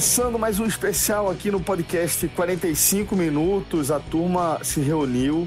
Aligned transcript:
Começando 0.00 0.38
mais 0.38 0.58
um 0.58 0.64
especial 0.64 1.30
aqui 1.30 1.50
no 1.50 1.60
podcast 1.60 2.26
45 2.28 3.14
minutos, 3.14 3.90
a 3.90 4.00
turma 4.00 4.58
se 4.64 4.80
reuniu. 4.80 5.46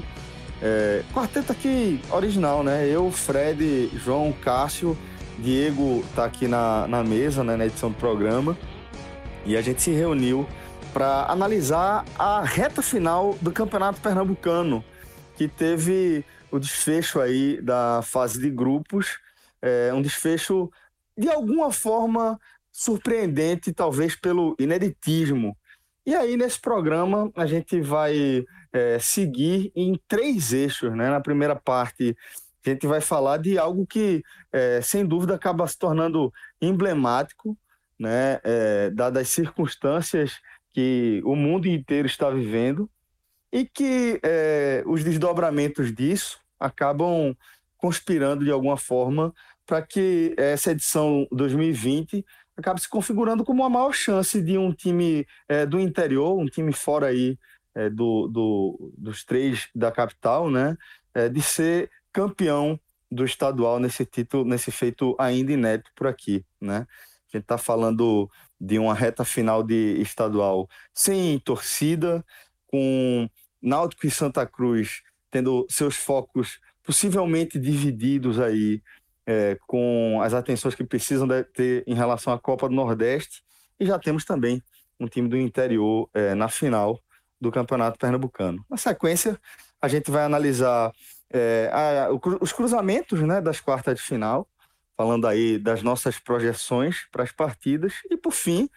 É, 0.62 1.02
quarteto 1.12 1.50
aqui 1.50 2.00
original, 2.08 2.62
né? 2.62 2.88
Eu, 2.88 3.10
Fred, 3.10 3.90
João, 3.98 4.32
Cássio, 4.32 4.96
Diego 5.40 6.04
tá 6.14 6.24
aqui 6.24 6.46
na, 6.46 6.86
na 6.86 7.02
mesa, 7.02 7.42
né, 7.42 7.56
na 7.56 7.66
edição 7.66 7.90
do 7.90 7.96
programa. 7.96 8.56
E 9.44 9.56
a 9.56 9.60
gente 9.60 9.82
se 9.82 9.90
reuniu 9.90 10.46
para 10.92 11.24
analisar 11.24 12.04
a 12.16 12.40
reta 12.44 12.80
final 12.80 13.36
do 13.42 13.50
Campeonato 13.50 14.00
Pernambucano, 14.00 14.84
que 15.36 15.48
teve 15.48 16.24
o 16.52 16.60
desfecho 16.60 17.20
aí 17.20 17.60
da 17.60 18.02
fase 18.04 18.40
de 18.40 18.50
grupos, 18.50 19.18
é, 19.60 19.92
um 19.92 20.00
desfecho 20.00 20.70
de 21.18 21.28
alguma 21.28 21.72
forma 21.72 22.38
surpreendente, 22.74 23.72
talvez 23.72 24.16
pelo 24.16 24.56
ineditismo. 24.58 25.56
E 26.04 26.12
aí, 26.12 26.36
nesse 26.36 26.60
programa, 26.60 27.30
a 27.36 27.46
gente 27.46 27.80
vai 27.80 28.44
é, 28.72 28.98
seguir 28.98 29.70
em 29.76 29.98
três 30.08 30.52
eixos. 30.52 30.90
Né? 30.90 31.08
Na 31.08 31.20
primeira 31.20 31.54
parte, 31.54 32.16
a 32.66 32.70
gente 32.70 32.84
vai 32.84 33.00
falar 33.00 33.36
de 33.36 33.56
algo 33.56 33.86
que, 33.86 34.24
é, 34.52 34.80
sem 34.82 35.06
dúvida, 35.06 35.36
acaba 35.36 35.68
se 35.68 35.78
tornando 35.78 36.32
emblemático, 36.60 37.56
né? 37.96 38.40
É, 38.42 38.90
dadas 38.90 39.22
as 39.22 39.28
circunstâncias 39.28 40.40
que 40.72 41.22
o 41.24 41.36
mundo 41.36 41.68
inteiro 41.68 42.08
está 42.08 42.28
vivendo 42.28 42.90
e 43.52 43.64
que 43.64 44.18
é, 44.24 44.82
os 44.84 45.04
desdobramentos 45.04 45.94
disso 45.94 46.40
acabam 46.58 47.36
conspirando 47.76 48.44
de 48.44 48.50
alguma 48.50 48.76
forma 48.76 49.32
para 49.64 49.80
que 49.80 50.34
essa 50.36 50.72
edição 50.72 51.26
2020 51.30 52.24
acaba 52.56 52.78
se 52.78 52.88
configurando 52.88 53.44
como 53.44 53.64
a 53.64 53.70
maior 53.70 53.92
chance 53.92 54.40
de 54.40 54.56
um 54.56 54.72
time 54.72 55.26
é, 55.48 55.66
do 55.66 55.80
interior, 55.80 56.38
um 56.38 56.46
time 56.46 56.72
fora 56.72 57.08
aí 57.08 57.38
é, 57.74 57.90
do, 57.90 58.28
do, 58.28 58.92
dos 58.96 59.24
três 59.24 59.68
da 59.74 59.90
capital, 59.90 60.50
né, 60.50 60.76
é, 61.12 61.28
de 61.28 61.42
ser 61.42 61.90
campeão 62.12 62.78
do 63.10 63.24
estadual 63.24 63.78
nesse 63.78 64.04
título, 64.04 64.44
nesse 64.44 64.70
feito 64.70 65.14
ainda 65.18 65.52
inédito 65.52 65.90
por 65.94 66.06
aqui, 66.06 66.44
né? 66.60 66.86
A 67.32 67.36
gente 67.36 67.44
está 67.44 67.58
falando 67.58 68.30
de 68.60 68.78
uma 68.78 68.94
reta 68.94 69.24
final 69.24 69.62
de 69.62 70.00
estadual 70.00 70.68
sem 70.92 71.38
torcida, 71.40 72.24
com 72.66 73.28
Náutico 73.60 74.06
e 74.06 74.10
Santa 74.10 74.46
Cruz 74.46 75.02
tendo 75.30 75.66
seus 75.68 75.96
focos 75.96 76.60
possivelmente 76.84 77.58
divididos 77.58 78.38
aí 78.38 78.80
é, 79.26 79.56
com 79.66 80.20
as 80.22 80.34
atenções 80.34 80.74
que 80.74 80.84
precisam 80.84 81.26
ter 81.52 81.84
em 81.86 81.94
relação 81.94 82.32
à 82.32 82.38
Copa 82.38 82.68
do 82.68 82.74
Nordeste. 82.74 83.42
E 83.78 83.86
já 83.86 83.98
temos 83.98 84.24
também 84.24 84.62
um 84.98 85.06
time 85.06 85.28
do 85.28 85.36
interior 85.36 86.08
é, 86.14 86.34
na 86.34 86.48
final 86.48 87.00
do 87.40 87.50
Campeonato 87.50 87.98
Pernambucano. 87.98 88.64
Na 88.70 88.76
sequência, 88.76 89.38
a 89.80 89.88
gente 89.88 90.10
vai 90.10 90.24
analisar 90.24 90.92
é, 91.30 91.70
a, 91.72 92.08
os 92.40 92.52
cruzamentos 92.52 93.20
né, 93.20 93.40
das 93.40 93.60
quartas 93.60 93.98
de 93.98 94.02
final, 94.02 94.48
falando 94.96 95.26
aí 95.26 95.58
das 95.58 95.82
nossas 95.82 96.18
projeções 96.18 97.06
para 97.10 97.24
as 97.24 97.32
partidas. 97.32 97.94
E, 98.10 98.16
por 98.16 98.32
fim, 98.32 98.68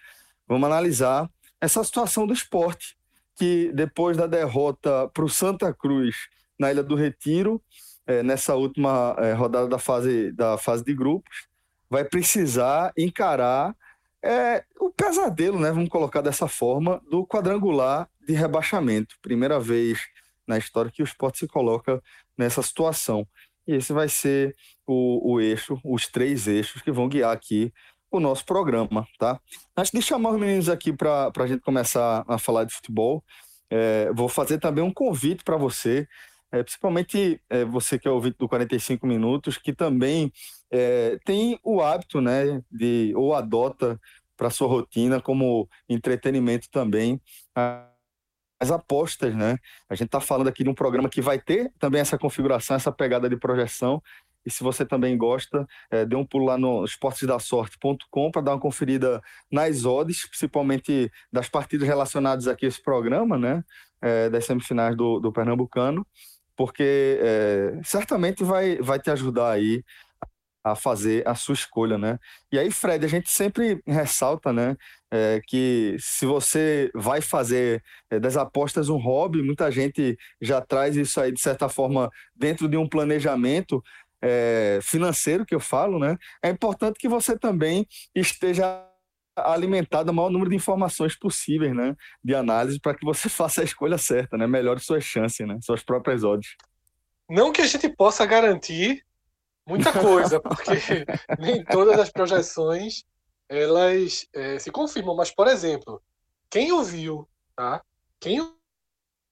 vamos 0.47 0.65
analisar 0.65 1.29
essa 1.61 1.83
situação 1.83 2.25
do 2.25 2.33
esporte, 2.33 2.97
que 3.35 3.71
depois 3.73 4.17
da 4.17 4.27
derrota 4.27 5.07
para 5.13 5.23
o 5.23 5.29
Santa 5.29 5.73
Cruz 5.73 6.15
na 6.59 6.71
Ilha 6.71 6.83
do 6.83 6.95
Retiro, 6.95 7.61
é, 8.07 8.23
nessa 8.23 8.55
última 8.55 9.15
é, 9.19 9.33
rodada 9.33 9.67
da 9.67 9.77
fase, 9.77 10.31
da 10.31 10.57
fase 10.57 10.83
de 10.83 10.93
grupos, 10.93 11.47
vai 11.89 12.03
precisar 12.03 12.91
encarar 12.97 13.75
é, 14.23 14.63
o 14.79 14.89
pesadelo, 14.89 15.59
né, 15.59 15.71
vamos 15.71 15.89
colocar 15.89 16.21
dessa 16.21 16.47
forma, 16.47 17.01
do 17.09 17.25
quadrangular 17.25 18.09
de 18.25 18.33
rebaixamento. 18.33 19.15
Primeira 19.21 19.59
vez 19.59 19.99
na 20.47 20.57
história 20.57 20.91
que 20.91 21.01
o 21.01 21.05
esporte 21.05 21.39
se 21.39 21.47
coloca 21.47 22.01
nessa 22.37 22.61
situação. 22.61 23.27
E 23.67 23.75
esse 23.75 23.91
vai 23.91 24.07
ser 24.07 24.55
o, 24.85 25.33
o 25.33 25.41
eixo, 25.41 25.79
os 25.83 26.07
três 26.07 26.47
eixos 26.47 26.81
que 26.81 26.91
vão 26.91 27.09
guiar 27.09 27.33
aqui 27.33 27.71
o 28.09 28.19
nosso 28.19 28.45
programa, 28.45 29.05
tá? 29.19 29.39
Antes 29.75 29.91
de 29.91 30.01
chamar 30.01 30.31
os 30.31 30.39
meninos 30.39 30.69
aqui 30.69 30.93
para 30.93 31.29
a 31.35 31.47
gente 31.47 31.61
começar 31.61 32.23
a 32.25 32.37
falar 32.37 32.63
de 32.63 32.73
futebol, 32.73 33.21
é, 33.69 34.09
vou 34.13 34.29
fazer 34.29 34.59
também 34.59 34.81
um 34.81 34.93
convite 34.93 35.43
para 35.43 35.57
você 35.57 36.07
é, 36.57 36.63
principalmente 36.63 37.41
é, 37.49 37.63
você 37.63 37.99
que 37.99 38.07
é 38.07 38.11
ouvinte 38.11 38.37
do 38.37 38.49
45 38.49 39.05
Minutos, 39.05 39.57
que 39.57 39.73
também 39.73 40.31
é, 40.71 41.19
tem 41.23 41.59
o 41.63 41.81
hábito, 41.81 42.19
né, 42.19 42.61
de, 42.71 43.13
ou 43.15 43.33
adota 43.33 43.99
para 44.35 44.49
sua 44.49 44.67
rotina 44.67 45.21
como 45.21 45.67
entretenimento 45.89 46.69
também, 46.69 47.19
as 48.59 48.71
apostas, 48.71 49.35
né? 49.35 49.57
A 49.89 49.95
gente 49.95 50.07
está 50.07 50.19
falando 50.19 50.47
aqui 50.47 50.63
de 50.63 50.69
um 50.69 50.73
programa 50.73 51.09
que 51.09 51.21
vai 51.21 51.39
ter 51.39 51.71
também 51.79 52.01
essa 52.01 52.17
configuração, 52.17 52.75
essa 52.75 52.91
pegada 52.91 53.29
de 53.29 53.35
projeção. 53.35 54.01
E 54.45 54.51
se 54.51 54.63
você 54.63 54.85
também 54.85 55.17
gosta, 55.17 55.67
é, 55.91 56.05
dê 56.05 56.15
um 56.15 56.25
pulo 56.25 56.45
lá 56.45 56.57
no 56.57 56.85
esportesdasorte.com 56.85 58.31
para 58.31 58.41
dar 58.41 58.53
uma 58.53 58.59
conferida 58.59 59.21
nas 59.51 59.85
odds, 59.85 60.27
principalmente 60.27 61.11
das 61.31 61.49
partidas 61.49 61.87
relacionadas 61.87 62.47
aqui 62.47 62.65
a 62.65 62.69
esse 62.69 62.81
programa, 62.81 63.37
né? 63.37 63.63
É, 63.99 64.29
das 64.29 64.45
semifinais 64.45 64.95
do, 64.95 65.19
do 65.19 65.31
Pernambucano 65.31 66.05
porque 66.57 67.19
é, 67.21 67.79
certamente 67.83 68.43
vai, 68.43 68.77
vai 68.77 68.99
te 68.99 69.11
ajudar 69.11 69.51
aí 69.51 69.83
a 70.63 70.75
fazer 70.75 71.25
a 71.25 71.33
sua 71.33 71.53
escolha, 71.53 71.97
né? 71.97 72.19
E 72.51 72.59
aí, 72.59 72.69
Fred, 72.71 73.05
a 73.05 73.07
gente 73.07 73.29
sempre 73.29 73.81
ressalta, 73.87 74.51
né, 74.51 74.75
é, 75.09 75.39
que 75.47 75.95
se 75.99 76.25
você 76.25 76.91
vai 76.93 77.21
fazer 77.21 77.81
é, 78.09 78.19
das 78.19 78.35
apostas 78.35 78.89
um 78.89 78.97
hobby, 78.97 79.41
muita 79.41 79.71
gente 79.71 80.17
já 80.41 80.59
traz 80.59 80.97
isso 80.97 81.21
aí 81.21 81.31
de 81.31 81.39
certa 81.39 81.69
forma 81.69 82.11
dentro 82.35 82.67
de 82.67 82.75
um 82.75 82.89
planejamento 82.89 83.81
é, 84.21 84.79
financeiro 84.81 85.45
que 85.45 85.55
eu 85.55 85.59
falo, 85.59 85.99
né? 85.99 86.17
É 86.43 86.49
importante 86.49 86.99
que 86.99 87.07
você 87.07 87.37
também 87.37 87.87
esteja 88.13 88.83
alimentado 89.37 90.11
o 90.11 90.13
maior 90.13 90.29
número 90.29 90.49
de 90.49 90.55
informações 90.55 91.17
possíveis, 91.17 91.75
né, 91.75 91.95
de 92.23 92.33
análise 92.33 92.79
para 92.79 92.95
que 92.95 93.05
você 93.05 93.29
faça 93.29 93.61
a 93.61 93.63
escolha 93.63 93.97
certa, 93.97 94.37
né, 94.37 94.47
melhore 94.47 94.79
suas 94.79 95.03
chances, 95.03 95.47
né, 95.47 95.57
suas 95.61 95.83
próprias 95.83 96.23
odds. 96.23 96.55
Não 97.29 97.51
que 97.51 97.61
a 97.61 97.67
gente 97.67 97.89
possa 97.89 98.25
garantir 98.25 99.05
muita 99.67 99.91
coisa, 99.93 100.39
porque 100.39 100.71
nem 101.39 101.63
todas 101.63 101.99
as 101.99 102.09
projeções 102.09 103.03
elas 103.49 104.27
é, 104.33 104.59
se 104.59 104.71
confirmam, 104.71 105.15
mas 105.15 105.31
por 105.31 105.47
exemplo, 105.47 106.01
quem 106.49 106.71
ouviu, 106.71 107.27
tá? 107.55 107.81
Quem 108.19 108.45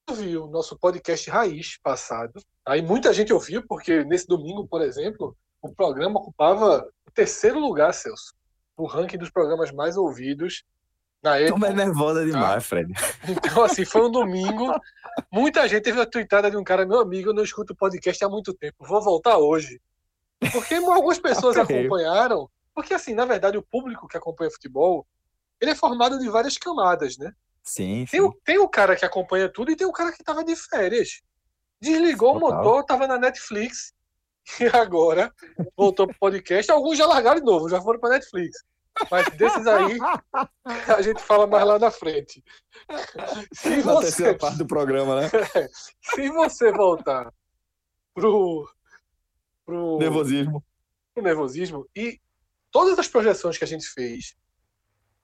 ouviu 0.10 0.48
nosso 0.48 0.78
podcast 0.78 1.30
Raiz 1.30 1.78
passado, 1.82 2.40
aí 2.66 2.82
muita 2.82 3.12
gente 3.12 3.34
ouviu 3.34 3.66
porque 3.68 4.06
nesse 4.06 4.28
domingo, 4.28 4.68
por 4.68 4.82
exemplo, 4.82 5.36
o 5.62 5.74
programa 5.74 6.20
ocupava 6.20 6.88
o 7.08 7.12
terceiro 7.12 7.60
lugar, 7.60 7.94
Celso 7.94 8.34
no 8.78 8.86
ranking 8.86 9.18
dos 9.18 9.30
programas 9.30 9.72
mais 9.72 9.98
ouvidos 9.98 10.64
na 11.24 11.38
época. 11.38 11.68
É 11.68 11.74
nervosa 11.74 12.26
demais, 12.26 12.56
tá? 12.56 12.62
Fred. 12.62 12.94
Então, 13.28 13.64
assim, 13.64 13.84
foi 13.84 14.06
um 14.06 14.12
domingo. 14.12 14.74
Muita 15.32 15.68
gente 15.68 15.84
teve 15.84 16.00
a 16.00 16.06
tweetada 16.06 16.52
de 16.52 16.58
um 16.58 16.64
cara, 16.64 16.86
meu 16.86 17.00
amigo, 17.00 17.30
eu 17.30 17.34
não 17.34 17.44
escuto 17.44 17.76
podcast 17.76 18.24
há 18.24 18.30
muito 18.30 18.54
tempo, 18.54 18.86
vou 18.86 19.02
voltar 19.02 19.38
hoje. 19.38 19.82
Porque 20.52 20.76
algumas 20.76 21.20
pessoas 21.20 21.58
acompanharam. 21.58 22.50
Porque, 22.74 22.94
assim, 22.94 23.14
na 23.14 23.26
verdade, 23.26 23.58
o 23.58 23.64
público 23.64 24.08
que 24.08 24.18
acompanha 24.18 24.52
futebol, 24.52 25.08
ele 25.60 25.72
é 25.72 25.76
formado 25.76 26.20
de 26.20 26.30
várias 26.30 26.58
camadas, 26.58 27.18
né? 27.18 27.32
Sim, 27.64 28.06
tem, 28.12 28.20
sim. 28.20 28.22
O, 28.22 28.34
tem 28.44 28.58
o 28.60 28.70
cara 28.70 28.96
que 28.96 29.06
acompanha 29.06 29.50
tudo 29.50 29.72
e 29.72 29.76
tem 29.76 29.88
o 29.88 29.94
cara 29.94 30.12
que 30.12 30.24
tava 30.24 30.44
de 30.44 30.56
férias. 30.56 31.22
Desligou 31.82 32.34
Total. 32.34 32.50
o 32.50 32.56
motor, 32.56 32.86
tava 32.86 33.08
na 33.08 33.18
Netflix 33.18 33.94
e 34.60 34.66
agora 34.76 35.34
voltou 35.76 36.08
pro 36.08 36.20
podcast. 36.20 36.72
Alguns 36.72 36.98
já 36.98 37.06
largaram 37.06 37.40
de 37.40 37.46
novo, 37.46 37.70
já 37.70 37.82
foram 37.82 38.00
para 38.00 38.12
Netflix. 38.12 38.64
Mas 39.12 39.28
desses 39.36 39.68
aí, 39.68 39.98
a 40.88 41.02
gente 41.02 41.22
fala 41.22 41.46
mais 41.46 41.66
lá 41.66 41.78
na 41.78 41.92
frente. 41.92 42.44
Se 43.54 43.82
você... 43.82 44.34
Parte 44.36 44.58
do 44.58 44.68
programa, 44.68 45.22
né? 45.22 45.30
Se 46.16 46.30
você 46.30 46.72
voltar 46.72 47.34
pro, 48.14 48.70
pro 49.66 49.98
nervosismo. 49.98 50.64
Pro 51.14 51.24
nervosismo 51.24 51.90
e 51.96 52.20
todas 52.72 52.98
as 52.98 53.08
projeções 53.08 53.58
que 53.58 53.64
a 53.64 53.68
gente 53.68 53.88
fez 53.88 54.36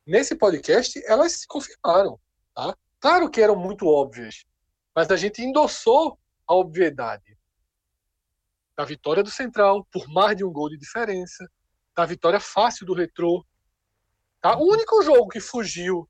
nesse 0.06 0.36
podcast, 0.36 1.02
elas 1.06 1.34
se 1.34 1.48
confirmaram, 1.48 2.20
tá? 2.54 2.76
Claro 3.00 3.30
que 3.30 3.42
eram 3.42 3.56
muito 3.56 3.88
óbvias, 3.88 4.46
mas 4.96 5.10
a 5.10 5.16
gente 5.16 5.42
endossou 5.42 6.18
a 6.48 6.56
obviedade 6.56 7.38
da 8.82 8.86
vitória 8.86 9.22
do 9.22 9.30
Central 9.30 9.86
por 9.92 10.08
mais 10.08 10.36
de 10.36 10.44
um 10.44 10.52
gol 10.52 10.68
de 10.68 10.76
diferença, 10.76 11.48
da 11.96 12.04
vitória 12.04 12.40
fácil 12.40 12.84
do 12.84 12.96
Retrô. 12.96 13.46
Tá? 14.42 14.58
O 14.58 14.72
único 14.72 15.04
jogo 15.04 15.28
que 15.28 15.40
fugiu 15.40 16.10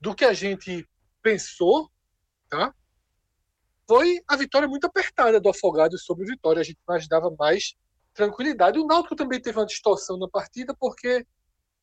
do 0.00 0.14
que 0.14 0.24
a 0.24 0.32
gente 0.32 0.88
pensou, 1.22 1.90
tá? 2.48 2.74
Foi 3.86 4.18
a 4.26 4.34
vitória 4.34 4.66
muito 4.66 4.86
apertada 4.86 5.38
do 5.38 5.50
Afogado 5.50 5.98
sobre 5.98 6.24
o 6.24 6.26
Vitória. 6.26 6.60
A 6.60 6.64
gente 6.64 6.78
imaginava 6.88 7.30
mais 7.38 7.74
tranquilidade. 8.14 8.78
O 8.78 8.86
Náutico 8.86 9.14
também 9.14 9.40
teve 9.40 9.58
uma 9.58 9.66
distorção 9.66 10.16
na 10.16 10.26
partida 10.26 10.74
porque 10.80 11.26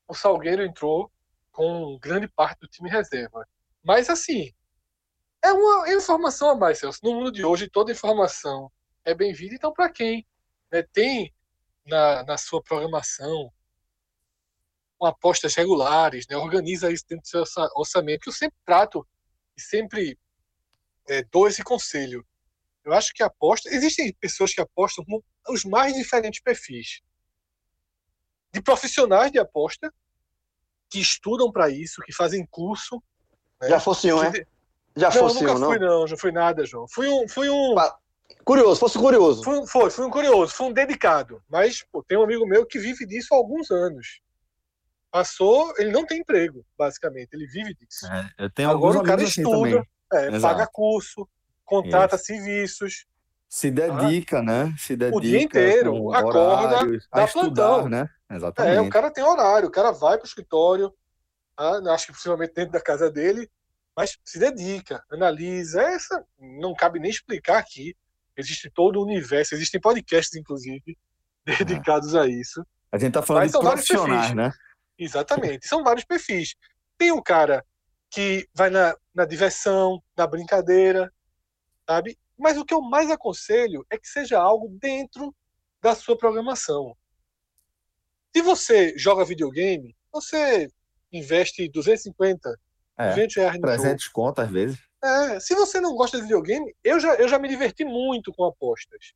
o 0.07 0.15
Salgueiro 0.15 0.63
entrou 0.63 1.11
com 1.51 1.99
grande 2.01 2.27
parte 2.27 2.59
do 2.61 2.67
time 2.67 2.89
reserva. 2.89 3.47
Mas 3.83 4.09
assim, 4.09 4.51
é 5.43 5.53
uma 5.53 5.93
informação 5.93 6.49
a 6.49 6.55
mais, 6.55 6.79
Celso. 6.79 6.99
No 7.03 7.13
mundo 7.13 7.31
de 7.31 7.45
hoje, 7.45 7.69
toda 7.69 7.91
informação 7.91 8.71
é 9.05 9.13
bem-vinda. 9.13 9.55
Então, 9.55 9.73
para 9.73 9.91
quem 9.91 10.25
né, 10.71 10.83
tem 10.93 11.33
na, 11.85 12.23
na 12.23 12.37
sua 12.37 12.61
programação 12.61 13.51
com 14.97 15.05
apostas 15.05 15.55
regulares, 15.55 16.27
né, 16.29 16.37
organiza 16.37 16.91
isso 16.91 17.05
dentro 17.07 17.23
do 17.23 17.45
seu 17.45 17.67
orçamento, 17.75 18.21
que 18.21 18.29
eu 18.29 18.33
sempre 18.33 18.57
trato 18.65 19.07
e 19.57 19.61
sempre 19.61 20.19
é, 21.09 21.23
dou 21.23 21.47
esse 21.47 21.63
conselho. 21.63 22.25
Eu 22.83 22.93
acho 22.93 23.13
que 23.13 23.23
aposta. 23.23 23.69
Existem 23.69 24.13
pessoas 24.19 24.53
que 24.53 24.61
apostam 24.61 25.03
com 25.05 25.21
os 25.49 25.65
mais 25.65 25.93
diferentes 25.93 26.41
perfis. 26.41 27.01
De 28.53 28.61
profissionais 28.61 29.31
de 29.31 29.39
aposta, 29.39 29.91
que 30.89 30.99
estudam 30.99 31.51
para 31.51 31.69
isso, 31.69 32.01
que 32.03 32.13
fazem 32.13 32.45
curso. 32.45 33.01
Né, 33.61 33.69
Já 33.69 33.79
fosse 33.79 34.11
um, 34.11 34.23
é? 34.23 34.31
Já 34.95 35.09
não, 35.09 35.11
fosse 35.11 35.43
nunca 35.43 35.53
um, 35.53 35.65
fui, 35.65 35.79
não? 35.79 35.99
não, 35.99 36.07
já 36.07 36.17
fui 36.17 36.31
nada, 36.31 36.65
João. 36.65 36.85
Fui 36.87 37.07
um. 37.07 37.27
Fui 37.27 37.49
um... 37.49 37.75
Curioso, 38.43 38.79
fosse 38.79 38.97
curioso. 38.97 39.43
Foi, 39.43 39.65
foi, 39.67 39.89
fui 39.89 40.05
um 40.05 40.09
curioso, 40.09 40.53
fui 40.53 40.67
um 40.67 40.73
dedicado. 40.73 41.41
Mas 41.49 41.83
pô, 41.91 42.03
tem 42.03 42.17
um 42.17 42.23
amigo 42.23 42.45
meu 42.45 42.65
que 42.65 42.79
vive 42.79 43.05
disso 43.05 43.33
há 43.33 43.37
alguns 43.37 43.71
anos. 43.71 44.21
Passou, 45.11 45.73
ele 45.77 45.91
não 45.91 46.05
tem 46.05 46.19
emprego, 46.19 46.65
basicamente, 46.77 47.29
ele 47.33 47.45
vive 47.45 47.75
disso. 47.75 48.05
É, 48.05 48.29
eu 48.45 48.49
tenho 48.49 48.69
Agora 48.69 48.97
alguns 48.97 49.01
o 49.01 49.03
cara 49.03 49.23
assim 49.23 49.41
estuda, 49.41 49.85
é, 50.13 50.39
paga 50.39 50.67
curso, 50.71 51.27
contrata 51.65 52.17
serviços. 52.17 53.05
Se 53.49 53.69
dedica, 53.69 54.41
né? 54.41 54.73
Se 54.77 54.95
dedica. 54.95 55.17
O 55.17 55.21
dia 55.21 55.41
inteiro, 55.41 56.13
acorda, 56.13 56.39
horários, 56.39 57.07
dá 57.13 57.25
estudar, 57.25 57.67
plantão. 57.67 57.89
né? 57.89 58.09
É, 58.29 58.35
Exatamente. 58.35 58.87
o 58.87 58.89
cara 58.89 59.11
tem 59.11 59.23
horário, 59.23 59.67
o 59.67 59.71
cara 59.71 59.91
vai 59.91 60.17
para 60.17 60.23
o 60.23 60.27
escritório, 60.27 60.93
tá? 61.57 61.81
acho 61.93 62.07
que 62.07 62.13
possivelmente 62.13 62.53
dentro 62.53 62.71
da 62.71 62.81
casa 62.81 63.11
dele, 63.11 63.51
mas 63.95 64.17
se 64.23 64.39
dedica, 64.39 65.03
analisa. 65.11 65.81
Essa 65.81 66.25
não 66.39 66.73
cabe 66.73 66.99
nem 66.99 67.11
explicar 67.11 67.57
aqui. 67.57 67.95
Existe 68.37 68.69
todo 68.69 68.99
o 68.99 69.03
universo, 69.05 69.53
existem 69.55 69.79
podcasts, 69.79 70.35
inclusive, 70.39 70.97
dedicados 71.85 72.15
a 72.15 72.27
isso. 72.27 72.65
A 72.91 72.97
gente 72.97 73.13
tá 73.13 73.21
falando 73.21 73.43
Mas 73.43 73.51
de 73.51 73.59
profissionais, 73.59 74.19
perfis. 74.21 74.35
né? 74.35 74.51
Exatamente. 74.97 75.67
São 75.67 75.83
vários 75.83 76.05
perfis. 76.05 76.55
Tem 76.97 77.11
um 77.11 77.21
cara 77.21 77.65
que 78.09 78.47
vai 78.53 78.69
na, 78.69 78.95
na 79.15 79.25
diversão, 79.25 80.01
na 80.17 80.27
brincadeira, 80.27 81.11
sabe? 81.87 82.17
Mas 82.37 82.57
o 82.57 82.65
que 82.65 82.73
eu 82.73 82.81
mais 82.81 83.09
aconselho 83.09 83.85
é 83.89 83.97
que 83.97 84.07
seja 84.07 84.39
algo 84.39 84.67
dentro 84.81 85.33
da 85.81 85.95
sua 85.95 86.17
programação. 86.17 86.95
Se 88.35 88.41
você 88.41 88.97
joga 88.97 89.25
videogame, 89.25 89.95
você 90.11 90.69
investe 91.11 91.67
250, 91.69 92.57
É. 92.97 93.09
200 93.09 93.35
reais 93.35 93.53
no 93.53 93.67
jogo. 93.67 93.81
300 93.81 94.07
contas, 94.09 94.45
às 94.45 94.51
vezes. 94.51 94.79
É, 95.03 95.39
se 95.39 95.55
você 95.55 95.81
não 95.81 95.95
gosta 95.95 96.17
de 96.17 96.23
videogame, 96.23 96.75
eu 96.83 96.99
já, 96.99 97.15
eu 97.15 97.27
já 97.27 97.39
me 97.39 97.47
diverti 97.47 97.83
muito 97.83 98.31
com 98.31 98.45
apostas. 98.45 99.13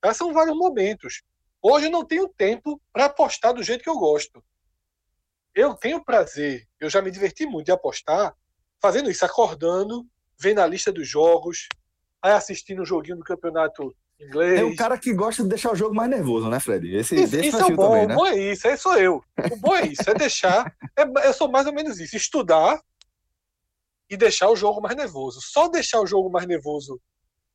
Tá? 0.00 0.14
São 0.14 0.32
vários 0.32 0.56
momentos. 0.56 1.22
Hoje 1.62 1.86
eu 1.86 1.90
não 1.90 2.04
tenho 2.04 2.28
tempo 2.28 2.80
para 2.92 3.06
apostar 3.06 3.52
do 3.52 3.62
jeito 3.62 3.82
que 3.82 3.90
eu 3.90 3.98
gosto. 3.98 4.42
Eu 5.54 5.74
tenho 5.74 6.04
prazer, 6.04 6.66
eu 6.78 6.88
já 6.88 7.00
me 7.00 7.10
diverti 7.10 7.46
muito 7.46 7.66
de 7.66 7.72
apostar, 7.72 8.34
fazendo 8.80 9.10
isso, 9.10 9.24
acordando, 9.24 10.06
vendo 10.38 10.60
a 10.60 10.66
lista 10.66 10.92
dos 10.92 11.08
jogos, 11.08 11.66
aí 12.22 12.32
assistindo 12.32 12.82
o 12.82 12.86
joguinho 12.86 13.16
do 13.16 13.24
campeonato 13.24 13.94
inglês. 14.20 14.60
É 14.60 14.64
o 14.64 14.76
cara 14.76 14.98
que 14.98 15.14
gosta 15.14 15.42
de 15.42 15.48
deixar 15.48 15.72
o 15.72 15.76
jogo 15.76 15.94
mais 15.94 16.10
nervoso, 16.10 16.48
né, 16.48 16.60
Fred? 16.60 16.94
Esse, 16.94 17.14
Isso, 17.14 17.32
desse 17.32 17.48
isso 17.48 17.60
é 17.60 17.64
o 17.64 17.74
bom, 17.74 17.90
também, 17.90 18.06
né? 18.06 18.14
o 18.14 18.16
bom 18.16 18.26
é 18.26 18.38
isso, 18.38 18.68
aí 18.68 18.76
sou 18.76 18.98
eu. 18.98 19.22
O 19.50 19.56
bom 19.56 19.74
é 19.74 19.86
isso, 19.86 20.08
é 20.08 20.14
deixar. 20.14 20.72
é- 20.96 21.26
eu 21.28 21.32
sou 21.32 21.50
mais 21.50 21.66
ou 21.66 21.72
menos 21.72 21.98
isso, 22.00 22.16
estudar 22.16 22.78
e 24.08 24.16
deixar 24.16 24.48
o 24.50 24.56
jogo 24.56 24.80
mais 24.80 24.96
nervoso. 24.96 25.40
Só 25.42 25.68
deixar 25.68 26.00
o 26.00 26.06
jogo 26.06 26.30
mais 26.30 26.46
nervoso. 26.46 27.00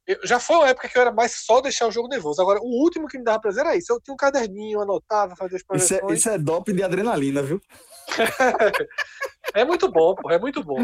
eu- 0.08 0.20
já 0.26 0.40
foi 0.40 0.56
uma 0.58 0.68
época 0.70 0.90
que 0.90 0.98
eu 0.98 1.02
era 1.04 1.12
mais 1.12 1.46
só 1.46 1.62
deixar 1.62 1.88
o 1.88 1.92
jogo 1.92 2.08
nervoso. 2.10 2.42
Agora, 2.42 2.60
o 2.60 2.66
último 2.84 3.08
que 3.08 3.18
me 3.20 3.24
dava 3.24 3.40
prazer 3.40 3.64
era 3.66 3.76
isso. 3.78 3.94
Eu 3.94 4.02
tinha 4.02 4.14
um 4.14 4.18
caderninho, 4.18 4.82
anotava, 4.82 5.36
fazia 5.36 5.56
as 5.58 5.62
Isso 5.62 5.68
projeções. 5.68 6.12
é, 6.12 6.14
isso 6.16 6.30
é 6.30 6.38
doping 6.40 6.76
de 6.76 6.84
adrenalina, 6.84 7.42
viu? 7.44 7.62
É 9.54 9.64
muito 9.66 9.90
bom, 9.92 10.16
pô, 10.16 10.30
é 10.32 10.40
muito 10.40 10.64
bom. 10.64 10.78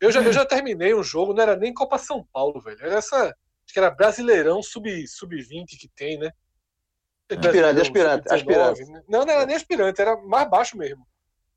Eu 0.00 0.10
já, 0.12 0.22
eu 0.22 0.32
já 0.32 0.46
terminei 0.46 0.94
um 0.94 1.02
jogo, 1.02 1.34
não 1.34 1.42
era 1.42 1.56
nem 1.56 1.74
Copa 1.74 1.98
São 1.98 2.24
Paulo, 2.32 2.60
velho. 2.60 2.78
Era 2.80 2.94
essa. 2.96 3.16
Acho 3.26 3.72
que 3.72 3.78
era 3.78 3.90
Brasileirão 3.90 4.62
sub- 4.62 5.06
sub-20 5.06 5.76
que 5.78 5.88
tem, 5.94 6.18
né? 6.18 6.30
Aspirante, 7.30 7.80
aspirante, 7.82 8.28
Sub-19. 8.28 8.70
aspirante. 8.70 9.04
Não, 9.08 9.24
não 9.26 9.32
era 9.32 9.44
nem 9.44 9.56
aspirante, 9.56 10.00
era 10.00 10.16
mais 10.22 10.48
baixo 10.48 10.76
mesmo. 10.78 11.06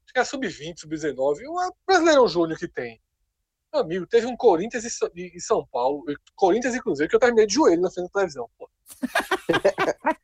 Acho 0.04 0.14
que 0.14 0.20
era 0.20 0.26
sub-20, 0.26 0.80
sub-19. 0.80 1.38
O 1.48 1.74
Brasileirão 1.88 2.28
Júnior 2.28 2.58
que 2.60 2.68
tem. 2.68 3.00
Meu 3.73 3.81
amigo, 3.83 4.06
teve 4.06 4.27
um 4.27 4.35
Corinthians 4.35 4.83
e 5.15 5.39
São 5.39 5.65
Paulo, 5.71 6.03
Corinthians 6.35 6.75
e 6.75 6.81
Cruzeiro, 6.81 7.09
que 7.09 7.15
eu 7.15 7.19
terminei 7.19 7.45
de 7.47 7.53
joelho 7.53 7.81
na 7.81 7.89
frente 7.89 8.07
da 8.07 8.13
televisão. 8.19 8.50
Pô. 8.57 8.69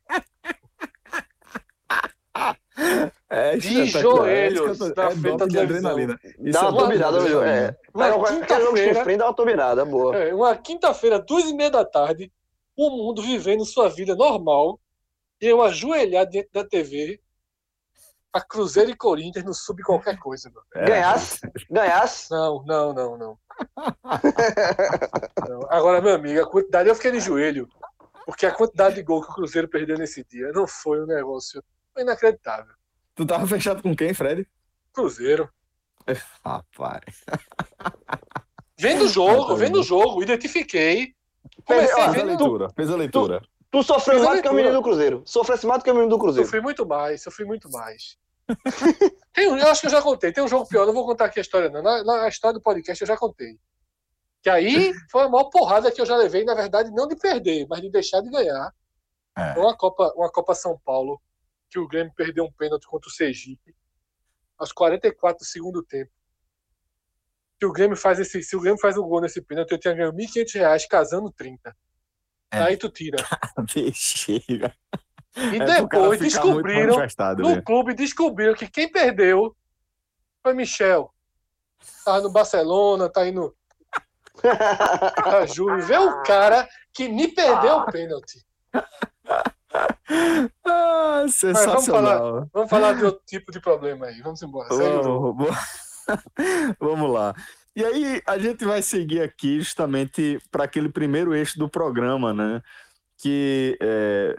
É 3.30 3.56
De 3.56 3.76
é 3.76 3.80
eu 3.82 3.86
joelhos 3.86 4.78
tô- 4.78 4.86
na 4.94 5.04
é 5.06 5.10
frente 5.10 5.36
da 5.36 5.46
televisão. 5.46 5.90
adrenalina. 5.90 6.20
Isso 6.24 6.52
Dá 6.52 6.60
é 6.60 6.62
uma 6.62 6.78
turbinada 6.78 7.20
no 7.20 7.28
jogo. 7.28 7.44
É. 7.44 7.76
Uma 7.92 8.24
quinta-feira- 8.28 8.90
enfrenta, 9.00 9.18
dá 9.18 9.26
uma 9.26 9.34
turbinada, 9.34 9.84
boa. 9.84 10.16
É, 10.16 10.34
uma 10.34 10.56
quinta-feira, 10.56 11.18
duas 11.18 11.44
e 11.44 11.54
meia 11.54 11.70
da 11.70 11.84
tarde, 11.84 12.32
o 12.76 12.88
mundo 12.90 13.20
vivendo 13.22 13.64
sua 13.66 13.88
vida 13.88 14.14
normal, 14.14 14.80
e 15.40 15.46
eu 15.46 15.60
ajoelhar 15.62 16.26
dentro 16.26 16.50
da 16.52 16.64
TV 16.64 17.20
a 18.32 18.40
Cruzeiro 18.40 18.90
e 18.90 18.96
Corinthians 18.96 19.44
não 19.44 19.52
sub 19.54 19.82
qualquer 19.82 20.18
coisa, 20.18 20.50
mano. 20.50 20.66
É. 20.74 20.84
Ganhasse, 20.86 21.40
ganhasse. 21.70 22.30
Não, 22.30 22.62
não, 22.64 22.92
não, 22.92 23.18
não. 23.18 23.38
Não. 25.48 25.60
Agora, 25.70 26.00
meu 26.00 26.14
amigo, 26.14 26.40
a 26.40 26.46
quantidade, 26.48 26.88
eu 26.88 26.94
fiquei 26.94 27.10
de 27.12 27.20
joelho, 27.20 27.68
porque 28.26 28.46
a 28.46 28.54
quantidade 28.54 28.94
de 28.96 29.02
gol 29.02 29.22
que 29.22 29.30
o 29.30 29.34
Cruzeiro 29.34 29.68
perdeu 29.68 29.96
nesse 29.98 30.24
dia 30.24 30.52
não 30.52 30.66
foi 30.66 31.00
um 31.02 31.06
negócio 31.06 31.62
foi 31.92 32.02
inacreditável. 32.02 32.72
Tu 33.14 33.26
tava 33.26 33.46
fechado 33.46 33.82
com 33.82 33.94
quem, 33.96 34.14
Fred? 34.14 34.46
Cruzeiro. 34.92 35.48
Rapaz. 36.44 37.24
Vendo 38.78 39.04
o 39.04 39.08
jogo, 39.08 39.56
vendo 39.56 39.80
o 39.80 39.82
jogo, 39.82 40.22
identifiquei. 40.22 41.14
Fez- 41.66 41.90
Comecei 41.90 41.94
Fez 41.94 42.06
a 42.08 42.12
vendo. 42.12 42.26
leitura, 42.26 42.68
fez 42.76 42.90
a 42.90 42.96
leitura. 42.96 43.42
Tu 43.70 43.82
sofreu 43.82 44.22
a 44.22 44.24
mais 44.24 44.38
do 44.38 44.42
que 44.42 44.48
o 44.48 44.52
menino 44.54 44.74
do 44.74 44.82
Cruzeiro. 44.82 45.22
Sofresse 45.26 45.66
mais 45.66 45.80
do 45.80 45.84
que 45.84 45.90
o 45.90 45.94
menino 45.94 46.10
do 46.10 46.18
Cruzeiro. 46.18 46.46
Sofri 46.46 46.60
muito 46.60 46.86
mais, 46.86 47.22
sofri 47.22 47.44
muito 47.44 47.70
mais. 47.70 48.16
Tem 49.34 49.46
um- 49.50 49.58
eu 49.58 49.68
acho 49.68 49.80
que 49.82 49.86
eu 49.88 49.90
já 49.90 50.00
contei. 50.00 50.32
Tem 50.32 50.42
um 50.42 50.48
jogo 50.48 50.66
pior, 50.66 50.86
não 50.86 50.94
vou 50.94 51.04
contar 51.04 51.26
aqui 51.26 51.38
a 51.38 51.42
história, 51.42 51.68
não. 51.68 51.82
Na, 51.82 52.02
na 52.02 52.28
história 52.28 52.54
do 52.54 52.62
podcast 52.62 53.00
eu 53.02 53.06
já 53.06 53.16
contei. 53.16 53.58
Que 54.42 54.48
aí 54.48 54.92
foi 55.10 55.22
a 55.24 55.28
maior 55.28 55.44
porrada 55.50 55.92
que 55.92 56.00
eu 56.00 56.06
já 56.06 56.16
levei, 56.16 56.44
na 56.44 56.54
verdade, 56.54 56.90
não 56.92 57.06
de 57.06 57.16
perder, 57.16 57.66
mas 57.68 57.82
de 57.82 57.90
deixar 57.90 58.22
de 58.22 58.30
ganhar. 58.30 58.72
É. 59.36 59.52
Foi 59.54 59.62
uma 59.62 59.76
Copa, 59.76 60.12
uma 60.16 60.30
Copa 60.30 60.54
São 60.54 60.78
Paulo, 60.84 61.20
que 61.70 61.78
o 61.78 61.86
Grêmio 61.86 62.12
perdeu 62.16 62.44
um 62.44 62.52
pênalti 62.52 62.86
contra 62.86 63.08
o 63.08 63.12
Sergipe, 63.12 63.76
aos 64.56 64.72
44 64.72 65.44
do 65.44 65.46
segundo 65.46 65.82
tempo. 65.82 66.10
Se 67.60 67.66
o 67.66 67.72
Grêmio 67.72 67.96
faz 67.96 68.18
esse, 68.18 68.42
se 68.42 68.56
o 68.56 68.60
Grêmio 68.60 68.80
faz 68.80 68.96
o 68.96 69.04
gol 69.04 69.20
nesse 69.20 69.42
pênalti, 69.42 69.72
eu 69.72 69.78
tinha 69.78 69.92
ganho 69.94 70.12
1.500 70.12 70.54
reais 70.54 70.86
casando 70.86 71.30
30. 71.30 71.76
É. 72.50 72.60
Aí 72.60 72.76
tu 72.76 72.88
tira. 72.88 73.18
Bexiga. 73.74 74.74
E 75.36 75.62
É 75.62 75.64
depois 75.64 76.18
descobriram 76.18 76.96
no 77.38 77.48
né? 77.56 77.62
clube 77.62 77.94
descobriram 77.94 78.54
que 78.54 78.66
quem 78.68 78.90
perdeu 78.90 79.54
foi 80.42 80.54
Michel. 80.54 81.12
Tá 82.04 82.20
no 82.20 82.30
Barcelona, 82.30 83.08
tá 83.08 83.26
indo 83.26 83.54
pra 84.40 85.46
Júlio. 85.46 85.84
Vê 85.84 85.98
o 85.98 86.22
cara 86.22 86.68
que 86.92 87.08
me 87.08 87.28
perdeu 87.28 87.76
o 87.76 87.86
pênalti. 87.86 88.44
ah, 90.64 91.24
sensacional. 91.28 91.72
Vamos 91.72 91.86
falar, 91.86 92.46
vamos 92.52 92.70
falar, 92.70 92.92
de 92.94 93.04
outro 93.04 93.22
tipo 93.26 93.52
de 93.52 93.60
problema 93.60 94.06
aí. 94.06 94.20
Vamos 94.22 94.42
embora. 94.42 94.68
Vamos, 94.70 95.56
vamos 96.80 97.12
lá. 97.12 97.34
E 97.78 97.84
aí 97.84 98.20
a 98.26 98.36
gente 98.38 98.64
vai 98.64 98.82
seguir 98.82 99.20
aqui 99.20 99.60
justamente 99.60 100.40
para 100.50 100.64
aquele 100.64 100.88
primeiro 100.88 101.32
eixo 101.32 101.56
do 101.56 101.68
programa, 101.68 102.34
né? 102.34 102.60
Que 103.16 103.78
é, 103.80 104.36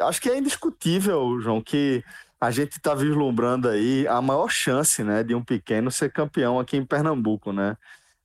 acho 0.00 0.20
que 0.20 0.28
é 0.28 0.36
indiscutível, 0.36 1.40
João, 1.40 1.62
que 1.62 2.04
a 2.38 2.50
gente 2.50 2.72
está 2.72 2.94
vislumbrando 2.94 3.66
aí 3.66 4.06
a 4.06 4.20
maior 4.20 4.50
chance, 4.50 5.02
né, 5.02 5.24
de 5.24 5.34
um 5.34 5.42
pequeno 5.42 5.90
ser 5.90 6.12
campeão 6.12 6.60
aqui 6.60 6.76
em 6.76 6.84
Pernambuco, 6.84 7.50
né? 7.50 7.78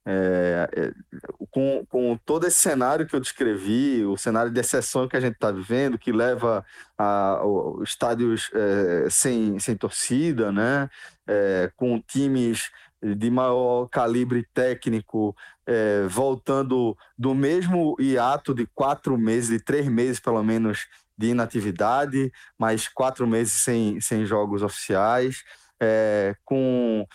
É, 0.06 0.70
é, 0.76 0.92
com, 1.50 1.86
com 1.86 2.18
todo 2.26 2.46
esse 2.46 2.58
cenário 2.58 3.08
que 3.08 3.16
eu 3.16 3.22
descrevi, 3.22 4.06
o 4.06 4.18
cenário 4.18 4.52
de 4.52 4.60
exceção 4.60 5.08
que 5.08 5.16
a 5.16 5.22
gente 5.22 5.36
está 5.36 5.50
vivendo, 5.50 5.98
que 5.98 6.12
leva 6.12 6.66
a, 6.98 7.40
a 7.42 7.84
estádios 7.84 8.50
é, 8.54 9.10
sem, 9.10 9.60
sem 9.60 9.78
torcida, 9.78 10.52
né? 10.52 10.90
É, 11.26 11.72
com 11.78 12.02
times 12.02 12.70
de 13.02 13.30
maior 13.30 13.88
calibre 13.90 14.46
técnico, 14.54 15.36
é, 15.66 16.08
voltando 16.08 16.98
do 17.18 17.36
mesmo 17.36 17.96
hiato 18.00 18.54
de 18.54 18.66
quatro 18.74 19.18
meses, 19.18 19.50
de 19.50 19.60
três 19.60 19.88
meses 19.88 20.20
pelo 20.20 20.44
menos 20.44 20.88
de 21.18 21.28
inatividade, 21.30 22.32
mais 22.58 22.88
quatro 22.88 23.28
meses 23.28 23.54
sem, 23.54 24.00
sem 24.00 24.26
jogos 24.26 24.62
oficiais, 24.62 25.44
é, 25.80 26.36
com 26.46 27.06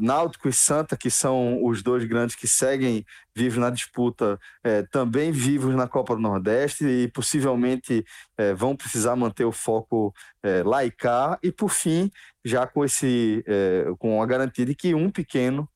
Náutico 0.00 0.48
e 0.48 0.52
Santa, 0.52 0.96
que 0.96 1.10
são 1.10 1.64
os 1.64 1.82
dois 1.82 2.04
grandes 2.04 2.36
que 2.36 2.46
seguem 2.46 3.04
vivos 3.34 3.58
na 3.58 3.70
disputa, 3.70 4.38
é, 4.62 4.82
também 4.82 5.30
vivos 5.30 5.74
na 5.74 5.86
Copa 5.86 6.14
do 6.14 6.22
Nordeste 6.22 6.84
e 6.84 7.08
possivelmente 7.08 8.04
é, 8.36 8.54
vão 8.54 8.76
precisar 8.76 9.16
manter 9.16 9.44
o 9.44 9.52
foco 9.52 10.14
é, 10.42 10.62
lá 10.62 10.84
e 10.84 10.90
cá. 10.90 11.38
E 11.42 11.52
por 11.52 11.70
fim, 11.70 12.10
já 12.44 12.66
com 12.66 12.84
esse, 12.84 13.44
é, 13.46 13.86
com 13.98 14.22
a 14.22 14.26
garantia 14.26 14.64
de 14.64 14.74
que 14.74 14.94
um 14.94 15.10
pequeno 15.10 15.68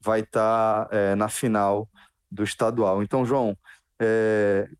vai 0.00 0.20
estar 0.20 0.86
tá, 0.86 0.96
é, 0.96 1.14
na 1.14 1.28
final 1.28 1.88
do 2.30 2.44
estadual. 2.44 3.02
Então, 3.02 3.24
João, 3.24 3.56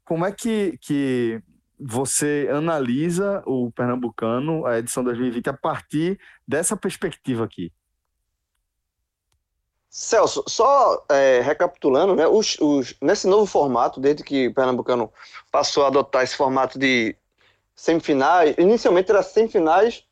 como 0.05 0.25
é 0.25 0.31
que, 0.31 0.79
que 0.81 1.43
você 1.79 2.49
analisa 2.53 3.43
o 3.47 3.71
Pernambucano, 3.73 4.67
a 4.67 4.79
edição 4.79 5.05
2020, 5.05 5.49
a 5.49 5.53
partir 5.53 6.19
dessa 6.47 6.77
perspectiva 6.77 7.45
aqui? 7.45 7.73
Celso, 9.91 10.45
só 10.47 11.05
é, 11.09 11.41
recapitulando, 11.41 12.15
né, 12.15 12.27
os, 12.27 12.59
os, 12.61 12.95
nesse 13.01 13.27
novo 13.27 13.47
formato, 13.47 13.99
desde 13.99 14.23
que 14.23 14.49
o 14.49 14.55
Pernambucano 14.55 15.11
passou 15.51 15.85
a 15.85 15.87
adotar 15.87 16.23
esse 16.23 16.37
formato 16.37 16.79
de 16.79 17.17
semifinais, 17.75 18.55
inicialmente 18.59 19.11
era 19.11 19.23
semifinais 19.23 20.05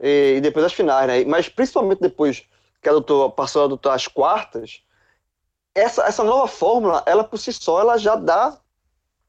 e, 0.00 0.36
e 0.36 0.40
depois 0.40 0.64
as 0.64 0.72
finais, 0.72 1.08
né, 1.08 1.24
mas 1.24 1.48
principalmente 1.48 2.00
depois 2.00 2.44
que 2.80 2.88
adotou, 2.88 3.30
passou 3.30 3.62
a 3.62 3.64
adotar 3.64 3.94
as 3.94 4.06
quartas, 4.06 4.82
essa, 5.74 6.04
essa 6.04 6.22
nova 6.22 6.46
fórmula, 6.46 7.02
ela 7.04 7.24
por 7.24 7.38
si 7.38 7.52
só, 7.52 7.80
ela 7.80 7.98
já 7.98 8.14
dá 8.14 8.56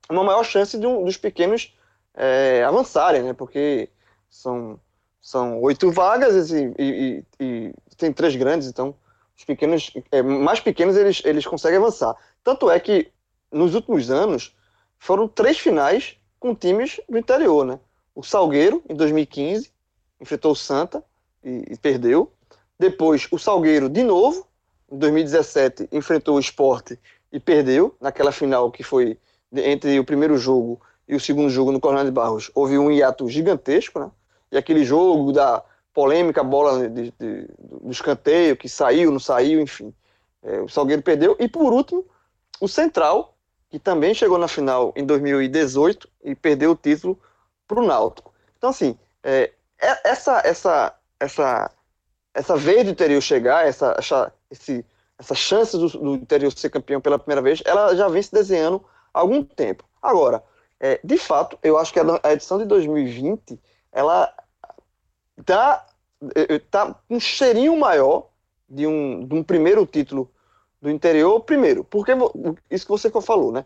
uma 0.10 0.24
maior 0.24 0.44
chance 0.44 0.78
um, 0.78 1.04
dos 1.04 1.18
pequenos 1.18 1.76
é, 2.14 2.64
avançarem, 2.64 3.24
né, 3.24 3.34
porque 3.34 3.90
são, 4.30 4.80
são 5.20 5.60
oito 5.62 5.92
vagas 5.92 6.52
e, 6.52 6.72
e, 6.78 7.24
e 7.40 7.74
tem 7.98 8.14
três 8.14 8.36
grandes, 8.36 8.68
então 8.68 8.96
os 9.38 9.46
pequenos, 9.46 9.94
é, 10.12 10.22
mais 10.22 10.60
pequenos, 10.60 10.98
eles, 10.98 11.22
eles 11.24 11.46
conseguem 11.46 11.78
avançar. 11.78 12.16
Tanto 12.44 12.70
é 12.72 12.80
que, 12.80 13.12
nos 13.52 13.76
últimos 13.76 14.10
anos, 14.10 14.56
foram 14.98 15.28
três 15.28 15.60
finais 15.60 16.18
com 16.40 16.56
times 16.56 17.00
do 17.08 17.18
interior, 17.18 17.64
né? 17.64 17.80
O 18.16 18.24
Salgueiro, 18.24 18.84
em 18.90 18.96
2015, 18.96 19.72
enfrentou 20.20 20.52
o 20.52 20.56
Santa 20.56 21.04
e, 21.44 21.66
e 21.70 21.78
perdeu. 21.78 22.32
Depois, 22.80 23.28
o 23.32 23.38
Salgueiro, 23.38 23.90
de 23.90 24.04
novo, 24.04 24.48
em 24.92 24.98
2017, 24.98 25.88
enfrentou 25.92 26.38
o 26.38 26.40
Esporte 26.40 27.00
e 27.32 27.40
perdeu, 27.40 27.96
naquela 28.02 28.32
final 28.32 28.72
que 28.72 28.82
foi 28.82 29.20
entre 29.54 30.00
o 30.00 30.04
primeiro 30.04 30.38
jogo 30.38 30.82
e 31.08 31.16
o 31.16 31.20
segundo 31.20 31.50
jogo 31.50 31.72
no 31.72 31.80
Coronel 31.80 32.06
de 32.06 32.12
Barros. 32.12 32.50
Houve 32.56 32.78
um 32.78 32.92
hiato 32.92 33.30
gigantesco, 33.30 34.00
né? 34.00 34.12
E 34.52 34.58
aquele 34.58 34.84
jogo 34.84 35.32
da 35.32 35.64
polêmica, 35.98 36.44
bola 36.44 36.88
de, 36.88 37.12
de, 37.12 37.48
do 37.58 37.90
escanteio, 37.90 38.56
que 38.56 38.70
saiu, 38.70 39.10
não 39.10 39.20
saiu, 39.20 39.60
enfim. 39.60 39.92
É, 40.44 40.62
o 40.62 40.70
Salgueiro 40.70 41.02
perdeu. 41.02 41.36
E 41.40 41.48
por 41.48 41.74
último, 41.74 42.06
o 42.62 42.68
Central, 42.68 43.36
que 43.68 43.80
também 43.80 44.14
chegou 44.14 44.38
na 44.38 44.48
final 44.48 44.94
em 44.96 45.04
2018 45.04 46.08
e 46.24 46.36
perdeu 46.36 46.70
o 46.70 46.76
título 46.76 47.20
para 47.68 47.80
o 47.80 47.84
Náutico. 47.84 48.32
Então, 48.56 48.70
assim, 48.70 48.96
é, 49.24 49.52
é, 49.82 50.08
essa, 50.08 50.40
essa, 50.46 50.96
essa, 51.20 51.72
essa 52.32 52.56
vez 52.56 52.84
do 52.84 52.92
interior 52.92 53.20
chegar, 53.20 53.66
essa, 53.66 53.96
essa, 53.98 54.32
esse, 54.52 54.86
essa 55.18 55.34
chance 55.34 55.76
do, 55.76 55.90
do 55.90 56.14
interior 56.14 56.52
ser 56.52 56.70
campeão 56.70 57.02
pela 57.02 57.18
primeira 57.18 57.42
vez, 57.42 57.64
ela 57.66 57.96
já 57.96 58.08
vem 58.08 58.22
se 58.22 58.32
desenhando 58.32 58.86
há 59.12 59.20
algum 59.20 59.44
tempo. 59.44 59.84
Agora, 60.00 60.44
é, 60.80 61.00
de 61.04 61.18
fato, 61.18 61.58
eu 61.64 61.76
acho 61.76 61.92
que 61.92 62.00
a 62.00 62.34
edição 62.34 62.60
de 62.60 62.66
2020 62.66 63.60
ela 63.92 64.32
eh, 64.68 65.87
tá 66.70 67.00
um 67.10 67.20
cheirinho 67.20 67.78
maior 67.78 68.30
de 68.70 68.86
um, 68.86 69.26
de 69.26 69.36
um 69.36 69.44
primeiro 69.44 69.86
título 69.86 70.32
do 70.82 70.90
interior, 70.90 71.40
primeiro, 71.42 71.84
porque 71.84 72.12
isso 72.70 72.86
que 72.86 72.92
você 72.92 73.10
falou, 73.22 73.52
né? 73.52 73.66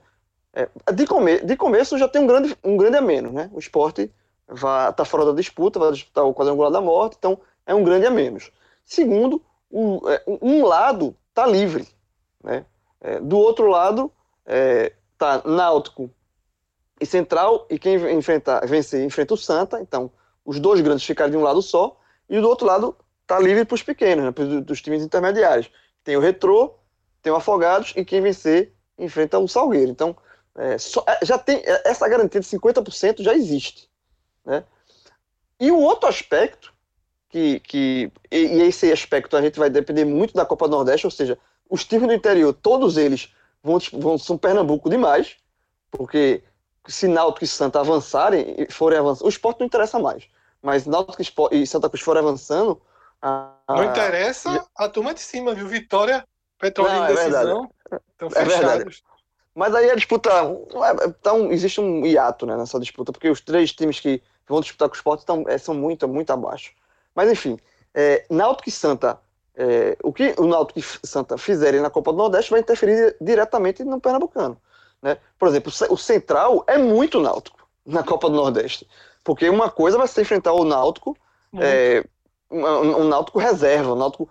É, 0.53 0.69
de, 0.93 1.07
come, 1.07 1.39
de 1.39 1.55
começo 1.55 1.97
já 1.97 2.07
tem 2.07 2.21
um 2.21 2.27
grande, 2.27 2.55
um 2.63 2.75
grande 2.75 2.97
a 2.97 3.01
menos, 3.01 3.31
né? 3.31 3.49
O 3.53 3.59
esporte 3.59 4.11
vai 4.47 4.91
tá 4.93 5.05
fora 5.05 5.25
da 5.25 5.31
disputa, 5.31 5.79
vai 5.79 5.91
disputar 5.91 6.25
o 6.25 6.33
quadrangular 6.33 6.71
da 6.71 6.81
morte, 6.81 7.15
então 7.17 7.39
é 7.65 7.73
um 7.73 7.83
grande 7.83 8.05
a 8.05 8.11
menos. 8.11 8.51
Segundo, 8.83 9.41
um, 9.71 10.09
é, 10.09 10.23
um 10.41 10.65
lado 10.65 11.15
tá 11.33 11.47
livre, 11.47 11.87
né? 12.43 12.65
É, 12.99 13.19
do 13.19 13.37
outro 13.37 13.67
lado 13.67 14.11
é, 14.45 14.93
tá 15.17 15.41
Náutico 15.45 16.09
e 16.99 17.05
Central, 17.05 17.65
e 17.69 17.79
quem 17.79 17.95
enfrentar, 18.13 18.65
vencer 18.67 19.03
enfrenta 19.03 19.33
o 19.33 19.37
Santa, 19.37 19.81
então 19.81 20.11
os 20.45 20.59
dois 20.59 20.81
grandes 20.81 21.05
ficarem 21.05 21.31
de 21.31 21.37
um 21.37 21.43
lado 21.43 21.61
só, 21.61 21.97
e 22.31 22.39
do 22.39 22.47
outro 22.47 22.65
lado 22.65 22.95
tá 23.27 23.37
livre 23.37 23.65
para 23.65 23.75
os 23.75 23.83
pequenos, 23.83 24.23
né, 24.23 24.31
pros, 24.31 24.61
dos 24.63 24.81
times 24.81 25.03
intermediários. 25.03 25.69
Tem 26.03 26.15
o 26.15 26.21
Retrô, 26.21 26.75
tem 27.21 27.31
o 27.31 27.35
Afogados, 27.35 27.93
e 27.95 28.05
quem 28.05 28.21
vencer 28.21 28.73
enfrenta 28.97 29.37
o 29.37 29.47
Salgueiro. 29.47 29.91
Então, 29.91 30.15
é, 30.55 30.77
só, 30.77 31.03
é, 31.07 31.25
já 31.25 31.37
tem 31.37 31.57
é, 31.57 31.89
essa 31.89 32.07
garantia 32.07 32.39
de 32.39 32.47
50% 32.47 33.21
já 33.21 33.33
existe. 33.33 33.89
Né? 34.45 34.63
E 35.59 35.71
o 35.71 35.79
outro 35.79 36.07
aspecto, 36.07 36.73
que, 37.29 37.59
que 37.59 38.11
e, 38.31 38.37
e 38.37 38.61
esse 38.61 38.91
aspecto 38.91 39.35
a 39.35 39.41
gente 39.41 39.59
vai 39.59 39.69
depender 39.69 40.05
muito 40.05 40.33
da 40.33 40.45
Copa 40.45 40.67
do 40.67 40.75
Nordeste, 40.75 41.05
ou 41.05 41.11
seja, 41.11 41.37
os 41.69 41.83
times 41.83 42.07
do 42.07 42.13
interior, 42.13 42.53
todos 42.53 42.97
eles 42.97 43.33
vão, 43.61 43.77
vão 43.93 44.17
são 44.17 44.37
Pernambuco 44.37 44.89
demais, 44.89 45.35
porque 45.89 46.43
se 46.87 47.07
Náutico 47.07 47.43
e 47.43 47.47
Santa 47.47 47.79
avançarem, 47.79 48.67
forem 48.69 48.99
avançando, 48.99 49.25
o 49.25 49.29
esporte 49.29 49.59
não 49.59 49.67
interessa 49.67 49.99
mais. 49.99 50.27
Mas 50.61 50.85
Náutico 50.85 51.21
e 51.51 51.65
Santa 51.65 51.89
Cruz 51.89 52.03
forem 52.03 52.21
avançando. 52.21 52.81
A... 53.21 53.53
Não 53.69 53.83
interessa 53.83 54.65
a 54.75 54.89
turma 54.89 55.13
de 55.13 55.21
cima, 55.21 55.53
viu? 55.53 55.67
Vitória, 55.67 56.25
Petrolina 56.59 57.09
e 57.09 57.13
é 57.13 57.15
Decisão 57.15 57.69
estão 58.27 58.27
é 58.29 58.45
fechados. 58.45 58.59
Verdade. 58.59 59.03
Mas 59.53 59.75
aí 59.75 59.89
a 59.89 59.95
disputa. 59.95 60.29
Então, 61.05 61.51
existe 61.51 61.81
um 61.81 62.05
hiato 62.05 62.45
né, 62.45 62.55
nessa 62.55 62.79
disputa, 62.79 63.11
porque 63.11 63.29
os 63.29 63.41
três 63.41 63.73
times 63.73 63.99
que 63.99 64.21
vão 64.47 64.61
disputar 64.61 64.87
com 64.87 64.93
o 64.93 64.97
esporte 64.97 65.19
estão, 65.21 65.43
é, 65.47 65.57
são 65.57 65.73
muito, 65.73 66.07
muito 66.07 66.31
abaixo. 66.31 66.71
Mas 67.13 67.29
enfim, 67.29 67.59
é, 67.93 68.25
Náutico 68.29 68.69
e 68.69 68.71
Santa. 68.71 69.19
É, 69.53 69.97
o 70.01 70.13
que 70.13 70.33
o 70.37 70.47
Náutico 70.47 70.79
e 70.79 71.07
Santa 71.07 71.37
fizerem 71.37 71.81
na 71.81 71.89
Copa 71.89 72.11
do 72.11 72.17
Nordeste 72.17 72.51
vai 72.51 72.61
interferir 72.61 73.15
diretamente 73.19 73.83
no 73.83 73.99
Pernambucano. 73.99 74.57
Né? 75.01 75.17
Por 75.37 75.49
exemplo, 75.49 75.71
o 75.89 75.97
Central 75.97 76.63
é 76.67 76.77
muito 76.77 77.19
náutico 77.19 77.67
na 77.85 78.03
Copa 78.03 78.29
do 78.29 78.35
Nordeste. 78.35 78.87
Porque 79.23 79.49
uma 79.49 79.69
coisa 79.69 79.97
vai 79.97 80.07
ser 80.07 80.21
enfrentar 80.21 80.53
o 80.53 80.63
Náutico, 80.63 81.15
é, 81.59 82.03
um, 82.49 82.65
um, 82.65 83.03
Náutico 83.07 83.39
reserva, 83.39 83.93
um 83.93 83.95
Náutico. 83.95 84.29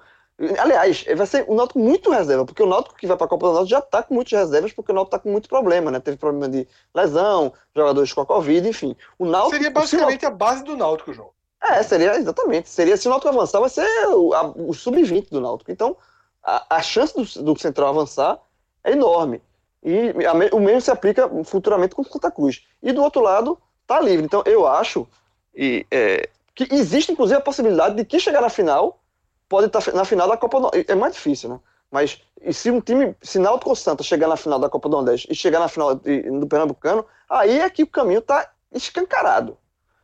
Aliás, 0.58 1.04
vai 1.16 1.26
ser 1.26 1.44
um 1.48 1.54
Náutico 1.54 1.78
muito 1.78 2.10
reserva, 2.10 2.44
porque 2.44 2.62
o 2.62 2.66
Náutico 2.66 2.96
que 2.96 3.06
vai 3.06 3.16
para 3.16 3.26
a 3.26 3.28
Copa 3.28 3.46
do 3.46 3.52
Norte 3.52 3.70
já 3.70 3.78
está 3.78 4.02
com 4.02 4.14
muitas 4.14 4.32
reservas, 4.32 4.72
porque 4.72 4.90
o 4.90 4.94
Náutico 4.94 5.16
está 5.16 5.22
com 5.22 5.30
muito 5.30 5.48
problema, 5.48 5.90
né? 5.90 6.00
Teve 6.00 6.16
problema 6.16 6.48
de 6.48 6.66
lesão, 6.94 7.52
jogadores 7.76 8.12
com 8.12 8.22
a 8.22 8.26
Covid, 8.26 8.66
enfim. 8.66 8.96
O 9.18 9.26
Náutico, 9.26 9.56
seria 9.56 9.70
basicamente 9.70 10.26
a 10.26 10.30
base 10.30 10.64
do 10.64 10.76
Náutico, 10.76 11.12
João. 11.12 11.30
É, 11.62 11.82
seria 11.82 12.16
exatamente. 12.16 12.70
Seria 12.70 12.96
se 12.96 13.06
o 13.06 13.10
Náutico 13.10 13.28
avançar, 13.28 13.60
vai 13.60 13.68
ser 13.68 13.86
o, 14.08 14.32
o 14.68 14.72
sub-20 14.72 15.28
do 15.30 15.40
Náutico. 15.42 15.70
Então, 15.70 15.94
a, 16.42 16.76
a 16.76 16.82
chance 16.82 17.14
do, 17.14 17.44
do 17.44 17.60
Central 17.60 17.90
avançar 17.90 18.38
é 18.82 18.92
enorme. 18.92 19.42
E 19.82 20.10
a, 20.26 20.56
o 20.56 20.60
mesmo 20.60 20.80
se 20.80 20.90
aplica 20.90 21.28
futuramente 21.44 21.94
com 21.94 22.02
Santa 22.02 22.30
Cruz. 22.30 22.66
E 22.82 22.92
do 22.92 23.02
outro 23.02 23.20
lado, 23.20 23.58
tá 23.96 24.00
livre. 24.00 24.24
Então 24.24 24.42
eu 24.46 24.66
acho 24.66 25.06
e, 25.54 25.86
é, 25.90 26.28
que 26.54 26.68
existe 26.70 27.12
inclusive 27.12 27.38
a 27.38 27.42
possibilidade 27.42 27.96
de 27.96 28.04
quem 28.04 28.20
chegar 28.20 28.40
na 28.40 28.48
final 28.48 29.00
pode 29.48 29.66
estar 29.66 29.82
tá 29.82 29.92
na 29.92 30.04
final 30.04 30.28
da 30.28 30.36
Copa 30.36 30.60
do 30.60 30.70
É 30.86 30.94
mais 30.94 31.14
difícil, 31.14 31.50
né? 31.50 31.60
Mas 31.90 32.22
se 32.52 32.70
um 32.70 32.80
time, 32.80 33.16
se 33.20 33.38
Náutico 33.38 33.70
ou 33.70 33.76
Santa 33.76 34.04
chegar 34.04 34.28
na 34.28 34.36
final 34.36 34.58
da 34.60 34.68
Copa 34.68 34.88
do 34.88 34.96
Nordeste 34.96 35.26
e 35.30 35.34
chegar 35.34 35.58
na 35.58 35.68
final 35.68 35.94
do 35.94 36.46
Pernambucano, 36.46 37.04
aí 37.28 37.58
é 37.58 37.68
que 37.68 37.82
o 37.82 37.86
caminho 37.86 38.20
está 38.20 38.48
escancarado. 38.72 39.58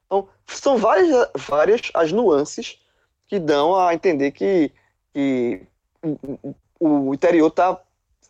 Então, 0.05 0.29
são 0.49 0.77
várias, 0.77 1.29
várias 1.37 1.81
as 1.95 2.11
nuances 2.11 2.81
que 3.29 3.39
dão 3.39 3.77
a 3.77 3.95
entender 3.95 4.33
que, 4.33 4.73
que 5.13 5.63
o, 6.03 6.55
o 6.81 7.15
interior 7.15 7.51
tá, 7.51 7.81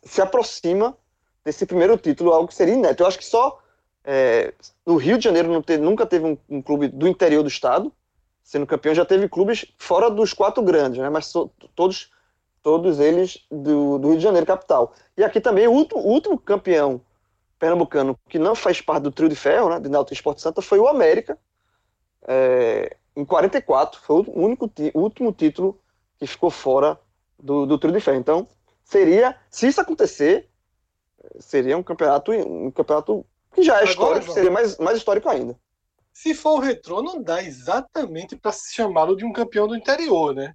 se 0.02 0.20
aproxima 0.20 0.96
desse 1.42 1.64
primeiro 1.64 1.96
título, 1.96 2.32
algo 2.32 2.48
que 2.48 2.54
seria 2.54 2.74
inédito. 2.74 3.02
Eu 3.02 3.06
acho 3.06 3.18
que 3.18 3.24
só 3.24 3.58
é, 4.04 4.52
no 4.86 4.96
Rio 4.96 5.18
de 5.18 5.24
Janeiro 5.24 5.62
teve, 5.62 5.82
nunca 5.82 6.06
teve 6.06 6.24
um, 6.24 6.38
um, 6.48 6.62
clube 6.62 6.88
do 6.88 7.08
interior 7.08 7.42
do 7.42 7.48
estado 7.48 7.92
sendo 8.46 8.64
campeão, 8.64 8.94
já 8.94 9.04
teve 9.04 9.28
clubes 9.28 9.66
fora 9.76 10.08
dos 10.08 10.32
quatro 10.32 10.62
grandes, 10.62 11.00
né? 11.00 11.10
mas 11.10 11.26
so, 11.26 11.50
todos, 11.74 12.12
todos 12.62 13.00
eles 13.00 13.44
do, 13.50 13.98
do, 13.98 14.10
Rio 14.10 14.18
de 14.18 14.22
Janeiro, 14.22 14.46
capital. 14.46 14.94
E 15.16 15.24
aqui 15.24 15.40
também 15.40 15.66
o 15.66 15.72
último, 15.72 16.00
o 16.00 16.06
último 16.06 16.38
campeão 16.38 17.00
pernambucano 17.58 18.16
que 18.28 18.38
não 18.38 18.54
faz 18.54 18.80
parte 18.80 19.02
do 19.02 19.10
trio 19.10 19.28
de 19.28 19.34
ferro, 19.34 19.68
né, 19.68 19.80
de 19.80 19.88
Náutico 19.88 20.14
Esporte 20.14 20.42
Santa, 20.42 20.62
foi 20.62 20.78
o 20.78 20.86
América, 20.86 21.36
é, 22.22 22.96
em 23.16 23.24
44, 23.24 24.00
foi 24.00 24.22
o 24.28 24.44
único 24.44 24.70
último 24.94 25.32
título 25.32 25.80
que 26.16 26.26
ficou 26.28 26.50
fora 26.50 26.96
do, 27.36 27.66
do 27.66 27.76
trio 27.78 27.92
de 27.92 28.00
ferro. 28.00 28.18
Então, 28.18 28.46
seria, 28.84 29.36
se 29.50 29.66
isso 29.66 29.80
acontecer, 29.80 30.48
seria 31.40 31.76
um 31.76 31.82
campeonato, 31.82 32.30
um 32.30 32.70
campeonato 32.70 33.26
que 33.56 33.62
já 33.62 33.74
é 33.74 33.76
Agora, 33.78 33.90
histórico, 33.90 34.32
seria 34.32 34.50
mais, 34.50 34.76
mais 34.76 34.98
histórico 34.98 35.28
ainda. 35.28 35.56
Se 36.12 36.34
for 36.34 36.58
o 36.58 36.60
retrô, 36.60 37.02
não 37.02 37.22
dá 37.22 37.42
exatamente 37.42 38.36
para 38.36 38.52
se 38.52 38.74
chamá-lo 38.74 39.16
de 39.16 39.24
um 39.24 39.32
campeão 39.32 39.66
do 39.66 39.74
interior, 39.74 40.34
né? 40.34 40.54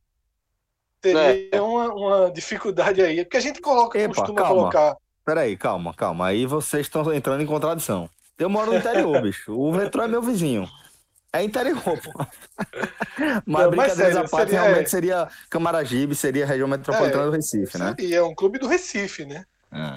Teria 1.02 1.50
é. 1.52 1.62
uma, 1.62 1.94
uma, 1.94 2.32
dificuldade 2.32 3.02
aí, 3.02 3.26
porque 3.26 3.38
a 3.38 3.42
gente 3.42 3.60
coloca, 3.60 3.98
Epa, 3.98 4.14
costuma 4.14 4.42
calma. 4.42 4.56
colocar. 4.56 4.98
Peraí, 5.26 5.58
calma, 5.58 5.94
calma. 5.94 6.28
Aí 6.28 6.46
vocês 6.46 6.86
estão 6.86 7.12
entrando 7.14 7.42
em 7.42 7.46
contradição. 7.46 8.08
Eu 8.38 8.50
moro 8.50 8.72
no 8.72 8.78
interior, 8.78 9.20
bicho. 9.22 9.52
O 9.54 9.72
retrô 9.72 10.04
é 10.04 10.08
meu 10.08 10.22
vizinho. 10.22 10.70
É 11.34 11.44
interior, 11.44 11.82
pô. 11.82 12.26
Mas 13.46 13.64
não, 13.64 13.72
brincadeiras 13.72 14.18
à 14.18 14.28
parte, 14.28 14.50
seria, 14.50 14.62
realmente 14.62 14.86
é... 14.86 14.90
seria 14.90 15.30
Camaragibe, 15.50 16.14
seria 16.14 16.44
a 16.44 16.48
região 16.48 16.68
metropolitana 16.68 17.24
é, 17.24 17.26
do 17.26 17.32
Recife, 17.32 17.78
né? 17.78 17.96
Seria 17.98 18.26
um 18.26 18.36
clube 18.36 18.60
do 18.60 18.68
Recife, 18.68 19.26
né? 19.26 19.46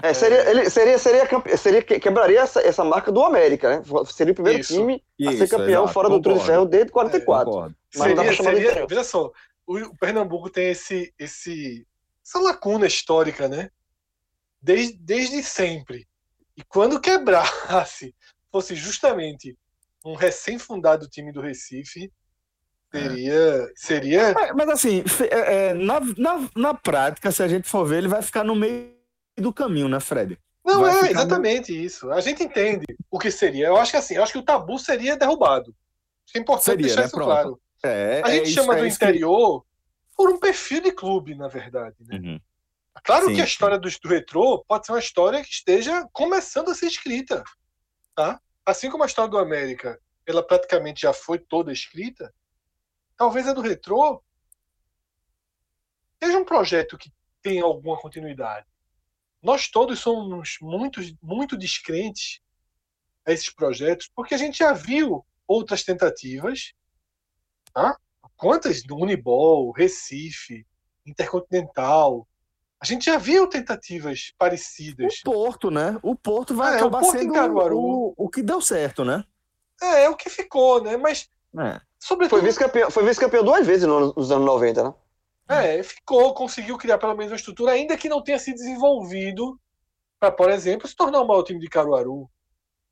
É, 0.01 0.13
seria, 0.13 0.49
ele 0.49 0.69
seria, 0.69 0.97
seria, 0.97 1.57
seria, 1.57 1.81
quebraria 1.81 2.39
essa, 2.39 2.61
essa 2.61 2.83
marca 2.83 3.11
do 3.11 3.21
América, 3.21 3.77
né? 3.77 3.83
Seria 4.05 4.31
o 4.31 4.35
primeiro 4.35 4.59
Isso. 4.59 4.73
time 4.73 5.03
a 5.27 5.31
Isso, 5.31 5.37
ser 5.39 5.49
campeão 5.49 5.83
exato, 5.83 5.93
fora 5.93 6.09
do 6.09 6.21
Trio 6.21 6.39
de 6.39 6.45
Ferro 6.45 6.65
desde 6.65 6.91
44. 6.91 7.65
É, 7.65 7.71
mas 7.97 8.15
seria, 8.15 8.33
seria, 8.33 8.87
veja 8.87 9.03
só, 9.03 9.29
o 9.67 9.97
Pernambuco 9.97 10.49
tem 10.49 10.69
esse, 10.69 11.13
esse, 11.19 11.85
essa 12.25 12.39
lacuna 12.39 12.87
histórica, 12.87 13.49
né? 13.49 13.69
Desde, 14.61 14.97
desde 14.97 15.43
sempre. 15.43 16.07
E 16.55 16.63
quando 16.63 17.01
quebrasse, 17.01 18.15
fosse 18.49 18.75
justamente 18.75 19.57
um 20.05 20.15
recém-fundado 20.15 21.09
time 21.09 21.33
do 21.33 21.41
Recife, 21.41 22.09
Seria. 22.91 23.71
seria... 23.75 24.33
Mas, 24.33 24.51
mas 24.55 24.69
assim, 24.69 25.03
é, 25.29 25.69
é, 25.69 25.73
na, 25.73 25.99
na, 25.99 26.49
na 26.55 26.73
prática, 26.73 27.29
se 27.29 27.43
a 27.43 27.47
gente 27.47 27.67
for 27.67 27.83
ver, 27.83 27.97
ele 27.97 28.07
vai 28.07 28.21
ficar 28.21 28.45
no 28.45 28.55
meio 28.55 28.94
do 29.41 29.53
caminho, 29.53 29.87
né, 29.87 29.99
Fred? 29.99 30.39
Não, 30.65 30.81
Vai 30.81 31.07
é 31.07 31.11
exatamente 31.11 31.71
no... 31.71 31.77
isso. 31.77 32.11
A 32.11 32.21
gente 32.21 32.43
entende 32.43 32.85
o 33.11 33.19
que 33.19 33.29
seria. 33.29 33.67
Eu 33.67 33.77
acho 33.77 33.91
que 33.91 33.97
assim, 33.97 34.15
eu 34.15 34.23
acho 34.23 34.33
que 34.33 34.39
o 34.39 34.43
tabu 34.43 34.79
seria 34.79 35.15
derrubado. 35.15 35.75
É 36.33 36.39
importante 36.39 36.65
seria, 36.65 36.87
deixar 36.87 37.01
né? 37.01 37.05
isso 37.05 37.15
Pronto. 37.15 37.29
claro. 37.29 37.61
É, 37.83 38.21
a 38.23 38.29
gente 38.31 38.49
é 38.49 38.53
chama 38.53 38.75
do 38.75 38.83
é 38.83 38.87
interior 38.87 39.61
que... 39.61 39.67
por 40.15 40.29
um 40.29 40.39
perfil 40.39 40.81
de 40.81 40.91
clube, 40.91 41.35
na 41.35 41.47
verdade. 41.47 41.95
Né? 41.99 42.17
Uhum. 42.17 42.39
Claro 43.03 43.27
sim, 43.27 43.35
que 43.35 43.41
a 43.41 43.45
história 43.45 43.77
do, 43.77 43.87
do 43.87 44.09
retrô 44.09 44.63
pode 44.67 44.85
ser 44.85 44.93
uma 44.93 44.99
história 44.99 45.43
que 45.43 45.51
esteja 45.51 46.07
começando 46.11 46.71
a 46.71 46.75
ser 46.75 46.87
escrita. 46.87 47.43
Tá? 48.15 48.39
Assim 48.65 48.89
como 48.89 49.03
a 49.03 49.05
história 49.05 49.29
do 49.29 49.37
América, 49.37 49.99
ela 50.25 50.41
praticamente 50.41 51.01
já 51.01 51.13
foi 51.13 51.37
toda 51.37 51.71
escrita, 51.71 52.33
talvez 53.15 53.47
a 53.47 53.53
do 53.53 53.61
retrô 53.61 54.23
seja 56.23 56.37
um 56.37 56.45
projeto 56.45 56.97
que 56.97 57.11
tenha 57.41 57.63
alguma 57.63 57.97
continuidade. 57.99 58.65
Nós 59.45 59.67
todos 59.67 59.99
somos 59.99 60.57
muito, 60.59 60.99
muito 61.21 61.55
descrentes 61.55 62.39
a 63.23 63.31
esses 63.31 63.53
projetos, 63.53 64.09
porque 64.15 64.33
a 64.33 64.39
gente 64.39 64.57
já 64.57 64.73
viu 64.73 65.23
outras 65.47 65.83
tentativas. 65.83 66.73
Tá? 67.71 67.95
Quantas? 68.35 68.81
Do 68.81 68.95
Unibol, 68.95 69.71
Recife, 69.71 70.65
Intercontinental. 71.05 72.27
A 72.81 72.85
gente 72.85 73.05
já 73.05 73.19
viu 73.19 73.47
tentativas 73.47 74.33
parecidas. 74.35 75.19
O 75.19 75.31
Porto, 75.31 75.69
né? 75.69 75.99
O 76.01 76.15
Porto 76.15 76.55
vai 76.55 76.73
é, 76.73 76.77
acabar 76.77 77.01
Porto 77.01 77.19
sendo 77.19 77.77
o, 77.77 78.15
o, 78.17 78.27
que 78.27 78.41
deu 78.41 78.59
certo, 78.59 79.05
né? 79.05 79.23
É, 79.79 80.05
é 80.05 80.09
o 80.09 80.15
que 80.15 80.27
ficou, 80.27 80.83
né? 80.83 80.97
Mas. 80.97 81.29
É. 81.59 81.79
Sobretudo... 81.99 82.39
Foi 82.39 83.03
vice-campeão 83.03 83.43
vice 83.43 83.43
duas 83.43 83.65
vezes 83.65 83.87
nos 83.87 84.31
anos 84.31 84.45
90, 84.45 84.83
né? 84.85 84.93
É, 85.47 85.83
ficou, 85.83 86.33
conseguiu 86.33 86.77
criar 86.77 86.97
pelo 86.97 87.15
menos 87.15 87.31
uma 87.31 87.37
estrutura, 87.37 87.73
ainda 87.73 87.97
que 87.97 88.09
não 88.09 88.23
tenha 88.23 88.39
se 88.39 88.53
desenvolvido 88.53 89.59
para, 90.19 90.31
por 90.31 90.49
exemplo, 90.49 90.87
se 90.87 90.95
tornar 90.95 91.21
o 91.21 91.27
maior 91.27 91.43
time 91.43 91.59
de 91.59 91.67
Caruaru. 91.67 92.29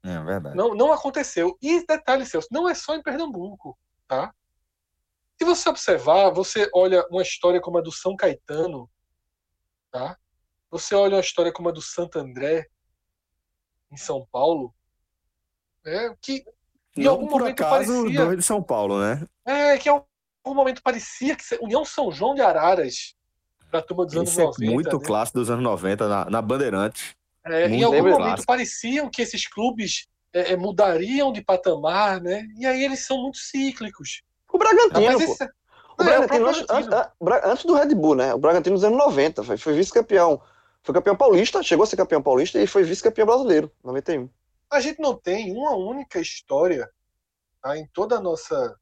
É 0.04 0.22
verdade. 0.22 0.56
Não, 0.56 0.76
não 0.76 0.94
aconteceu. 0.94 1.58
E 1.62 1.86
detalhe, 1.86 2.26
Celso, 2.26 2.50
não 2.52 2.70
é 2.70 2.76
só 2.76 2.94
em 2.96 3.02
Pernambuco, 3.02 3.78
tá? 4.08 4.34
Se 5.40 5.46
você 5.46 5.70
observar, 5.70 6.30
você 6.30 6.70
olha 6.74 7.06
uma 7.10 7.22
história 7.22 7.60
como 7.60 7.78
a 7.78 7.82
do 7.82 7.92
São 7.92 8.16
Caetano, 8.16 8.90
tá? 9.92 10.18
Você 10.70 10.94
olha 10.94 11.16
uma 11.16 11.22
história 11.22 11.52
como 11.52 11.70
a 11.70 11.72
do 11.72 11.82
Santo 11.82 12.20
André, 12.20 12.68
em 13.92 13.98
São 13.98 14.28
Paulo, 14.32 14.74
é 15.86 16.16
que 16.22 16.44
em 16.96 17.04
não 17.04 17.12
algum 17.12 17.30
momento 17.30 17.62
acaso, 17.62 18.04
parecia... 18.04 18.36
de 18.38 18.44
São 18.44 18.62
Paulo, 18.62 19.00
né? 19.00 19.26
É, 19.46 19.78
que 19.78 19.90
em 19.90 20.04
algum 20.44 20.56
momento 20.56 20.82
parecia 20.84 21.36
que 21.36 21.44
União 21.62 21.86
São 21.86 22.12
João 22.12 22.36
de 22.36 22.42
Araras, 22.42 23.16
da 23.72 23.82
turma 23.82 24.06
dos 24.06 24.16
anos 24.16 24.36
90. 24.36 24.66
É 24.66 24.74
muito 24.74 25.00
né? 25.00 25.06
clássico 25.06 25.40
dos 25.40 25.50
anos 25.50 25.64
90, 25.64 26.08
na, 26.08 26.26
na 26.30 26.42
Bandeirantes. 26.42 27.16
É, 27.46 27.68
em 27.68 27.84
algum 27.84 27.98
momento 27.98 28.18
clássico. 28.18 28.46
pareciam 28.46 29.10
que 29.10 29.22
esses 29.22 29.48
clubes 29.48 30.08
é, 30.34 30.54
é, 30.54 30.56
mudariam 30.56 31.32
de 31.32 31.42
patamar, 31.42 32.22
né? 32.22 32.46
E 32.58 32.66
aí 32.66 32.84
eles 32.84 33.06
são 33.06 33.22
muito 33.22 33.38
cíclicos. 33.38 34.22
O 34.52 34.58
Bragantino, 34.58 35.20
ah, 35.20 35.24
esse... 35.24 35.44
o 35.44 36.04
é, 36.04 36.06
Bragantino, 36.06 36.48
antes, 36.48 36.66
antes, 37.44 37.66
do 37.66 37.74
Red 37.74 37.96
Bull, 37.96 38.16
né? 38.16 38.34
O 38.34 38.38
Bragantino 38.38 38.76
nos 38.76 38.84
anos 38.84 38.98
90 38.98 39.44
foi, 39.44 39.58
foi 39.58 39.74
vice-campeão. 39.74 40.42
Foi 40.84 40.94
campeão 40.94 41.16
paulista, 41.16 41.64
chegou 41.64 41.84
a 41.84 41.88
ser 41.88 41.96
campeão 41.96 42.22
paulista 42.22 42.60
e 42.62 42.68
foi 42.68 42.84
vice-campeão 42.84 43.26
brasileiro, 43.26 43.72
91. 43.84 44.30
A 44.70 44.80
gente 44.80 45.00
não 45.00 45.16
tem 45.16 45.52
uma 45.52 45.76
única 45.76 46.20
história 46.20 46.90
tá, 47.62 47.78
em 47.78 47.88
toda 47.88 48.18
a 48.18 48.22
nossa 48.22 48.78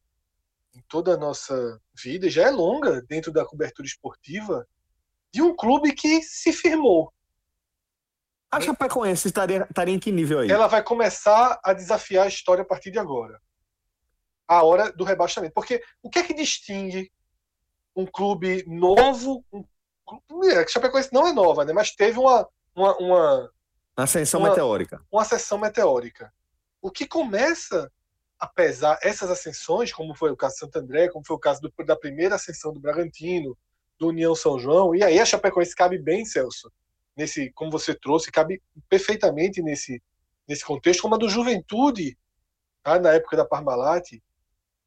em 0.73 0.81
toda 0.87 1.13
a 1.13 1.17
nossa 1.17 1.79
vida, 1.93 2.29
já 2.29 2.47
é 2.47 2.49
longa 2.49 3.01
dentro 3.03 3.31
da 3.31 3.45
cobertura 3.45 3.87
esportiva, 3.87 4.67
de 5.33 5.41
um 5.41 5.55
clube 5.55 5.93
que 5.93 6.21
se 6.21 6.51
firmou. 6.51 7.11
A 8.51 8.59
Chapecoense 8.59 9.27
estaria, 9.27 9.65
estaria 9.69 9.93
em 9.93 9.99
que 9.99 10.11
nível 10.11 10.39
aí? 10.39 10.51
Ela 10.51 10.67
vai 10.67 10.83
começar 10.83 11.57
a 11.63 11.71
desafiar 11.71 12.25
a 12.25 12.29
história 12.29 12.63
a 12.63 12.65
partir 12.65 12.91
de 12.91 12.99
agora. 12.99 13.41
A 14.45 14.61
hora 14.63 14.91
do 14.91 15.05
rebaixamento. 15.05 15.53
Porque 15.53 15.81
o 16.03 16.09
que 16.09 16.19
é 16.19 16.23
que 16.23 16.33
distingue 16.33 17.09
um 17.95 18.05
clube 18.05 18.65
novo? 18.67 19.45
Um, 19.53 19.63
é, 20.43 20.57
a 20.57 20.67
Chapecoense 20.67 21.13
não 21.13 21.25
é 21.25 21.31
nova, 21.31 21.63
né? 21.63 21.71
mas 21.71 21.95
teve 21.95 22.19
uma. 22.19 22.45
uma, 22.75 22.97
uma 22.97 23.51
ascensão 23.95 24.41
uma, 24.41 24.49
meteórica. 24.49 25.01
Uma 25.09 25.21
ascensão 25.21 25.57
meteórica. 25.57 26.33
O 26.81 26.91
que 26.91 27.07
começa 27.07 27.89
a 28.41 28.47
pesar 28.47 28.97
essas 29.03 29.29
ascensões, 29.29 29.93
como 29.93 30.15
foi 30.15 30.31
o 30.31 30.35
caso 30.35 30.55
de 30.55 30.59
Santo 30.61 30.79
André, 30.79 31.09
como 31.09 31.23
foi 31.23 31.35
o 31.35 31.39
caso 31.39 31.61
do, 31.61 31.71
da 31.85 31.95
primeira 31.95 32.33
ascensão 32.33 32.73
do 32.73 32.79
Bragantino, 32.79 33.55
do 33.99 34.07
União 34.07 34.33
São 34.33 34.57
João. 34.57 34.95
E 34.95 35.03
aí 35.03 35.19
a 35.19 35.25
Chapecoense 35.25 35.75
cabe 35.75 35.99
bem, 35.99 36.25
Celso, 36.25 36.73
nesse, 37.15 37.51
como 37.51 37.69
você 37.69 37.93
trouxe, 37.93 38.31
cabe 38.31 38.59
perfeitamente 38.89 39.61
nesse, 39.61 40.01
nesse 40.47 40.65
contexto, 40.65 41.03
como 41.03 41.13
a 41.13 41.17
do 41.19 41.29
Juventude, 41.29 42.17
tá, 42.81 42.97
na 42.99 43.13
época 43.13 43.37
da 43.37 43.45
Parmalat. 43.45 44.19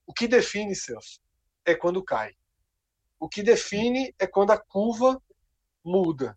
O 0.04 0.12
que 0.12 0.26
define, 0.26 0.74
Celso, 0.74 1.20
é 1.64 1.76
quando 1.76 2.02
cai. 2.02 2.32
O 3.20 3.28
que 3.28 3.40
define 3.40 4.12
é 4.18 4.26
quando 4.26 4.50
a 4.50 4.58
curva 4.58 5.22
muda. 5.84 6.36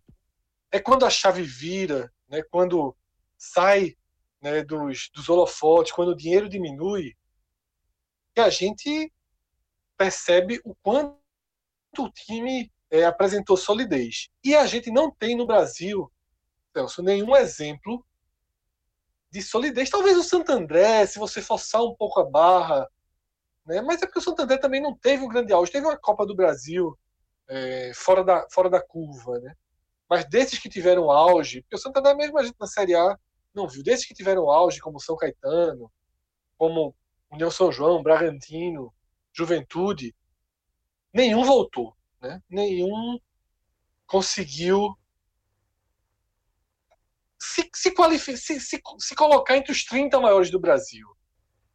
É 0.70 0.78
quando 0.78 1.04
a 1.04 1.10
chave 1.10 1.42
vira, 1.42 2.12
né, 2.28 2.44
quando 2.48 2.96
sai 3.36 3.96
né, 4.40 4.62
dos, 4.62 5.10
dos 5.14 5.28
holofotes, 5.28 5.92
quando 5.92 6.10
o 6.10 6.16
dinheiro 6.16 6.48
diminui, 6.48 7.16
que 8.34 8.40
a 8.40 8.50
gente 8.50 9.12
percebe 9.96 10.60
o 10.64 10.74
quanto 10.76 11.18
o 11.98 12.10
time 12.10 12.72
é, 12.90 13.04
apresentou 13.04 13.56
solidez. 13.56 14.28
E 14.44 14.54
a 14.54 14.66
gente 14.66 14.90
não 14.90 15.10
tem 15.10 15.36
no 15.36 15.46
Brasil, 15.46 16.10
Celso, 16.72 17.02
nenhum 17.02 17.34
exemplo 17.34 18.04
de 19.30 19.42
solidez. 19.42 19.90
Talvez 19.90 20.16
o 20.16 20.22
Santo 20.22 20.52
André, 20.52 21.04
se 21.06 21.18
você 21.18 21.42
forçar 21.42 21.82
um 21.82 21.94
pouco 21.94 22.20
a 22.20 22.24
barra, 22.24 22.88
né? 23.66 23.82
mas 23.82 24.00
é 24.00 24.06
porque 24.06 24.20
o 24.20 24.22
Santo 24.22 24.42
André 24.42 24.58
também 24.58 24.80
não 24.80 24.96
teve 24.96 25.22
um 25.22 25.28
grande 25.28 25.52
auge. 25.52 25.72
Teve 25.72 25.86
uma 25.86 25.98
Copa 25.98 26.24
do 26.24 26.34
Brasil 26.34 26.96
é, 27.48 27.92
fora, 27.94 28.24
da, 28.24 28.46
fora 28.50 28.70
da 28.70 28.80
curva, 28.80 29.38
né? 29.40 29.54
Mas 30.08 30.24
desses 30.24 30.58
que 30.58 30.70
tiveram 30.70 31.10
auge, 31.10 31.60
porque 31.62 31.76
o 31.76 31.78
Santo 31.78 31.98
André 31.98 32.14
mesmo 32.14 32.38
a 32.38 32.42
gente 32.42 32.56
na 32.58 32.66
Série 32.66 32.94
A 32.94 33.18
não 33.54 33.68
viu, 33.68 33.82
desses 33.82 34.06
que 34.06 34.14
tiveram 34.14 34.50
auge, 34.50 34.80
como 34.80 35.00
São 35.00 35.16
Caetano, 35.16 35.90
como 36.56 36.94
União 37.30 37.50
São 37.50 37.70
João, 37.70 38.02
Bragantino, 38.02 38.92
Juventude, 39.32 40.14
nenhum 41.12 41.44
voltou, 41.44 41.96
né? 42.20 42.42
Nenhum 42.48 43.18
conseguiu 44.06 44.96
se, 47.38 47.68
se, 47.74 47.92
se, 48.36 48.60
se, 48.60 48.82
se 48.98 49.14
colocar 49.14 49.56
entre 49.56 49.72
os 49.72 49.84
30 49.84 50.18
maiores 50.18 50.50
do 50.50 50.58
Brasil. 50.58 51.06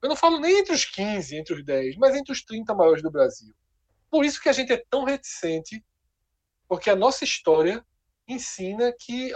Eu 0.02 0.10
não 0.10 0.16
falo 0.16 0.40
nem 0.40 0.60
entre 0.60 0.74
os 0.74 0.84
15, 0.84 1.38
entre 1.38 1.54
os 1.54 1.64
10, 1.64 1.96
mas 1.96 2.16
entre 2.16 2.34
os 2.34 2.44
30 2.44 2.76
maiores 2.76 3.02
do 3.02 3.10
Brasil. 3.10 3.56
Por 4.10 4.26
isso 4.26 4.42
que 4.42 4.50
a 4.50 4.54
gente 4.54 4.74
é 4.74 4.84
tão 4.90 5.06
reticente, 5.06 5.84
porque 6.68 6.90
a 6.90 6.96
nossa 6.96 7.24
história 7.24 7.86
ensina 8.28 8.94
que, 8.98 9.34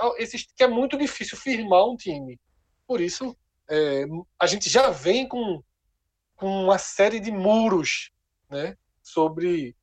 que 0.55 0.63
é 0.63 0.67
muito 0.67 0.97
difícil 0.97 1.37
firmar 1.37 1.85
um 1.85 1.95
time. 1.95 2.39
Por 2.87 3.01
isso, 3.01 3.35
é, 3.69 4.05
a 4.39 4.47
gente 4.47 4.69
já 4.69 4.89
vem 4.89 5.27
com, 5.27 5.61
com 6.35 6.63
uma 6.63 6.77
série 6.77 7.19
de 7.19 7.31
muros 7.31 8.11
né, 8.49 8.77
sobre 9.01 9.75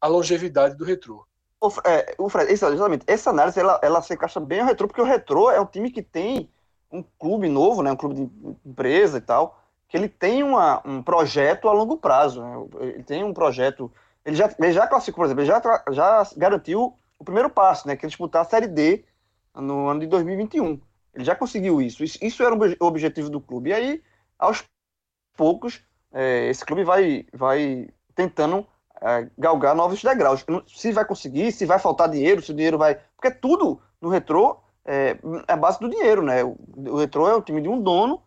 a 0.00 0.06
longevidade 0.06 0.76
do 0.76 0.84
retrô. 0.84 1.26
O, 1.60 1.68
é, 1.84 2.14
o 2.18 2.28
Fred, 2.28 2.52
exatamente. 2.52 3.04
Essa 3.06 3.30
análise 3.30 3.58
ela, 3.58 3.80
ela 3.82 4.02
se 4.02 4.12
encaixa 4.12 4.38
bem 4.38 4.60
ao 4.60 4.66
retrô, 4.66 4.86
porque 4.86 5.00
o 5.00 5.04
retrô 5.04 5.50
é 5.50 5.60
um 5.60 5.66
time 5.66 5.90
que 5.90 6.02
tem 6.02 6.50
um 6.92 7.02
clube 7.02 7.48
novo, 7.48 7.82
né, 7.82 7.90
um 7.90 7.96
clube 7.96 8.14
de 8.14 8.56
empresa 8.64 9.18
e 9.18 9.20
tal, 9.20 9.60
que 9.88 9.96
ele 9.96 10.08
tem 10.08 10.42
uma, 10.42 10.82
um 10.84 11.02
projeto 11.02 11.68
a 11.68 11.72
longo 11.72 11.96
prazo. 11.96 12.42
Né? 12.42 12.66
Ele 12.80 13.02
tem 13.02 13.24
um 13.24 13.32
projeto. 13.32 13.90
Ele 14.24 14.36
já, 14.36 14.52
ele 14.58 14.72
já 14.72 14.86
classificou, 14.86 15.24
por 15.24 15.26
exemplo, 15.26 15.42
ele 15.42 15.48
já, 15.48 15.84
já 15.90 16.30
garantiu 16.36 16.94
o 17.18 17.24
primeiro 17.24 17.50
passo, 17.50 17.86
né, 17.88 17.96
que 17.96 18.04
é 18.04 18.08
disputar 18.08 18.42
a 18.42 18.44
Série 18.44 18.66
D 18.66 19.04
no 19.54 19.88
ano 19.88 20.00
de 20.00 20.06
2021. 20.06 20.80
Ele 21.14 21.24
já 21.24 21.34
conseguiu 21.34 21.80
isso. 21.80 22.04
Isso, 22.04 22.18
isso 22.22 22.42
era 22.42 22.54
o 22.54 22.86
objetivo 22.86 23.30
do 23.30 23.40
clube. 23.40 23.70
E 23.70 23.72
aí, 23.72 24.02
aos 24.38 24.64
poucos, 25.36 25.82
é, 26.12 26.48
esse 26.48 26.64
clube 26.64 26.84
vai, 26.84 27.26
vai 27.32 27.88
tentando 28.14 28.66
é, 29.00 29.28
galgar 29.38 29.74
novos 29.74 30.02
degraus. 30.02 30.44
Se 30.68 30.92
vai 30.92 31.04
conseguir, 31.04 31.52
se 31.52 31.64
vai 31.64 31.78
faltar 31.78 32.08
dinheiro, 32.08 32.42
se 32.42 32.52
o 32.52 32.54
dinheiro 32.54 32.76
vai. 32.76 33.00
Porque 33.16 33.30
tudo 33.30 33.80
no 34.00 34.10
retrô 34.10 34.60
é, 34.84 35.16
é 35.48 35.52
a 35.52 35.56
base 35.56 35.80
do 35.80 35.88
dinheiro, 35.88 36.22
né? 36.22 36.44
O, 36.44 36.56
o 36.76 36.96
retrô 36.96 37.28
é 37.28 37.34
o 37.34 37.42
time 37.42 37.62
de 37.62 37.68
um 37.68 37.80
dono, 37.80 38.22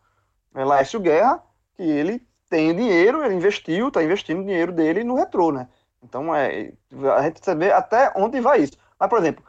é 0.55 0.65
Laércio 0.65 0.99
Guerra, 0.99 1.43
que 1.75 1.83
ele 1.83 2.27
tem 2.49 2.75
dinheiro, 2.75 3.23
ele 3.23 3.35
investiu, 3.35 3.87
está 3.87 4.03
investindo 4.03 4.43
dinheiro 4.43 4.71
dele 4.71 5.03
no 5.03 5.15
retrô, 5.15 5.51
né? 5.51 5.67
Então 6.03 6.33
é, 6.33 6.73
a 7.17 7.21
gente 7.23 7.43
saber 7.43 7.73
até 7.73 8.11
onde 8.15 8.39
vai 8.39 8.61
isso. 8.61 8.77
Mas, 8.99 9.09
por 9.09 9.19
exemplo, 9.19 9.43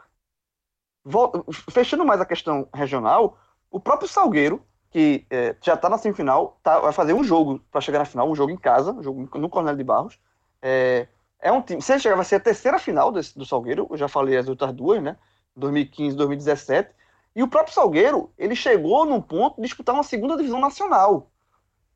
fechando 1.71 2.05
mais 2.05 2.21
a 2.21 2.25
questão 2.25 2.67
regional, 2.73 3.37
o 3.69 3.79
próprio 3.79 4.07
Salgueiro, 4.07 4.65
que 4.89 5.25
é, 5.29 5.55
já 5.61 5.73
está 5.73 5.89
na 5.89 5.97
semifinal, 5.97 6.59
tá, 6.61 6.79
vai 6.79 6.91
fazer 6.91 7.13
um 7.13 7.23
jogo 7.23 7.59
para 7.71 7.81
chegar 7.81 7.99
na 7.99 8.05
final, 8.05 8.29
um 8.29 8.35
jogo 8.35 8.51
em 8.51 8.57
casa, 8.57 8.91
um 8.91 9.01
jogo 9.01 9.29
no 9.37 9.49
Cornélio 9.49 9.77
de 9.77 9.83
Barros. 9.83 10.19
É, 10.61 11.07
é 11.39 11.51
um 11.51 11.61
time. 11.61 11.81
Se 11.81 11.93
ele 11.93 12.01
chegar, 12.01 12.15
vai 12.15 12.25
ser 12.25 12.35
a 12.35 12.39
terceira 12.39 12.77
final 12.77 13.11
desse, 13.11 13.37
do 13.37 13.45
Salgueiro. 13.45 13.87
Eu 13.89 13.97
já 13.97 14.07
falei 14.07 14.37
as 14.37 14.47
outras 14.47 14.73
duas, 14.73 15.01
né? 15.01 15.17
2015, 15.55 16.15
2017. 16.15 16.93
E 17.35 17.41
o 17.41 17.47
próprio 17.47 17.73
Salgueiro, 17.73 18.31
ele 18.37 18.55
chegou 18.55 19.05
num 19.05 19.21
ponto 19.21 19.55
de 19.55 19.67
disputar 19.67 19.95
uma 19.95 20.03
segunda 20.03 20.35
divisão 20.35 20.59
nacional. 20.59 21.31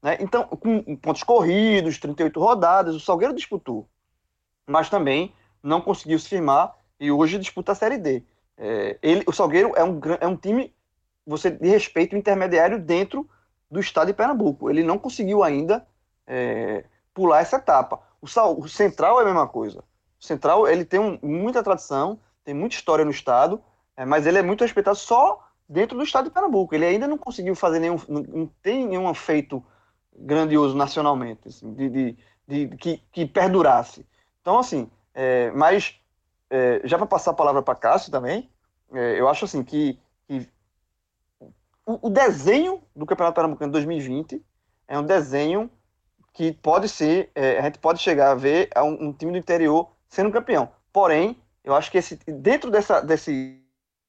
Né? 0.01 0.17
Então, 0.19 0.43
com 0.47 0.95
pontos 0.97 1.23
corridos, 1.23 1.99
38 1.99 2.39
rodadas, 2.39 2.95
o 2.95 2.99
Salgueiro 2.99 3.33
disputou. 3.33 3.87
Mas 4.67 4.89
também 4.89 5.33
não 5.61 5.81
conseguiu 5.81 6.19
se 6.19 6.29
firmar 6.29 6.75
e 6.99 7.11
hoje 7.11 7.37
disputa 7.37 7.71
a 7.71 7.75
Série 7.75 7.97
D. 7.97 8.23
É, 8.57 8.97
ele, 9.01 9.23
o 9.27 9.31
Salgueiro 9.31 9.73
é 9.75 9.83
um, 9.83 9.99
é 10.19 10.27
um 10.27 10.35
time 10.35 10.73
você 11.25 11.49
de 11.49 11.67
respeito 11.67 12.15
intermediário 12.15 12.79
dentro 12.79 13.27
do 13.69 13.79
estado 13.79 14.07
de 14.07 14.13
Pernambuco. 14.13 14.69
Ele 14.69 14.83
não 14.83 14.97
conseguiu 14.97 15.43
ainda 15.43 15.85
é, 16.27 16.85
pular 17.13 17.41
essa 17.41 17.57
etapa. 17.57 17.99
O, 18.21 18.27
Sal, 18.27 18.57
o 18.59 18.67
Central 18.67 19.19
é 19.19 19.23
a 19.23 19.25
mesma 19.25 19.47
coisa. 19.47 19.83
O 20.19 20.23
Central 20.25 20.67
ele 20.67 20.85
tem 20.85 20.99
um, 20.99 21.19
muita 21.21 21.63
tradição, 21.63 22.19
tem 22.43 22.53
muita 22.53 22.75
história 22.75 23.03
no 23.03 23.11
estado, 23.11 23.61
é, 23.97 24.05
mas 24.05 24.25
ele 24.25 24.37
é 24.37 24.43
muito 24.43 24.61
respeitado 24.61 24.97
só 24.97 25.43
dentro 25.67 25.97
do 25.97 26.03
estado 26.03 26.25
de 26.25 26.31
Pernambuco. 26.31 26.75
Ele 26.75 26.85
ainda 26.85 27.07
não 27.07 27.17
conseguiu 27.17 27.55
fazer 27.55 27.79
nenhum, 27.79 27.97
não, 28.07 28.21
não 28.21 28.49
tem 28.61 28.87
nenhum 28.87 29.11
feito 29.13 29.63
grandioso 30.17 30.75
nacionalmente, 30.75 31.47
assim, 31.47 31.73
de, 31.73 31.89
de, 31.89 32.17
de, 32.47 32.65
de 32.67 32.77
que, 32.77 33.03
que, 33.11 33.25
perdurasse. 33.25 34.05
Então, 34.45 34.59
assim, 34.59 34.91
é, 35.11 35.49
mas 35.53 35.99
é, 36.51 36.79
já 36.83 36.99
para 36.99 37.07
passar 37.07 37.31
a 37.31 37.33
palavra 37.33 37.63
para 37.63 37.73
Cássio 37.73 38.11
também, 38.11 38.47
é, 38.93 39.19
eu 39.19 39.27
acho 39.27 39.45
assim 39.45 39.63
que, 39.63 39.99
que 40.27 40.47
o, 41.83 42.07
o, 42.07 42.09
desenho 42.11 42.83
do 42.95 43.07
Campeonato 43.07 43.33
Pernambucano 43.33 43.71
2020 43.71 44.45
é 44.87 44.99
um 44.99 45.03
desenho 45.03 45.67
que 46.31 46.51
pode 46.53 46.87
ser, 46.87 47.31
é, 47.33 47.57
a 47.57 47.63
gente 47.63 47.79
pode 47.79 47.97
chegar 47.97 48.29
a 48.29 48.35
ver 48.35 48.69
um, 48.77 49.07
um, 49.07 49.13
time 49.13 49.31
do 49.31 49.37
interior 49.39 49.89
sendo 50.07 50.29
campeão. 50.29 50.69
Porém, 50.93 51.41
eu 51.63 51.73
acho 51.73 51.89
que 51.89 51.97
esse, 51.97 52.15
dentro 52.27 52.69
dessa, 52.69 53.01
desse, 53.01 53.59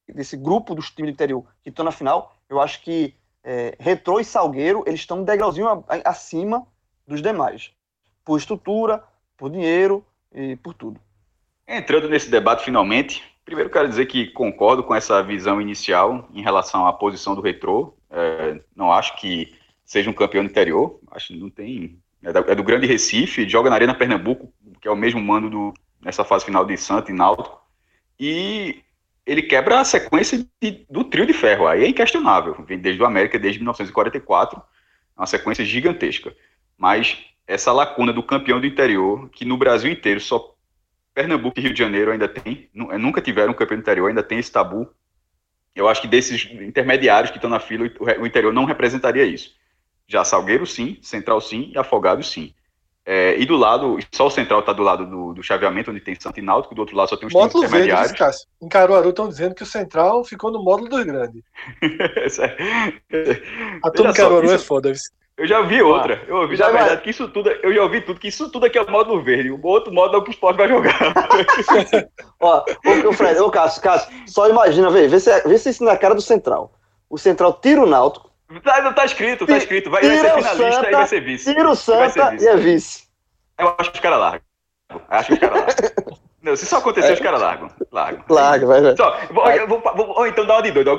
desse 0.07 0.37
grupo 0.37 0.75
dos 0.75 0.91
times 0.91 1.13
do 1.13 1.15
interior 1.15 1.47
que 1.63 1.71
estão 1.71 1.83
na 1.83 1.91
final, 1.91 2.37
eu 2.47 2.61
acho 2.61 2.83
que 2.83 3.17
é, 3.43 3.75
Retrô 3.81 4.21
e 4.21 4.25
Salgueiro, 4.25 4.85
eles 4.87 5.01
estão 5.01 5.21
um 5.21 5.25
degrauzinho 5.25 5.83
acima 6.05 6.67
dos 7.07 7.23
demais. 7.23 7.73
Por 8.23 8.37
estrutura, 8.37 9.03
por 9.35 9.49
dinheiro 9.49 10.05
e 10.33 10.57
por 10.57 10.75
tudo. 10.75 11.01
Entrando 11.67 12.09
nesse 12.09 12.31
debate 12.31 12.65
finalmente, 12.65 13.23
primeiro 13.45 13.71
quero 13.71 13.89
dizer 13.89 14.07
que 14.07 14.27
concordo 14.27 14.83
com 14.83 14.95
essa 14.95 15.23
visão 15.23 15.61
inicial 15.61 16.29
em 16.33 16.43
relação 16.43 16.87
à 16.87 16.93
posição 16.93 17.35
do 17.35 17.41
Retrô. 17.41 17.97
É, 18.11 18.61
não 18.75 18.93
acho 18.93 19.17
que 19.17 19.55
seja 19.85 20.11
um 20.11 20.13
campeão 20.13 20.45
interior, 20.45 21.01
acho 21.13 21.29
que 21.29 21.37
não 21.37 21.49
tem 21.49 21.99
é, 22.23 22.53
é, 22.53 22.55
do 22.55 22.65
Grande 22.65 22.87
Recife, 22.87 23.49
joga 23.49 23.71
na 23.71 23.77
Arena 23.77 23.95
Pernambuco, 23.95 24.53
que 24.81 24.89
é 24.89 24.91
o 24.91 24.97
mesmo 24.97 25.21
mando 25.21 25.49
do, 25.49 25.75
nessa 26.01 26.25
fase 26.25 26.45
final 26.45 26.65
de 26.65 26.77
Santos 26.77 27.11
e 27.11 27.13
Náutico, 27.13 27.61
e 28.19 28.83
ele 29.25 29.43
quebra 29.43 29.81
a 29.81 29.85
sequência 29.85 30.45
de, 30.61 30.87
do 30.91 31.05
trio 31.05 31.27
de 31.27 31.33
ferro, 31.33 31.67
aí 31.67 31.85
é 31.85 31.89
inquestionável, 31.89 32.55
vem 32.67 32.79
desde 32.79 33.01
o 33.01 33.07
América, 33.07 33.39
desde 33.39 33.61
1944, 33.61 34.59
é 34.59 35.21
uma 35.21 35.27
sequência 35.27 35.65
gigantesca, 35.65 36.35
mas 36.77 37.25
essa 37.47 37.73
lacuna 37.73 38.13
do 38.13 38.23
campeão 38.23 38.61
do 38.61 38.67
interior, 38.67 39.29
que 39.31 39.45
no 39.45 39.57
Brasil 39.57 39.91
inteiro 39.91 40.21
só 40.21 40.55
Pernambuco 41.15 41.59
e 41.59 41.63
Rio 41.63 41.73
de 41.73 41.79
Janeiro 41.79 42.13
ainda 42.13 42.29
tem, 42.29 42.69
é, 42.91 42.99
nunca 42.99 43.23
tiveram 43.23 43.53
um 43.53 43.55
campeão 43.55 43.79
do 43.79 43.83
interior, 43.83 44.09
ainda 44.09 44.23
tem 44.23 44.39
esse 44.39 44.53
tabu, 44.53 44.89
eu 45.75 45.89
acho 45.89 46.01
que 46.01 46.09
desses 46.09 46.49
intermediários 46.51 47.31
que 47.31 47.37
estão 47.37 47.51
na 47.51 47.61
fila, 47.61 47.91
o 48.19 48.27
interior 48.27 48.53
não 48.53 48.65
representaria 48.65 49.25
isso. 49.25 49.55
Já 50.09 50.25
Salgueiro, 50.25 50.67
sim. 50.67 50.99
Central, 51.03 51.41
sim. 51.41 51.71
E 51.75 51.79
Afogado, 51.79 52.23
sim. 52.23 52.55
É, 53.05 53.37
e 53.39 53.45
do 53.45 53.57
lado, 53.57 53.99
só 54.13 54.27
o 54.27 54.31
Central 54.31 54.61
está 54.61 54.73
do 54.73 54.83
lado 54.83 55.07
do, 55.07 55.35
do, 55.35 55.43
chaveamento, 55.43 55.93
onde 55.93 56.01
tem 56.01 56.19
Santo 56.19 56.41
Ináutico, 56.41 56.75
do 56.75 56.81
outro 56.81 56.97
lado 56.97 57.09
só 57.09 57.17
tem 57.17 57.29
os 57.29 57.33
times 57.33 57.55
intermediários. 57.55 58.09
Verde, 58.09 58.19
Cássio. 58.19 58.49
Em 58.61 58.69
Caruaru 58.69 59.11
estão 59.11 59.29
dizendo 59.29 59.55
que 59.55 59.63
o 59.63 59.67
Central 59.67 60.25
ficou 60.25 60.51
no 60.51 60.65
módulo 60.65 60.89
dos 60.89 61.05
grandes. 61.05 61.45
A 63.85 63.91
turma 63.91 64.13
Caruaru 64.13 64.51
é 64.51 64.59
foda. 64.59 64.93
Eu 65.39 65.47
já 65.47 65.61
vi 65.61 65.83
outra. 65.83 66.23
Eu 66.27 66.37
ouvi, 66.37 66.57
já 66.57 66.67
na 66.67 66.73
verdade, 66.73 66.95
vai. 66.95 67.03
que 67.03 67.11
isso 67.11 67.29
tudo, 67.29 67.51
eu 67.51 67.75
já 67.75 67.83
ouvi 67.83 68.01
tudo, 68.01 68.19
que 68.19 68.29
isso 68.29 68.51
tudo 68.51 68.65
aqui 68.65 68.79
é 68.79 68.83
o 68.83 68.91
módulo 68.91 69.23
verde. 69.23 69.51
O 69.51 69.61
outro 69.67 69.93
módulo 69.93 70.17
é 70.17 70.19
o 70.21 70.23
que 70.23 70.31
o 70.31 70.33
esporte 70.33 70.57
vai 70.57 70.69
jogar. 70.69 70.99
Ó, 72.41 72.65
ô, 73.07 73.13
Fred, 73.13 73.39
ô 73.41 73.51
Cássio, 73.51 73.83
Cássio, 73.83 74.11
só 74.27 74.49
imagina, 74.49 74.89
vê, 74.89 75.07
vê 75.09 75.21
se, 75.21 75.41
vê 75.43 75.59
se 75.59 75.69
isso 75.69 75.85
na 75.85 75.97
cara 75.97 76.15
do 76.15 76.23
Central. 76.23 76.73
O 77.11 77.19
Central 77.19 77.53
tira 77.61 77.83
o 77.83 77.87
Náutico, 77.87 78.31
Tá, 78.63 78.93
tá 78.93 79.05
escrito, 79.05 79.47
tá 79.47 79.57
escrito. 79.57 79.91
Vai, 79.91 80.03
vai 80.03 80.19
ser 80.19 80.35
finalista 80.35 80.73
Santa, 80.73 80.89
e 80.89 80.93
vai 80.93 81.07
ser 81.07 81.21
vice. 81.21 81.53
Tira 81.53 81.69
o 81.69 81.75
Santa 81.75 82.31
vice. 82.31 82.45
e 82.45 82.49
é 82.49 82.57
vice. 82.57 83.05
Eu 83.59 83.75
acho 83.79 83.91
que 83.91 83.97
os 83.97 84.03
caras 84.03 84.19
largam. 84.21 84.41
Acho 85.09 85.27
que 85.27 85.33
os 85.35 85.39
caras 85.41 85.57
largam. 85.57 86.19
Não, 86.43 86.55
se 86.55 86.65
isso 86.65 86.77
acontecer, 86.77 87.11
é. 87.11 87.13
os 87.15 87.21
caras 87.21 87.41
largam. 87.41 87.69
Largam. 87.91 88.25
Larga, 88.29 88.67
vai, 88.67 88.81
vai. 88.81 88.97
Só, 88.97 89.19
vou, 89.33 89.81
vou, 89.81 90.15
vou, 90.15 90.27
então 90.29 90.47
dá 90.47 90.55
uma 90.55 90.63
de 90.63 90.71
doido. 90.71 90.91
Eu 90.91 90.99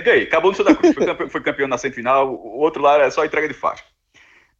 ganhei. 0.00 0.24
Acabou 0.24 0.50
no 0.50 0.56
Santa 0.56 0.74
Cruz. 0.74 0.94
Foi 0.94 1.06
campeão, 1.06 1.28
foi 1.28 1.40
campeão 1.42 1.68
na 1.68 1.78
semifinal. 1.78 2.32
O 2.32 2.58
outro 2.58 2.82
lá 2.82 2.98
é 2.98 3.10
só 3.10 3.24
entrega 3.24 3.48
de 3.48 3.54
faixa. 3.54 3.84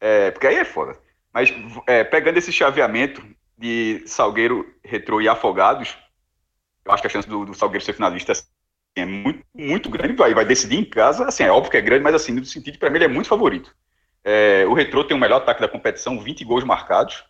É, 0.00 0.30
porque 0.30 0.46
aí 0.46 0.56
é 0.56 0.64
foda. 0.64 0.98
Mas 1.32 1.54
é, 1.86 2.04
pegando 2.04 2.38
esse 2.38 2.52
chaveamento 2.52 3.24
de 3.56 4.02
Salgueiro, 4.06 4.66
Retrô 4.84 5.20
e 5.20 5.28
Afogados, 5.28 5.96
eu 6.84 6.92
acho 6.92 7.02
que 7.02 7.06
a 7.06 7.10
chance 7.10 7.28
do, 7.28 7.44
do 7.44 7.54
Salgueiro 7.54 7.84
ser 7.84 7.92
finalista 7.92 8.32
é 8.94 9.04
muito, 9.04 9.44
muito 9.54 9.88
grande, 9.88 10.14
vai, 10.14 10.34
vai 10.34 10.44
decidir 10.44 10.76
em 10.78 10.84
casa, 10.84 11.26
assim, 11.26 11.44
é 11.44 11.50
óbvio 11.50 11.70
que 11.70 11.76
é 11.76 11.80
grande, 11.80 12.02
mas 12.02 12.14
assim, 12.14 12.32
no 12.32 12.44
sentido, 12.44 12.78
para 12.78 12.90
mim, 12.90 12.96
ele 12.96 13.04
é 13.06 13.08
muito 13.08 13.28
favorito. 13.28 13.74
É, 14.24 14.64
o 14.66 14.74
Retro 14.74 15.04
tem 15.04 15.16
o 15.16 15.20
melhor 15.20 15.38
ataque 15.38 15.60
da 15.60 15.68
competição, 15.68 16.20
20 16.20 16.44
gols 16.44 16.64
marcados, 16.64 17.24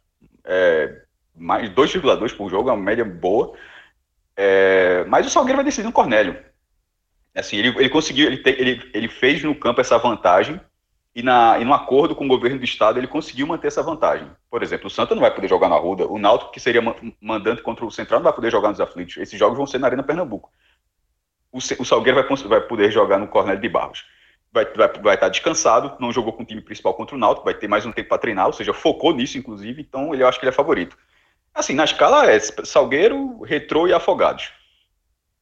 é, 0.44 1.02
mais 1.36 1.70
2,2 1.70 2.36
por 2.36 2.50
jogo, 2.50 2.68
é 2.68 2.72
uma 2.72 2.82
média 2.82 3.04
boa, 3.04 3.56
é, 4.36 5.04
mas 5.06 5.26
o 5.26 5.30
Salgueiro 5.30 5.56
vai 5.56 5.64
decidir 5.64 5.86
no 5.86 5.92
Cornélio. 5.92 6.36
Assim, 7.34 7.56
ele, 7.56 7.68
ele 7.68 7.88
conseguiu, 7.88 8.26
ele, 8.26 8.38
te, 8.38 8.50
ele, 8.50 8.90
ele 8.92 9.08
fez 9.08 9.42
no 9.42 9.54
campo 9.54 9.80
essa 9.80 9.98
vantagem, 9.98 10.60
e, 11.14 11.22
na, 11.22 11.58
e 11.58 11.64
no 11.64 11.74
acordo 11.74 12.16
com 12.16 12.24
o 12.24 12.28
governo 12.28 12.58
do 12.58 12.64
estado 12.64 12.98
ele 12.98 13.06
conseguiu 13.06 13.46
manter 13.46 13.68
essa 13.68 13.82
vantagem. 13.82 14.30
Por 14.50 14.62
exemplo, 14.62 14.86
o 14.86 14.90
Santa 14.90 15.14
não 15.14 15.20
vai 15.20 15.30
poder 15.30 15.48
jogar 15.48 15.68
na 15.68 15.76
Ruda, 15.76 16.06
o 16.06 16.18
Náutico, 16.18 16.52
que 16.52 16.60
seria 16.60 16.82
mandante 17.20 17.60
contra 17.62 17.84
o 17.84 17.90
Central, 17.90 18.20
não 18.20 18.24
vai 18.24 18.32
poder 18.32 18.50
jogar 18.50 18.70
nos 18.70 18.80
aflitos. 18.80 19.18
Esses 19.18 19.38
jogos 19.38 19.58
vão 19.58 19.66
ser 19.66 19.78
na 19.78 19.88
Arena 19.88 20.02
Pernambuco 20.02 20.50
o, 21.52 21.58
o 21.58 21.84
Salgueiro 21.84 22.20
vai, 22.26 22.36
vai, 22.48 22.60
poder 22.62 22.90
jogar 22.90 23.18
no 23.18 23.28
Cornélio 23.28 23.60
de 23.60 23.68
Barros. 23.68 24.04
vai, 24.50 24.64
vai, 24.64 24.88
vai 24.88 25.14
estar 25.14 25.28
descansado, 25.28 25.94
não 26.00 26.10
jogou 26.10 26.32
com 26.32 26.42
o 26.42 26.46
time 26.46 26.62
principal 26.62 26.94
contra 26.94 27.14
o 27.14 27.18
Náutico, 27.18 27.44
vai 27.44 27.54
ter 27.54 27.68
mais 27.68 27.84
um 27.84 27.92
tempo 27.92 28.08
para 28.08 28.18
treinar, 28.18 28.46
ou 28.46 28.52
seja, 28.52 28.72
focou 28.72 29.14
nisso, 29.14 29.36
inclusive, 29.36 29.82
então 29.82 30.14
ele, 30.14 30.22
eu 30.22 30.28
acho 30.28 30.40
que 30.40 30.46
ele 30.46 30.50
é 30.50 30.54
favorito. 30.54 30.96
Assim, 31.54 31.74
na 31.74 31.84
escala 31.84 32.30
é 32.30 32.40
Salgueiro, 32.40 33.42
Retrô 33.42 33.86
e 33.86 33.92
Afogados. 33.92 34.50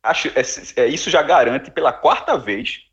Acho, 0.02 0.28
é, 0.28 0.42
é, 0.82 0.86
isso 0.86 1.10
já 1.10 1.22
garante 1.22 1.70
pela 1.70 1.92
quarta 1.92 2.38
vez 2.38 2.86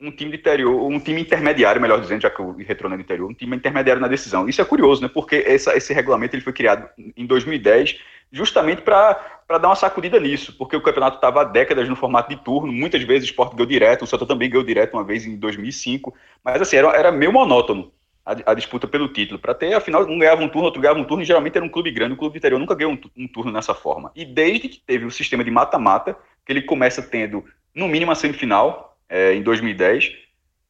um 0.00 0.10
time 0.10 0.30
de 0.30 0.38
interior, 0.38 0.82
um 0.82 0.98
time 0.98 1.20
intermediário, 1.20 1.80
melhor 1.80 2.00
dizendo, 2.00 2.22
já 2.22 2.30
que 2.30 2.40
o 2.40 2.56
Retrô 2.56 2.88
não 2.88 2.96
é 2.96 3.00
interior, 3.00 3.30
um 3.30 3.34
time 3.34 3.54
intermediário 3.56 4.00
na 4.00 4.08
decisão. 4.08 4.48
Isso 4.48 4.62
é 4.62 4.64
curioso, 4.64 5.02
né? 5.02 5.08
Porque 5.12 5.44
essa, 5.46 5.76
esse 5.76 5.92
regulamento 5.92 6.34
ele 6.34 6.42
foi 6.42 6.54
criado 6.54 6.88
em 7.16 7.26
2010 7.26 7.98
justamente 8.32 8.80
para 8.80 9.18
dar 9.48 9.68
uma 9.68 9.74
sacudida 9.74 10.18
nisso, 10.20 10.56
porque 10.56 10.76
o 10.76 10.80
campeonato 10.80 11.16
estava 11.16 11.42
há 11.42 11.44
décadas 11.44 11.88
no 11.88 11.96
formato 11.96 12.30
de 12.30 12.42
turno, 12.42 12.72
muitas 12.72 13.02
vezes 13.02 13.28
o 13.28 13.30
esporte 13.30 13.56
ganhou 13.56 13.66
direto, 13.66 14.02
o 14.02 14.06
Santa 14.06 14.24
também 14.24 14.48
ganhou 14.48 14.64
direto 14.64 14.94
uma 14.94 15.04
vez 15.04 15.26
em 15.26 15.36
2005, 15.36 16.14
mas 16.44 16.62
assim, 16.62 16.76
era, 16.76 16.88
era 16.96 17.12
meio 17.12 17.32
monótono 17.32 17.92
a, 18.30 18.52
a 18.52 18.54
disputa 18.54 18.86
pelo 18.86 19.12
título, 19.12 19.38
para 19.38 19.54
ter, 19.54 19.74
afinal, 19.74 20.02
um 20.08 20.18
ganhava 20.18 20.42
um 20.42 20.48
turno, 20.48 20.66
outro 20.66 20.80
ganhava 20.80 21.00
um 21.00 21.04
turno, 21.04 21.22
e 21.22 21.26
geralmente 21.26 21.56
era 21.56 21.64
um 21.64 21.68
clube 21.68 21.90
grande, 21.90 22.14
o 22.14 22.16
clube 22.16 22.38
interior 22.38 22.58
nunca 22.58 22.74
ganhou 22.74 22.92
um, 22.92 23.00
um 23.16 23.28
turno 23.28 23.50
nessa 23.50 23.74
forma. 23.74 24.12
E 24.14 24.24
desde 24.24 24.68
que 24.68 24.80
teve 24.80 25.04
o 25.04 25.10
sistema 25.10 25.42
de 25.42 25.50
mata-mata, 25.50 26.16
que 26.44 26.52
ele 26.52 26.62
começa 26.62 27.02
tendo, 27.02 27.44
no 27.74 27.88
mínimo, 27.88 28.12
a 28.12 28.14
semifinal, 28.14 28.98
é, 29.08 29.34
em 29.34 29.42
2010, 29.42 30.12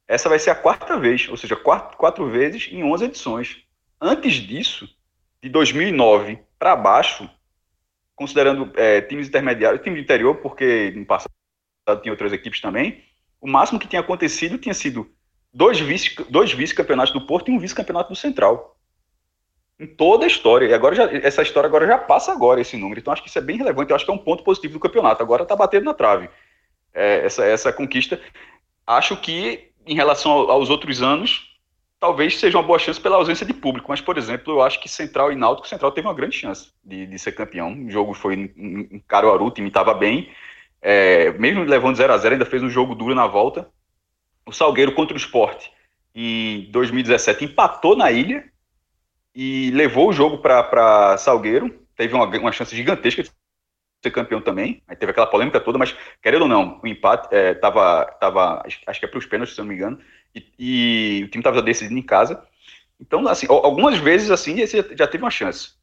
essa 0.09 0.29
vai 0.29 0.39
ser 0.39 0.51
a 0.51 0.55
quarta 0.55 0.99
vez, 0.99 1.29
ou 1.29 1.37
seja, 1.37 1.55
quatro, 1.55 1.97
quatro 1.97 2.29
vezes 2.29 2.69
em 2.73 2.83
11 2.83 3.05
edições. 3.05 3.63
Antes 4.01 4.35
disso, 4.35 4.89
de 5.43 5.49
2009 5.49 6.39
para 6.59 6.75
baixo, 6.75 7.29
considerando 8.17 8.73
é, 8.77 9.01
times 9.03 9.29
intermediários, 9.29 9.83
time 9.83 10.01
interior, 10.01 10.37
porque 10.37 10.93
no 10.97 11.05
passado 11.05 11.31
tinha 12.03 12.13
outras 12.13 12.33
equipes 12.33 12.61
também, 12.61 13.05
o 13.41 13.49
máximo 13.49 13.79
que 13.79 13.89
tinha 13.89 14.01
acontecido 14.01 14.59
tinha 14.59 14.75
sido 14.75 15.11
dois 15.53 15.79
vice, 15.81 16.15
dois 16.29 16.53
vice-campeonatos 16.53 17.13
do 17.13 17.27
Porto 17.27 17.51
e 17.51 17.55
um 17.55 17.59
vice-campeonato 17.59 18.11
do 18.11 18.17
Central. 18.17 18.77
Em 19.79 19.87
toda 19.87 20.25
a 20.25 20.29
história. 20.29 20.67
E 20.67 20.75
agora 20.75 20.95
já, 20.95 21.05
essa 21.11 21.43
história 21.43 21.67
agora 21.67 21.87
já 21.87 21.97
passa 21.99 22.33
agora 22.33 22.61
esse 22.61 22.77
número. 22.77 23.01
Então 23.01 23.13
acho 23.13 23.23
que 23.23 23.29
isso 23.29 23.39
é 23.39 23.43
bem 23.43 23.57
relevante. 23.57 23.91
Eu 23.91 23.97
acho 23.97 24.05
que 24.05 24.11
é 24.11 24.15
um 24.15 24.19
ponto 24.19 24.45
positivo 24.45 24.75
do 24.75 24.81
campeonato. 24.81 25.23
Agora 25.23 25.43
está 25.43 25.57
batendo 25.57 25.85
na 25.85 25.95
trave. 25.95 26.29
É, 26.93 27.25
essa, 27.25 27.45
essa 27.45 27.73
conquista. 27.73 28.21
Acho 28.87 29.17
que, 29.17 29.71
em 29.87 29.95
relação 29.95 30.33
aos 30.33 30.69
outros 30.69 31.03
anos, 31.03 31.51
talvez 31.99 32.39
seja 32.39 32.59
uma 32.59 32.65
boa 32.65 32.79
chance 32.79 33.01
pela 33.01 33.17
ausência 33.17 33.47
de 33.47 33.55
público. 33.55 33.87
Mas, 33.91 34.01
por 34.01 34.19
exemplo, 34.19 34.55
eu 34.55 34.63
acho 34.63 34.81
que 34.81 34.89
Central 34.89 35.33
e 35.33 35.37
Náutico, 35.37 35.69
Central 35.69 35.93
teve 35.93 36.09
uma 36.09 36.15
grande 36.15 36.37
chance 36.37 36.73
de, 36.85 37.07
de 37.07 37.19
ser 37.19 37.33
campeão. 37.33 37.73
O 37.73 37.91
jogo 37.91 38.13
foi 38.13 38.35
em, 38.35 39.03
Caruaru, 39.07 39.47
o 39.47 39.51
time 39.51 39.69
estava 39.69 39.95
bem. 39.95 40.31
É, 40.83 41.31
mesmo 41.33 41.63
levando 41.63 41.97
0 41.97 42.13
a 42.13 42.19
0 42.19 42.35
ainda 42.35 42.47
fez 42.47 42.63
um 42.63 42.71
jogo 42.71 42.95
duro 42.95 43.15
na 43.15 43.27
volta. 43.27 43.71
O 44.51 44.53
Salgueiro 44.53 44.93
contra 44.93 45.15
o 45.15 45.17
Esporte, 45.17 45.71
em 46.13 46.69
2017, 46.73 47.45
empatou 47.45 47.95
na 47.97 48.11
ilha 48.11 48.51
e 49.33 49.71
levou 49.71 50.09
o 50.09 50.13
jogo 50.13 50.39
para 50.39 51.17
Salgueiro. 51.19 51.87
Teve 51.95 52.15
uma, 52.15 52.27
uma 52.27 52.51
chance 52.51 52.75
gigantesca 52.75 53.23
de 53.23 53.31
ser 54.03 54.11
campeão 54.11 54.41
também. 54.41 54.83
Aí 54.89 54.97
teve 54.97 55.13
aquela 55.13 55.29
polêmica 55.29 55.61
toda, 55.61 55.79
mas 55.79 55.97
querendo 56.21 56.43
ou 56.43 56.49
não, 56.49 56.81
o 56.83 56.87
empate 56.89 57.33
é, 57.33 57.55
tava, 57.55 58.07
tava 58.19 58.61
acho 58.67 58.99
que 58.99 59.05
é 59.05 59.09
para 59.09 59.19
os 59.21 59.27
pênaltis, 59.27 59.55
se 59.55 59.61
eu 59.61 59.65
não 59.65 59.69
me 59.69 59.77
engano, 59.77 60.01
e, 60.35 60.45
e 60.59 61.25
o 61.25 61.29
time 61.29 61.43
estava 61.43 61.63
decidindo 61.63 62.01
em 62.01 62.03
casa. 62.03 62.45
Então, 63.01 63.29
assim, 63.29 63.47
algumas 63.49 63.99
vezes 63.99 64.33
assim, 64.33 64.57
já 64.67 65.07
teve 65.07 65.23
uma 65.23 65.31
chance. 65.31 65.75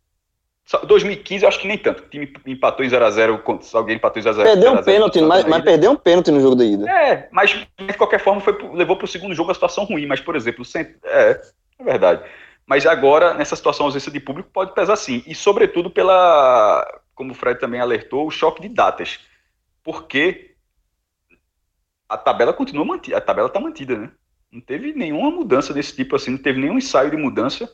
2015, 0.86 1.43
eu 1.43 1.47
acho 1.47 1.60
que 1.60 1.67
nem 1.67 1.77
tanto. 1.77 2.03
O 2.03 2.10
time 2.10 2.34
empatou 2.45 2.86
em 2.86 2.89
0x0, 2.89 3.73
alguém 3.73 3.95
empatou 3.95 4.21
em 4.21 4.25
0x0. 4.25 4.43
Perdeu 4.43 4.73
um 4.73 4.84
pênalti, 4.84 5.21
mas, 5.21 5.45
mas 5.45 5.63
perdeu 5.63 5.91
um 5.91 5.95
pênalti 5.95 6.30
no 6.30 6.41
jogo 6.41 6.56
da 6.56 6.65
ida. 6.65 6.89
É, 6.89 7.30
mas 7.32 7.51
de 7.51 7.93
qualquer 7.93 8.19
forma 8.19 8.41
foi, 8.41 8.58
levou 8.73 8.97
para 8.97 9.06
o 9.06 9.08
segundo 9.08 9.34
jogo 9.34 9.49
a 9.51 9.53
situação 9.53 9.86
ruim. 9.86 10.06
Mas, 10.06 10.19
por 10.19 10.36
exemplo, 10.36 10.65
é, 11.06 11.41
é 11.80 11.84
verdade. 11.84 12.21
Mas 12.65 12.86
agora, 12.86 13.34
nessa 13.34 13.56
situação, 13.56 13.86
a 13.86 13.88
ausência 13.88 14.12
de 14.12 14.19
público 14.19 14.49
pode 14.51 14.73
pesar 14.73 14.97
sim. 14.97 15.23
E, 15.25 15.34
sobretudo, 15.34 15.89
pela, 15.89 16.86
como 17.15 17.32
o 17.32 17.36
Fred 17.36 17.60
também 17.62 17.80
alertou, 17.80 18.27
o 18.27 18.32
choque 18.32 18.62
de 18.62 18.67
datas. 18.67 19.19
Porque 19.82 20.56
a 22.10 22.17
tabela 22.17 22.51
continua 22.51 22.84
mantida, 22.84 23.17
a 23.17 23.21
tabela 23.21 23.47
está 23.47 23.60
mantida, 23.60 23.97
né? 23.97 24.12
Não 24.51 24.60
teve 24.60 24.91
nenhuma 24.91 25.32
mudança 25.32 25.73
desse 25.73 25.95
tipo 25.95 26.15
assim, 26.17 26.32
não 26.32 26.38
teve 26.38 26.60
nenhum 26.60 26.77
ensaio 26.77 27.10
de 27.10 27.17
mudança 27.17 27.73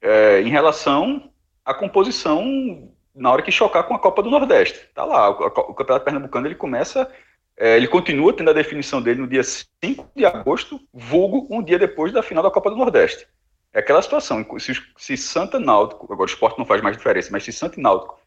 é, 0.00 0.40
em 0.40 0.48
relação 0.48 1.30
à 1.64 1.72
composição 1.72 2.92
na 3.14 3.30
hora 3.30 3.42
que 3.42 3.52
chocar 3.52 3.84
com 3.84 3.94
a 3.94 3.98
Copa 3.98 4.22
do 4.22 4.30
Nordeste. 4.30 4.88
Tá 4.94 5.04
lá, 5.04 5.30
o, 5.30 5.46
o 5.46 5.74
Campeonato 5.74 6.04
Pernambucano 6.04 6.46
ele 6.46 6.54
começa, 6.54 7.10
é, 7.56 7.76
ele 7.76 7.86
continua 7.86 8.32
tendo 8.32 8.50
a 8.50 8.54
definição 8.54 9.00
dele 9.00 9.20
no 9.20 9.28
dia 9.28 9.42
5 9.44 10.10
de 10.14 10.26
agosto, 10.26 10.80
vulgo 10.92 11.46
um 11.50 11.62
dia 11.62 11.78
depois 11.78 12.12
da 12.12 12.22
final 12.22 12.42
da 12.42 12.50
Copa 12.50 12.70
do 12.70 12.76
Nordeste. 12.76 13.26
É 13.72 13.78
aquela 13.80 14.02
situação, 14.02 14.46
se, 14.58 14.72
se 14.96 15.16
Santa 15.16 15.58
Náutico, 15.58 16.04
agora 16.12 16.28
o 16.28 16.32
esporte 16.32 16.58
não 16.58 16.66
faz 16.66 16.80
mais 16.80 16.96
diferença, 16.96 17.30
mas 17.32 17.44
se 17.44 17.52
Santa 17.52 17.78
e 17.78 17.82
Náutico 17.82 18.18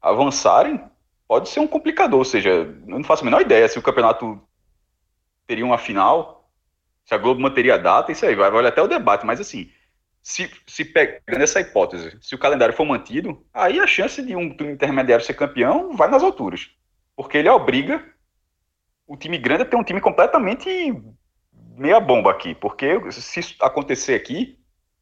avançarem, 0.00 0.80
pode 1.26 1.48
ser 1.48 1.60
um 1.60 1.66
complicador, 1.66 2.20
ou 2.20 2.24
seja, 2.24 2.50
eu 2.50 2.74
não 2.86 3.02
faço 3.02 3.22
a 3.22 3.24
menor 3.24 3.40
ideia 3.40 3.68
se 3.68 3.78
o 3.78 3.82
campeonato 3.82 4.40
teria 5.46 5.64
uma 5.64 5.78
final, 5.78 6.48
se 7.04 7.14
a 7.14 7.18
Globo 7.18 7.40
manteria 7.40 7.74
a 7.74 7.78
data, 7.78 8.12
isso 8.12 8.24
aí, 8.24 8.36
vai 8.36 8.50
valer 8.50 8.68
até 8.68 8.80
o 8.80 8.86
debate, 8.86 9.26
mas 9.26 9.40
assim, 9.40 9.70
se, 10.22 10.50
se 10.66 10.84
pegando 10.84 11.42
essa 11.42 11.60
hipótese, 11.60 12.16
se 12.20 12.34
o 12.34 12.38
calendário 12.38 12.74
for 12.74 12.84
mantido, 12.84 13.44
aí 13.52 13.80
a 13.80 13.86
chance 13.86 14.22
de 14.22 14.36
um 14.36 14.54
time 14.56 14.72
intermediário 14.72 15.24
ser 15.24 15.34
campeão 15.34 15.96
vai 15.96 16.08
nas 16.10 16.22
alturas. 16.22 16.70
Porque 17.16 17.38
ele 17.38 17.48
obriga 17.48 18.04
o 19.06 19.16
time 19.16 19.38
grande 19.38 19.62
a 19.62 19.66
ter 19.66 19.76
um 19.76 19.82
time 19.82 20.00
completamente 20.00 20.68
meia 21.76 21.98
bomba 21.98 22.30
aqui. 22.30 22.54
Porque 22.54 23.10
se 23.10 23.40
isso 23.40 23.56
acontecer 23.60 24.14
aqui, 24.14 24.58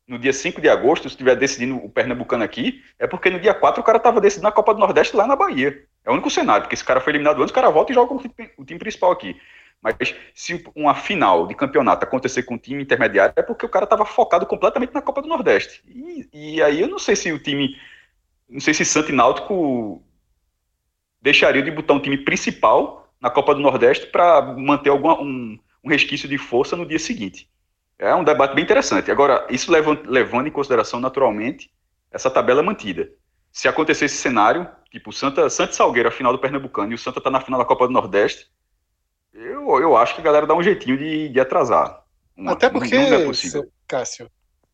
no 0.07 0.19
dia 0.19 0.33
5 0.33 0.61
de 0.61 0.69
agosto, 0.69 1.09
se 1.09 1.15
estiver 1.15 1.35
decidindo 1.35 1.77
o 1.77 1.91
Pernambucano 1.91 2.45
aqui, 2.45 2.81
é 2.99 3.07
porque 3.07 3.29
no 3.29 3.41
dia 3.41 3.53
4 3.53 3.81
o 3.81 3.85
cara 3.85 3.99
estava 3.99 4.21
decidindo 4.21 4.47
a 4.47 4.53
Copa 4.53 4.73
do 4.73 4.81
Nordeste 4.81 5.17
lá 5.17 5.27
na 5.27 5.35
Bahia. 5.35 5.85
É 6.05 6.11
o 6.11 6.13
único 6.13 6.31
cenário, 6.31 6.63
porque 6.63 6.75
esse 6.75 6.85
cara 6.85 7.01
foi 7.01 7.13
eliminado 7.13 7.41
antes, 7.41 7.51
o 7.51 7.55
cara 7.55 7.71
volta 7.71 7.91
e 7.91 7.95
joga 7.95 8.15
o 8.57 8.65
time 8.65 8.79
principal 8.79 9.11
aqui. 9.11 9.37
Mas 9.83 10.15
se 10.35 10.65
uma 10.75 10.95
final 10.95 11.47
de 11.47 11.55
campeonato 11.55 12.05
acontecer 12.05 12.43
com 12.43 12.55
um 12.55 12.59
time 12.59 12.83
intermediário, 12.83 13.35
é 13.37 13.43
porque 13.43 13.67
o 13.67 13.69
cara 13.69 13.85
estava 13.85 14.05
focado 14.05 14.47
completamente 14.47 14.93
na 14.93 15.03
Copa 15.03 15.23
do 15.23 15.29
Nordeste. 15.29 15.83
E, 15.87 16.29
e, 16.33 16.63
aí 16.63 16.81
eu 16.81 16.89
não 16.89 16.99
sei 16.99 17.15
se 17.15 17.33
o 17.33 17.39
time. 17.39 17.77
Não 18.49 18.61
sei 18.61 18.75
se 18.75 18.85
Santo 18.85 19.11
e 19.11 19.15
Náutico 19.15 20.03
deixaria 21.21 21.63
de 21.63 21.71
botar 21.71 21.95
um 21.95 22.01
time 22.01 22.19
principal 22.19 23.13
na 23.21 23.31
Copa 23.31 23.55
do 23.55 23.61
Nordeste 23.61 24.07
para 24.07 24.43
manter 24.43 24.91
alguma, 24.91 25.21
um, 25.21 25.59
um 25.83 25.89
resquício 25.89 26.29
de 26.29 26.39
força 26.39 26.77
no 26.77 26.87
dia 26.87 26.99
seguinte. 26.99 27.49
É 27.99 28.15
um 28.15 28.25
debate 28.25 28.55
bem 28.55 28.65
interessante. 28.65 29.11
Agora, 29.11 29.47
isso 29.51 29.71
levando, 29.73 30.09
levando 30.09 30.47
em 30.47 30.53
consideração, 30.53 31.01
naturalmente, 31.01 31.71
essa 32.11 32.31
tabela 32.31 32.63
mantida. 32.63 33.11
Se 33.51 33.69
acontecer 33.69 34.05
esse 34.05 34.17
cenário, 34.17 34.69
tipo, 34.91 35.13
Santa, 35.13 35.49
Santa 35.49 35.73
Salgueiro, 35.73 36.09
a 36.09 36.13
final 36.13 36.33
do 36.33 36.39
Pernambucano, 36.39 36.93
e 36.93 36.95
o 36.95 36.99
Santa 36.99 37.19
está 37.19 37.31
na 37.31 37.41
final 37.41 37.59
da 37.59 37.65
Copa 37.65 37.87
do 37.87 37.93
Nordeste, 37.93 38.49
eu, 39.37 39.81
eu 39.81 39.97
acho 39.97 40.15
que 40.15 40.21
a 40.21 40.25
galera 40.25 40.47
dá 40.47 40.55
um 40.55 40.63
jeitinho 40.63 40.97
de, 40.97 41.29
de 41.29 41.41
atrasar. 41.41 42.03
Uma, 42.37 42.53
Até 42.53 42.69
porque, 42.69 42.97
não 42.97 43.31
é 43.31 43.67
Cássio, 43.87 44.31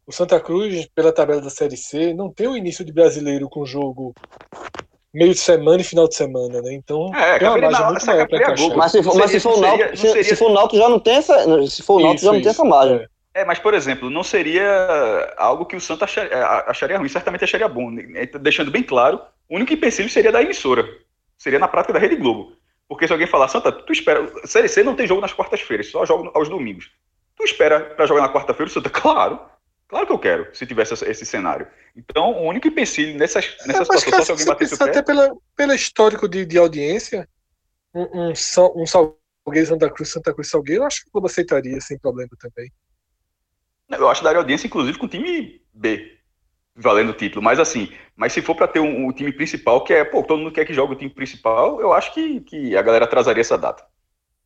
o 0.06 0.12
Santa 0.12 0.40
Cruz, 0.40 0.86
pela 0.94 1.12
tabela 1.12 1.40
da 1.40 1.50
Série 1.50 1.76
C, 1.76 2.12
não 2.14 2.30
tem 2.32 2.48
o 2.48 2.56
início 2.56 2.84
de 2.84 2.92
brasileiro 2.92 3.48
com 3.48 3.64
jogo 3.64 4.14
meio 5.14 5.32
de 5.32 5.38
semana 5.38 5.80
e 5.80 5.84
final 5.84 6.08
de 6.08 6.14
semana, 6.14 6.60
né? 6.62 6.72
Então, 6.72 7.14
é, 7.14 7.38
tem 7.38 7.48
uma 7.48 7.58
margem 7.58 7.86
muito 7.86 8.06
maior 8.06 8.28
para 8.28 8.38
encaixar. 8.38 8.76
Mas 8.76 8.92
se 8.92 9.02
for, 9.02 9.14
mas 9.16 9.30
se 9.30 9.40
for 9.40 9.58
o 9.58 9.60
Náutico, 9.60 9.96
se, 9.96 10.24
se 10.24 10.36
for 10.36 10.50
o 10.50 10.54
Náutico 10.54 10.78
já 10.78 10.88
não 10.88 10.98
tem 10.98 11.14
essa, 11.14 11.66
se 11.68 11.82
for 11.82 12.00
o 12.00 12.02
Náutico 12.02 12.24
já 12.24 12.32
não 12.32 12.40
tem 12.40 12.50
essa 12.50 12.64
margem. 12.64 12.96
É. 12.96 13.12
É, 13.34 13.44
mas, 13.46 13.58
por 13.58 13.72
exemplo, 13.72 14.10
não 14.10 14.22
seria 14.22 15.34
algo 15.38 15.64
que 15.64 15.74
o 15.74 15.80
Santa 15.80 16.04
acharia, 16.04 16.32
é, 16.34 16.42
acharia 16.42 16.98
ruim, 16.98 17.08
certamente 17.08 17.44
acharia 17.44 17.66
bom. 17.66 17.90
Né? 17.90 18.26
Deixando 18.40 18.70
bem 18.70 18.82
claro, 18.82 19.22
o 19.48 19.56
único 19.56 19.72
empecilho 19.72 20.08
seria 20.10 20.30
da 20.30 20.42
emissora. 20.42 20.86
Seria 21.38 21.58
na 21.58 21.66
prática 21.66 21.94
da 21.94 21.98
Rede 21.98 22.16
Globo. 22.16 22.52
Porque 22.92 23.06
se 23.06 23.12
alguém 23.12 23.26
falar, 23.26 23.48
Santa, 23.48 23.72
tu 23.72 23.90
espera. 23.90 24.30
Série 24.44 24.68
C 24.68 24.82
não 24.82 24.94
tem 24.94 25.06
jogo 25.06 25.22
nas 25.22 25.32
quartas-feiras, 25.32 25.86
só 25.86 26.04
jogo 26.04 26.30
aos 26.34 26.48
domingos. 26.48 26.90
Tu 27.36 27.44
espera 27.44 27.80
para 27.80 28.04
jogar 28.04 28.20
na 28.20 28.32
quarta-feira, 28.32 28.70
Santa? 28.70 28.90
Claro. 28.92 29.40
Claro 29.88 30.06
que 30.06 30.12
eu 30.12 30.18
quero, 30.18 30.54
se 30.54 30.66
tivesse 30.66 30.94
esse 31.04 31.26
cenário. 31.26 31.66
Então, 31.94 32.32
o 32.32 32.48
único 32.48 32.66
empecilho 32.66 33.18
nessa, 33.18 33.40
nessa 33.66 33.82
é, 33.82 33.98
situação, 33.98 34.10
só 34.10 34.24
se 34.24 34.30
alguém 34.30 34.46
bater 34.46 34.72
o 34.72 34.78
pé... 34.78 34.84
Até 34.84 35.02
pela, 35.02 35.30
pelo 35.54 35.74
histórico 35.74 36.26
de, 36.26 36.46
de 36.46 36.56
audiência, 36.56 37.28
um, 37.94 38.28
um, 38.28 38.30
um 38.30 38.86
Salgueiro 38.86 39.68
Santa 39.68 39.90
Cruz, 39.90 40.08
Santa 40.10 40.32
Cruz 40.32 40.48
Salgueiro, 40.48 40.82
eu 40.82 40.86
acho 40.86 41.02
que 41.02 41.08
o 41.08 41.12
Globo 41.12 41.26
aceitaria 41.26 41.78
sem 41.82 41.98
problema 41.98 42.30
também. 42.38 42.72
Eu 43.90 44.08
acho 44.08 44.20
que 44.20 44.24
daria 44.24 44.40
audiência, 44.40 44.66
inclusive, 44.66 44.98
com 44.98 45.04
o 45.04 45.08
time 45.10 45.62
B, 45.74 46.18
valendo 46.74 47.10
o 47.10 47.14
título. 47.14 47.42
Mas 47.42 47.58
assim, 47.58 47.90
mas 48.16 48.32
se 48.32 48.42
for 48.42 48.54
para 48.54 48.68
ter 48.68 48.80
um, 48.80 49.06
um, 49.06 49.12
time 49.12 49.32
principal, 49.32 49.84
que 49.84 49.92
é, 49.92 50.04
pô, 50.04 50.22
todo 50.22 50.38
mundo 50.38 50.52
quer 50.52 50.64
que 50.64 50.74
jogue 50.74 50.94
o 50.94 50.96
time 50.96 51.10
principal, 51.10 51.80
eu 51.80 51.92
acho 51.92 52.12
que, 52.14 52.40
que 52.40 52.76
a 52.76 52.82
galera 52.82 53.04
atrasaria 53.04 53.40
essa 53.40 53.58
data. 53.58 53.84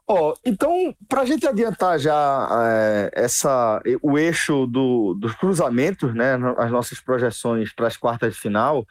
Ó, 0.08 0.30
oh, 0.30 0.34
então, 0.44 0.94
para 1.08 1.22
a 1.22 1.24
gente 1.24 1.46
adiantar 1.48 1.98
já 1.98 2.48
é, 2.64 3.10
essa, 3.12 3.82
o 4.00 4.16
eixo 4.16 4.66
do, 4.66 5.14
dos 5.14 5.34
cruzamentos, 5.34 6.14
né, 6.14 6.38
as 6.58 6.70
nossas 6.70 7.00
projeções 7.00 7.72
para 7.72 7.88
as 7.88 7.96
quartas 7.96 8.34
de 8.34 8.40
final, 8.40 8.86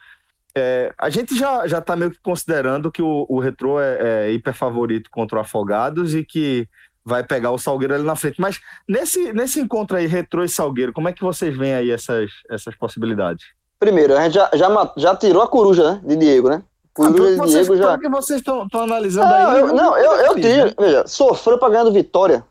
é, 0.54 0.92
a 0.98 1.10
gente 1.10 1.34
já 1.34 1.66
já 1.66 1.78
está 1.78 1.94
meio 1.94 2.10
que 2.10 2.20
considerando 2.20 2.90
que 2.90 3.02
o, 3.02 3.26
o 3.28 3.38
Retrô 3.38 3.80
é, 3.80 4.26
é 4.26 4.32
hiper 4.32 4.54
favorito 4.54 5.10
contra 5.10 5.38
o 5.38 5.40
Afogados 5.40 6.14
e 6.14 6.24
que 6.24 6.66
vai 7.06 7.22
pegar 7.22 7.52
o 7.52 7.58
Salgueiro 7.58 7.94
ali 7.94 8.02
na 8.02 8.16
frente. 8.16 8.40
Mas 8.40 8.60
nesse, 8.86 9.32
nesse 9.32 9.60
encontro 9.60 9.96
aí, 9.96 10.06
Retrô 10.06 10.42
e 10.42 10.48
Salgueiro, 10.48 10.92
como 10.92 11.08
é 11.08 11.12
que 11.12 11.22
vocês 11.22 11.56
veem 11.56 11.74
aí 11.74 11.90
essas, 11.92 12.30
essas 12.50 12.74
possibilidades? 12.74 13.46
Primeiro, 13.78 14.16
a 14.16 14.24
gente 14.24 14.34
já, 14.34 14.50
já, 14.54 14.92
já 14.96 15.16
tirou 15.16 15.42
a 15.42 15.48
coruja, 15.48 15.92
né? 15.92 16.00
De 16.04 16.16
Diego, 16.16 16.48
né? 16.48 16.62
Coruja 16.92 17.24
ah, 17.24 17.30
de 17.30 17.36
vocês, 17.36 17.66
Diego 17.66 17.82
já. 17.82 17.98
que 17.98 18.08
vocês 18.08 18.40
estão 18.40 18.66
analisando 18.74 19.28
não, 19.28 19.50
aí. 19.50 19.60
Eu, 19.60 19.66
não, 19.68 19.96
eu, 19.96 20.12
eu 20.12 20.34
tiro. 20.34 20.66
Né? 20.66 20.74
Veja, 20.78 21.06
sofreu 21.06 21.58
pra 21.58 21.68
ganhar 21.68 21.84
do 21.84 21.92
Vitória. 21.92 22.44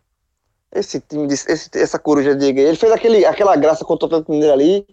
Esse 0.71 0.99
time, 1.01 1.27
esse, 1.33 1.69
essa 1.77 1.99
coruja 1.99 2.33
de 2.33 2.39
Diego. 2.39 2.59
Ele 2.59 2.77
fez 2.77 2.91
aquele, 2.91 3.25
aquela 3.25 3.55
graça 3.55 3.83
contra 3.83 4.05
o 4.05 4.07
Atlético 4.07 4.31
Mineiro 4.31 4.53
ali 4.53 4.87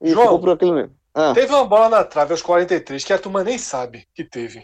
e 0.00 0.10
João, 0.10 0.24
ficou 0.24 0.40
por 0.40 0.50
aquilo 0.50 0.74
mesmo. 0.74 0.92
Ah. 1.14 1.32
Teve 1.34 1.52
uma 1.52 1.64
bola 1.64 1.88
na 1.90 2.04
trave 2.04 2.32
aos 2.32 2.40
43 2.40 3.04
que 3.04 3.12
a 3.12 3.18
turma 3.18 3.44
nem 3.44 3.58
sabe 3.58 4.06
que 4.14 4.24
teve. 4.24 4.62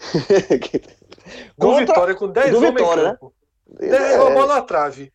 do 1.59 1.77
Vitória 1.77 2.15
com 2.15 2.29
10 2.29 2.55
homens 2.55 2.75
Vitória, 2.75 3.19
em 3.21 3.38
Né? 3.69 4.15
É, 4.15 4.21
uma 4.21 4.31
bola 4.31 4.55
na 4.57 4.63
trave. 4.63 5.13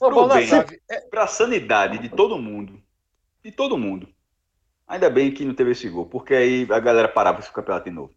Uma 0.00 0.10
bola 0.10 0.34
bem, 0.36 0.44
na 0.46 0.62
trave. 0.62 0.80
É... 0.88 1.00
Pra 1.00 1.26
sanidade 1.26 1.98
de 1.98 2.08
todo 2.08 2.38
mundo. 2.38 2.80
De 3.44 3.50
todo 3.50 3.78
mundo. 3.78 4.08
Ainda 4.86 5.08
bem 5.10 5.32
que 5.32 5.44
não 5.44 5.54
teve 5.54 5.72
esse 5.72 5.88
gol, 5.88 6.06
porque 6.06 6.34
aí 6.34 6.66
a 6.70 6.78
galera 6.78 7.08
parava 7.08 7.40
esse 7.40 7.52
campeonato 7.52 7.88
de 7.88 7.94
novo. 7.94 8.12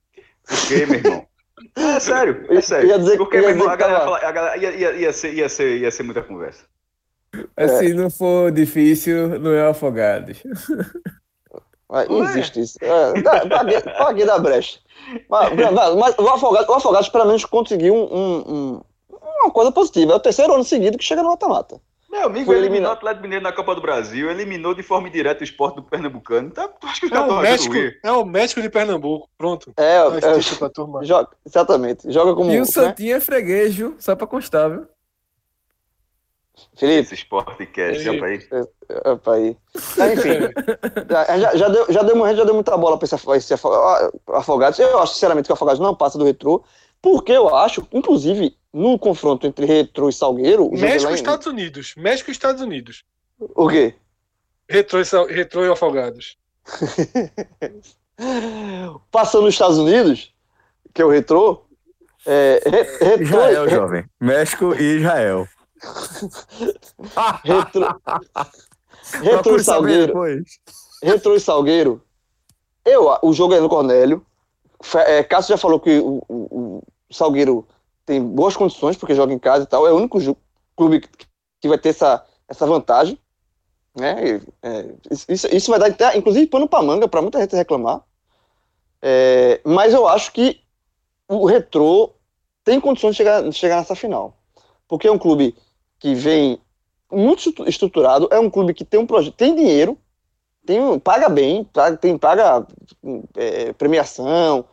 Porque, 0.46 0.86
meu 0.86 1.00
irmão. 1.00 1.28
É 1.74 2.02
sério, 2.02 2.46
é 2.50 2.60
sério. 2.60 2.90
Ia 2.90 3.00
dizer, 3.00 3.18
porque, 3.18 3.40
meu 3.40 3.52
irmão, 3.52 3.70
a 3.70 3.78
galera, 3.78 4.02
fala, 4.02 4.18
a 4.18 4.32
galera 4.32 4.58
ia, 4.58 4.72
ia, 4.72 4.92
ia, 4.92 5.14
ser, 5.14 5.34
ia, 5.34 5.48
ser, 5.48 5.78
ia 5.78 5.90
ser 5.90 6.04
muita 6.04 6.22
conversa. 6.22 6.66
Se 7.80 7.94
não 7.94 8.10
for 8.10 8.52
difícil, 8.52 9.40
não 9.40 9.54
é 9.54 9.66
afogados. 9.66 10.44
Mas 11.90 12.10
existe 12.10 12.60
isso. 12.60 12.78
É, 12.82 13.22
paguei, 13.48 13.80
paguei 13.82 14.26
da 14.26 14.38
brecha. 14.38 14.80
Mas, 15.30 15.54
mas, 15.54 16.18
o, 16.18 16.28
Afogados, 16.28 16.68
o 16.68 16.74
Afogados, 16.74 17.10
pelo 17.10 17.26
menos, 17.26 17.46
conseguiu 17.46 17.94
um, 17.94 18.38
um, 18.38 18.82
uma 19.43 19.52
coisa 19.52 19.71
positiva. 19.71 20.13
É 20.13 20.15
o 20.15 20.19
terceiro 20.19 20.54
ano 20.54 20.63
seguido 20.63 20.98
que 20.98 21.04
chega 21.04 21.24
no 21.24 21.30
mata-mata. 21.30 21.80
Meu 22.15 22.28
amigo 22.28 22.45
Foi 22.45 22.58
eliminou 22.58 22.89
o 22.89 22.93
Atlético 22.93 23.24
Mineiro 23.24 23.43
na 23.43 23.52
Copa 23.52 23.76
do 23.76 23.82
Brasil, 23.82 24.32
eliminou 24.32 24.74
de 24.74 24.82
forma 24.82 25.10
direta 25.10 25.41
o 25.41 25.43
esporte 25.43 25.76
do 25.76 25.84
Pernambucano. 25.84 26.50
Tá, 26.50 26.69
acho 26.84 27.02
que 27.02 27.13
é, 27.13 27.19
o 27.19 27.41
México, 27.41 27.76
é 28.04 28.12
o 28.12 28.24
México 28.24 28.62
de 28.62 28.69
Pernambuco, 28.69 29.30
pronto. 29.38 29.74
É, 29.76 29.98
é 29.98 30.58
pra 30.58 30.69
turma. 30.69 31.04
Joga, 31.04 31.30
exatamente. 31.45 32.10
Joga 32.10 32.34
como. 32.34 32.52
E 32.52 32.56
o 32.56 32.60
né? 32.62 32.65
Santinho 32.65 33.17
é 33.17 33.19
freguejo, 33.19 33.95
só 34.00 34.15
pra 34.15 34.26
constar, 34.26 34.69
viu? 34.69 34.88
Felipe. 36.76 37.02
Esse 37.02 37.15
Sportcast, 37.15 38.10
opa 38.10 38.26
aí. 38.26 38.39
Opa 39.06 39.34
aí. 39.34 39.58
enfim, 39.76 40.39
já, 41.38 41.56
já, 41.56 41.67
deu, 41.67 41.86
já, 41.89 42.02
deu, 42.02 42.36
já 42.36 42.43
deu 42.45 42.54
muita 42.54 42.78
bola 42.78 42.98
para 42.98 43.06
esse, 43.06 43.15
esse 43.15 43.54
Afogados. 44.28 44.80
Eu 44.80 45.00
acho, 45.00 45.13
sinceramente, 45.13 45.48
que 45.48 45.52
o 45.52 45.54
Afogados 45.56 45.82
não 45.82 45.93
passa 45.93 46.17
do 46.17 46.24
retrô, 46.24 46.63
porque 47.02 47.34
eu 47.34 47.54
acho, 47.54 47.86
inclusive, 47.91 48.56
no 48.76 49.00
confronto 49.00 49.48
entre 49.48 49.66
retrô 49.66 50.10
e 50.10 50.14
Salgueiro. 50.14 50.70
México 50.70 51.14
e 51.14 51.16
Estados 51.16 51.48
Unidos. 51.48 51.96
México 51.96 52.30
e 52.30 52.34
Estados 52.34 52.62
Unidos. 52.62 53.06
O 53.40 53.70
quê? 53.70 53.96
Retrô 54.70 55.00
e, 55.00 55.06
retrô 55.34 55.66
e 55.66 55.72
Afogados. 55.72 56.38
Passando 59.10 59.46
nos 59.46 59.54
Estados 59.54 59.78
Unidos, 59.78 60.34
que 60.94 61.02
é 61.02 61.06
o 61.06 61.10
retrô. 61.10 61.64
É, 62.26 62.62
retrô 63.00 63.24
Israel, 63.24 63.70
jovem. 63.70 64.04
México 64.20 64.76
e 64.76 64.98
Israel. 64.98 65.48
Retro... 67.44 68.02
Retro 69.22 69.56
e 69.56 69.64
Salgueiro. 69.64 70.14
Retro 71.02 71.34
e 71.36 71.40
Salgueiro. 71.40 72.04
Eu, 72.84 73.18
o 73.22 73.32
jogo 73.32 73.54
é 73.54 73.62
no 73.62 73.70
Cornélio. 73.70 74.26
É, 75.08 75.24
Cássio 75.24 75.56
já 75.56 75.58
falou 75.58 75.80
que 75.80 75.98
o, 76.00 76.22
o, 76.28 76.30
o, 76.30 76.84
Salgueiro 77.10 77.66
tem 78.06 78.24
boas 78.24 78.56
condições, 78.56 78.96
porque 78.96 79.15
joga 79.15 79.34
em 79.34 79.39
casa 79.39 79.63
e 79.63 79.68
tal. 79.68 79.88
É 79.88 79.91
o 79.91 79.98
único 79.98 80.20
clube 80.76 81.08
que 81.60 81.68
vai 81.68 81.78
ter 81.78 81.89
essa, 81.89 82.26
essa 82.48 82.65
vantagem. 82.65 83.20
Né? 83.98 84.41
É, 84.62 84.94
isso, 85.30 85.48
isso 85.48 85.72
vai 85.72 85.91
dar, 85.91 86.18
inclusive, 86.18 86.48
pano 86.48 86.68
para 86.68 86.84
manga, 86.84 87.08
para 87.08 87.22
muita 87.22 87.39
gente 87.39 87.56
reclamar. 87.56 88.04
É, 89.02 89.62
mas 89.63 89.94
eu 89.94 90.08
acho 90.08 90.32
que 90.32 90.62
o 91.28 91.46
Retrô 91.46 92.13
tem 92.63 92.80
condições 92.80 93.12
de 93.12 93.18
chegar, 93.18 93.41
de 93.41 93.54
chegar 93.54 93.78
nessa 93.78 93.96
final. 93.96 94.38
Porque 94.88 95.08
é 95.08 95.12
um 95.12 95.18
clube 95.18 95.56
que 96.00 96.13
vem 96.13 96.60
muito 97.12 97.68
estruturado, 97.68 98.28
é 98.32 98.39
um 98.39 98.50
clube 98.50 98.74
que 98.74 98.84
tem 98.84 99.00
um 99.00 99.08
projeto, 99.08 99.36
tem 99.36 99.56
dinheiro, 99.56 99.98
tem, 100.65 101.00
paga 101.00 101.30
bem, 101.30 101.63
paga, 101.63 101.98
tem, 101.98 102.18
paga 102.18 102.65
é, 103.36 103.72
premiação, 103.74 104.65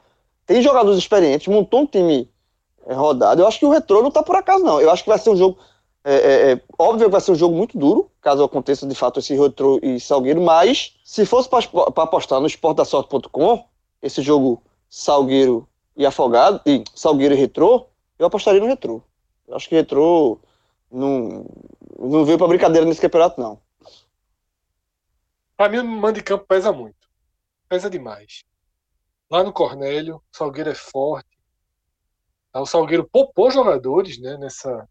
tem 0.47 0.63
jogadores 0.63 0.99
experientes, 0.99 1.47
montou 1.47 1.81
um 1.83 1.87
time 1.87 2.32
é, 2.87 2.95
rodado. 2.95 3.43
Eu 3.43 3.47
acho 3.47 3.59
que 3.59 3.67
o 3.67 3.71
retrô 3.71 4.03
não 4.03 4.11
tá 4.11 4.23
por 4.23 4.37
acaso, 4.37 4.65
não. 4.65 4.81
Eu 4.81 4.91
acho 4.91 5.03
que 5.03 5.09
vai 5.09 5.19
ser 5.19 5.31
um 5.31 5.37
jogo. 5.37 5.59
É, 6.05 6.15
é, 6.15 6.53
é 6.53 6.61
óbvio 6.79 7.07
que 7.07 7.13
vai 7.13 7.21
ser 7.21 7.33
um 7.33 7.37
jogo 7.37 7.55
muito 7.55 7.79
duro, 7.79 8.11
caso 8.21 8.43
aconteça 8.43 8.87
de 8.87 8.95
fato 8.95 9.21
esse 9.21 9.37
retrô 9.37 9.79
e 9.83 10.01
Salgueiro, 10.01 10.41
mas 10.41 10.97
se 11.05 11.25
fosse 11.25 11.49
para 11.49 11.63
apostar 12.03 12.41
no 12.41 12.47
esportasorte.com, 12.47 13.65
esse 14.03 14.21
jogo 14.21 14.61
Salgueiro 14.91 15.69
e 15.97 16.05
Afogado, 16.05 16.61
e 16.67 16.83
Salgueiro 16.95 17.35
e 17.35 17.39
Retrô, 17.39 17.87
eu 18.19 18.27
apostaria 18.27 18.61
no 18.61 18.67
Retrô. 18.67 19.01
Eu 19.47 19.55
acho 19.55 19.69
que 19.69 19.77
Retrô 19.77 20.41
não, 20.91 21.47
não 21.99 22.25
veio 22.25 22.39
para 22.39 22.49
brincadeira 22.49 22.87
nesse 22.87 23.01
campeonato, 23.01 23.41
não. 23.41 23.61
Para 25.57 25.69
mim, 25.69 25.79
o 25.79 25.85
mando 25.85 26.15
de 26.15 26.23
campo 26.23 26.45
pesa 26.47 26.73
muito. 26.73 27.09
Pesa 27.69 27.89
demais. 27.89 28.45
Lá 29.31 29.43
no 29.43 29.53
Cornélio, 29.53 30.23
Salgueiro 30.33 30.71
é 30.71 30.75
forte. 30.75 31.32
O 32.55 32.67
Salgueiro 32.67 33.09
poupou 33.11 33.51
jogadores 33.51 34.19
né, 34.21 34.37
nessa, 34.37 34.89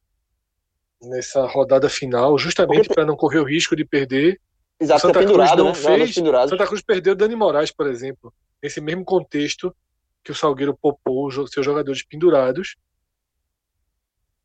nessa 1.02 1.46
rodada 1.46 1.90
final, 1.90 2.38
justamente 2.38 2.90
para 2.90 3.06
não 3.06 3.16
correr 3.16 3.40
o 3.40 3.48
risco 3.48 3.76
de 3.76 3.86
perder. 3.86 4.40
Exato, 4.80 5.02
Santa 5.02 5.24
Cruz 5.24 5.56
não 5.56 5.66
né? 5.66 5.76
fez. 5.76 6.16
Santa 6.16 6.68
Cruz 6.68 6.82
perdeu 6.82 7.16
Dani 7.16 7.36
Moraes, 7.36 7.72
por 7.72 7.88
exemplo, 7.88 8.34
nesse 8.62 8.82
mesmo 8.82 9.06
contexto 9.06 9.76
que 10.24 10.32
o 10.32 10.36
Salgueiro 10.36 10.78
poupou 10.80 11.32
seus 11.32 11.66
jogadores 11.66 12.04
pendurados 12.04 12.76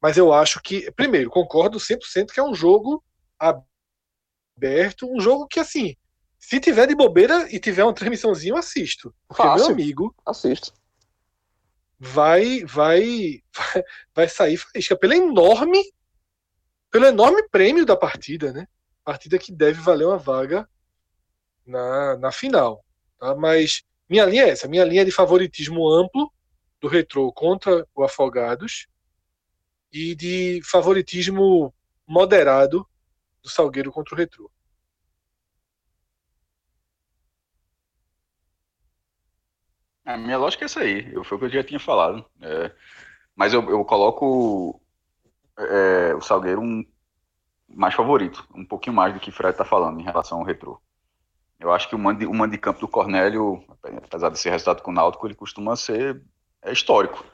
mas 0.01 0.17
eu 0.17 0.33
acho 0.33 0.61
que, 0.63 0.91
primeiro, 0.93 1.31
concordo 1.31 1.79
100% 1.79 2.33
que 2.33 2.41
é 2.41 2.43
um 2.43 2.55
jogo 2.55 3.03
aberto, 3.39 5.11
um 5.11 5.21
jogo 5.21 5.47
que, 5.47 5.59
assim, 5.59 5.97
se 6.39 6.61
tiver 6.61 6.87
de 6.87 6.95
bobeira 6.95 7.53
e 7.53 7.59
tiver 7.59 7.83
uma 7.83 7.95
transmissãozinha, 7.95 8.53
eu 8.53 8.57
assisto. 8.57 9.15
Porque 9.27 9.43
Fácil. 9.43 9.67
meu 9.67 9.75
amigo. 9.75 10.15
Assisto. 10.25 10.73
Vai, 11.99 12.65
vai, 12.65 13.43
vai, 14.15 14.29
sair 14.29 14.57
faísca 14.59 14.97
pelo 14.97 15.15
enorme, 15.15 15.83
pelo 16.91 17.07
enorme 17.07 17.49
prêmio 17.49 17.87
da 17.87 17.97
partida, 17.97 18.53
né? 18.53 18.67
Partida 19.05 19.39
que 19.39 19.53
deve 19.53 19.81
valer 19.81 20.07
uma 20.07 20.19
vaga 20.19 20.69
na, 21.67 22.17
na 22.17 22.33
final. 22.33 22.85
Tá? 23.19 23.35
Mas 23.35 23.83
minha 24.09 24.25
linha 24.25 24.45
é 24.45 24.51
essa: 24.51 24.69
minha 24.69 24.85
linha 24.85 25.03
é 25.03 25.05
de 25.05 25.11
favoritismo 25.11 25.89
amplo 25.89 26.33
do 26.81 26.89
Retrô 26.89 27.33
contra 27.33 27.87
o 27.95 28.05
Afogados 28.05 28.87
e 29.93 30.15
de 30.15 30.61
favoritismo 30.65 31.75
moderado 32.07 32.87
do 33.43 33.49
Salgueiro 33.49 33.91
contra 33.91 34.15
o 34.15 34.19
Retro. 34.19 34.51
A 40.07 40.17
minha 40.17 40.39
lógica 40.39 40.65
é 40.65 40.67
essa 40.67 40.81
aí, 40.81 41.13
foi 41.25 41.37
o 41.37 41.41
que 41.41 41.47
eu 41.47 41.51
já 41.51 41.65
tinha 41.65 41.81
falado. 41.81 42.25
É, 42.41 42.73
mas 43.35 43.53
eu, 43.53 43.69
eu 43.69 43.85
coloco 43.85 44.81
é, 45.59 46.15
o 46.15 46.21
Salgueiro 46.21 46.61
um, 46.61 46.85
mais 47.69 47.93
favorito, 47.93 48.47
um 48.55 48.65
pouquinho 48.65 48.95
mais 48.95 49.13
do 49.13 49.19
que 49.19 49.31
o 49.31 49.33
Fred 49.33 49.53
está 49.53 49.65
falando 49.65 50.01
em 50.01 50.05
relação 50.05 50.39
ao 50.39 50.45
Retro. 50.45 50.81
Eu 51.59 51.73
acho 51.73 51.89
que 51.89 51.95
o 51.95 51.99
mando, 51.99 52.31
o 52.31 52.35
mando 52.35 52.53
de 52.53 52.59
campo 52.59 52.81
do 52.81 52.89
Cornélio, 52.89 53.65
apesar 54.05 54.31
de 54.31 54.39
ser 54.39 54.51
resultado 54.51 54.83
com 54.83 54.91
o 54.91 54.95
Náutico, 54.95 55.27
ele 55.27 55.35
costuma 55.35 55.75
ser 55.75 56.23
é 56.63 56.73
histórico. 56.73 57.25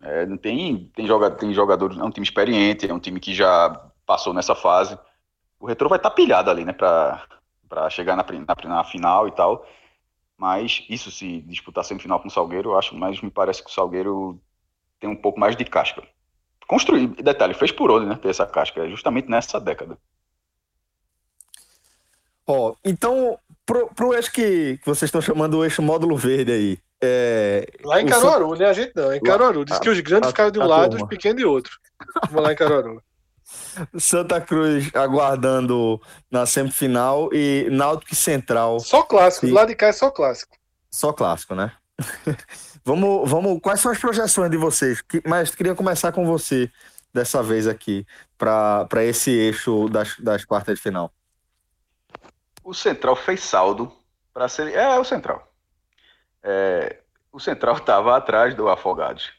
É, 0.00 0.24
não 0.24 0.36
tem, 0.36 0.90
tem, 0.94 1.06
joga, 1.06 1.30
tem 1.30 1.52
jogadores, 1.52 1.98
é 1.98 2.02
um 2.02 2.10
time 2.10 2.24
experiente, 2.24 2.88
é 2.88 2.94
um 2.94 2.98
time 2.98 3.20
que 3.20 3.34
já 3.34 3.70
passou 4.06 4.32
nessa 4.32 4.54
fase. 4.54 4.98
O 5.58 5.66
Retro 5.66 5.88
vai 5.88 5.98
estar 5.98 6.10
tá 6.10 6.16
pilhado 6.16 6.50
ali, 6.50 6.64
né, 6.64 6.72
para 6.72 7.90
chegar 7.90 8.16
na, 8.16 8.24
na, 8.24 8.76
na, 8.76 8.84
final 8.84 9.28
e 9.28 9.32
tal. 9.32 9.66
Mas 10.40 10.86
isso 10.88 11.10
se 11.10 11.42
disputar 11.42 11.84
semifinal 11.84 12.18
com 12.18 12.28
o 12.28 12.30
Salgueiro, 12.30 12.70
eu 12.70 12.78
acho, 12.78 12.96
mas 12.96 13.20
me 13.20 13.30
parece 13.30 13.62
que 13.62 13.68
o 13.68 13.72
Salgueiro 13.74 14.40
tem 14.98 15.10
um 15.10 15.14
pouco 15.14 15.38
mais 15.38 15.54
de 15.54 15.66
casca. 15.66 16.02
Construir, 16.66 17.08
detalhe, 17.08 17.52
fez 17.52 17.70
por 17.70 17.90
onde, 17.90 18.06
né, 18.06 18.14
ter 18.14 18.30
essa 18.30 18.46
casca, 18.46 18.88
justamente 18.88 19.28
nessa 19.28 19.60
década. 19.60 19.98
Ó, 22.46 22.70
oh, 22.70 22.76
então, 22.82 23.38
pro, 23.66 23.88
pro 23.94 24.14
eixo 24.14 24.32
que, 24.32 24.78
que 24.78 24.86
vocês 24.86 25.08
estão 25.08 25.20
chamando 25.20 25.58
o 25.58 25.64
eixo 25.64 25.82
módulo 25.82 26.16
verde 26.16 26.52
aí, 26.52 26.78
é, 27.02 27.66
lá 27.84 28.00
em 28.00 28.06
Caruaru, 28.06 28.54
né? 28.56 28.66
A 28.66 28.72
gente 28.72 28.92
não, 28.94 29.12
em 29.12 29.20
Caruaru. 29.20 29.64
Diz 29.64 29.78
que 29.78 29.88
os 29.88 30.00
grandes 30.00 30.28
a, 30.28 30.30
ficaram 30.30 30.50
de 30.50 30.58
um 30.58 30.66
lado, 30.66 30.90
turma. 30.92 31.04
os 31.04 31.08
pequenos 31.08 31.38
de 31.38 31.46
outro. 31.46 31.72
Vamos 32.30 32.44
lá 32.44 32.52
em 32.52 32.56
Caruaru. 32.56 33.02
Santa 33.98 34.40
Cruz 34.40 34.90
aguardando 34.94 36.00
na 36.30 36.46
semifinal 36.46 37.32
e 37.32 37.68
Náutico 37.70 38.14
Central. 38.14 38.80
Só 38.80 39.02
clássico, 39.02 39.46
e... 39.46 39.50
lá 39.50 39.64
de 39.64 39.74
cá 39.74 39.88
é 39.88 39.92
só 39.92 40.10
clássico. 40.10 40.56
Só 40.90 41.12
clássico, 41.12 41.54
né? 41.54 41.72
vamos, 42.84 43.30
vamos. 43.30 43.60
Quais 43.60 43.80
são 43.80 43.92
as 43.92 43.98
projeções 43.98 44.50
de 44.50 44.56
vocês? 44.56 45.02
Mas 45.26 45.54
queria 45.54 45.74
começar 45.74 46.12
com 46.12 46.26
você, 46.26 46.70
dessa 47.12 47.42
vez 47.42 47.66
aqui 47.66 48.06
para 48.38 49.04
esse 49.04 49.30
eixo 49.30 49.88
das, 49.88 50.16
das 50.18 50.44
quartas 50.44 50.76
de 50.76 50.82
final? 50.82 51.12
O 52.62 52.74
Central 52.74 53.16
fez 53.16 53.42
saldo 53.42 53.92
para 54.32 54.48
ser. 54.48 54.72
É, 54.74 54.98
o 54.98 55.04
Central. 55.04 55.52
É, 56.42 57.00
o 57.32 57.40
Central 57.40 57.76
estava 57.78 58.16
atrás 58.16 58.54
do 58.54 58.68
Afogados. 58.68 59.32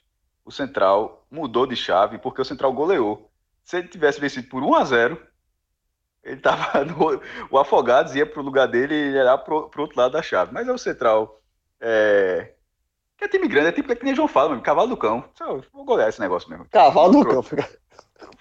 O 0.44 0.52
Central 0.52 1.26
mudou 1.30 1.66
de 1.66 1.76
chave 1.76 2.18
porque 2.18 2.42
o 2.42 2.46
Central 2.46 2.74
goleou. 2.74 3.31
Se 3.64 3.78
ele 3.78 3.88
tivesse 3.88 4.20
vencido 4.20 4.48
por 4.50 4.64
1 4.64 4.76
a 4.76 4.84
0 4.84 5.32
ele 6.24 6.40
tava 6.40 6.84
no, 6.86 7.22
o 7.50 7.58
Afogados 7.58 8.16
ia 8.16 8.26
para 8.26 8.42
o 8.42 8.46
lugar 8.46 8.68
dele 8.68 8.94
e 8.94 9.12
ia 9.14 9.24
lá 9.24 9.38
para 9.38 9.54
o 9.54 9.72
outro 9.78 10.00
lado 10.00 10.12
da 10.12 10.22
chave. 10.22 10.54
Mas 10.54 10.68
é 10.68 10.72
o 10.72 10.78
Central. 10.78 11.42
É, 11.80 12.54
que 13.18 13.26
é 13.26 13.28
time 13.28 13.48
grande, 13.48 13.68
é 13.68 13.92
é 13.92 13.96
que 13.96 14.06
nem 14.06 14.16
João 14.16 14.28
fala, 14.28 14.50
mesmo, 14.50 14.64
cavalo 14.64 14.90
do 14.90 14.98
cão. 14.98 15.24
Vou 15.74 15.84
golear 15.84 16.10
esse 16.10 16.20
negócio 16.20 16.50
mesmo. 16.50 16.66
Cavalo 16.72 17.24
do 17.24 17.26
cão. 17.26 17.44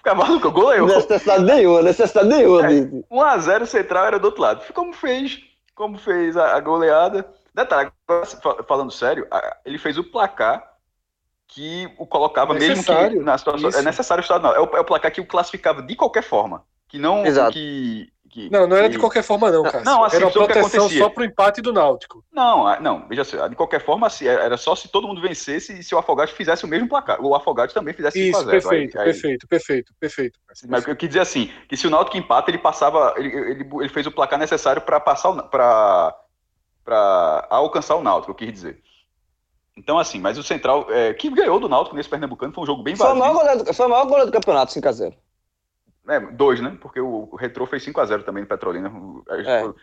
Cavalo 0.03 0.35
do 0.35 0.39
cão, 0.39 0.51
goleou. 0.51 0.87
Necessidade 0.87 1.43
nenhuma, 1.43 1.81
necessidade 1.81 2.29
nenhuma. 2.29 2.65
É, 2.65 2.81
1x0 3.11 3.61
o 3.61 3.65
Central 3.65 4.05
era 4.05 4.19
do 4.19 4.25
outro 4.25 4.41
lado. 4.41 4.73
Como 4.73 4.93
fez, 4.93 5.39
como 5.75 5.97
fez 5.97 6.37
a, 6.37 6.55
a 6.55 6.59
goleada. 6.59 7.27
Detalhe, 7.53 7.91
falando 8.67 8.91
sério, 8.91 9.27
ele 9.65 9.77
fez 9.77 9.97
o 9.97 10.03
placar 10.03 10.70
que 11.51 11.93
o 11.97 12.07
colocava 12.07 12.53
necessário, 12.53 13.01
mesmo 13.01 13.19
que 13.19 13.25
na 13.25 13.37
situação. 13.37 13.69
É 13.69 13.81
necessário 13.83 14.21
o 14.21 14.23
estado, 14.23 14.41
não. 14.41 14.55
É 14.55 14.59
o, 14.59 14.77
é 14.77 14.79
o 14.79 14.85
placar 14.85 15.11
que 15.11 15.21
o 15.21 15.25
classificava 15.25 15.81
de 15.81 15.95
qualquer 15.95 16.23
forma. 16.23 16.63
Que 16.87 16.97
não. 16.97 17.25
Exato. 17.25 17.51
Que, 17.51 18.07
que, 18.29 18.49
não, 18.49 18.65
não 18.65 18.77
era 18.77 18.87
de 18.87 18.97
qualquer 18.97 19.21
forma, 19.21 19.51
não, 19.51 19.63
cara. 19.63 19.83
Não, 19.83 20.05
assim, 20.05 20.15
era 20.15 20.25
uma 20.27 20.31
proteção 20.31 20.89
só 20.89 21.09
pro 21.09 21.25
empate 21.25 21.61
do 21.61 21.73
Náutico. 21.73 22.23
Não, 22.31 22.79
não, 22.79 23.05
veja 23.05 23.25
só, 23.25 23.45
de 23.49 23.55
qualquer 23.57 23.83
forma, 23.83 24.07
assim, 24.07 24.25
era 24.25 24.55
só 24.55 24.73
se 24.73 24.87
todo 24.87 25.05
mundo 25.05 25.21
vencesse 25.21 25.77
e 25.77 25.83
se 25.83 25.93
o 25.93 25.97
Afogados 25.97 26.33
fizesse 26.33 26.63
o 26.63 26.67
mesmo 26.67 26.87
placar. 26.87 27.21
O 27.21 27.35
Afogados 27.35 27.73
também 27.73 27.93
fizesse 27.93 28.29
Isso, 28.29 28.45
perfeito, 28.45 28.97
aí, 28.97 29.03
perfeito, 29.03 29.43
aí... 29.43 29.49
perfeito, 29.49 29.93
perfeito. 29.99 30.39
Mas 30.69 30.87
eu 30.87 30.95
quis 30.95 31.09
dizer 31.09 31.19
assim, 31.19 31.51
que 31.67 31.75
se 31.75 31.85
o 31.85 31.89
Náutico 31.89 32.15
empata, 32.15 32.49
ele 32.49 32.59
passava, 32.59 33.13
ele, 33.17 33.27
ele, 33.35 33.69
ele 33.69 33.89
fez 33.89 34.07
o 34.07 34.11
placar 34.11 34.39
necessário 34.39 34.81
para 34.81 35.01
passar, 35.01 35.33
para 35.43 36.15
alcançar 37.49 37.95
o 37.95 38.03
Náutico, 38.03 38.31
eu 38.31 38.35
quis 38.35 38.53
dizer. 38.53 38.81
Então, 39.77 39.97
assim, 39.97 40.19
mas 40.19 40.37
o 40.37 40.43
Central, 40.43 40.87
é, 40.89 41.13
que 41.13 41.29
ganhou 41.29 41.59
do 41.59 41.69
Náutico 41.69 41.95
nesse 41.95 42.09
Pernambucano, 42.09 42.53
foi 42.53 42.63
um 42.63 42.67
jogo 42.67 42.83
bem 42.83 42.93
vazio. 42.93 43.15
Foi 43.15 43.15
o 43.15 43.19
maior 43.19 43.33
goleiro, 43.33 43.73
foi 43.73 43.85
o 43.85 43.89
maior 43.89 44.05
goleiro 44.05 44.25
do 44.27 44.33
campeonato, 44.33 44.73
5x0. 44.73 45.13
É, 46.09 46.19
dois, 46.19 46.59
né? 46.59 46.77
Porque 46.81 46.99
o, 46.99 47.29
o 47.31 47.35
Retrô 47.35 47.65
fez 47.65 47.85
5x0 47.85 48.23
também 48.23 48.43
no 48.43 48.49
Petrolina. 48.49 48.91
É. 49.29 49.73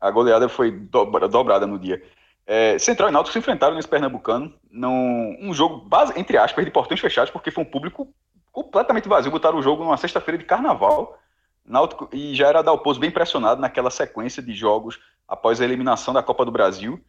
A 0.00 0.10
goleada 0.10 0.48
foi 0.48 0.70
dobra, 0.70 1.28
dobrada 1.28 1.66
no 1.66 1.78
dia. 1.78 2.02
É, 2.46 2.78
Central 2.78 3.08
e 3.08 3.12
Náutico 3.12 3.32
se 3.32 3.38
enfrentaram 3.38 3.74
nesse 3.74 3.88
Pernambucano, 3.88 4.52
num, 4.70 5.36
um 5.40 5.54
jogo, 5.54 5.78
base, 5.78 6.12
entre 6.16 6.36
aspas, 6.36 6.64
de 6.64 6.70
portões 6.70 7.00
fechados, 7.00 7.30
porque 7.30 7.50
foi 7.50 7.62
um 7.62 7.70
público 7.70 8.12
completamente 8.50 9.08
vazio. 9.08 9.30
Botaram 9.30 9.58
o 9.58 9.62
jogo 9.62 9.84
numa 9.84 9.96
sexta-feira 9.96 10.38
de 10.38 10.44
carnaval. 10.44 11.18
Náutico, 11.64 12.08
e 12.12 12.34
já 12.34 12.48
era 12.48 12.62
Dalpozo 12.62 12.98
bem 12.98 13.10
pressionado 13.10 13.60
naquela 13.60 13.90
sequência 13.90 14.42
de 14.42 14.52
jogos 14.52 14.98
após 15.28 15.60
a 15.60 15.64
eliminação 15.64 16.12
da 16.12 16.22
Copa 16.22 16.44
do 16.44 16.50
Brasil. 16.50 17.00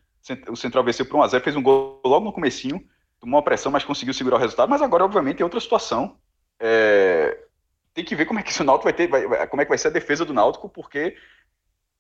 O 0.50 0.56
Central 0.56 0.84
venceu 0.84 1.06
por 1.06 1.20
1x0, 1.20 1.42
fez 1.42 1.56
um 1.56 1.62
gol 1.62 2.02
logo 2.06 2.26
no 2.26 2.34
comecinho, 2.34 2.82
tomou 3.20 3.38
uma 3.38 3.44
pressão, 3.44 3.72
mas 3.72 3.84
conseguiu 3.84 4.14
segurar 4.14 4.38
o 4.38 4.40
resultado. 4.40 4.70
Mas 4.70 4.82
agora, 4.82 5.04
obviamente, 5.04 5.42
é 5.42 5.44
outra 5.44 5.60
situação. 5.60 6.18
É, 6.60 7.46
tem 7.94 8.06
que 8.06 8.16
ver 8.16 8.26
como 8.26 8.40
é 8.40 8.44
que 8.44 8.62
o 8.62 8.64
Náutico 8.64 8.86
vai 8.86 8.94
ter, 8.94 9.08
vai, 9.08 9.48
como 9.48 9.62
é 9.62 9.66
que 9.66 9.70
vai 9.70 9.78
ser 9.78 9.90
a 9.90 9.92
defesa 9.92 10.26
do 10.26 10.34
Náutico, 10.34 10.70
porque 10.70 11.18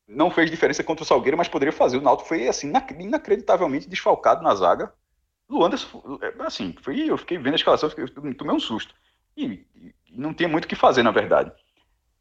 não 0.07 0.31
fez 0.31 0.49
diferença 0.49 0.83
contra 0.83 1.03
o 1.03 1.05
Salgueiro, 1.05 1.37
mas 1.37 1.47
poderia 1.47 1.73
fazer. 1.73 1.97
O 1.97 2.01
Náutico 2.01 2.29
foi 2.29 2.47
assim 2.47 2.71
inacreditavelmente 2.99 3.89
desfalcado 3.89 4.41
na 4.41 4.55
zaga. 4.55 4.93
Luanda, 5.49 5.75
é, 6.21 6.45
assim, 6.45 6.75
foi, 6.81 6.99
eu 6.99 7.17
fiquei 7.17 7.37
vendo 7.37 7.53
a 7.53 7.57
escalação, 7.57 7.89
eu 7.97 8.35
tomei 8.35 8.55
um 8.55 8.59
susto. 8.59 8.95
E, 9.35 9.65
e 9.75 9.93
não 10.09 10.33
tinha 10.33 10.47
muito 10.47 10.65
o 10.65 10.67
que 10.67 10.75
fazer, 10.75 11.03
na 11.03 11.11
verdade. 11.11 11.51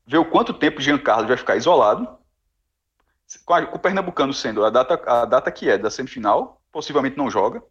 Ver 0.06 0.18
o 0.18 0.24
quanto 0.24 0.52
tempo 0.52 0.78
o 0.78 0.82
Jean 0.82 0.98
Carlos 0.98 1.28
vai 1.28 1.36
ficar 1.36 1.56
isolado, 1.56 2.04
a, 2.04 2.18
o 3.72 3.78
Pernambucano 3.78 4.32
sendo 4.32 4.64
a 4.64 4.70
data, 4.70 5.00
a 5.06 5.24
data 5.24 5.50
que 5.50 5.68
é 5.68 5.78
da 5.78 5.90
semifinal, 5.90 6.60
possivelmente 6.70 7.16
não 7.16 7.30
joga. 7.30 7.62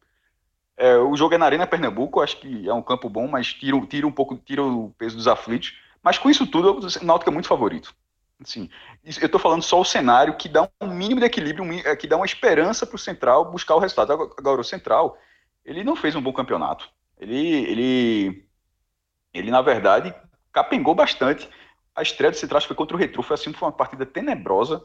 É, 0.77 0.95
o 0.97 1.15
jogo 1.15 1.35
é 1.35 1.37
na 1.37 1.45
Arena 1.45 1.67
Pernambuco, 1.67 2.21
acho 2.21 2.37
que 2.37 2.67
é 2.67 2.73
um 2.73 2.81
campo 2.81 3.09
bom, 3.09 3.27
mas 3.27 3.53
tira, 3.53 3.79
tira 3.85 4.07
um 4.07 4.11
pouco 4.11 4.35
tira 4.37 4.63
o 4.63 4.93
peso 4.97 5.15
dos 5.15 5.27
aflitos. 5.27 5.77
Mas 6.01 6.17
com 6.17 6.29
isso 6.29 6.47
tudo, 6.47 6.79
o 6.79 7.05
Náutico 7.05 7.29
é 7.29 7.33
muito 7.33 7.47
favorito. 7.47 7.93
Assim, 8.41 8.69
eu 9.03 9.25
estou 9.27 9.39
falando 9.39 9.61
só 9.61 9.79
o 9.79 9.85
cenário 9.85 10.35
que 10.35 10.49
dá 10.49 10.67
um 10.81 10.87
mínimo 10.87 11.19
de 11.19 11.27
equilíbrio, 11.27 11.71
é, 11.85 11.95
que 11.95 12.07
dá 12.07 12.15
uma 12.15 12.25
esperança 12.25 12.87
para 12.87 12.95
o 12.95 12.99
Central 12.99 13.51
buscar 13.51 13.75
o 13.75 13.79
resultado. 13.79 14.13
Agora, 14.13 14.59
o 14.59 14.63
Central, 14.63 15.17
ele 15.63 15.83
não 15.83 15.95
fez 15.95 16.15
um 16.15 16.21
bom 16.21 16.33
campeonato. 16.33 16.89
Ele, 17.19 17.37
ele, 17.37 18.45
ele 19.31 19.51
na 19.51 19.61
verdade, 19.61 20.13
capengou 20.51 20.95
bastante. 20.95 21.47
A 21.95 22.01
estreia 22.01 22.31
do 22.31 22.37
Central 22.37 22.61
foi 22.61 22.75
contra 22.75 22.95
o 22.95 22.99
Retro, 22.99 23.21
foi 23.21 23.35
assim, 23.35 23.53
foi 23.53 23.67
uma 23.67 23.75
partida 23.75 24.05
tenebrosa. 24.05 24.83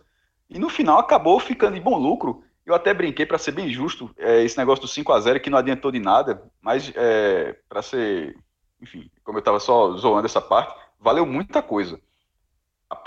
E 0.49 0.59
no 0.59 0.69
final 0.69 0.99
acabou 0.99 1.39
ficando 1.41 1.77
em 1.77 1.81
bom 1.81 1.97
lucro. 1.97 2.45
Eu 2.65 2.75
até 2.75 2.93
brinquei, 2.93 3.25
para 3.25 3.39
ser 3.39 3.53
bem 3.53 3.71
justo, 3.71 4.11
é, 4.17 4.43
esse 4.43 4.59
negócio 4.59 4.83
do 4.83 4.89
5 4.89 5.13
a 5.13 5.21
0 5.21 5.41
que 5.41 5.51
não 5.51 5.59
adiantou 5.59 5.93
de 5.93 6.01
nada, 6.01 6.43
mas 6.61 6.93
é, 6.97 7.57
para 7.69 7.83
ser, 7.83 8.37
enfim, 8.81 9.11
como 9.23 9.39
eu 9.39 9.41
estava 9.41 9.61
só 9.61 9.93
zoando 9.97 10.27
essa 10.27 10.41
parte, 10.41 10.75
valeu 10.99 11.25
muita 11.25 11.63
coisa. 11.63 12.01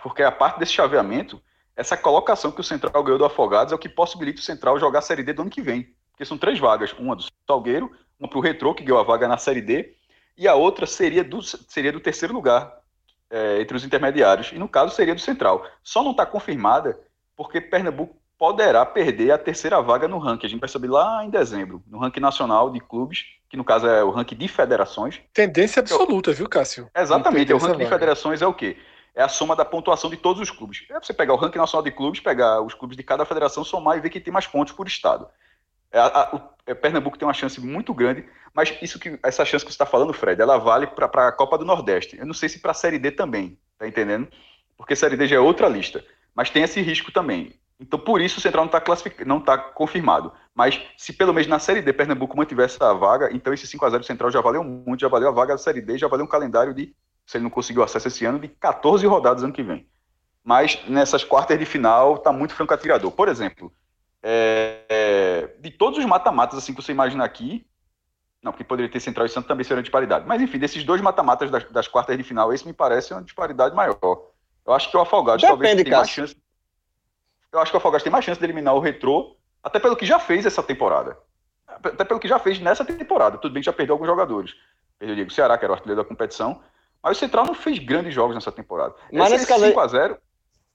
Porque 0.01 0.23
a 0.23 0.31
parte 0.31 0.59
desse 0.59 0.73
chaveamento, 0.73 1.41
essa 1.75 1.97
colocação 1.97 2.51
que 2.51 2.61
o 2.61 2.63
Central 2.63 3.03
ganhou 3.03 3.17
do 3.17 3.25
Afogados 3.25 3.71
é 3.71 3.75
o 3.75 3.79
que 3.79 3.89
possibilita 3.89 4.39
o 4.39 4.43
Central 4.43 4.79
jogar 4.79 4.99
a 4.99 5.01
Série 5.01 5.23
D 5.23 5.33
do 5.33 5.41
ano 5.41 5.51
que 5.51 5.61
vem. 5.61 5.93
Porque 6.11 6.25
são 6.25 6.37
três 6.37 6.59
vagas, 6.59 6.93
uma 6.93 7.15
do 7.15 7.23
Salgueiro, 7.47 7.91
uma 8.19 8.29
para 8.29 8.37
o 8.37 8.41
Retrô, 8.41 8.73
que 8.73 8.83
ganhou 8.83 8.99
a 8.99 9.03
vaga 9.03 9.27
na 9.27 9.37
Série 9.37 9.61
D, 9.61 9.95
e 10.37 10.47
a 10.47 10.55
outra 10.55 10.85
seria 10.85 11.23
do, 11.23 11.41
seria 11.41 11.91
do 11.91 11.99
terceiro 11.99 12.33
lugar 12.33 12.79
é, 13.29 13.61
entre 13.61 13.75
os 13.75 13.85
intermediários. 13.85 14.51
E 14.51 14.59
no 14.59 14.67
caso 14.67 14.95
seria 14.95 15.15
do 15.15 15.21
Central. 15.21 15.65
Só 15.83 16.03
não 16.03 16.11
está 16.11 16.25
confirmada 16.25 16.99
porque 17.39 17.61
Pernambuco 17.61 18.17
poderá 18.37 18.85
perder 18.85 19.31
a 19.31 19.37
terceira 19.37 19.81
vaga 19.81 20.09
no 20.09 20.19
ranking. 20.19 20.45
A 20.45 20.49
gente 20.49 20.59
vai 20.59 20.67
saber 20.67 20.89
lá 20.89 21.23
em 21.23 21.29
dezembro, 21.29 21.81
no 21.87 21.97
ranking 21.97 22.19
nacional 22.19 22.69
de 22.69 22.81
clubes, 22.81 23.27
que 23.47 23.55
no 23.55 23.63
caso 23.63 23.87
é 23.87 24.03
o 24.03 24.11
ranking 24.11 24.35
de 24.35 24.49
federações. 24.49 25.21
Tendência 25.33 25.79
absoluta, 25.79 26.33
viu, 26.33 26.49
Cássio? 26.49 26.89
Exatamente. 26.93 27.53
O 27.53 27.57
ranking 27.57 27.77
de 27.77 27.85
federações 27.85 28.41
é 28.41 28.45
o 28.45 28.53
quê? 28.53 28.75
É 29.15 29.23
a 29.23 29.29
soma 29.29 29.55
da 29.55 29.63
pontuação 29.63 30.09
de 30.09 30.17
todos 30.17 30.41
os 30.41 30.51
clubes. 30.51 30.85
É 30.91 30.99
você 30.99 31.13
pegar 31.13 31.33
o 31.33 31.37
ranking 31.37 31.59
nacional 31.59 31.81
de 31.81 31.91
clubes, 31.91 32.19
pegar 32.19 32.61
os 32.61 32.73
clubes 32.73 32.97
de 32.97 33.03
cada 33.03 33.23
federação, 33.23 33.63
somar 33.63 33.97
e 33.97 34.01
ver 34.01 34.09
quem 34.09 34.21
tem 34.21 34.33
mais 34.33 34.45
pontos 34.45 34.73
por 34.73 34.85
estado. 34.85 35.25
É, 35.93 35.97
a, 35.97 36.29
o 36.33 36.41
é, 36.65 36.73
Pernambuco 36.73 37.17
tem 37.17 37.25
uma 37.25 37.33
chance 37.33 37.61
muito 37.61 37.93
grande, 37.93 38.25
mas 38.53 38.77
isso 38.81 38.99
que 38.99 39.17
essa 39.23 39.45
chance 39.45 39.63
que 39.63 39.71
você 39.71 39.75
está 39.75 39.85
falando, 39.85 40.11
Fred, 40.11 40.41
ela 40.41 40.57
vale 40.57 40.87
para 40.87 41.29
a 41.29 41.31
Copa 41.31 41.57
do 41.57 41.63
Nordeste. 41.63 42.17
Eu 42.19 42.25
não 42.25 42.33
sei 42.33 42.49
se 42.49 42.59
para 42.59 42.71
a 42.71 42.73
Série 42.73 42.99
D 42.99 43.11
também, 43.11 43.57
tá 43.77 43.87
entendendo? 43.87 44.27
Porque 44.75 44.91
a 44.91 44.97
Série 44.97 45.15
D 45.15 45.25
já 45.25 45.37
é 45.37 45.39
outra 45.39 45.69
lista. 45.69 46.03
Mas 46.35 46.49
tem 46.49 46.63
esse 46.63 46.81
risco 46.81 47.11
também. 47.11 47.59
Então, 47.79 47.97
por 47.97 48.19
isso, 48.19 48.39
o 48.39 48.41
Central 48.41 48.65
não 48.65 48.77
está 48.77 49.25
não 49.25 49.39
tá 49.39 49.57
confirmado. 49.57 50.33
Mas, 50.53 50.81
se 50.97 51.13
pelo 51.13 51.33
menos 51.33 51.47
na 51.47 51.59
Série 51.59 51.81
D 51.81 51.93
Pernambuco 51.93 52.35
mantivesse 52.35 52.75
essa 52.75 52.93
vaga, 52.93 53.29
então 53.31 53.53
esse 53.53 53.65
5x0 53.65 54.03
Central 54.03 54.29
já 54.29 54.41
valeu 54.41 54.63
muito, 54.63 54.99
já 54.99 55.07
valeu 55.07 55.29
a 55.29 55.31
vaga 55.31 55.53
da 55.53 55.57
Série 55.57 55.81
D, 55.81 55.97
já 55.97 56.07
valeu 56.07 56.25
um 56.25 56.29
calendário 56.29 56.73
de, 56.73 56.93
se 57.25 57.37
ele 57.37 57.43
não 57.43 57.49
conseguiu 57.49 57.81
acesso 57.81 58.09
esse 58.09 58.25
ano, 58.25 58.39
de 58.39 58.49
14 58.49 59.05
rodadas 59.07 59.43
ano 59.43 59.53
que 59.53 59.63
vem. 59.63 59.87
Mas 60.43 60.83
nessas 60.89 61.23
quartas 61.23 61.57
de 61.57 61.65
final, 61.65 62.15
está 62.15 62.31
muito 62.31 62.53
franco 62.53 62.73
atirador. 62.73 63.11
Por 63.11 63.29
exemplo, 63.29 63.71
é, 64.21 64.83
é, 64.89 65.55
de 65.59 65.71
todos 65.71 65.99
os 65.99 66.05
mata-matas 66.05 66.57
assim 66.57 66.73
que 66.73 66.81
você 66.81 66.91
imagina 66.91 67.23
aqui, 67.23 67.65
não, 68.41 68.53
porque 68.53 68.63
poderia 68.63 68.91
ter 68.91 68.99
Central 69.01 69.25
e 69.25 69.29
Santos 69.29 69.47
também 69.47 69.65
seriam 69.65 69.81
disparidade. 69.81 70.25
Mas 70.25 70.41
enfim, 70.41 70.57
desses 70.57 70.83
dois 70.83 71.01
mata-matas 71.01 71.51
das, 71.51 71.63
das, 71.71 71.87
quartas 71.87 72.17
de 72.17 72.23
final, 72.23 72.53
esse 72.53 72.65
me 72.65 72.73
parece 72.73 73.13
uma 73.13 73.21
disparidade 73.21 73.75
maior. 73.75 74.28
Eu 74.69 74.75
acho 74.75 74.89
que 74.89 74.95
o 74.95 75.01
Afogados 75.01 75.41
talvez 75.41 75.75
tenha 75.75 75.97
mais 75.97 76.09
chance 76.09 76.35
eu 77.51 77.59
acho 77.59 77.71
que 77.71 77.77
o 77.77 77.79
Afogados 77.79 78.03
tem 78.03 78.11
mais 78.11 78.23
chance 78.23 78.39
de 78.39 78.45
eliminar 78.45 78.75
o 78.75 78.79
Retrô, 78.79 79.35
até 79.63 79.79
pelo 79.79 79.95
que 79.95 80.05
já 80.05 80.19
fez 80.19 80.45
essa 80.45 80.61
temporada. 80.61 81.17
Até 81.67 82.03
pelo 82.03 82.19
que 82.19 82.27
já 82.27 82.39
fez 82.39 82.59
nessa 82.59 82.85
temporada. 82.85 83.37
Tudo 83.37 83.53
bem 83.53 83.61
que 83.61 83.65
já 83.65 83.73
perdeu 83.73 83.95
alguns 83.95 84.07
jogadores. 84.07 84.55
Perdeu 84.97 85.13
o 85.13 85.15
Diego 85.15 85.31
Ceará, 85.31 85.57
que 85.57 85.65
era 85.65 85.71
o 85.71 85.75
artilheiro 85.75 86.01
da 86.01 86.07
competição. 86.07 86.61
Mas 87.01 87.17
o 87.17 87.19
Central 87.19 87.45
não 87.45 87.53
fez 87.53 87.79
grandes 87.79 88.13
jogos 88.13 88.35
nessa 88.35 88.51
temporada. 88.51 88.93
Mas 89.11 89.31
esse, 89.31 89.51
nesse 89.51 89.73
5x0 89.73 90.17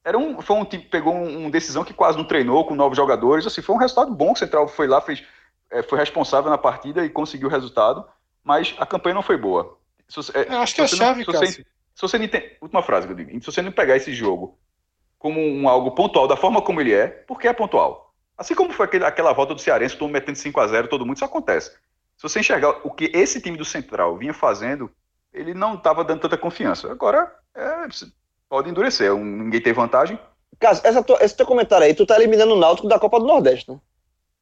era 0.05 0.19
um, 0.19 0.41
foi 0.41 0.57
um 0.57 0.65
time 0.65 0.83
pegou 0.85 1.15
uma 1.15 1.25
um 1.25 1.51
decisão 1.51 1.85
que 1.85 1.95
quase 1.95 2.19
não 2.19 2.25
treinou 2.25 2.67
com 2.67 2.75
novos 2.75 2.97
jogadores. 2.97 3.47
Assim, 3.47 3.63
foi 3.63 3.75
um 3.75 3.79
resultado 3.79 4.13
bom. 4.13 4.33
O 4.33 4.37
Central 4.37 4.67
foi 4.69 4.87
lá, 4.87 5.01
fez, 5.01 5.23
é, 5.71 5.83
foi 5.83 5.99
responsável 5.99 6.51
na 6.51 6.59
partida 6.59 7.05
e 7.05 7.11
conseguiu 7.11 7.49
o 7.49 7.51
resultado. 7.51 8.05
Mas 8.43 8.75
a 8.79 8.87
campanha 8.87 9.15
não 9.15 9.23
foi 9.23 9.37
boa. 9.37 9.79
Se, 10.09 10.21
é, 10.37 10.53
eu 10.53 10.59
acho 10.59 10.75
que 10.75 10.81
é 10.81 10.85
a 10.85 10.89
chave, 10.89 11.25
não, 11.27 11.47
se, 11.47 11.67
se 11.95 12.03
você 12.03 12.19
não 12.19 12.29
tem, 12.29 12.57
última 12.61 12.83
frase 12.83 13.07
que 13.07 13.13
eu 13.13 13.17
digo. 13.17 13.31
Se 13.41 13.47
você 13.47 13.63
não 13.63 13.73
pegar 13.73 13.97
esse 13.97 14.13
jogo 14.13 14.59
como 15.19 15.41
um 15.41 15.69
algo 15.69 15.93
pontual, 15.93 16.27
da 16.29 16.37
forma 16.37 16.61
como 16.61 16.81
ele 16.81 16.93
é, 16.93 17.07
porque 17.07 17.49
é 17.49 17.53
pontual. 17.53 18.13
Assim 18.37 18.55
como 18.55 18.73
foi 18.73 18.87
aquele, 18.87 19.05
aquela 19.05 19.33
volta 19.33 19.55
do 19.55 19.61
Cearense, 19.61 19.97
todo 19.97 20.11
metendo 20.11 20.37
5 20.37 20.61
a 20.61 20.67
0 20.67 20.89
todo 20.89 21.07
mundo, 21.07 21.17
isso 21.17 21.25
acontece. 21.25 21.71
Se 22.17 22.23
você 22.23 22.41
enxergar 22.41 22.81
o 22.85 22.91
que 22.91 23.11
esse 23.15 23.41
time 23.41 23.57
do 23.57 23.65
Central 23.65 24.17
vinha 24.17 24.35
fazendo, 24.35 24.91
ele 25.33 25.55
não 25.55 25.75
estava 25.75 26.05
dando 26.05 26.21
tanta 26.21 26.37
confiança. 26.37 26.91
Agora, 26.91 27.33
é, 27.55 27.87
pode 28.49 28.71
endurecer, 28.71 29.13
um, 29.15 29.25
ninguém 29.25 29.61
tem 29.61 29.73
vantagem. 29.73 30.19
Caso, 30.59 30.81
essa 30.85 31.03
tua, 31.03 31.19
esse 31.23 31.37
teu 31.37 31.47
comentário 31.47 31.87
aí, 31.87 31.95
tu 31.95 32.07
tá 32.07 32.17
eliminando 32.17 32.55
o 32.55 32.59
Náutico 32.59 32.89
da 32.89 32.99
Copa 32.99 33.19
do 33.19 33.27
Nordeste, 33.27 33.71
né? 33.71 33.79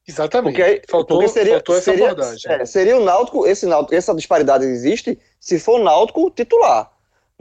Exatamente. 0.07 0.55
Porque, 0.57 0.63
aí- 0.63 0.83
faltou, 0.89 1.19
porque 1.19 1.33
seria, 1.33 1.55
faltou 1.55 1.77
essa 1.77 1.85
seria, 1.85 2.11
abordagem. 2.11 2.53
é, 2.53 2.65
seria 2.65 2.97
o 2.97 3.05
Náutico, 3.05 3.47
esse 3.47 3.67
Náutico, 3.67 3.95
essa 3.95 4.15
disparidade 4.15 4.65
existe 4.65 5.19
se 5.39 5.59
for 5.59 5.81
o 5.81 5.85
Náutico 5.85 6.31
titular. 6.31 6.92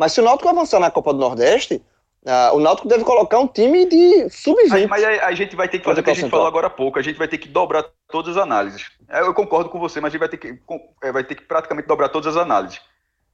Mas 0.02 0.14
se 0.14 0.20
o 0.20 0.24
Náutico 0.24 0.50
avançar 0.50 0.80
na 0.80 0.90
Copa 0.90 1.14
do 1.14 1.20
Nordeste, 1.20 1.80
ah, 2.26 2.50
o 2.56 2.60
Náutico 2.60 2.88
deve 2.88 3.04
colocar 3.04 3.38
um 3.38 3.46
time 3.48 3.86
de 3.86 3.96
Aí, 4.24 4.30
sub-20. 4.32 4.88
mas 4.88 5.04
aí 5.04 5.20
a 5.20 5.32
gente 5.34 5.56
vai 5.56 5.70
ter 5.70 5.78
que 5.78 5.86
fazer 5.86 6.02
o 6.02 6.04
que 6.04 6.10
a 6.10 6.14
gente 6.16 6.28
falou 6.32 6.48
agora 6.48 6.66
há 6.66 6.70
pouco. 6.72 6.98
A 6.98 7.04
gente 7.04 7.20
vai 7.20 7.28
ter 7.28 7.38
que 7.38 7.48
dobrar 7.48 7.86
todas 8.10 8.36
as 8.36 8.42
análises. 8.44 8.90
É, 9.08 9.22
Eu 9.22 9.32
concordo 9.32 9.70
com 9.70 9.80
você, 9.80 10.02
mas 10.02 10.10
a 10.10 10.12
gente 10.14 10.20
vai 10.20 10.28
ter 10.30 10.38
que, 10.38 10.60
é, 11.04 11.12
vai 11.12 11.24
ter 11.24 11.36
que 11.36 11.44
praticamente 11.44 11.88
dobrar 11.88 12.10
todas 12.10 12.36
as 12.36 12.42
análises. 12.42 12.82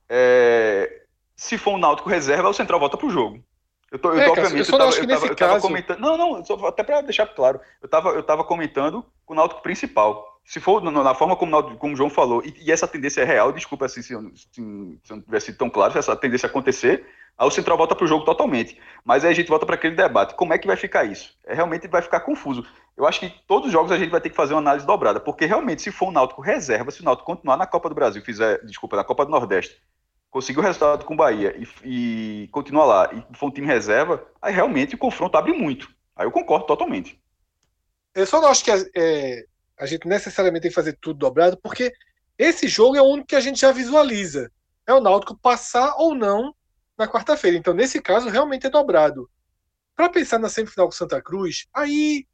É, 0.09 1.03
se 1.37 1.57
for 1.57 1.71
um 1.75 1.77
Náutico 1.77 2.09
reserva, 2.09 2.49
o 2.49 2.53
Central 2.53 2.81
volta 2.81 2.97
pro 2.97 3.09
jogo. 3.09 3.41
Eu, 3.89 3.97
tô, 3.99 4.09
eu, 4.11 4.19
É, 4.19 4.25
tô, 4.25 4.31
obviamente, 4.31 4.69
eu 4.69 4.77
tava, 4.77 4.91
eu 4.91 5.07
tava- 5.07 5.27
eu 5.27 5.35
tava 5.37 5.53
caso- 5.53 5.67
comentando. 5.67 5.99
Não, 5.99 6.17
não, 6.17 6.43
só, 6.43 6.55
até 6.67 6.83
para 6.83 6.99
deixar 6.99 7.27
claro. 7.27 7.61
Eu 7.81 7.87
tava, 7.87 8.09
eu 8.09 8.23
tava 8.23 8.43
comentando 8.43 9.05
com 9.25 9.33
o 9.33 9.37
Náutico 9.37 9.61
principal. 9.61 10.36
Se 10.47 10.61
for 10.61 10.81
na 10.81 11.13
forma 11.13 11.35
como, 11.35 11.57
o 11.57 11.77
como 11.77 11.93
o 11.93 11.97
João 11.97 12.09
falou, 12.09 12.41
e, 12.41 12.55
e 12.61 12.71
essa 12.71 12.87
tendência 12.87 13.19
é 13.19 13.25
real, 13.25 13.51
desculpa 13.51 13.85
assim, 13.85 14.01
se, 14.01 14.13
eu, 14.13 14.31
se, 14.33 14.47
se 14.53 15.11
eu 15.11 15.17
não 15.17 15.21
tivesse 15.21 15.47
sido 15.47 15.57
tão 15.57 15.69
claro, 15.69 15.91
se 15.91 15.99
essa 15.99 16.15
tendência 16.15 16.47
acontecer, 16.47 17.05
aí 17.37 17.45
o 17.45 17.51
Central 17.51 17.75
volta 17.77 17.93
pro 17.93 18.07
jogo 18.07 18.23
totalmente. 18.23 18.79
Mas 19.03 19.25
aí 19.25 19.31
a 19.31 19.33
gente 19.33 19.49
volta 19.49 19.65
para 19.65 19.75
aquele 19.75 19.93
debate. 19.93 20.35
Como 20.35 20.53
é 20.53 20.57
que 20.57 20.65
vai 20.65 20.77
ficar 20.77 21.03
isso? 21.03 21.37
É, 21.45 21.53
realmente 21.53 21.85
vai 21.89 22.01
ficar 22.01 22.21
confuso. 22.21 22.65
Eu 22.95 23.05
acho 23.05 23.19
que 23.19 23.29
todos 23.45 23.67
os 23.67 23.73
jogos 23.73 23.91
a 23.91 23.97
gente 23.97 24.09
vai 24.09 24.21
ter 24.21 24.29
que 24.29 24.37
fazer 24.37 24.53
uma 24.53 24.61
análise 24.61 24.87
dobrada, 24.87 25.19
porque 25.19 25.45
realmente, 25.45 25.81
se 25.81 25.91
for 25.91 26.07
o 26.07 26.11
Náutico 26.13 26.41
reserva, 26.41 26.91
se 26.91 27.01
o 27.01 27.03
Náutico 27.03 27.25
continuar 27.25 27.57
na 27.57 27.67
Copa 27.67 27.89
do 27.89 27.95
Brasil, 27.95 28.21
fizer, 28.21 28.63
desculpa, 28.65 28.95
na 28.95 29.03
Copa 29.03 29.25
do 29.25 29.31
Nordeste, 29.31 29.83
conseguir 30.31 30.59
o 30.59 30.63
resultado 30.63 31.03
com 31.03 31.13
o 31.13 31.17
Bahia 31.17 31.53
e, 31.83 32.43
e 32.45 32.47
continuar 32.53 32.85
lá, 32.85 33.09
e 33.13 33.37
for 33.37 33.47
um 33.47 33.51
time 33.51 33.67
reserva, 33.67 34.25
aí 34.41 34.53
realmente 34.53 34.95
o 34.95 34.97
confronto 34.97 35.37
abre 35.37 35.51
muito. 35.51 35.89
Aí 36.15 36.25
eu 36.25 36.31
concordo 36.31 36.65
totalmente. 36.65 37.21
Eu 38.15 38.25
só 38.25 38.39
não 38.39 38.47
acho 38.47 38.63
que 38.63 38.71
é, 38.71 39.45
a 39.79 39.85
gente 39.85 40.07
necessariamente 40.07 40.63
tem 40.63 40.71
que 40.71 40.75
fazer 40.75 40.97
tudo 40.99 41.19
dobrado, 41.19 41.57
porque 41.61 41.93
esse 42.37 42.67
jogo 42.67 42.95
é 42.95 43.01
o 43.01 43.05
único 43.05 43.27
que 43.27 43.35
a 43.35 43.39
gente 43.41 43.59
já 43.59 43.71
visualiza. 43.71 44.51
É 44.85 44.93
o 44.93 45.01
Náutico 45.01 45.37
passar 45.37 45.95
ou 45.97 46.15
não 46.15 46.55
na 46.97 47.07
quarta-feira. 47.07 47.57
Então, 47.57 47.73
nesse 47.73 48.01
caso, 48.01 48.29
realmente 48.29 48.65
é 48.67 48.69
dobrado. 48.69 49.29
Para 49.95 50.09
pensar 50.09 50.39
na 50.39 50.49
semifinal 50.49 50.87
com 50.87 50.91
Santa 50.93 51.21
Cruz, 51.21 51.67
aí 51.73 52.27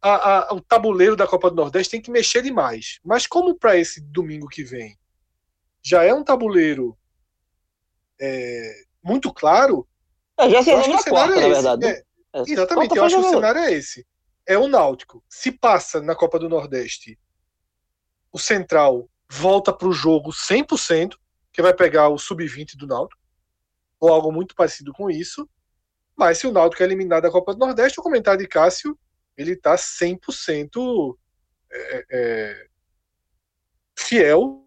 a- 0.00 0.50
a- 0.50 0.54
o 0.54 0.60
tabuleiro 0.60 1.16
da 1.16 1.26
Copa 1.26 1.50
do 1.50 1.56
Nordeste 1.56 1.90
tem 1.92 2.00
que 2.00 2.10
mexer 2.10 2.42
demais. 2.42 2.98
Mas 3.04 3.26
como 3.26 3.54
para 3.56 3.76
esse 3.76 4.00
domingo 4.00 4.48
que 4.48 4.62
vem 4.62 4.96
já 5.82 6.02
é 6.04 6.12
um 6.14 6.24
tabuleiro 6.24 6.96
é, 8.20 8.82
muito 9.02 9.32
claro, 9.32 9.86
É, 10.38 10.50
já 10.50 10.62
se 10.62 10.72
o 10.74 10.82
cenário 10.98 11.34
quarta, 11.34 11.40
é 11.40 11.48
na 11.48 11.54
verdade. 11.54 11.86
É, 11.86 11.90
É, 12.34 12.42
Exatamente, 12.52 12.96
eu 12.96 13.04
acho 13.04 13.16
que 13.16 13.20
o 13.22 13.30
cenário 13.30 13.60
é 13.60 13.72
esse. 13.72 14.06
É 14.46 14.56
o 14.56 14.68
Náutico. 14.68 15.22
Se 15.28 15.50
passa 15.50 16.00
na 16.00 16.14
Copa 16.14 16.38
do 16.38 16.48
Nordeste, 16.48 17.18
o 18.32 18.38
Central 18.38 19.08
volta 19.28 19.72
para 19.72 19.88
o 19.88 19.92
jogo 19.92 20.30
100%, 20.30 21.16
que 21.52 21.62
vai 21.62 21.74
pegar 21.74 22.08
o 22.08 22.18
sub-20 22.18 22.76
do 22.76 22.86
Náutico, 22.86 23.20
ou 23.98 24.12
algo 24.12 24.30
muito 24.30 24.54
parecido 24.54 24.92
com 24.92 25.10
isso. 25.10 25.48
Mas 26.14 26.38
se 26.38 26.46
o 26.46 26.52
Náutico 26.52 26.82
é 26.82 26.86
eliminado 26.86 27.24
da 27.24 27.30
Copa 27.30 27.54
do 27.54 27.58
Nordeste, 27.58 27.98
o 27.98 28.02
comentário 28.02 28.40
de 28.40 28.46
Cássio, 28.46 28.96
ele 29.36 29.52
está 29.52 29.74
100% 29.74 31.16
é, 31.70 32.06
é, 32.10 32.66
fiel 33.98 34.66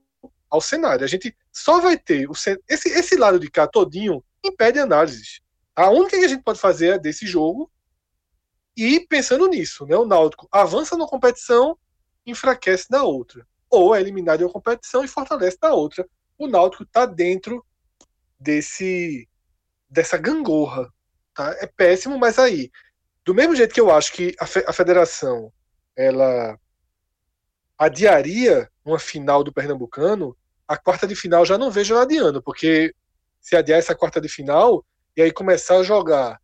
ao 0.50 0.62
cenário. 0.62 1.06
A 1.06 1.08
gente 1.08 1.36
só 1.52 1.80
vai 1.80 1.98
ter 1.98 2.30
o 2.30 2.34
esse, 2.34 2.90
esse 2.90 3.16
lado 3.16 3.40
de 3.40 3.50
cá 3.50 3.68
todinho 3.68 4.24
impede 4.44 4.80
análises. 4.80 5.42
A 5.76 5.90
única 5.90 6.18
que 6.18 6.26
a 6.26 6.28
gente 6.28 6.44
pode 6.44 6.60
fazer 6.60 6.96
é 6.96 7.00
desse 7.00 7.26
jogo 7.26 7.72
e 8.76 9.06
pensando 9.08 9.48
nisso, 9.48 9.86
né? 9.86 9.96
O 9.96 10.06
Náutico 10.06 10.48
avança 10.52 10.98
na 10.98 11.06
competição, 11.08 11.78
enfraquece 12.26 12.88
na 12.90 13.04
outra, 13.04 13.46
ou 13.70 13.96
é 13.96 14.02
eliminado 14.02 14.46
da 14.46 14.52
competição 14.52 15.04
e 15.04 15.08
fortalece 15.08 15.58
na 15.62 15.74
outra. 15.74 16.08
O 16.38 16.48
Náutico 16.48 16.84
está 16.84 17.06
dentro 17.06 17.66
desse 18.40 19.28
dessa 19.90 20.18
gangorra, 20.18 20.88
tá? 21.34 21.56
É 21.60 21.66
péssimo, 21.66 22.18
mas 22.18 22.38
aí, 22.38 22.70
do 23.26 23.34
mesmo 23.34 23.56
jeito 23.56 23.74
que 23.74 23.82
eu 23.82 23.92
acho 23.92 24.14
que 24.14 24.36
a, 24.40 24.46
fe- 24.46 24.66
a 24.68 24.72
federação 24.72 25.52
ela 25.96 26.58
adiaria 27.78 28.70
uma 28.86 29.00
final 29.00 29.44
do 29.44 29.52
Pernambucano, 29.54 30.38
a 30.68 30.78
quarta 30.78 31.08
de 31.08 31.16
final 31.16 31.46
já 31.46 31.58
não 31.58 31.72
vejo 31.72 31.98
adiando, 31.98 32.42
porque 32.42 32.94
se 33.42 33.56
adiar 33.56 33.80
essa 33.80 33.96
quarta 33.96 34.22
de 34.22 34.30
final 34.30 34.86
e 35.16 35.22
aí 35.22 35.32
começar 35.32 35.78
a 35.78 35.84
jogar 35.84 36.40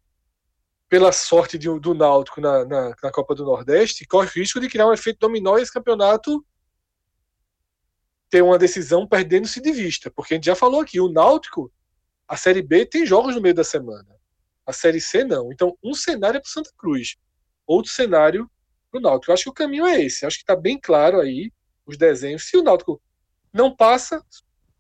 pela 0.95 1.11
sorte 1.11 1.57
de- 1.57 1.77
do 1.77 1.93
Náutico 1.93 2.39
na, 2.39 2.63
na, 2.63 2.95
na 3.03 3.11
Copa 3.11 3.35
do 3.35 3.43
Nordeste, 3.43 4.07
corre 4.07 4.27
o 4.27 4.31
risco 4.31 4.61
de 4.61 4.69
criar 4.69 4.87
um 4.87 4.93
efeito 4.93 5.19
dominó 5.19 5.57
e 5.57 5.61
esse 5.61 5.73
campeonato 5.73 6.41
ter 8.29 8.41
uma 8.41 8.57
decisão 8.57 9.05
perdendo-se 9.05 9.59
de 9.59 9.73
vista. 9.73 10.09
Porque 10.09 10.33
a 10.33 10.37
gente 10.37 10.45
já 10.45 10.55
falou 10.55 10.79
aqui, 10.79 10.97
o 11.01 11.11
Náutico, 11.11 11.69
a 12.25 12.37
Série 12.37 12.61
B 12.61 12.85
tem 12.85 13.05
jogos 13.05 13.35
no 13.35 13.41
meio 13.41 13.53
da 13.53 13.63
semana. 13.65 14.07
A 14.65 14.71
Série 14.71 15.01
C 15.01 15.25
não. 15.25 15.51
Então, 15.51 15.77
um 15.83 15.93
cenário 15.93 16.37
é 16.37 16.39
para 16.39 16.49
Santa 16.49 16.71
Cruz, 16.77 17.17
outro 17.67 17.91
cenário 17.91 18.49
para 18.89 18.99
o 18.99 19.01
Náutico. 19.01 19.31
Eu 19.31 19.33
acho 19.33 19.43
que 19.43 19.49
o 19.49 19.53
caminho 19.53 19.85
é 19.85 20.01
esse. 20.01 20.23
Eu 20.23 20.27
acho 20.27 20.37
que 20.37 20.43
está 20.43 20.55
bem 20.55 20.79
claro 20.79 21.19
aí 21.19 21.51
os 21.85 21.97
desenhos. 21.97 22.47
Se 22.47 22.55
o 22.55 22.63
Náutico 22.63 23.01
não 23.51 23.75
passa, 23.75 24.23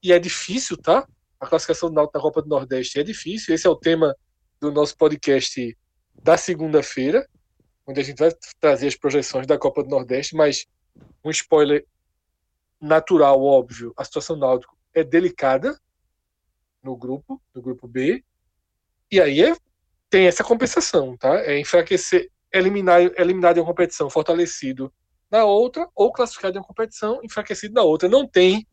e 0.01 0.13
é 0.13 0.17
difícil, 0.17 0.77
tá? 0.77 1.05
A 1.41 1.45
classificação 1.45 1.89
do 1.89 1.95
Náutico 1.95 2.17
na 2.17 2.21
Copa 2.21 2.41
do 2.41 2.47
Nordeste 2.47 3.01
é 3.01 3.03
difícil. 3.03 3.53
Esse 3.53 3.67
é 3.67 3.69
o 3.69 3.75
tema 3.75 4.15
do 4.61 4.71
nosso 4.71 4.95
podcast 4.95 5.77
da 6.21 6.37
segunda-feira, 6.37 7.27
onde 7.87 7.99
a 7.99 8.03
gente 8.03 8.17
vai 8.17 8.31
trazer 8.59 8.87
as 8.87 8.95
projeções 8.95 9.45
da 9.45 9.57
Copa 9.57 9.83
do 9.83 9.89
Nordeste, 9.89 10.35
mas 10.35 10.65
um 11.23 11.29
spoiler 11.29 11.85
natural, 12.81 13.41
óbvio, 13.43 13.93
a 13.95 14.03
situação 14.03 14.37
do 14.37 14.45
Náutico 14.45 14.75
é 14.93 15.03
delicada 15.03 15.79
no 16.81 16.95
grupo, 16.95 17.41
no 17.53 17.61
grupo 17.61 17.87
B, 17.87 18.23
e 19.11 19.19
aí 19.19 19.41
é, 19.41 19.55
tem 20.09 20.27
essa 20.27 20.43
compensação, 20.43 21.17
tá? 21.17 21.41
É 21.41 21.59
enfraquecer, 21.59 22.29
eliminar, 22.51 23.01
eliminado 23.17 23.57
em 23.57 23.59
uma 23.59 23.67
competição, 23.67 24.09
fortalecido 24.09 24.91
na 25.29 25.45
outra, 25.45 25.87
ou 25.95 26.11
classificado 26.11 26.57
em 26.57 26.59
uma 26.59 26.67
competição, 26.67 27.19
enfraquecido 27.23 27.73
na 27.73 27.83
outra. 27.83 28.07
Não 28.07 28.27
tem, 28.27 28.67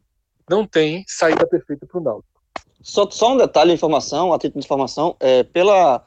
não 0.49 0.66
tem 0.66 1.05
saída 1.07 1.47
perfeita 1.47 1.86
para 1.86 2.01
o 2.01 2.03
Náutico. 2.03 2.43
Só, 2.82 3.09
só 3.11 3.32
um 3.32 3.36
detalhe 3.36 3.70
de 3.70 3.74
informação, 3.74 4.32
a 4.32 4.38
título 4.38 4.61
de 4.61 4.66
informação, 4.66 5.16
é, 5.20 5.43
pela, 5.43 6.05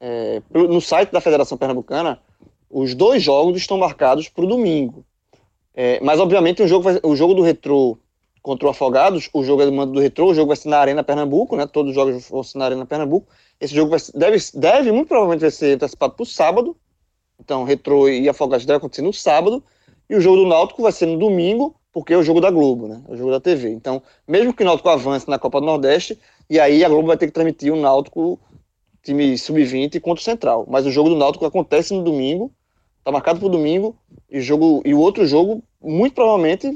é, 0.00 0.42
no 0.52 0.80
site 0.80 1.10
da 1.10 1.20
Federação 1.20 1.58
Pernambucana, 1.58 2.20
os 2.70 2.94
dois 2.94 3.22
jogos 3.22 3.56
estão 3.56 3.78
marcados 3.78 4.28
para 4.28 4.44
o 4.44 4.48
domingo. 4.48 5.04
É, 5.74 6.00
mas, 6.02 6.20
obviamente, 6.20 6.62
o 6.62 6.68
jogo, 6.68 6.84
vai- 6.84 7.00
o 7.02 7.14
jogo 7.16 7.34
do 7.34 7.42
Retrô 7.42 7.96
contra 8.42 8.66
o 8.66 8.70
Afogados, 8.70 9.28
o 9.32 9.42
jogo 9.42 9.62
é 9.62 9.66
do 9.66 9.72
mando 9.72 9.92
do 9.92 10.00
Retrô, 10.00 10.30
o 10.30 10.34
jogo 10.34 10.48
vai 10.48 10.56
ser 10.56 10.68
na 10.68 10.78
Arena 10.78 11.04
Pernambuco, 11.04 11.56
né? 11.56 11.66
Todos 11.66 11.90
os 11.90 11.94
jogos 11.94 12.28
vão 12.28 12.42
ser 12.42 12.58
na 12.58 12.64
Arena 12.64 12.86
Pernambuco. 12.86 13.26
Esse 13.60 13.74
jogo 13.74 13.90
vai, 13.90 14.00
deve, 14.14 14.38
deve, 14.54 14.92
muito 14.92 15.08
provavelmente, 15.08 15.40
vai 15.40 15.50
ser 15.50 15.74
antecipado 15.74 16.14
para 16.14 16.22
o 16.22 16.26
sábado. 16.26 16.76
Então, 17.40 17.64
Retrô 17.64 18.08
e 18.08 18.28
Afogados 18.28 18.66
deve 18.66 18.78
acontecer 18.78 19.02
no 19.02 19.12
sábado. 19.12 19.62
E 20.08 20.16
o 20.16 20.20
jogo 20.20 20.38
do 20.38 20.46
Náutico 20.46 20.82
vai 20.82 20.92
ser 20.92 21.06
no 21.06 21.18
domingo, 21.18 21.74
porque 21.92 22.12
é 22.12 22.16
o 22.16 22.22
jogo 22.22 22.40
da 22.40 22.50
Globo, 22.50 22.88
né? 22.88 23.02
É 23.08 23.12
o 23.12 23.16
jogo 23.16 23.30
da 23.30 23.40
TV. 23.40 23.70
Então, 23.70 24.02
mesmo 24.26 24.52
que 24.52 24.62
o 24.62 24.66
Náutico 24.66 24.88
avance 24.88 25.28
na 25.28 25.38
Copa 25.38 25.60
do 25.60 25.66
Nordeste, 25.66 26.18
e 26.48 26.58
aí 26.58 26.84
a 26.84 26.88
Globo 26.88 27.08
vai 27.08 27.16
ter 27.16 27.26
que 27.26 27.32
transmitir 27.32 27.72
o 27.72 27.76
Náutico, 27.76 28.38
time 29.02 29.36
sub-20, 29.36 30.00
contra 30.00 30.20
o 30.20 30.24
Central. 30.24 30.66
Mas 30.68 30.86
o 30.86 30.90
jogo 30.90 31.08
do 31.10 31.16
Náutico 31.16 31.46
acontece 31.46 31.94
no 31.94 32.02
domingo, 32.02 32.52
tá 33.04 33.10
marcado 33.10 33.40
para 33.40 33.48
domingo, 33.48 33.98
e, 34.30 34.40
jogo, 34.40 34.82
e 34.84 34.92
o 34.92 34.98
outro 34.98 35.26
jogo, 35.26 35.62
muito 35.80 36.14
provavelmente, 36.14 36.66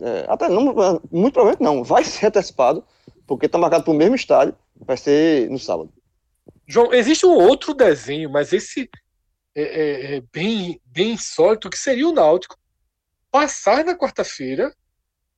é, 0.00 0.26
até 0.28 0.48
não, 0.48 0.64
muito 1.10 1.32
provavelmente 1.34 1.62
não, 1.62 1.84
vai 1.84 2.04
ser 2.04 2.26
antecipado, 2.26 2.84
porque 3.26 3.48
tá 3.48 3.58
marcado 3.58 3.84
para 3.84 3.92
o 3.92 3.96
mesmo 3.96 4.14
estádio, 4.14 4.54
vai 4.76 4.96
ser 4.96 5.50
no 5.50 5.58
sábado. 5.58 5.92
João, 6.66 6.92
existe 6.92 7.26
um 7.26 7.34
outro 7.34 7.74
desenho, 7.74 8.30
mas 8.30 8.52
esse 8.52 8.88
é, 9.54 9.62
é- 9.62 10.16
é 10.16 10.20
bem, 10.32 10.80
bem 10.86 11.12
insólito, 11.12 11.68
que 11.68 11.78
seria 11.78 12.08
o 12.08 12.12
Náutico 12.12 12.58
passar 13.30 13.84
na 13.84 13.96
quarta-feira, 13.96 14.74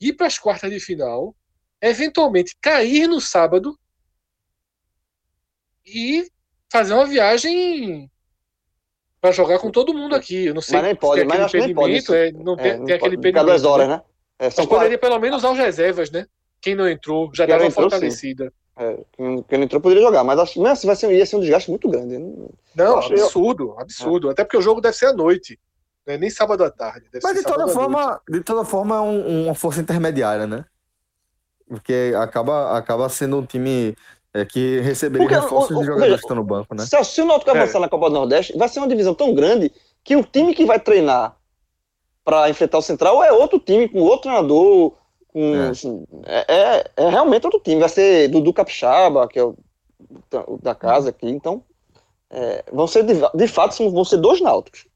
ir 0.01 0.13
para 0.15 0.27
as 0.27 0.39
quartas 0.39 0.71
de 0.71 0.81
final, 0.81 1.35
eventualmente 1.81 2.57
cair 2.61 3.07
no 3.07 3.21
sábado 3.21 3.79
e 5.87 6.29
fazer 6.75 6.93
uma 6.93 7.07
viagem 7.07 8.11
para 9.21 9.31
jogar 9.31 9.61
com 9.61 9.71
todo 9.71 9.95
mundo 9.95 10.15
aqui. 10.17 10.47
Eu 10.47 10.55
não 10.55 10.61
sei 10.61 10.75
Mas 10.75 10.83
nem 10.85 10.95
se 10.95 11.01
pode, 11.01 11.21
tem 11.21 11.29
mas 11.29 11.41
aquele 11.41 11.45
acho 11.45 11.53
que 11.53 11.59
nem 11.67 11.75
pode 11.75 11.93
impedimento, 11.95 12.15
isso. 12.15 12.39
é, 12.39 12.45
não 12.45 12.57
tem, 12.57 12.67
É, 12.73 12.77
não 12.79 12.85
tem 12.87 12.97
aquele 12.97 13.17
pode, 13.17 13.33
cada 13.33 13.45
duas 13.47 13.61
impedimento. 13.63 13.69
horas, 13.69 13.89
né? 13.89 13.97
né? 13.97 14.03
É, 14.41 14.45
Mas 14.47 14.55
são 14.55 14.65
quatro- 14.67 14.77
poderia 14.79 14.99
pelo 14.99 15.19
menos 15.21 15.39
usar 15.39 15.53
os 15.53 15.59
reservas, 15.59 16.11
né? 16.11 16.27
Quem 16.61 16.75
não 16.75 16.89
entrou 16.89 17.31
já 17.33 17.47
não 17.47 17.55
estava 17.57 17.71
fortalecida. 17.71 18.53
é, 18.77 18.99
quem 19.17 19.59
não 19.59 19.63
entrou 19.65 19.81
poderia 19.81 20.03
jogar, 20.03 20.25
mas 20.25 20.37
acho 20.41 20.55
que 20.55 20.59
mesmo 20.59 20.73
assim 20.73 20.87
vai 20.89 20.97
ser, 20.97 21.13
ia 21.13 21.25
ser 21.25 21.37
um 21.37 21.41
desgaste 21.41 21.71
muito 21.71 21.89
grande. 21.89 22.19
Não- 22.19 22.51
Não, 22.75 22.87
eu- 23.03 23.25
absurdo, 23.25 23.77
absurdo. 23.79 24.31
Até 24.31 24.43
porque 24.43 24.57
o 24.57 24.63
jogo 24.63 24.81
deve 24.81 24.97
ser 24.97 25.07
à 25.07 25.13
noite. 25.13 25.59
Não 26.05 26.15
é 26.15 26.19
nem 26.19 26.29
sábado 26.29 26.65
à 26.65 26.71
tarde. 26.71 27.07
Deve 27.13 27.23
Mas 27.23 27.37
ser 27.37 27.45
de 27.45 27.47
toda 27.47 27.69
forma, 27.69 28.21
de 28.29 28.41
toda 28.43 28.65
forma 28.65 28.97
é 28.97 29.01
um- 29.01 29.45
uma 29.45 29.55
força 29.55 29.81
intermediária, 29.81 30.47
né? 30.47 30.65
Porque 31.69 32.13
acaba, 32.19 32.77
acaba 32.77 33.09
sendo 33.09 33.39
um 33.39 33.47
time 33.47 33.97
é, 34.35 34.45
que 34.45 34.81
receberia 34.81 35.27
Porque, 35.27 35.41
reforços 35.41 35.77
o- 35.77 35.81
de 35.81 35.87
jogadores 35.87 36.11
veja, 36.11 36.17
que 36.19 36.25
estão 36.25 36.37
no 36.37 36.45
banco, 36.45 36.75
né? 36.75 36.85
Se, 36.85 37.05
se 37.05 37.23
o 37.23 37.25
Náutico 37.25 37.51
É. 37.51 37.59
avançar 37.61 37.79
na 37.81 37.89
Copa 37.89 38.09
do 38.11 38.15
Nordeste, 38.15 38.57
vai 38.59 38.69
ser 38.69 38.81
uma 38.81 38.89
divisão 38.89 39.15
tão 39.15 39.33
grande 39.35 39.71
que 40.03 40.17
o 40.17 40.25
time 40.25 40.55
que 40.55 40.65
vai 40.65 40.79
treinar 40.81 41.37
para 42.25 42.49
enfrentar 42.51 42.79
o 42.79 42.83
Central, 42.83 43.23
é 43.23 43.33
outro 43.33 43.59
time 43.59 43.89
com 43.89 44.01
outro 44.01 44.23
treinador, 44.23 44.93
com, 45.29 45.55
É. 45.57 45.69
assim, 45.69 46.05
é, 46.25 46.55
é, 46.55 46.85
é 46.97 47.09
realmente 47.09 47.45
outro 47.45 47.61
time. 47.61 47.81
Vai 47.81 47.89
ser 47.89 48.29
Dudu 48.29 48.53
Capixaba, 48.53 49.29
que 49.29 49.39
é 49.39 49.45
o, 49.45 49.55
o 50.49 50.59
da 50.63 50.75
casa 50.75 51.11
aqui, 51.11 51.29
então 51.29 51.63
é, 52.31 52.65
vão 52.73 52.87
ser 52.87 53.05
de, 53.05 53.15
de 53.35 53.47
fato 53.49 53.91
vão 53.91 54.05
ser 54.05 54.17
dois 54.17 54.41
náuticos. 54.41 54.87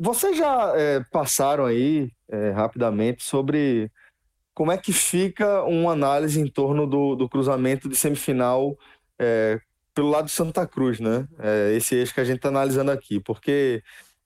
Vocês 0.00 0.36
já 0.36 0.72
é, 0.76 1.00
passaram 1.12 1.64
aí 1.66 2.10
é, 2.30 2.50
rapidamente 2.50 3.22
sobre 3.22 3.90
como 4.58 4.72
é 4.72 4.76
que 4.76 4.92
fica 4.92 5.62
uma 5.62 5.92
análise 5.92 6.40
em 6.40 6.48
torno 6.48 6.84
do, 6.84 7.14
do 7.14 7.28
cruzamento 7.28 7.88
de 7.88 7.94
semifinal 7.94 8.76
é, 9.16 9.60
pelo 9.94 10.10
lado 10.10 10.24
de 10.24 10.32
Santa 10.32 10.66
Cruz, 10.66 10.98
né? 10.98 11.28
É, 11.38 11.76
esse 11.76 11.94
eixo 11.94 12.12
que 12.12 12.20
a 12.20 12.24
gente 12.24 12.38
está 12.38 12.48
analisando 12.48 12.90
aqui, 12.90 13.20
porque 13.20 13.84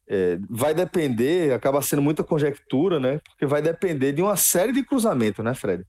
é, 0.08 0.38
vai 0.48 0.72
depender, 0.72 1.52
acaba 1.52 1.82
sendo 1.82 2.00
muita 2.00 2.24
conjectura, 2.24 2.98
né? 2.98 3.18
Porque 3.18 3.44
vai 3.44 3.60
depender 3.60 4.12
de 4.12 4.22
uma 4.22 4.34
série 4.34 4.72
de 4.72 4.82
cruzamentos, 4.82 5.44
né, 5.44 5.54
Fred? 5.54 5.84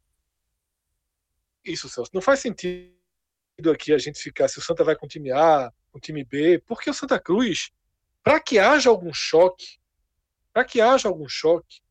Isso, 1.64 1.88
Celso. 1.88 2.12
Não 2.14 2.22
faz 2.22 2.41
sentido 2.41 2.91
aqui 3.72 3.94
a 3.94 3.98
gente 3.98 4.22
ficar 4.22 4.50
se 4.50 4.60
o 4.60 4.62
Santa 4.62 4.84
vai 4.84 4.98
com 4.98 5.06
o 5.06 5.10
time 5.10 5.32
A, 5.32 5.72
com 5.89 6.00
o 6.00 6.02
time 6.02 6.26
B, 6.26 6.62
porque 6.68 6.89
o 6.89 6.94
Santa 6.94 7.18
Cruz, 7.18 7.72
para 8.22 8.41
que 8.41 8.60
haja 8.60 8.89
algum 8.89 9.14
choque, 9.14 9.80
para 10.52 10.66
que 10.66 10.82
haja 10.82 11.08
algum 11.08 11.30
choque, 11.30 11.82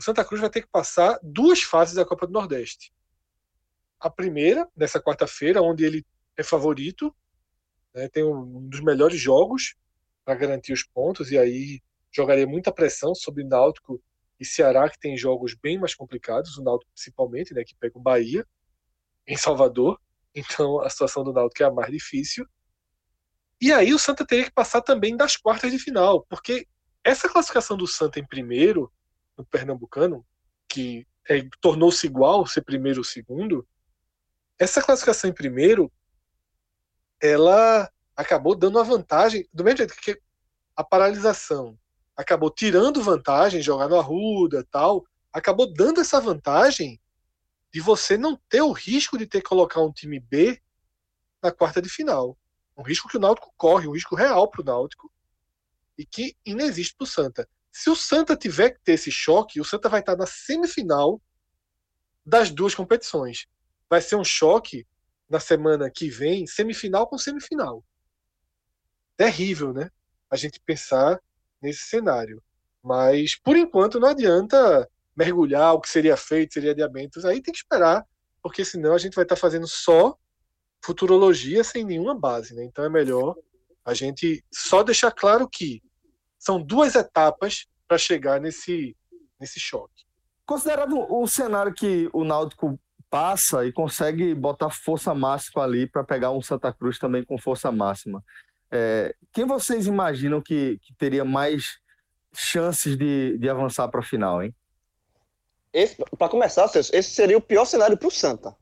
o 0.00 0.02
Santa 0.02 0.24
Cruz 0.24 0.40
vai 0.40 0.48
ter 0.48 0.62
que 0.62 0.68
passar 0.68 1.18
duas 1.22 1.60
fases 1.62 1.94
da 1.94 2.06
Copa 2.06 2.26
do 2.26 2.32
Nordeste. 2.32 2.90
A 4.00 4.08
primeira, 4.08 4.66
nessa 4.74 4.98
quarta-feira, 4.98 5.60
onde 5.60 5.84
ele 5.84 6.06
é 6.38 6.42
favorito, 6.42 7.14
né, 7.94 8.08
tem 8.08 8.24
um 8.24 8.66
dos 8.66 8.80
melhores 8.80 9.20
jogos 9.20 9.74
para 10.24 10.34
garantir 10.36 10.72
os 10.72 10.82
pontos, 10.82 11.30
e 11.30 11.36
aí 11.38 11.82
jogaria 12.10 12.46
muita 12.46 12.72
pressão 12.72 13.14
sobre 13.14 13.44
Náutico 13.44 14.02
e 14.38 14.44
Ceará, 14.46 14.88
que 14.88 14.98
tem 14.98 15.18
jogos 15.18 15.54
bem 15.54 15.78
mais 15.78 15.94
complicados, 15.94 16.56
o 16.56 16.62
Náutico 16.62 16.90
principalmente, 16.92 17.52
né, 17.52 17.62
que 17.62 17.76
pega 17.76 17.98
o 17.98 18.00
Bahia 18.00 18.46
em 19.26 19.36
Salvador. 19.36 20.00
Então 20.34 20.80
a 20.80 20.88
situação 20.88 21.22
do 21.22 21.30
Náutico 21.30 21.62
é 21.62 21.66
a 21.66 21.70
mais 21.70 21.92
difícil. 21.92 22.46
E 23.60 23.70
aí 23.70 23.92
o 23.92 23.98
Santa 23.98 24.26
teria 24.26 24.46
que 24.46 24.52
passar 24.52 24.80
também 24.80 25.14
das 25.14 25.36
quartas 25.36 25.70
de 25.70 25.78
final, 25.78 26.24
porque 26.24 26.66
essa 27.04 27.28
classificação 27.28 27.76
do 27.76 27.86
Santa 27.86 28.18
em 28.18 28.26
primeiro, 28.26 28.90
no 29.40 29.46
Pernambucano, 29.46 30.24
que 30.68 31.06
é, 31.28 31.46
tornou-se 31.60 32.06
igual 32.06 32.46
ser 32.46 32.62
primeiro 32.62 32.98
ou 32.98 33.04
segundo, 33.04 33.66
essa 34.58 34.82
classificação 34.82 35.30
em 35.30 35.34
primeiro, 35.34 35.90
ela 37.20 37.90
acabou 38.14 38.54
dando 38.54 38.78
a 38.78 38.82
vantagem, 38.82 39.48
do 39.52 39.64
mesmo 39.64 39.78
jeito 39.78 39.96
que 39.96 40.20
a 40.76 40.84
paralisação 40.84 41.78
acabou 42.16 42.50
tirando 42.50 43.02
vantagem, 43.02 43.62
jogar 43.62 43.88
no 43.88 43.98
Arruda 43.98 44.66
tal, 44.70 45.04
acabou 45.32 45.72
dando 45.72 46.00
essa 46.00 46.20
vantagem 46.20 47.00
de 47.72 47.80
você 47.80 48.18
não 48.18 48.36
ter 48.48 48.60
o 48.60 48.72
risco 48.72 49.16
de 49.16 49.26
ter 49.26 49.40
que 49.40 49.48
colocar 49.48 49.80
um 49.80 49.92
time 49.92 50.20
B 50.20 50.60
na 51.42 51.50
quarta 51.50 51.80
de 51.80 51.88
final. 51.88 52.36
Um 52.76 52.82
risco 52.82 53.08
que 53.08 53.16
o 53.16 53.20
Náutico 53.20 53.52
corre, 53.56 53.86
um 53.86 53.92
risco 53.92 54.14
real 54.14 54.48
para 54.50 54.60
o 54.60 54.64
Náutico 54.64 55.10
e 55.96 56.04
que 56.04 56.36
inexiste 56.44 56.94
para 56.96 57.04
o 57.04 57.08
Santa. 57.08 57.48
Se 57.72 57.88
o 57.88 57.96
Santa 57.96 58.36
tiver 58.36 58.70
que 58.70 58.80
ter 58.82 58.92
esse 58.92 59.10
choque, 59.10 59.60
o 59.60 59.64
Santa 59.64 59.88
vai 59.88 60.00
estar 60.00 60.16
na 60.16 60.26
semifinal 60.26 61.20
das 62.24 62.50
duas 62.50 62.74
competições. 62.74 63.46
Vai 63.88 64.00
ser 64.00 64.16
um 64.16 64.24
choque 64.24 64.86
na 65.28 65.38
semana 65.38 65.90
que 65.90 66.08
vem, 66.08 66.46
semifinal 66.46 67.06
com 67.06 67.16
semifinal. 67.16 67.84
Terrível, 69.16 69.72
né? 69.72 69.90
A 70.28 70.36
gente 70.36 70.60
pensar 70.60 71.20
nesse 71.62 71.84
cenário. 71.84 72.42
Mas, 72.82 73.36
por 73.36 73.56
enquanto, 73.56 74.00
não 74.00 74.08
adianta 74.08 74.88
mergulhar 75.16 75.74
o 75.74 75.80
que 75.80 75.88
seria 75.88 76.16
feito, 76.16 76.54
seria 76.54 76.72
adiamentos. 76.72 77.24
Aí 77.24 77.42
tem 77.42 77.52
que 77.52 77.60
esperar, 77.60 78.06
porque 78.42 78.64
senão 78.64 78.94
a 78.94 78.98
gente 78.98 79.14
vai 79.14 79.24
estar 79.24 79.36
fazendo 79.36 79.66
só 79.66 80.16
futurologia 80.82 81.62
sem 81.62 81.84
nenhuma 81.84 82.18
base. 82.18 82.54
Né? 82.54 82.64
Então 82.64 82.84
é 82.84 82.88
melhor 82.88 83.36
a 83.84 83.94
gente 83.94 84.44
só 84.52 84.82
deixar 84.82 85.10
claro 85.10 85.48
que 85.48 85.82
são 86.40 86.60
duas 86.60 86.94
etapas 86.94 87.66
para 87.86 87.98
chegar 87.98 88.40
nesse, 88.40 88.96
nesse 89.38 89.60
choque. 89.60 90.06
Considerado 90.46 90.98
o 90.98 91.28
cenário 91.28 91.72
que 91.72 92.08
o 92.12 92.24
Náutico 92.24 92.80
passa 93.10 93.66
e 93.66 93.72
consegue 93.72 94.34
botar 94.34 94.70
força 94.70 95.14
máxima 95.14 95.62
ali 95.62 95.86
para 95.86 96.02
pegar 96.02 96.30
um 96.30 96.40
Santa 96.40 96.72
Cruz 96.72 96.98
também 96.98 97.22
com 97.24 97.36
força 97.36 97.70
máxima, 97.70 98.24
é, 98.70 99.14
quem 99.32 99.44
vocês 99.44 99.86
imaginam 99.86 100.40
que, 100.40 100.78
que 100.82 100.94
teria 100.94 101.24
mais 101.24 101.78
chances 102.32 102.96
de, 102.96 103.36
de 103.36 103.48
avançar 103.48 103.88
para 103.88 104.00
a 104.00 104.04
final, 104.04 104.42
hein? 104.42 104.54
Para 106.16 106.28
começar, 106.28 106.66
Celso, 106.68 106.94
esse 106.94 107.10
seria 107.10 107.36
o 107.36 107.40
pior 107.40 107.64
cenário 107.64 107.96
para 107.96 108.08
o 108.08 108.10
Santa. 108.10 108.56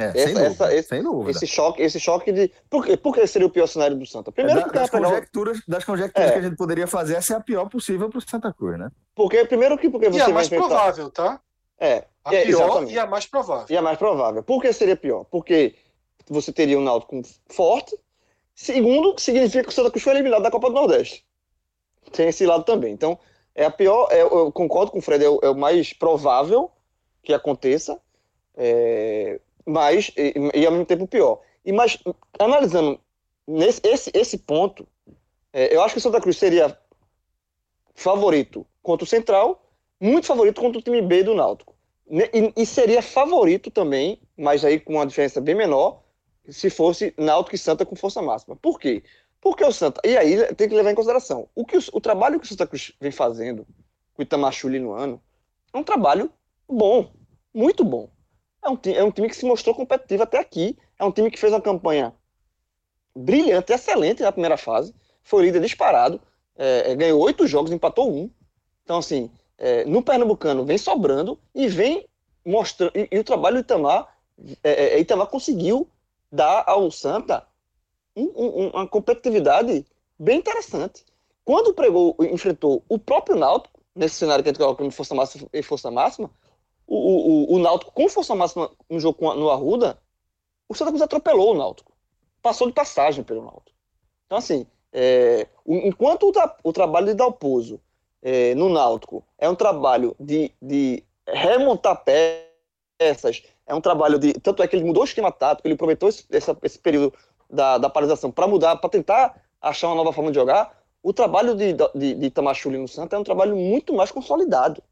É, 0.00 0.04
Essa- 0.04 0.18
sem 0.18 0.26
dúvida. 0.34 0.46
essa- 0.46 0.74
esse- 0.74 0.88
sem 0.88 1.02
dúvida. 1.02 1.30
Esse 1.32 1.46
choque, 1.48 1.82
esse 1.82 1.98
choque 1.98 2.30
de. 2.30 2.52
Por, 2.70 2.86
quê? 2.86 2.96
por 2.96 3.12
que 3.12 3.26
seria 3.26 3.48
o 3.48 3.50
pior 3.50 3.66
cenário 3.66 3.96
do 3.96 4.06
Santa? 4.06 4.30
Primeiro, 4.30 4.60
É, 4.60 4.62
porque, 4.62 4.78
das, 4.78 4.90
conjecturas, 4.90 5.60
das 5.66 5.84
conjecturas 5.84 6.30
É. 6.30 6.32
que 6.34 6.38
a 6.38 6.42
gente 6.42 6.56
poderia 6.56 6.86
fazer, 6.86 7.16
essa 7.16 7.34
é 7.34 7.36
a 7.36 7.40
pior 7.40 7.68
possível 7.68 8.08
para 8.08 8.18
o 8.18 8.22
Santa 8.22 8.52
Cruz, 8.52 8.78
né? 8.78 8.90
porque 9.14 9.44
primeiro 9.44 9.76
que 9.76 9.90
porque 9.90 10.06
E 10.06 10.10
você 10.12 10.20
a 10.22 10.24
vai 10.26 10.34
mais 10.34 10.46
enfrentar. 10.46 10.68
provável, 10.68 11.10
tá? 11.10 11.40
É, 11.80 12.04
A 12.24 12.32
é, 12.34 12.44
pior 12.44 12.64
exatamente. 12.66 12.94
e 12.94 12.98
a 13.00 13.06
mais 13.06 13.26
provável. 13.26 13.66
E 13.68 13.76
a 13.76 13.82
mais 13.82 13.98
provável. 13.98 14.42
Por 14.44 14.62
que 14.62 14.72
seria 14.72 14.96
pior? 14.96 15.24
Porque 15.24 15.74
você 16.28 16.52
teria 16.52 16.78
um 16.78 16.82
Náutico 16.84 17.20
forte. 17.48 17.98
Segundo, 18.54 19.18
significa 19.18 19.64
que 19.64 19.68
o 19.70 19.72
Santa 19.72 19.90
Cruz 19.90 20.02
foi 20.04 20.12
eliminado 20.14 20.42
da 20.42 20.50
Copa 20.50 20.68
do 20.68 20.74
Nordeste. 20.74 21.24
Tem 22.12 22.28
esse 22.28 22.46
lado 22.46 22.62
também. 22.64 22.92
Então, 22.92 23.18
é 23.54 23.64
a 23.64 23.70
pior. 23.70 24.06
é- 24.12 24.22
eu 24.22 24.52
concordo 24.52 24.92
com 24.92 24.98
o 24.98 25.02
Fred, 25.02 25.24
é 25.24 25.28
o, 25.28 25.40
é 25.42 25.50
o 25.50 25.54
mais 25.56 25.92
provável 25.92 26.70
que 27.22 27.34
aconteça, 27.34 27.98
é, 28.56 29.40
mas 29.68 30.10
e, 30.16 30.32
e 30.54 30.64
ao 30.64 30.72
mesmo 30.72 30.86
tempo 30.86 31.06
pior. 31.06 31.40
E 31.64 31.72
mas 31.72 31.98
analisando 32.38 32.98
nesse, 33.46 33.80
esse, 33.84 34.10
esse 34.14 34.38
ponto, 34.38 34.88
é, 35.52 35.74
eu 35.74 35.82
acho 35.82 35.94
que 35.94 35.98
o 35.98 36.02
Santa 36.02 36.20
Cruz 36.20 36.38
seria 36.38 36.76
favorito 37.94 38.66
contra 38.82 39.04
o 39.04 39.06
Central, 39.06 39.62
muito 40.00 40.26
favorito 40.26 40.60
contra 40.60 40.78
o 40.78 40.82
time 40.82 41.02
B 41.02 41.22
do 41.22 41.34
Náutico. 41.34 41.74
E, 42.10 42.52
e 42.56 42.64
seria 42.64 43.02
favorito 43.02 43.70
também, 43.70 44.18
mas 44.36 44.64
aí 44.64 44.80
com 44.80 44.94
uma 44.94 45.06
diferença 45.06 45.40
bem 45.40 45.54
menor, 45.54 46.02
se 46.48 46.70
fosse 46.70 47.12
Náutico 47.18 47.54
e 47.54 47.58
Santa 47.58 47.84
com 47.84 47.94
força 47.94 48.22
máxima. 48.22 48.56
Por 48.56 48.80
quê? 48.80 49.02
Porque 49.38 49.62
o 49.62 49.72
Santa. 49.72 50.00
E 50.02 50.16
aí 50.16 50.54
tem 50.54 50.68
que 50.68 50.74
levar 50.74 50.90
em 50.90 50.94
consideração. 50.94 51.46
O, 51.54 51.66
que 51.66 51.76
o, 51.76 51.80
o 51.92 52.00
trabalho 52.00 52.40
que 52.40 52.46
o 52.46 52.48
Santa 52.48 52.66
Cruz 52.66 52.92
vem 52.98 53.10
fazendo 53.10 53.66
com 54.14 54.22
o 54.22 54.24
Itamachule 54.24 54.78
no 54.78 54.92
ano 54.92 55.20
é 55.74 55.76
um 55.76 55.84
trabalho 55.84 56.32
bom, 56.66 57.12
muito 57.52 57.84
bom. 57.84 58.08
É 58.64 58.68
um, 58.68 58.76
ti- 58.76 58.94
é 58.94 59.02
um 59.04 59.10
time 59.10 59.28
que 59.28 59.36
se 59.36 59.44
mostrou 59.46 59.74
competitivo 59.74 60.22
até 60.22 60.38
aqui. 60.38 60.76
É 60.98 61.04
um 61.04 61.12
time 61.12 61.30
que 61.30 61.38
fez 61.38 61.52
uma 61.52 61.60
campanha 61.60 62.14
brilhante, 63.14 63.72
excelente 63.72 64.22
na 64.22 64.32
primeira 64.32 64.56
fase. 64.56 64.94
Foi 65.22 65.42
líder 65.44 65.60
disparado. 65.60 66.20
é, 66.56 66.90
é, 66.90 66.96
ganhou 66.96 67.20
oito 67.20 67.46
jogos, 67.46 67.70
empatou 67.70 68.12
um. 68.12 68.28
Então, 68.82 68.98
assim, 68.98 69.30
é, 69.56 69.84
no 69.84 70.02
Pernambucano 70.02 70.64
vem 70.64 70.76
sobrando 70.78 71.38
e 71.54 71.68
vem 71.68 72.04
mostrando. 72.44 72.92
E, 72.96 73.08
e 73.12 73.18
o 73.18 73.24
trabalho 73.24 73.56
do 73.56 73.60
Itamar, 73.60 74.08
é, 74.64 74.94
é, 74.96 75.00
Itamar 75.00 75.28
conseguiu 75.28 75.88
dar 76.32 76.64
ao 76.66 76.90
Santa 76.90 77.46
um- 78.16 78.32
um- 78.34 78.68
uma 78.70 78.88
competitividade 78.88 79.86
bem 80.18 80.38
interessante. 80.38 81.04
Quando 81.44 81.72
pregou, 81.72 82.16
enfrentou 82.20 82.82
o 82.88 82.98
próprio 82.98 83.36
Náutico, 83.36 83.80
nesse 83.94 84.16
cenário 84.16 84.42
que 84.42 84.50
a 84.50 84.52
gente 84.52 84.58
coloca 84.60 84.78
como 84.78 84.90
força 84.90 85.14
máxima 85.14 85.48
e 85.52 85.62
força 85.62 85.90
máxima, 85.90 86.28
o, 86.88 87.52
o, 87.52 87.54
o, 87.54 87.58
Náutico 87.58 87.92
com 87.92 88.08
força 88.08 88.34
máxima 88.34 88.70
no 88.88 88.98
jogo 88.98 89.34
no 89.34 89.50
Arruda, 89.50 89.98
o 90.68 90.74
Santa 90.74 90.90
Cruz 90.90 91.02
atropelou 91.02 91.52
o 91.52 91.56
Náutico. 91.56 91.92
Passou 92.42 92.66
de 92.66 92.72
passagem 92.72 93.22
pelo 93.22 93.42
Náutico. 93.42 93.76
Então, 94.26 94.38
assim, 94.38 94.66
é, 94.92 95.46
enquanto 95.66 96.28
o, 96.28 96.32
tra- 96.32 96.56
o 96.64 96.72
trabalho 96.72 97.06
de 97.06 97.14
Dalpozo 97.14 97.78
é, 98.22 98.54
no 98.54 98.68
Náutico 98.68 99.22
é 99.36 99.48
um 99.48 99.54
trabalho 99.54 100.16
de, 100.18 100.50
de 100.60 101.04
remontar 101.26 102.02
peças, 102.98 103.42
é 103.66 103.74
um 103.74 103.80
trabalho 103.80 104.18
de. 104.18 104.32
Tanto 104.34 104.62
é 104.62 104.68
que 104.68 104.74
ele 104.74 104.84
mudou 104.84 105.02
o 105.02 105.06
esquema 105.06 105.30
tático, 105.30 105.68
ele 105.68 105.74
aproveitou 105.74 106.08
esse, 106.08 106.26
esse 106.62 106.78
período 106.78 107.12
da, 107.50 107.76
da 107.76 107.90
paralisação 107.90 108.30
para 108.30 108.46
mudar, 108.46 108.76
para 108.76 108.90
tentar 108.90 109.42
achar 109.60 109.88
uma 109.88 109.96
nova 109.96 110.12
forma 110.12 110.30
de 110.30 110.38
jogar. 110.38 110.76
O 111.02 111.12
trabalho 111.12 111.54
de, 111.54 111.74
de, 111.94 112.14
de 112.14 112.30
Tamachuli 112.30 112.78
no 112.78 112.88
Santa 112.88 113.16
é 113.16 113.18
um 113.18 113.24
trabalho 113.24 113.56
muito 113.56 113.92
mais 113.92 114.10
consolidado. 114.10 114.82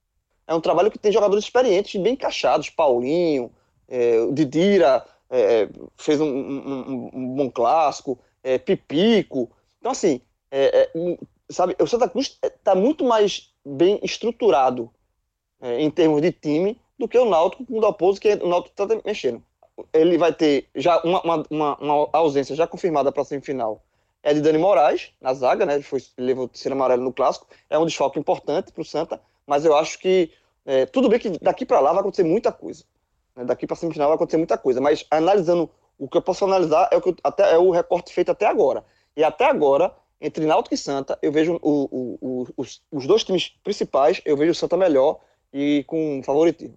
É 0.47 0.55
um 0.55 0.61
trabalho 0.61 0.91
que 0.91 0.99
tem 0.99 1.13
jogadores 1.13 1.45
experientes 1.45 2.01
bem 2.01 2.13
encaixados. 2.15 2.71
Paulinho, 2.71 3.51
é, 3.89 4.21
o 4.21 4.33
Didira 4.33 5.05
é, 5.31 5.69
fez 5.97 6.21
um, 6.21 6.27
um- 6.27 7.11
um- 7.15 7.35
bom 7.37 7.51
clássico, 7.51 8.19
é, 8.43 8.59
Pipico. 8.59 9.51
Então, 9.81 9.93
assim, 9.93 10.21
é, 10.51 10.89
é, 10.95 11.19
sabe, 11.51 11.77
o 11.81 11.87
Santa 11.87 12.09
Cruz 12.09 12.39
está 12.43 12.75
muito 12.75 13.05
mais 13.05 13.53
bem 13.65 13.99
estruturado 14.03 14.91
é, 15.61 15.81
em 15.81 15.91
termos 15.91 16.23
de 16.23 16.33
time 16.33 16.81
do 16.99 17.09
que 17.09 17.19
o 17.19 17.25
Náutico 17.29 17.65
com 17.65 17.79
o 17.79 17.81
Dalpozo, 17.81 18.21
que 18.21 18.33
o 18.35 18.49
Náutico 18.49 18.75
está 18.83 19.01
mexendo. 19.05 19.43
Ele 19.93 20.17
vai 20.17 20.33
ter 20.33 20.69
já 20.75 21.01
uma, 21.03 21.21
uma, 21.51 21.77
uma- 21.81 22.09
ausência 22.13 22.57
já 22.57 22.67
confirmada 22.67 23.13
para 23.13 23.23
a 23.23 23.25
semifinal 23.25 23.83
é 24.23 24.35
de 24.35 24.41
Dani 24.41 24.59
Moraes, 24.59 25.13
na 25.21 25.33
zaga, 25.35 25.65
né? 25.65 25.75
Ele 25.75 25.85
foi, 25.85 26.03
levou 26.19 26.47
o 26.47 26.49
terceiro 26.49 26.75
amarelo 26.75 27.03
no 27.05 27.13
clássico. 27.13 27.47
É 27.71 27.79
um 27.79 27.87
desfalque 27.87 28.19
importante 28.19 28.73
para 28.73 28.83
o 28.83 28.85
Santa, 28.85 29.21
mas 29.47 29.65
eu 29.65 29.77
acho 29.77 29.99
que 29.99 30.33
é, 30.65 30.85
tudo 30.85 31.09
bem 31.09 31.19
que 31.19 31.31
daqui 31.39 31.65
para 31.65 31.81
lá 31.81 31.93
vai 31.93 32.01
acontecer 32.01 32.25
muita 32.25 32.51
coisa. 32.51 32.85
Né? 33.35 33.45
Daqui 33.45 33.67
para 33.67 33.77
semifinal 33.77 34.09
vai 34.09 34.17
acontecer 34.17 34.37
muita 34.37 34.59
coisa, 34.59 34.81
mas 34.81 35.07
analisando 35.11 35.71
o 35.99 36.09
que 36.09 36.17
eu 36.17 36.23
posso 36.23 36.45
analisar 36.45 36.89
é 36.93 36.97
o, 36.97 37.01
que 37.01 37.11
eu, 37.11 37.17
até, 37.23 37.55
é 37.55 37.59
o 37.59 37.71
recorte 37.71 38.13
feito 38.13 38.31
até 38.31 38.47
agora. 38.47 38.85
E 39.17 39.23
até 39.23 39.47
agora, 39.47 39.97
entre 40.21 40.45
Náutico 40.45 40.75
e 40.75 40.79
Santa, 40.79 41.19
eu 41.23 41.31
vejo 41.31 41.59
o, 41.63 42.17
o, 42.21 42.47
os, 42.57 42.83
os 42.91 43.07
dois 43.07 43.25
times 43.25 43.49
principais, 43.63 44.21
eu 44.25 44.37
vejo 44.37 44.53
o 44.53 44.55
Santa 44.55 44.77
melhor 44.77 45.21
e 45.53 45.85
com 45.87 46.23
favoritismo. 46.25 46.77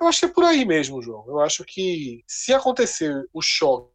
Eu 0.00 0.08
acho 0.08 0.20
que 0.20 0.26
é 0.26 0.28
por 0.28 0.44
aí 0.44 0.64
mesmo, 0.64 1.00
João. 1.00 1.24
Eu 1.26 1.40
acho 1.40 1.64
que 1.64 2.24
se 2.26 2.52
acontecer 2.52 3.28
o 3.32 3.40
choque 3.40 3.90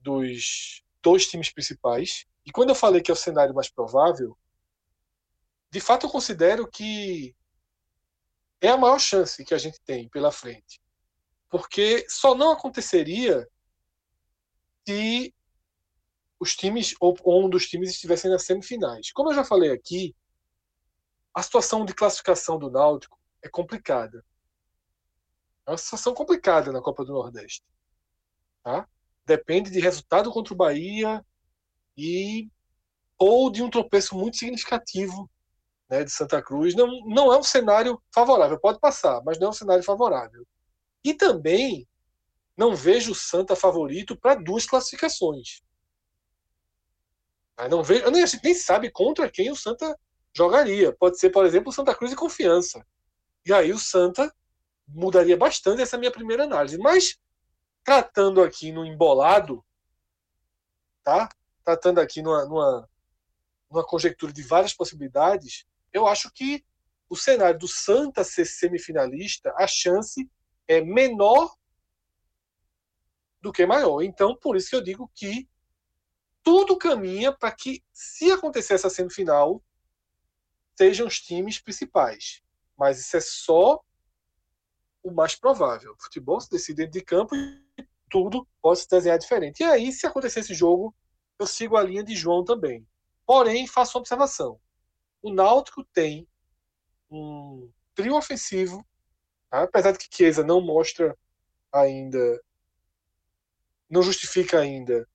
dos 0.00 0.82
dois 1.02 1.26
times 1.26 1.50
principais, 1.50 2.26
e 2.44 2.50
quando 2.50 2.70
eu 2.70 2.74
falei 2.74 3.00
que 3.00 3.10
é 3.10 3.14
o 3.14 3.16
cenário 3.16 3.54
mais 3.54 3.68
provável, 3.68 4.36
de 5.70 5.80
fato 5.80 6.06
eu 6.06 6.10
considero 6.10 6.68
que 6.68 7.34
é 8.60 8.68
a 8.68 8.76
maior 8.76 8.98
chance 8.98 9.44
que 9.44 9.54
a 9.54 9.58
gente 9.58 9.80
tem 9.82 10.08
pela 10.08 10.32
frente. 10.32 10.80
Porque 11.48 12.04
só 12.08 12.34
não 12.34 12.52
aconteceria 12.52 13.48
se 14.86 15.34
os 16.40 16.54
times, 16.54 16.94
ou, 17.00 17.16
um 17.26 17.48
dos 17.48 17.66
times 17.66 17.90
estivessem 17.90 18.30
nas 18.30 18.44
semifinais. 18.44 19.12
Como 19.12 19.30
eu 19.30 19.34
já 19.34 19.44
falei 19.44 19.72
aqui, 19.72 20.14
a 21.34 21.42
situação 21.42 21.84
de 21.84 21.94
classificação 21.94 22.58
do 22.58 22.70
Náutico 22.70 23.18
é 23.42 23.48
complicada. 23.48 24.24
É 25.66 25.70
uma 25.70 25.78
situação 25.78 26.14
complicada 26.14 26.72
na 26.72 26.80
Copa 26.80 27.04
do 27.04 27.12
Nordeste. 27.12 27.64
Tá? 28.62 28.88
Depende 29.24 29.70
de 29.70 29.80
resultado 29.80 30.30
contra 30.32 30.54
o 30.54 30.56
Bahia 30.56 31.24
e 31.96 32.48
ou 33.18 33.50
de 33.50 33.62
um 33.62 33.70
tropeço 33.70 34.16
muito 34.16 34.36
significativo 34.36 35.30
né, 35.88 36.04
de 36.04 36.10
Santa 36.10 36.42
Cruz. 36.42 36.74
Não, 36.74 36.86
não 37.06 37.32
é 37.32 37.38
um 37.38 37.42
cenário 37.42 38.00
favorável. 38.12 38.58
Pode 38.58 38.78
passar, 38.78 39.22
mas 39.24 39.38
não 39.38 39.48
é 39.48 39.50
um 39.50 39.54
cenário 39.54 39.82
favorável. 39.82 40.46
E 41.04 41.14
também 41.14 41.88
não 42.56 42.74
vejo 42.74 43.12
o 43.12 43.14
Santa 43.14 43.54
favorito 43.54 44.16
para 44.16 44.34
duas 44.34 44.66
classificações. 44.66 45.62
Eu 47.58 47.68
não 47.68 47.82
vejo, 47.82 48.04
eu 48.04 48.10
nem, 48.10 48.22
a 48.22 48.26
gente 48.26 48.42
nem 48.44 48.54
sabe 48.54 48.90
contra 48.90 49.30
quem 49.30 49.50
o 49.50 49.56
Santa 49.56 49.98
jogaria. 50.34 50.92
Pode 50.92 51.18
ser, 51.18 51.30
por 51.30 51.44
exemplo, 51.44 51.70
o 51.70 51.72
Santa 51.72 51.94
Cruz 51.94 52.12
e 52.12 52.16
Confiança. 52.16 52.84
E 53.44 53.52
aí 53.52 53.72
o 53.72 53.78
Santa 53.78 54.32
mudaria 54.86 55.36
bastante 55.36 55.82
essa 55.82 55.98
minha 55.98 56.10
primeira 56.10 56.44
análise. 56.44 56.78
Mas 56.78 57.18
tratando 57.84 58.42
aqui 58.42 58.70
no 58.70 58.84
embolado, 58.84 59.64
tá? 61.02 61.28
Tratando 61.64 62.00
aqui 62.00 62.22
numa, 62.22 62.44
numa, 62.44 62.88
numa 63.70 63.84
conjectura 63.84 64.32
de 64.32 64.42
várias 64.42 64.74
possibilidades, 64.74 65.64
eu 65.92 66.06
acho 66.06 66.30
que 66.32 66.64
o 67.08 67.16
cenário 67.16 67.58
do 67.58 67.68
Santa 67.68 68.22
ser 68.22 68.44
semifinalista, 68.44 69.52
a 69.56 69.66
chance 69.66 70.28
é 70.66 70.80
menor 70.80 71.54
do 73.40 73.52
que 73.52 73.64
maior. 73.64 74.02
Então, 74.02 74.36
por 74.36 74.56
isso 74.56 74.70
que 74.70 74.76
eu 74.76 74.82
digo 74.82 75.10
que 75.14 75.48
tudo 76.42 76.76
caminha 76.76 77.32
para 77.32 77.50
que, 77.50 77.82
se 77.92 78.30
acontecer 78.30 78.74
essa 78.74 78.90
semifinal, 78.90 79.62
sejam 80.76 81.06
os 81.06 81.20
times 81.20 81.58
principais. 81.58 82.42
Mas 82.76 83.00
isso 83.00 83.16
é 83.16 83.20
só 83.20 83.82
o 85.02 85.10
mais 85.10 85.34
provável. 85.34 85.92
O 85.92 86.02
futebol 86.02 86.40
se 86.40 86.50
decide 86.50 86.84
dentro 86.84 86.92
de 86.92 87.02
campo 87.02 87.34
e 87.34 87.62
tudo 88.10 88.46
pode 88.60 88.80
se 88.80 88.88
desenhar 88.88 89.18
diferente. 89.18 89.60
E 89.60 89.64
aí, 89.64 89.92
se 89.92 90.06
acontecer 90.06 90.40
esse 90.40 90.54
jogo, 90.54 90.94
eu 91.38 91.46
sigo 91.46 91.76
a 91.76 91.82
linha 91.82 92.02
de 92.02 92.14
João 92.14 92.44
também. 92.44 92.86
Porém, 93.26 93.66
faço 93.66 93.96
uma 93.96 94.00
observação. 94.00 94.60
O 95.22 95.32
Náutico 95.32 95.84
tem 95.92 96.26
um 97.10 97.70
trio 97.94 98.16
ofensivo, 98.16 98.86
tá? 99.50 99.62
apesar 99.62 99.92
de 99.92 99.98
que 99.98 100.14
Chiesa 100.14 100.44
não 100.44 100.60
mostra 100.60 101.16
ainda, 101.72 102.40
não 103.90 104.02
justifica 104.02 104.60
ainda 104.60 105.06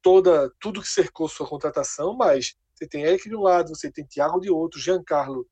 toda 0.00 0.50
tudo 0.58 0.82
que 0.82 0.88
cercou 0.88 1.28
sua 1.28 1.46
contratação, 1.46 2.14
mas 2.14 2.56
você 2.74 2.88
tem 2.88 3.04
Eric 3.04 3.28
de 3.28 3.36
um 3.36 3.42
lado, 3.42 3.68
você 3.68 3.90
tem 3.90 4.04
Thiago 4.04 4.40
de 4.40 4.50
outro, 4.50 4.80
Giancarlo 4.80 5.46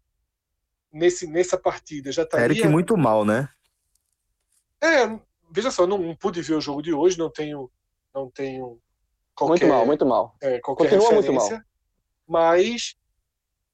nesse, 0.93 1.27
nessa 1.27 1.57
partida 1.57 2.11
já 2.11 2.25
estaria... 2.25 2.47
Eric 2.47 2.67
muito 2.67 2.97
mal, 2.97 3.25
né? 3.25 3.49
É, 4.83 5.07
veja 5.51 5.71
só, 5.71 5.87
não, 5.87 5.99
não 5.99 6.17
pude 6.17 6.43
ver 6.43 6.55
o 6.55 6.61
jogo 6.61 6.83
de 6.83 6.93
hoje, 6.93 7.19
não 7.19 7.31
tenho 7.31 7.71
não 8.13 8.29
tenho 8.29 8.81
qualquer, 9.35 9.67
muito 9.67 9.67
mal, 9.69 9.87
muito 9.87 10.07
mal. 10.07 10.37
É, 10.41 10.59
qualquer 10.61 10.91
Continua 10.91 11.11
referência, 11.11 11.33
muito 11.33 11.53
mal. 11.53 11.63
Mas 12.27 12.97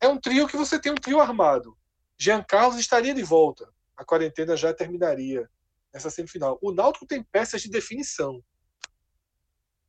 é 0.01 0.09
um 0.09 0.19
trio 0.19 0.47
que 0.47 0.57
você 0.57 0.79
tem 0.79 0.93
um 0.93 0.97
trio 0.97 1.21
armado. 1.21 1.77
Giancarlo 2.19 2.79
estaria 2.79 3.15
de 3.15 3.23
volta. 3.23 3.73
A 3.97 4.05
quarentena 4.05 4.57
já 4.57 4.73
terminaria 4.73 5.49
nessa 5.93 6.11
semifinal. 6.11 6.59
O 6.61 6.73
Náutico 6.73 7.07
tem 7.07 7.23
peças 7.23 7.63
de 7.63 7.71
definição. 7.71 8.43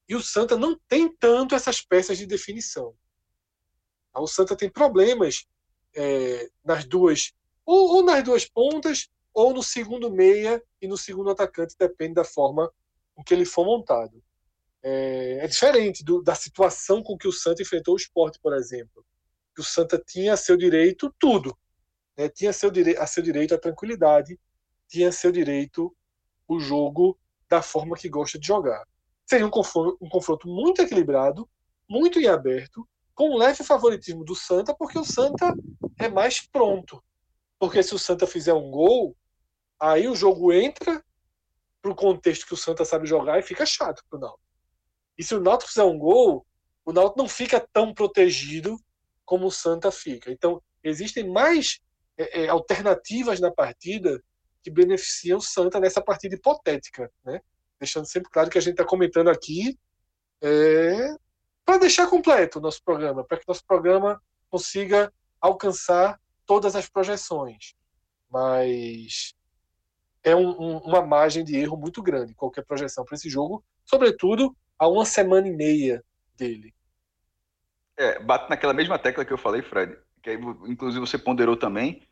E 0.07 0.15
o 0.15 0.21
Santa 0.21 0.57
não 0.57 0.79
tem 0.87 1.13
tanto 1.17 1.53
essas 1.53 1.81
peças 1.81 2.17
de 2.17 2.25
definição. 2.25 2.95
O 4.15 4.27
Santa 4.27 4.55
tem 4.55 4.69
problemas 4.69 5.45
é, 5.95 6.49
nas 6.63 6.85
duas, 6.85 7.33
ou, 7.65 7.95
ou, 7.95 8.03
nas 8.03 8.23
duas 8.23 8.45
pontas, 8.45 9.09
ou 9.33 9.53
no 9.53 9.61
segundo 9.61 10.09
meia 10.09 10.63
e 10.81 10.87
no 10.87 10.97
segundo 10.97 11.29
atacante, 11.29 11.75
depende 11.77 12.15
da 12.15 12.23
forma 12.23 12.71
com 13.13 13.23
que 13.23 13.33
ele 13.33 13.45
for 13.45 13.65
montado. 13.65 14.23
É, 14.81 15.39
é 15.43 15.47
diferente 15.47 16.03
do, 16.03 16.21
da 16.21 16.33
situação 16.33 17.03
com 17.03 17.17
que 17.17 17.27
o 17.27 17.31
Santa 17.31 17.61
enfrentou 17.61 17.93
o 17.93 17.97
esporte, 17.97 18.39
por 18.39 18.53
exemplo. 18.53 19.05
Que 19.57 19.61
o 19.61 19.63
Santa 19.63 19.97
tinha 19.97 20.35
a 20.35 20.37
seu 20.37 20.55
direito 20.55 21.11
tudo. 21.17 21.57
Né? 22.15 22.29
Tinha 22.29 22.51
a 22.51 22.53
seu, 22.53 22.71
a 22.99 23.07
seu 23.07 23.23
direito 23.23 23.55
a 23.55 23.57
tranquilidade, 23.57 24.39
tinha 24.87 25.09
a 25.09 25.11
seu 25.11 25.31
direito 25.31 25.91
o 26.47 26.59
jogo 26.59 27.17
da 27.49 27.59
forma 27.63 27.97
que 27.97 28.07
gosta 28.07 28.37
de 28.37 28.45
jogar. 28.45 28.87
Seria 29.25 29.47
um 29.47 29.49
confronto, 29.49 29.97
um 29.99 30.07
confronto 30.09 30.47
muito 30.47 30.79
equilibrado, 30.83 31.49
muito 31.89 32.19
em 32.19 32.27
aberto, 32.27 32.87
com 33.15 33.31
um 33.31 33.35
leve 33.35 33.63
favoritismo 33.63 34.23
do 34.23 34.35
Santa, 34.35 34.75
porque 34.75 34.99
o 34.99 35.03
Santa 35.03 35.51
é 35.97 36.07
mais 36.07 36.39
pronto. 36.39 37.03
Porque 37.57 37.81
se 37.81 37.95
o 37.95 37.99
Santa 37.99 38.27
fizer 38.27 38.53
um 38.53 38.69
gol, 38.69 39.17
aí 39.79 40.07
o 40.07 40.15
jogo 40.15 40.53
entra 40.53 41.03
para 41.81 41.91
o 41.91 41.95
contexto 41.95 42.45
que 42.45 42.53
o 42.53 42.57
Santa 42.57 42.85
sabe 42.85 43.07
jogar 43.07 43.39
e 43.39 43.41
fica 43.41 43.65
chato 43.65 44.03
para 44.07 44.17
o 44.17 44.21
Náutico. 44.21 44.43
E 45.17 45.23
se 45.23 45.33
o 45.33 45.41
Náutico 45.41 45.71
fizer 45.71 45.83
um 45.83 45.97
gol, 45.97 46.45
o 46.85 46.93
Náutico 46.93 47.17
não 47.17 47.27
fica 47.27 47.59
tão 47.73 47.91
protegido 47.91 48.79
como 49.27 49.45
o 49.45 49.51
Santa 49.51 49.91
fica. 49.91 50.31
Então, 50.31 50.63
existem 50.81 51.29
mais 51.29 51.81
é, 52.17 52.45
é, 52.45 52.47
alternativas 52.47 53.41
na 53.41 53.51
partida 53.51 54.23
que 54.63 54.71
beneficiam 54.71 55.37
o 55.37 55.41
Santa 55.41 55.79
nessa 55.79 56.01
partida 56.01 56.35
hipotética, 56.35 57.11
né? 57.25 57.41
deixando 57.77 58.07
sempre 58.07 58.31
claro 58.31 58.49
que 58.49 58.57
a 58.57 58.61
gente 58.61 58.71
está 58.71 58.85
comentando 58.85 59.29
aqui 59.29 59.77
é, 60.41 61.13
para 61.65 61.77
deixar 61.77 62.07
completo 62.07 62.57
o 62.57 62.61
nosso 62.61 62.81
programa, 62.83 63.23
para 63.23 63.37
que 63.37 63.47
nosso 63.47 63.65
programa 63.65 64.19
consiga 64.49 65.13
alcançar 65.41 66.19
todas 66.45 66.73
as 66.75 66.87
projeções. 66.89 67.75
Mas 68.29 69.35
é 70.23 70.33
um, 70.33 70.49
um, 70.49 70.77
uma 70.77 71.05
margem 71.05 71.43
de 71.43 71.57
erro 71.57 71.75
muito 71.75 72.01
grande 72.01 72.33
qualquer 72.33 72.65
projeção 72.65 73.03
para 73.03 73.15
esse 73.15 73.29
jogo, 73.29 73.63
sobretudo 73.83 74.55
a 74.79 74.87
uma 74.87 75.05
semana 75.05 75.49
e 75.49 75.51
meia 75.51 76.01
dele. 76.33 76.73
É, 77.97 78.19
bate 78.19 78.49
naquela 78.49 78.73
mesma 78.73 78.99
tecla 78.99 79.25
que 79.25 79.33
eu 79.33 79.37
falei, 79.37 79.63
Fred, 79.63 79.97
que 80.21 80.29
aí, 80.29 80.37
inclusive 80.67 80.99
você 80.99 81.17
ponderou 81.17 81.57
também, 81.57 82.03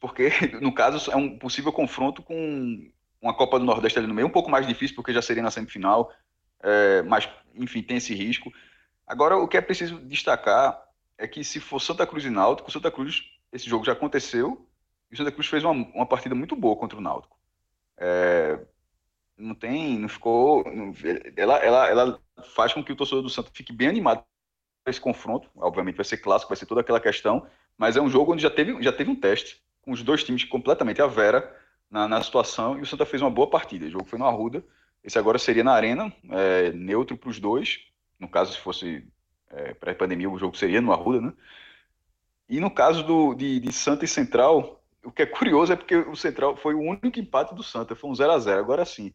porque 0.00 0.30
no 0.60 0.72
caso 0.72 1.10
é 1.10 1.16
um 1.16 1.38
possível 1.38 1.72
confronto 1.72 2.22
com 2.22 2.90
uma 3.20 3.34
Copa 3.34 3.58
do 3.58 3.64
Nordeste 3.66 3.98
ali 3.98 4.08
no 4.08 4.14
meio, 4.14 4.26
um 4.26 4.32
pouco 4.32 4.50
mais 4.50 4.66
difícil, 4.66 4.96
porque 4.96 5.12
já 5.12 5.20
seria 5.20 5.42
na 5.42 5.50
semifinal, 5.50 6.10
é, 6.62 7.02
mas, 7.02 7.28
enfim, 7.54 7.82
tem 7.82 7.98
esse 7.98 8.14
risco. 8.14 8.50
Agora, 9.06 9.36
o 9.36 9.46
que 9.46 9.56
é 9.56 9.60
preciso 9.60 10.00
destacar 10.00 10.80
é 11.18 11.28
que 11.28 11.44
se 11.44 11.60
for 11.60 11.78
Santa 11.80 12.06
Cruz 12.06 12.24
e 12.24 12.30
Náutico, 12.30 12.70
Santa 12.70 12.90
Cruz, 12.90 13.22
esse 13.52 13.68
jogo 13.68 13.84
já 13.84 13.92
aconteceu, 13.92 14.66
e 15.10 15.14
o 15.14 15.16
Santa 15.16 15.32
Cruz 15.32 15.48
fez 15.48 15.62
uma, 15.64 15.72
uma 15.72 16.06
partida 16.06 16.34
muito 16.34 16.56
boa 16.56 16.76
contra 16.76 16.98
o 16.98 17.02
Náutico. 17.02 17.38
É, 17.98 18.58
não 19.36 19.54
tem, 19.54 19.98
não 19.98 20.08
ficou. 20.08 20.64
Não, 20.72 20.94
ela, 21.36 21.58
ela, 21.58 21.88
ela 21.88 22.20
faz 22.54 22.72
com 22.72 22.82
que 22.82 22.92
o 22.92 22.96
torcedor 22.96 23.22
do 23.22 23.28
Santa 23.28 23.50
fique 23.52 23.72
bem 23.72 23.88
animado 23.88 24.24
esse 24.86 25.00
confronto. 25.00 25.48
Obviamente 25.56 25.96
vai 25.96 26.04
ser 26.04 26.18
clássico, 26.18 26.50
vai 26.50 26.56
ser 26.56 26.66
toda 26.66 26.80
aquela 26.80 27.00
questão, 27.00 27.46
mas 27.76 27.96
é 27.96 28.00
um 28.00 28.08
jogo 28.08 28.32
onde 28.32 28.42
já 28.42 28.50
teve, 28.50 28.82
já 28.82 28.92
teve 28.92 29.10
um 29.10 29.16
teste, 29.16 29.62
com 29.82 29.92
os 29.92 30.02
dois 30.02 30.24
times 30.24 30.44
completamente 30.44 31.00
à 31.00 31.06
vera 31.06 31.56
na, 31.90 32.06
na 32.06 32.22
situação 32.22 32.78
e 32.78 32.82
o 32.82 32.86
Santa 32.86 33.04
fez 33.04 33.20
uma 33.22 33.30
boa 33.30 33.48
partida. 33.48 33.86
O 33.86 33.90
jogo 33.90 34.04
foi 34.04 34.18
no 34.18 34.26
Arruda. 34.26 34.64
Esse 35.02 35.18
agora 35.18 35.38
seria 35.38 35.64
na 35.64 35.72
Arena, 35.72 36.12
é, 36.30 36.72
neutro 36.72 37.16
para 37.16 37.30
os 37.30 37.38
dois. 37.38 37.80
No 38.18 38.28
caso, 38.28 38.52
se 38.52 38.58
fosse 38.58 39.06
é, 39.50 39.74
pré-pandemia, 39.74 40.28
o 40.28 40.38
jogo 40.38 40.56
seria 40.56 40.80
no 40.80 40.92
Arruda, 40.92 41.20
né? 41.20 41.32
E 42.48 42.60
no 42.60 42.70
caso 42.70 43.02
do, 43.04 43.34
de, 43.34 43.60
de, 43.60 43.72
Santa 43.72 44.04
e 44.04 44.08
Central, 44.08 44.82
o 45.04 45.10
que 45.12 45.22
é 45.22 45.26
curioso 45.26 45.72
é 45.72 45.76
porque 45.76 45.94
o 45.94 46.16
Central 46.16 46.56
foi 46.56 46.74
o 46.74 46.80
único 46.80 47.18
empate 47.18 47.54
do 47.54 47.62
Santa, 47.62 47.94
foi 47.94 48.10
um 48.10 48.14
0 48.14 48.32
a 48.32 48.38
0 48.38 48.58
Agora 48.60 48.84
sim, 48.84 49.14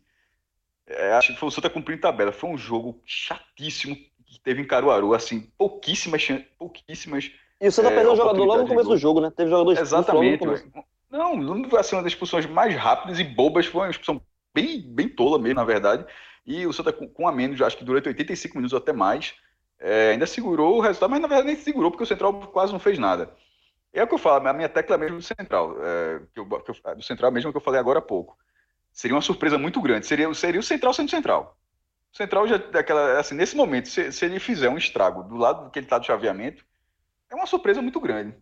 É, 0.87 1.13
acho 1.13 1.33
que 1.33 1.39
foi 1.39 1.49
o 1.49 1.51
Santa 1.51 1.69
cumprindo 1.69 2.01
tabela. 2.01 2.31
Foi 2.31 2.49
um 2.49 2.57
jogo 2.57 3.01
chatíssimo 3.05 3.95
que 4.35 4.43
teve 4.43 4.61
em 4.61 4.67
Caruaru, 4.67 5.13
assim, 5.13 5.49
pouquíssimas, 5.57 6.27
pouquíssimas. 6.57 7.31
E 7.59 7.67
o 7.67 7.71
Santa 7.71 7.89
é, 7.89 7.95
perdeu 7.95 8.13
o 8.13 8.15
jogador 8.15 8.43
logo 8.43 8.61
no 8.63 8.67
começo 8.67 8.89
do 8.89 8.97
jogo, 8.97 9.21
né? 9.21 9.31
Teve 9.35 9.49
jogador 9.49 9.79
Exatamente. 9.79 10.45
Não, 11.09 11.35
não 11.37 11.79
assim, 11.79 11.95
uma 11.95 12.03
das 12.03 12.11
expulsões 12.11 12.45
mais 12.45 12.75
rápidas 12.75 13.19
e 13.19 13.23
bobas, 13.23 13.65
foi 13.65 13.81
uma 13.81 13.89
expulsão 13.89 14.21
bem, 14.53 14.81
bem 14.81 15.07
tola 15.07 15.39
mesmo, 15.39 15.55
na 15.55 15.63
verdade. 15.63 16.05
E 16.45 16.67
o 16.67 16.73
Santa 16.73 16.91
com, 16.91 17.07
com 17.07 17.27
a 17.27 17.31
menos, 17.31 17.61
acho 17.61 17.77
que 17.77 17.85
durante 17.85 18.09
85 18.09 18.55
minutos 18.55 18.73
ou 18.73 18.79
até 18.79 18.91
mais, 18.91 19.33
é, 19.79 20.11
ainda 20.11 20.27
segurou 20.27 20.77
o 20.77 20.81
resultado, 20.81 21.09
mas 21.09 21.21
na 21.21 21.27
verdade 21.27 21.47
nem 21.47 21.55
segurou, 21.55 21.89
porque 21.89 22.03
o 22.03 22.07
Central 22.07 22.33
quase 22.51 22.73
não 22.73 22.79
fez 22.79 22.99
nada. 22.99 23.33
É 23.93 24.03
o 24.03 24.07
que 24.07 24.13
eu 24.13 24.17
falo, 24.17 24.45
a 24.45 24.53
minha 24.53 24.67
tecla 24.67 24.97
mesmo 24.97 25.17
do 25.17 25.23
Central, 25.23 25.77
é, 25.81 26.21
que 26.33 26.39
eu, 26.39 26.45
que 26.45 26.71
eu, 26.71 26.95
do 26.95 27.03
Central 27.03 27.31
mesmo 27.31 27.51
que 27.51 27.57
eu 27.57 27.61
falei 27.61 27.79
agora 27.79 27.99
há 27.99 28.01
pouco. 28.01 28.37
Seria 28.91 29.15
uma 29.15 29.21
surpresa 29.21 29.57
muito 29.57 29.81
grande. 29.81 30.05
Seria, 30.05 30.33
seria 30.33 30.59
o 30.59 30.63
Central 30.63 30.93
sendo 30.93 31.09
Central. 31.09 31.57
Central 32.15 32.47
já, 32.47 32.55
daquela, 32.57 33.19
assim, 33.19 33.35
nesse 33.35 33.57
momento, 33.57 33.89
se, 33.89 34.09
se 34.11 34.23
ele 34.23 34.39
fizer 34.39 34.69
um 34.69 34.77
estrago 34.77 35.21
do 35.23 35.35
lado 35.35 35.69
que 35.69 35.79
ele 35.79 35.85
está 35.85 35.97
do 35.97 36.05
chaveamento, 36.05 36.65
é 37.29 37.35
uma 37.35 37.45
surpresa 37.45 37.81
muito 37.81 37.99
grande. 37.99 38.33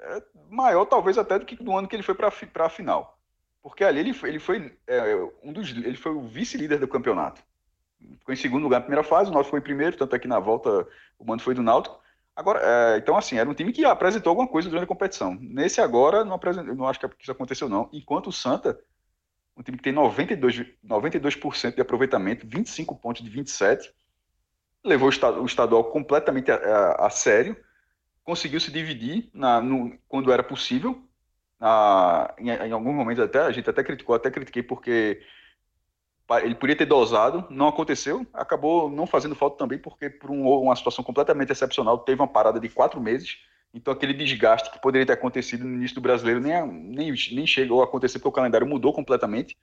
É 0.00 0.22
maior, 0.48 0.84
talvez, 0.84 1.18
até 1.18 1.36
do 1.36 1.44
que 1.44 1.56
do 1.56 1.76
ano 1.76 1.88
que 1.88 1.96
ele 1.96 2.04
foi 2.04 2.14
para 2.14 2.28
a 2.28 2.68
final. 2.70 3.18
Porque 3.60 3.82
ali 3.82 3.98
ele 3.98 4.12
foi, 4.12 4.28
ele 4.28 4.38
foi 4.38 4.78
é, 4.86 5.16
um 5.42 5.52
dos, 5.52 5.70
ele 5.70 5.96
foi 5.96 6.12
o 6.12 6.22
vice-líder 6.22 6.78
do 6.78 6.86
campeonato. 6.86 7.42
Ficou 8.18 8.32
em 8.32 8.36
segundo 8.36 8.62
lugar 8.62 8.78
na 8.78 8.86
primeira 8.86 9.04
fase, 9.04 9.30
o 9.30 9.32
Náutico 9.32 9.50
foi 9.50 9.58
em 9.58 9.64
primeiro, 9.64 9.96
tanto 9.96 10.14
é 10.14 10.18
que 10.18 10.28
na 10.28 10.38
volta 10.38 10.86
o 11.18 11.24
mando 11.24 11.42
foi 11.42 11.54
do 11.54 11.62
Náutico. 11.62 12.00
Agora, 12.36 12.60
é, 12.62 12.98
então, 12.98 13.16
assim, 13.16 13.36
era 13.36 13.50
um 13.50 13.54
time 13.54 13.72
que 13.72 13.84
apresentou 13.84 14.30
alguma 14.30 14.48
coisa 14.48 14.68
durante 14.68 14.84
a 14.84 14.88
competição. 14.88 15.36
Nesse 15.40 15.80
agora, 15.80 16.24
não, 16.24 16.34
apresentou, 16.34 16.72
não 16.74 16.86
acho 16.86 17.00
que 17.00 17.06
isso 17.20 17.32
aconteceu, 17.32 17.68
não. 17.68 17.88
Enquanto 17.92 18.28
o 18.28 18.32
Santa, 18.32 18.80
um 19.56 19.62
time 19.62 19.76
que 19.76 19.84
tem 19.84 19.92
92%, 19.92 20.74
92 20.82 21.74
de 21.74 21.80
aproveitamento, 21.80 22.46
25 22.46 22.96
pontos 22.96 23.22
de 23.22 23.30
27, 23.30 23.92
levou 24.84 25.08
o 25.08 25.46
estadual 25.46 25.84
completamente 25.84 26.50
a, 26.50 26.56
a, 26.56 27.06
a 27.06 27.10
sério, 27.10 27.56
conseguiu 28.24 28.60
se 28.60 28.70
dividir 28.70 29.28
na, 29.32 29.60
no, 29.60 29.96
quando 30.08 30.32
era 30.32 30.42
possível. 30.42 31.02
Na, 31.60 32.34
em, 32.38 32.48
em 32.48 32.72
alguns 32.72 32.94
momentos 32.94 33.22
até, 33.22 33.40
a 33.40 33.52
gente 33.52 33.68
até 33.68 33.84
criticou, 33.84 34.14
até 34.14 34.30
critiquei 34.30 34.62
porque 34.62 35.22
ele 36.42 36.54
podia 36.54 36.74
ter 36.74 36.86
dosado, 36.86 37.46
não 37.50 37.68
aconteceu, 37.68 38.26
acabou 38.32 38.88
não 38.90 39.06
fazendo 39.06 39.34
falta 39.34 39.58
também, 39.58 39.78
porque 39.78 40.08
por 40.08 40.30
um, 40.30 40.48
uma 40.48 40.74
situação 40.74 41.04
completamente 41.04 41.52
excepcional, 41.52 41.98
teve 41.98 42.20
uma 42.20 42.28
parada 42.28 42.58
de 42.58 42.68
quatro 42.68 43.00
meses, 43.00 43.38
então 43.74 43.92
aquele 43.92 44.12
desgaste 44.12 44.70
que 44.70 44.80
poderia 44.80 45.06
ter 45.06 45.14
acontecido 45.14 45.64
no 45.64 45.74
início 45.74 45.94
do 45.94 46.00
brasileiro 46.00 46.40
nem, 46.40 46.66
nem, 46.66 47.14
nem 47.32 47.46
chegou 47.46 47.80
a 47.80 47.84
acontecer, 47.84 48.18
porque 48.18 48.28
o 48.28 48.32
calendário 48.32 48.66
mudou 48.66 48.92
completamente. 48.92 49.56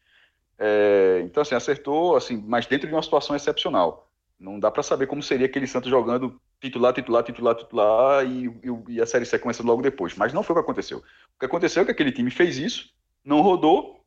É, 0.57 1.21
então, 1.23 1.41
assim, 1.41 1.55
acertou, 1.55 2.15
assim, 2.15 2.43
mas 2.45 2.65
dentro 2.65 2.87
de 2.87 2.93
uma 2.93 3.03
situação 3.03 3.35
excepcional. 3.35 4.07
Não 4.39 4.59
dá 4.59 4.71
para 4.71 4.81
saber 4.81 5.07
como 5.07 5.21
seria 5.21 5.45
aquele 5.45 5.67
Santos 5.67 5.89
jogando 5.89 6.39
titular, 6.61 6.93
titular, 6.93 7.23
titular, 7.23 7.55
titular 7.55 8.25
e, 8.25 8.47
e, 8.47 8.93
e 8.93 9.01
a 9.01 9.05
Série 9.05 9.25
C 9.25 9.37
começando 9.37 9.67
logo 9.67 9.81
depois. 9.81 10.15
Mas 10.15 10.33
não 10.33 10.43
foi 10.43 10.53
o 10.53 10.59
que 10.59 10.63
aconteceu. 10.63 10.99
O 10.99 11.39
que 11.39 11.45
aconteceu 11.45 11.81
é 11.81 11.85
que 11.85 11.91
aquele 11.91 12.11
time 12.11 12.31
fez 12.31 12.57
isso, 12.57 12.89
não 13.23 13.41
rodou, 13.41 14.03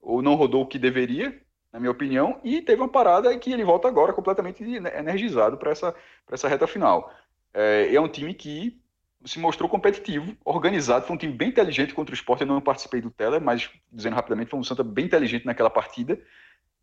ou 0.00 0.22
não 0.22 0.34
rodou 0.34 0.62
o 0.62 0.66
que 0.66 0.78
deveria, 0.78 1.38
na 1.72 1.80
minha 1.80 1.90
opinião, 1.90 2.40
e 2.44 2.62
teve 2.62 2.80
uma 2.80 2.88
parada 2.88 3.36
que 3.38 3.52
ele 3.52 3.64
volta 3.64 3.88
agora 3.88 4.12
completamente 4.12 4.62
energizado 4.62 5.56
para 5.56 5.72
essa, 5.72 5.94
essa 6.30 6.48
reta 6.48 6.66
final. 6.66 7.12
É, 7.52 7.94
é, 7.94 8.00
um 8.00 8.08
time 8.08 8.32
que 8.32 8.80
se 9.24 9.38
mostrou 9.38 9.68
competitivo, 9.68 10.36
organizado, 10.44 11.06
foi 11.06 11.16
um 11.16 11.18
time 11.18 11.32
bem 11.32 11.48
inteligente 11.48 11.94
contra 11.94 12.12
o 12.12 12.14
esporte. 12.14 12.42
Eu 12.42 12.46
não 12.46 12.60
participei 12.60 13.00
do 13.00 13.10
Teller, 13.10 13.40
mas 13.40 13.70
dizendo 13.92 14.14
rapidamente, 14.14 14.50
foi 14.50 14.58
um 14.58 14.64
Santa 14.64 14.82
bem 14.82 15.06
inteligente 15.06 15.46
naquela 15.46 15.70
partida, 15.70 16.20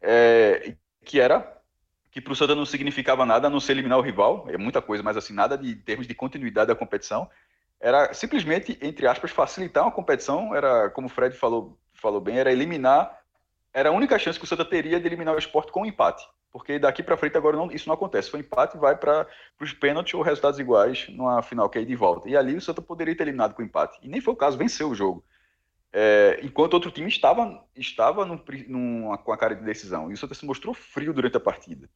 é, 0.01 0.75
que 1.05 1.19
era 1.19 1.57
que 2.09 2.19
para 2.19 2.33
o 2.33 2.35
Santa 2.35 2.53
não 2.53 2.65
significava 2.65 3.25
nada 3.25 3.47
a 3.47 3.49
não 3.49 3.59
ser 3.59 3.71
eliminar 3.71 3.97
o 3.97 4.01
rival, 4.01 4.45
é 4.49 4.57
muita 4.57 4.81
coisa, 4.81 5.01
mas 5.01 5.15
assim, 5.15 5.33
nada 5.33 5.57
de 5.57 5.75
termos 5.75 6.05
de 6.05 6.13
continuidade 6.13 6.67
da 6.67 6.75
competição. 6.75 7.29
Era 7.79 8.13
simplesmente, 8.13 8.77
entre 8.81 9.07
aspas, 9.07 9.31
facilitar 9.31 9.83
uma 9.83 9.91
competição, 9.91 10.53
era, 10.53 10.89
como 10.89 11.07
o 11.07 11.09
Fred 11.09 11.37
falou, 11.37 11.79
falou 11.93 12.19
bem, 12.19 12.37
era 12.37 12.51
eliminar 12.51 13.21
era 13.73 13.89
a 13.89 13.91
única 13.91 14.19
chance 14.19 14.37
que 14.37 14.45
o 14.45 14.47
Santa 14.47 14.65
teria 14.65 14.99
de 14.99 15.07
eliminar 15.07 15.33
o 15.33 15.39
esporte 15.39 15.71
com 15.71 15.81
um 15.81 15.85
empate. 15.85 16.27
Porque 16.51 16.77
daqui 16.77 17.01
para 17.01 17.15
frente 17.15 17.37
agora 17.37 17.55
não, 17.55 17.71
isso 17.71 17.87
não 17.87 17.95
acontece. 17.95 18.29
For 18.29 18.39
empate, 18.39 18.77
vai 18.77 18.95
para 18.95 19.25
os 19.59 19.73
pênaltis 19.73 20.13
ou 20.13 20.21
resultados 20.21 20.59
iguais 20.59 21.07
numa 21.09 21.41
final 21.41 21.69
que 21.69 21.79
é 21.79 21.83
de 21.83 21.95
volta. 21.95 22.29
E 22.29 22.35
ali 22.35 22.55
o 22.55 22.61
Santa 22.61 22.81
poderia 22.81 23.15
ter 23.15 23.23
eliminado 23.23 23.53
com 23.53 23.61
empate. 23.61 23.97
E 24.01 24.09
nem 24.09 24.19
foi 24.19 24.33
o 24.33 24.37
caso, 24.37 24.57
venceu 24.57 24.89
o 24.89 24.95
jogo. 24.95 25.23
É, 25.93 26.39
enquanto 26.43 26.73
outro 26.73 26.91
time 26.91 27.07
estava, 27.07 27.63
estava 27.75 28.25
num, 28.25 29.15
com 29.23 29.31
a 29.31 29.37
cara 29.37 29.55
de 29.55 29.63
decisão. 29.63 30.11
E 30.11 30.13
o 30.13 30.17
Santa 30.17 30.33
se 30.33 30.45
mostrou 30.45 30.73
frio 30.73 31.13
durante 31.13 31.37
a 31.37 31.39
partida. 31.39 31.89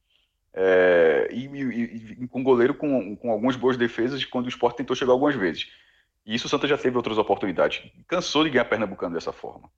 É, 0.54 1.28
e, 1.30 1.46
e, 1.46 2.22
e, 2.22 2.28
com 2.28 2.42
goleiro 2.42 2.74
com, 2.74 3.14
com 3.16 3.30
algumas 3.30 3.56
boas 3.56 3.76
defesas 3.76 4.24
quando 4.24 4.46
o 4.46 4.48
esporte 4.48 4.78
tentou 4.78 4.96
chegar 4.96 5.12
algumas 5.12 5.34
vezes. 5.34 5.70
E 6.24 6.34
isso 6.34 6.46
o 6.46 6.50
Santa 6.50 6.66
já 6.66 6.78
teve 6.78 6.96
outras 6.96 7.18
oportunidades. 7.18 7.90
Cansou 8.08 8.42
de 8.42 8.50
ganhar 8.50 8.64
Pernambucano 8.64 9.14
dessa 9.14 9.32
forma. 9.32 9.70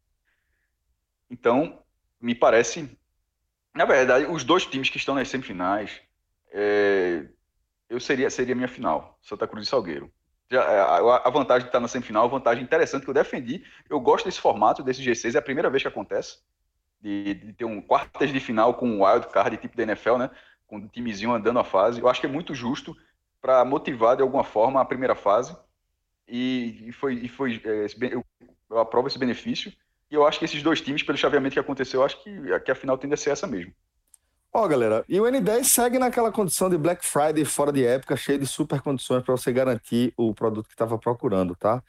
Então, 1.31 1.83
me 2.21 2.35
parece. 2.35 2.98
Na 3.79 3.85
verdade, 3.85 4.27
os 4.27 4.43
dois 4.43 4.67
times 4.67 4.91
que 4.91 4.97
estão 4.97 5.15
nas 5.15 5.29
semifinais, 5.29 6.01
é, 6.51 7.29
eu 7.89 8.01
seria 8.01 8.29
seria 8.29 8.53
minha 8.53 8.67
final, 8.67 9.17
Santa 9.23 9.47
Cruz 9.47 9.69
e 9.69 9.71
Salgueiro. 9.71 10.11
Já, 10.51 10.65
é, 10.65 10.81
a, 10.81 11.23
a 11.25 11.31
vantagem 11.31 11.63
de 11.63 11.69
estar 11.69 11.79
na 11.79 11.87
semifinal, 11.87 12.25
a 12.25 12.29
vantagem 12.29 12.65
interessante 12.65 13.05
que 13.05 13.09
eu 13.09 13.15
defendi. 13.15 13.63
Eu 13.89 14.01
gosto 14.01 14.25
desse 14.25 14.41
formato, 14.41 14.83
desse 14.83 15.01
G6, 15.01 15.37
é 15.37 15.39
a 15.39 15.43
primeira 15.43 15.71
vez 15.71 15.81
que 15.81 15.89
acontece. 15.89 16.39
De, 17.01 17.35
de 17.35 17.53
ter 17.53 17.67
um 17.67 17.81
quartas 17.81 18.33
de 18.33 18.41
final 18.41 18.75
com 18.75 18.91
um 18.91 19.05
wild 19.05 19.29
card 19.29 19.57
tipo 19.59 19.77
da 19.77 19.85
NFL, 19.85 20.17
né? 20.17 20.31
Com 20.67 20.79
um 20.79 20.89
timezinho 20.89 21.33
andando 21.33 21.61
a 21.61 21.65
fase. 21.65 22.01
Eu 22.01 22.09
acho 22.09 22.21
que 22.21 22.27
é 22.27 22.31
muito 22.31 22.57
justo 22.57 22.97
para 23.41 23.65
motivar 23.65 24.17
de 24.17 24.23
alguma 24.23 24.43
forma 24.43 24.81
a 24.81 24.85
primeira 24.85 25.15
fase. 25.15 25.57
E, 26.27 26.89
e 26.89 26.91
foi, 26.91 27.15
e 27.15 27.29
foi 27.29 27.63
é, 27.65 27.87
eu, 28.13 28.25
eu 28.69 28.79
aprovo 28.81 29.07
esse 29.07 29.21
benefício. 29.21 29.73
E 30.11 30.15
eu 30.15 30.27
acho 30.27 30.39
que 30.39 30.45
esses 30.45 30.63
dois 30.63 30.81
times, 30.81 31.03
pelo 31.03 31.19
chaveamento 31.19 31.53
que 31.53 31.61
aconteceu, 31.61 32.01
eu 32.01 32.07
acho 32.07 32.23
que, 32.23 32.61
que 32.61 32.71
a 32.71 32.75
final 32.75 32.97
tende 32.97 33.15
a 33.15 33.17
ser 33.17 33.31
essa 33.31 33.47
mesmo. 33.47 33.73
Ó, 34.53 34.65
oh, 34.65 34.69
galera, 34.69 35.05
e 35.07 35.21
o 35.21 35.25
N10 35.25 35.65
segue 35.65 35.99
naquela 35.99 36.33
condição 36.33 36.71
de 36.71 36.79
Black 36.79 37.05
Friday 37.05 37.45
fora 37.45 37.71
de 37.71 37.85
época, 37.85 38.17
cheio 38.17 38.39
de 38.39 38.47
super 38.47 38.81
condições 38.81 39.23
para 39.23 39.37
você 39.37 39.53
garantir 39.53 40.13
o 40.17 40.35
produto 40.35 40.67
que 40.67 40.75
estava 40.75 40.99
procurando, 40.99 41.55
tá? 41.55 41.77
O 41.77 41.83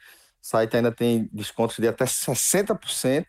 site 0.46 0.76
ainda 0.76 0.92
tem 0.92 1.28
descontos 1.32 1.78
de 1.78 1.88
até 1.88 2.04
60% 2.04 3.26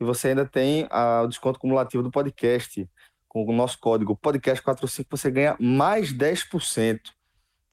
e 0.00 0.04
você 0.04 0.28
ainda 0.28 0.46
tem 0.46 0.86
a, 0.88 1.22
o 1.22 1.26
desconto 1.26 1.58
cumulativo 1.58 2.02
do 2.02 2.10
podcast. 2.10 2.88
Com 3.28 3.44
o 3.44 3.52
nosso 3.52 3.78
código 3.78 4.16
podcast45 4.16 5.06
você 5.10 5.30
ganha 5.30 5.56
mais 5.58 6.12
10% 6.12 7.00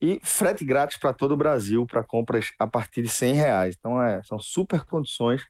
e 0.01 0.19
frete 0.23 0.65
grátis 0.65 0.97
para 0.97 1.13
todo 1.13 1.33
o 1.33 1.37
Brasil 1.37 1.85
para 1.85 2.03
compras 2.03 2.51
a 2.57 2.67
partir 2.67 3.03
de 3.03 3.09
100 3.09 3.33
reais. 3.33 3.75
Então, 3.77 4.01
é, 4.01 4.21
são 4.23 4.39
super 4.39 4.83
condições 4.83 5.43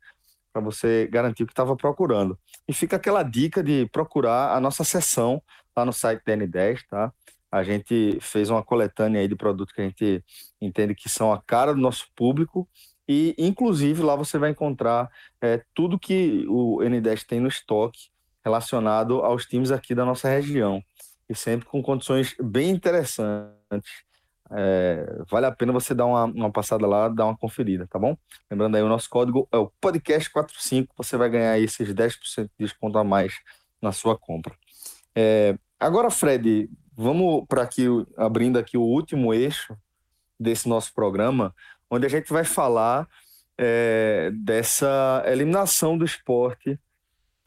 para 0.57 0.65
você 0.65 1.07
garantir 1.11 1.43
o 1.43 1.45
que 1.45 1.53
estava 1.53 1.75
procurando. 1.75 2.37
E 2.67 2.73
fica 2.73 2.95
aquela 2.95 3.21
dica 3.21 3.63
de 3.63 3.85
procurar 3.91 4.55
a 4.55 4.59
nossa 4.59 4.83
seção 4.83 5.41
lá 5.75 5.85
no 5.85 5.93
site 5.93 6.23
da 6.25 6.35
N10, 6.35 6.79
tá? 6.89 7.13
A 7.51 7.63
gente 7.63 8.17
fez 8.19 8.49
uma 8.49 8.63
coletânea 8.63 9.21
aí 9.21 9.27
de 9.27 9.35
produtos 9.35 9.73
que 9.73 9.81
a 9.81 9.83
gente 9.83 10.23
entende 10.59 10.95
que 10.95 11.07
são 11.07 11.31
a 11.31 11.41
cara 11.41 11.73
do 11.73 11.79
nosso 11.79 12.07
público 12.15 12.67
e, 13.07 13.35
inclusive, 13.37 14.01
lá 14.01 14.15
você 14.15 14.37
vai 14.37 14.49
encontrar 14.49 15.09
é, 15.39 15.63
tudo 15.73 15.99
que 15.99 16.45
o 16.49 16.79
N10 16.79 17.23
tem 17.25 17.39
no 17.39 17.47
estoque 17.47 18.09
relacionado 18.43 19.21
aos 19.21 19.45
times 19.45 19.71
aqui 19.71 19.93
da 19.93 20.03
nossa 20.03 20.27
região 20.27 20.83
e 21.29 21.35
sempre 21.35 21.67
com 21.67 21.83
condições 21.83 22.35
bem 22.41 22.71
interessantes. 22.71 24.06
É, 24.51 25.23
vale 25.29 25.45
a 25.45 25.51
pena 25.51 25.73
você 25.73 25.93
dar 25.93 26.05
uma, 26.05 26.25
uma, 26.25 26.51
passada 26.51 26.87
lá, 26.87 27.09
dar 27.09 27.25
uma 27.25 27.37
conferida, 27.37 27.87
tá 27.87 27.99
bom? 27.99 28.17
Lembrando 28.49 28.75
aí, 28.75 28.81
o 28.81 28.87
nosso 28.87 29.09
código 29.09 29.47
é 29.51 29.57
o 29.57 29.71
podcast45, 29.81 30.87
você 30.95 31.17
vai 31.17 31.29
ganhar 31.29 31.59
esses 31.59 31.93
10% 31.93 32.43
de 32.43 32.49
desconto 32.57 32.97
a 32.97 33.03
mais 33.03 33.33
na 33.81 33.91
sua 33.91 34.17
compra. 34.17 34.55
É, 35.15 35.57
agora, 35.79 36.09
Fred, 36.09 36.69
vamos 36.95 37.45
para 37.47 37.63
aqui, 37.63 37.85
abrindo 38.15 38.57
aqui 38.57 38.77
o 38.77 38.83
último 38.83 39.33
eixo 39.33 39.77
desse 40.39 40.69
nosso 40.69 40.93
programa, 40.93 41.53
onde 41.89 42.05
a 42.05 42.09
gente 42.09 42.31
vai 42.31 42.43
falar 42.43 43.07
é, 43.57 44.31
dessa 44.33 45.23
eliminação 45.25 45.97
do 45.97 46.05
esporte 46.05 46.79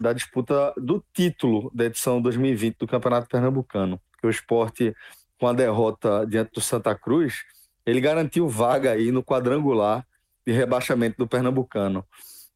da 0.00 0.14
disputa 0.14 0.72
do 0.78 1.04
título 1.12 1.70
da 1.74 1.84
edição 1.84 2.22
2020 2.22 2.78
do 2.78 2.86
Campeonato 2.86 3.28
Pernambucano, 3.28 4.00
que 4.18 4.26
o 4.26 4.30
esporte 4.30 4.96
com 5.40 5.48
a 5.48 5.54
derrota 5.54 6.26
diante 6.26 6.52
do 6.52 6.60
Santa 6.60 6.94
Cruz, 6.94 7.42
ele 7.86 8.00
garantiu 8.00 8.46
vaga 8.46 8.92
aí 8.92 9.10
no 9.10 9.24
quadrangular 9.24 10.06
de 10.46 10.52
rebaixamento 10.52 11.16
do 11.16 11.26
Pernambucano. 11.26 12.04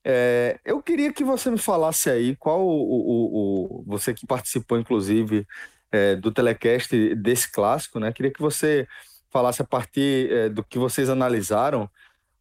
É, 0.05 0.61
eu 0.67 0.83
queria 0.83 1.11
que 1.11 1.25
você 1.25 1.51
me 1.51 1.57
falasse 1.57 2.11
aí 2.11 2.37
qual 2.37 2.61
o, 2.61 2.69
o, 2.69 3.81
o 3.81 3.85
você 3.87 4.13
que 4.13 4.27
participou, 4.27 4.79
inclusive, 4.79 5.47
é, 5.91 6.15
do 6.15 6.31
telecast 6.31 7.15
desse 7.15 7.51
clássico, 7.51 7.99
né? 7.99 8.13
Queria 8.13 8.31
que 8.31 8.43
você 8.43 8.87
falasse 9.31 9.63
a 9.63 9.65
partir 9.65 10.31
é, 10.31 10.49
do 10.51 10.63
que 10.63 10.79
vocês 10.79 11.09
analisaram, 11.09 11.89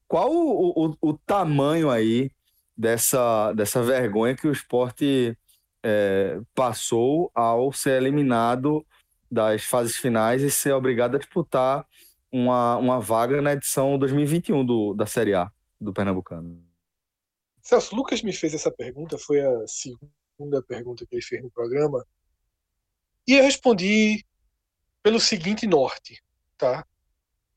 qual 0.09 0.29
o, 0.29 0.87
o, 0.87 1.09
o 1.09 1.13
tamanho 1.25 1.89
aí 1.89 2.29
dessa, 2.77 3.53
dessa 3.53 3.81
vergonha 3.81 4.35
que 4.35 4.47
o 4.47 4.51
esporte 4.51 5.37
é, 5.81 6.39
passou 6.53 7.31
ao 7.33 7.71
ser 7.71 8.01
eliminado 8.01 8.85
das 9.33 9.63
fases 9.63 9.97
finais 9.97 10.43
e 10.43 10.51
ser 10.51 10.73
obrigado 10.73 11.15
a 11.15 11.19
disputar 11.19 11.87
uma, 12.31 12.77
uma 12.77 12.99
vaga 12.99 13.41
na 13.41 13.53
edição 13.53 13.97
2021 13.97 14.63
do, 14.63 14.93
da 14.93 15.07
Série 15.07 15.33
A 15.33 15.51
do 15.81 15.91
Pernambucano. 15.91 16.63
Celso, 17.61 17.95
Lucas 17.95 18.21
me 18.21 18.31
fez 18.31 18.53
essa 18.53 18.71
pergunta, 18.71 19.17
foi 19.17 19.41
a 19.41 19.67
segunda 19.67 20.61
pergunta 20.61 21.05
que 21.05 21.15
ele 21.15 21.23
fez 21.23 21.41
no 21.41 21.49
programa, 21.49 22.05
e 23.27 23.33
eu 23.33 23.43
respondi 23.43 24.23
pelo 25.01 25.19
seguinte 25.19 25.65
norte, 25.65 26.21
tá? 26.57 26.85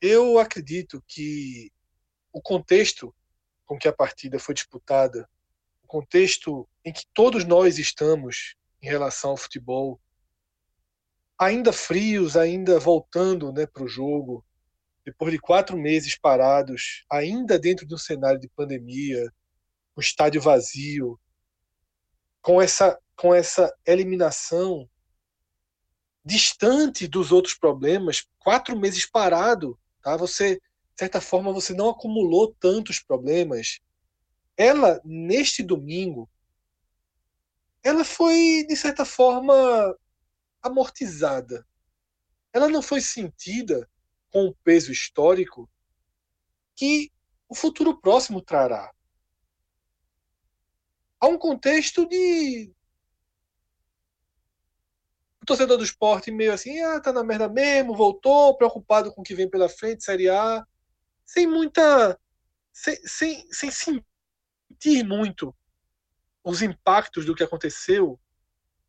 Eu 0.01 0.39
acredito 0.39 1.03
que 1.07 1.71
o 2.31 2.41
contexto 2.41 3.13
com 3.65 3.77
que 3.77 3.87
a 3.87 3.93
partida 3.93 4.39
foi 4.39 4.55
disputada, 4.55 5.29
o 5.83 5.87
contexto 5.87 6.67
em 6.83 6.91
que 6.91 7.05
todos 7.13 7.45
nós 7.45 7.77
estamos 7.77 8.55
em 8.81 8.87
relação 8.87 9.31
ao 9.31 9.37
futebol, 9.37 9.99
ainda 11.37 11.71
frios, 11.71 12.35
ainda 12.35 12.79
voltando 12.79 13.51
né, 13.51 13.65
para 13.65 13.83
o 13.83 13.87
jogo, 13.87 14.43
depois 15.05 15.31
de 15.31 15.39
quatro 15.39 15.77
meses 15.77 16.17
parados, 16.17 17.05
ainda 17.09 17.57
dentro 17.59 17.85
de 17.85 17.93
um 17.93 17.97
cenário 17.97 18.39
de 18.39 18.49
pandemia, 18.49 19.31
um 19.95 20.01
estádio 20.01 20.41
vazio, 20.41 21.19
com 22.41 22.61
essa, 22.61 22.99
com 23.15 23.33
essa 23.33 23.73
eliminação 23.85 24.89
distante 26.25 27.07
dos 27.07 27.31
outros 27.31 27.53
problemas, 27.53 28.27
quatro 28.37 28.77
meses 28.77 29.05
parado, 29.05 29.79
tá? 30.01 30.17
Você, 30.17 30.55
de 30.55 30.61
certa 30.99 31.21
forma, 31.21 31.53
você 31.53 31.73
não 31.73 31.89
acumulou 31.89 32.53
tantos 32.59 32.99
problemas. 32.99 33.79
Ela, 34.57 34.99
neste 35.05 35.63
domingo, 35.63 36.29
ela 37.81 38.03
foi, 38.03 38.65
de 38.67 38.75
certa 38.75 39.05
forma, 39.05 39.95
amortizada. 40.67 41.65
Ela 42.53 42.69
não 42.69 42.81
foi 42.81 43.01
sentida 43.01 43.89
com 44.31 44.45
o 44.45 44.55
peso 44.63 44.91
histórico 44.91 45.69
que 46.75 47.11
o 47.49 47.55
futuro 47.55 47.99
próximo 47.99 48.41
trará. 48.41 48.93
Há 51.19 51.27
um 51.27 51.37
contexto 51.37 52.07
de 52.07 52.71
o 55.41 55.45
torcedor 55.45 55.77
do 55.77 55.83
esporte 55.83 56.29
meio 56.29 56.53
assim, 56.53 56.79
ah, 56.81 56.99
tá 56.99 57.11
na 57.11 57.23
merda 57.23 57.47
mesmo, 57.47 57.95
voltou, 57.95 58.55
preocupado 58.57 59.13
com 59.13 59.21
o 59.21 59.23
que 59.23 59.33
vem 59.33 59.49
pela 59.49 59.69
frente, 59.69 60.03
Série 60.03 60.29
A, 60.29 60.65
sem 61.25 61.47
muita. 61.47 62.19
sem, 62.71 62.95
sem, 63.07 63.51
sem 63.51 63.71
sentir 63.71 65.03
muito 65.03 65.55
os 66.43 66.61
impactos 66.61 67.25
do 67.25 67.35
que 67.35 67.43
aconteceu, 67.43 68.19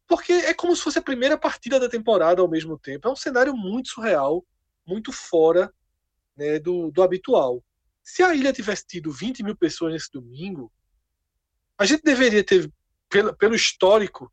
porque 0.08 0.32
é 0.32 0.54
como 0.54 0.74
se 0.74 0.82
fosse 0.82 0.98
a 0.98 1.02
primeira 1.02 1.36
partida 1.36 1.78
da 1.78 1.88
temporada 1.88 2.40
ao 2.40 2.48
mesmo 2.48 2.78
tempo. 2.78 3.06
É 3.06 3.12
um 3.12 3.16
cenário 3.16 3.54
muito 3.54 3.90
surreal, 3.90 4.44
muito 4.86 5.12
fora 5.12 5.72
né, 6.34 6.58
do, 6.58 6.90
do 6.90 7.02
habitual. 7.02 7.62
Se 8.02 8.22
a 8.22 8.34
ilha 8.34 8.52
tivesse 8.52 8.86
tido 8.86 9.12
20 9.12 9.42
mil 9.42 9.54
pessoas 9.54 9.92
nesse 9.92 10.10
domingo, 10.10 10.72
a 11.76 11.84
gente 11.84 12.02
deveria 12.02 12.42
ter, 12.42 12.72
pelo, 13.10 13.36
pelo 13.36 13.54
histórico 13.54 14.32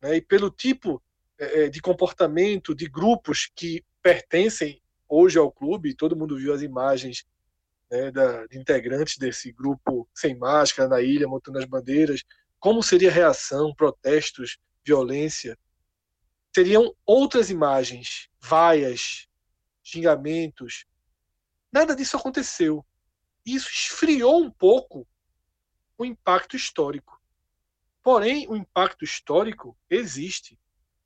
né, 0.00 0.16
e 0.16 0.20
pelo 0.20 0.50
tipo 0.50 1.02
é, 1.38 1.64
é, 1.64 1.68
de 1.70 1.80
comportamento 1.80 2.74
de 2.74 2.86
grupos 2.86 3.50
que 3.54 3.82
pertencem 4.02 4.82
hoje 5.08 5.38
ao 5.38 5.50
clube, 5.50 5.94
todo 5.94 6.16
mundo 6.16 6.36
viu 6.36 6.52
as 6.52 6.60
imagens 6.60 7.24
né, 7.90 8.10
da, 8.10 8.46
de 8.46 8.58
integrantes 8.58 9.16
desse 9.16 9.50
grupo 9.52 10.06
sem 10.14 10.36
máscara 10.36 10.86
na 10.86 11.00
ilha, 11.00 11.26
montando 11.26 11.58
as 11.58 11.64
bandeiras, 11.64 12.22
como 12.60 12.82
seria 12.82 13.08
a 13.08 13.12
reação, 13.12 13.74
protestos, 13.74 14.58
violência. 14.84 15.58
Seriam 16.54 16.94
outras 17.06 17.50
imagens, 17.50 18.28
vaias, 18.40 19.28
xingamentos. 19.82 20.86
Nada 21.72 21.96
disso 21.96 22.16
aconteceu. 22.16 22.84
Isso 23.44 23.68
esfriou 23.70 24.42
um 24.42 24.50
pouco 24.50 25.06
o 25.96 26.04
impacto 26.04 26.56
histórico. 26.56 27.20
Porém, 28.02 28.46
o 28.48 28.56
impacto 28.56 29.04
histórico 29.04 29.76
existe. 29.88 30.58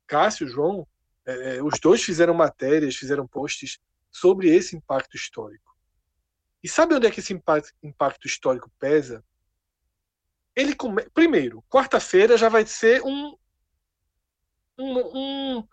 Cássio, 0.05 0.47
João, 0.47 0.87
é, 1.25 1.57
é, 1.57 1.63
os 1.63 1.79
dois 1.79 2.03
fizeram 2.03 2.33
matérias, 2.33 2.95
fizeram 2.95 3.27
posts 3.27 3.79
sobre 4.09 4.49
esse 4.49 4.75
impacto 4.75 5.15
histórico. 5.15 5.75
E 6.63 6.67
sabe 6.67 6.95
onde 6.95 7.05
é 7.05 7.11
que 7.11 7.19
esse 7.19 7.33
impacto, 7.33 7.71
impacto 7.83 8.25
histórico 8.25 8.71
pesa? 8.79 9.23
Ele 10.55 10.75
come... 10.75 11.07
Primeiro, 11.11 11.63
quarta-feira 11.69 12.35
já 12.37 12.49
vai 12.49 12.65
ser 12.65 13.03
um, 13.03 13.37
um, 14.77 15.57
um, 15.57 15.67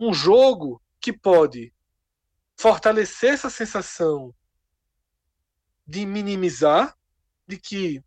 um 0.00 0.14
jogo 0.14 0.80
que 1.00 1.12
pode 1.12 1.72
fortalecer 2.56 3.32
essa 3.32 3.50
sensação 3.50 4.34
de 5.86 6.06
minimizar, 6.06 6.96
de 7.46 7.58
que 7.58 8.02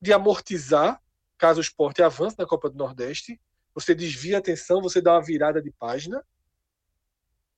de 0.00 0.12
amortizar 0.12 1.02
caso 1.36 1.58
o 1.58 1.62
esporte 1.62 2.02
avance 2.02 2.36
na 2.38 2.46
Copa 2.46 2.68
do 2.68 2.76
Nordeste, 2.76 3.40
você 3.74 3.94
desvia 3.94 4.36
a 4.36 4.38
atenção, 4.40 4.82
você 4.82 5.00
dá 5.00 5.14
uma 5.14 5.24
virada 5.24 5.62
de 5.62 5.70
página, 5.70 6.24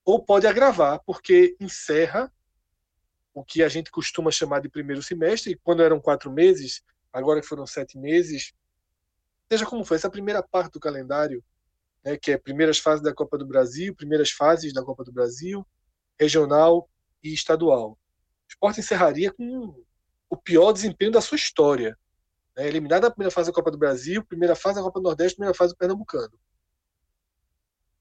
ou 0.04 0.24
pode 0.24 0.46
agravar, 0.46 1.00
porque 1.04 1.56
encerra 1.58 2.32
o 3.34 3.44
que 3.44 3.62
a 3.62 3.68
gente 3.68 3.90
costuma 3.90 4.30
chamar 4.30 4.60
de 4.60 4.68
primeiro 4.68 5.02
semestre, 5.02 5.58
quando 5.64 5.82
eram 5.82 6.00
quatro 6.00 6.30
meses, 6.30 6.82
agora 7.12 7.40
que 7.40 7.46
foram 7.46 7.66
sete 7.66 7.98
meses, 7.98 8.52
seja 9.50 9.66
como 9.66 9.84
foi, 9.84 9.96
essa 9.96 10.10
primeira 10.10 10.42
parte 10.42 10.72
do 10.72 10.80
calendário, 10.80 11.42
né, 12.04 12.16
que 12.16 12.32
é 12.32 12.38
primeiras 12.38 12.78
fases 12.78 13.02
da 13.02 13.14
Copa 13.14 13.38
do 13.38 13.46
Brasil, 13.46 13.94
primeiras 13.94 14.30
fases 14.30 14.72
da 14.72 14.84
Copa 14.84 15.04
do 15.04 15.12
Brasil, 15.12 15.66
regional 16.18 16.88
e 17.22 17.32
estadual. 17.32 17.92
O 17.92 17.98
esporte 18.48 18.80
encerraria 18.80 19.32
com 19.32 19.74
o 20.28 20.36
pior 20.36 20.72
desempenho 20.72 21.12
da 21.12 21.20
sua 21.20 21.36
história. 21.36 21.96
Né? 22.56 22.66
Eliminado 22.66 23.02
na 23.02 23.10
primeira 23.10 23.30
fase 23.30 23.50
da 23.50 23.54
Copa 23.54 23.70
do 23.70 23.78
Brasil, 23.78 24.24
primeira 24.24 24.56
fase 24.56 24.76
da 24.76 24.82
Copa 24.82 24.98
do 24.98 25.04
Nordeste, 25.04 25.36
primeira 25.36 25.56
fase 25.56 25.72
do 25.72 25.76
Pernambucano. 25.76 26.38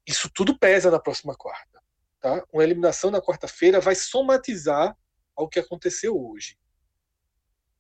Isso 0.07 0.29
tudo 0.33 0.57
pesa 0.57 0.89
na 0.89 0.99
próxima 0.99 1.35
quarta. 1.35 1.81
Tá? 2.19 2.43
Uma 2.51 2.63
eliminação 2.63 3.11
na 3.11 3.21
quarta-feira 3.21 3.79
vai 3.79 3.95
somatizar 3.95 4.95
ao 5.35 5.47
que 5.47 5.59
aconteceu 5.59 6.15
hoje. 6.15 6.57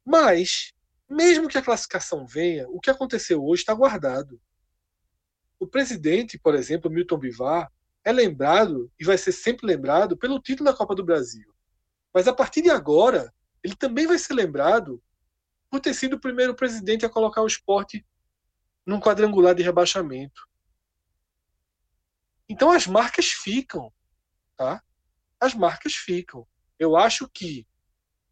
Mas, 0.05 0.73
mesmo 1.09 1.47
que 1.47 1.57
a 1.57 1.61
classificação 1.61 2.25
venha, 2.25 2.67
o 2.69 2.79
que 2.79 2.89
aconteceu 2.89 3.43
hoje 3.43 3.61
está 3.61 3.73
guardado. 3.73 4.41
O 5.61 5.67
presidente, 5.67 6.39
por 6.39 6.55
exemplo, 6.55 6.89
Milton 6.89 7.19
Bivar, 7.19 7.71
é 8.03 8.11
lembrado 8.11 8.91
e 8.99 9.05
vai 9.05 9.15
ser 9.15 9.31
sempre 9.31 9.67
lembrado 9.67 10.17
pelo 10.17 10.41
título 10.41 10.67
da 10.71 10.75
Copa 10.75 10.95
do 10.95 11.05
Brasil. 11.05 11.53
Mas 12.11 12.27
a 12.27 12.33
partir 12.33 12.63
de 12.63 12.71
agora, 12.71 13.31
ele 13.63 13.75
também 13.75 14.07
vai 14.07 14.17
ser 14.17 14.33
lembrado 14.33 14.99
por 15.69 15.79
ter 15.79 15.93
sido 15.93 16.15
o 16.15 16.19
primeiro 16.19 16.55
presidente 16.55 17.05
a 17.05 17.09
colocar 17.09 17.43
o 17.43 17.47
esporte 17.47 18.03
num 18.83 18.99
quadrangular 18.99 19.53
de 19.53 19.61
rebaixamento. 19.61 20.49
Então 22.49 22.71
as 22.71 22.87
marcas 22.87 23.27
ficam, 23.27 23.93
tá? 24.57 24.83
As 25.39 25.53
marcas 25.53 25.93
ficam. 25.93 26.47
Eu 26.79 26.97
acho 26.97 27.29
que 27.29 27.67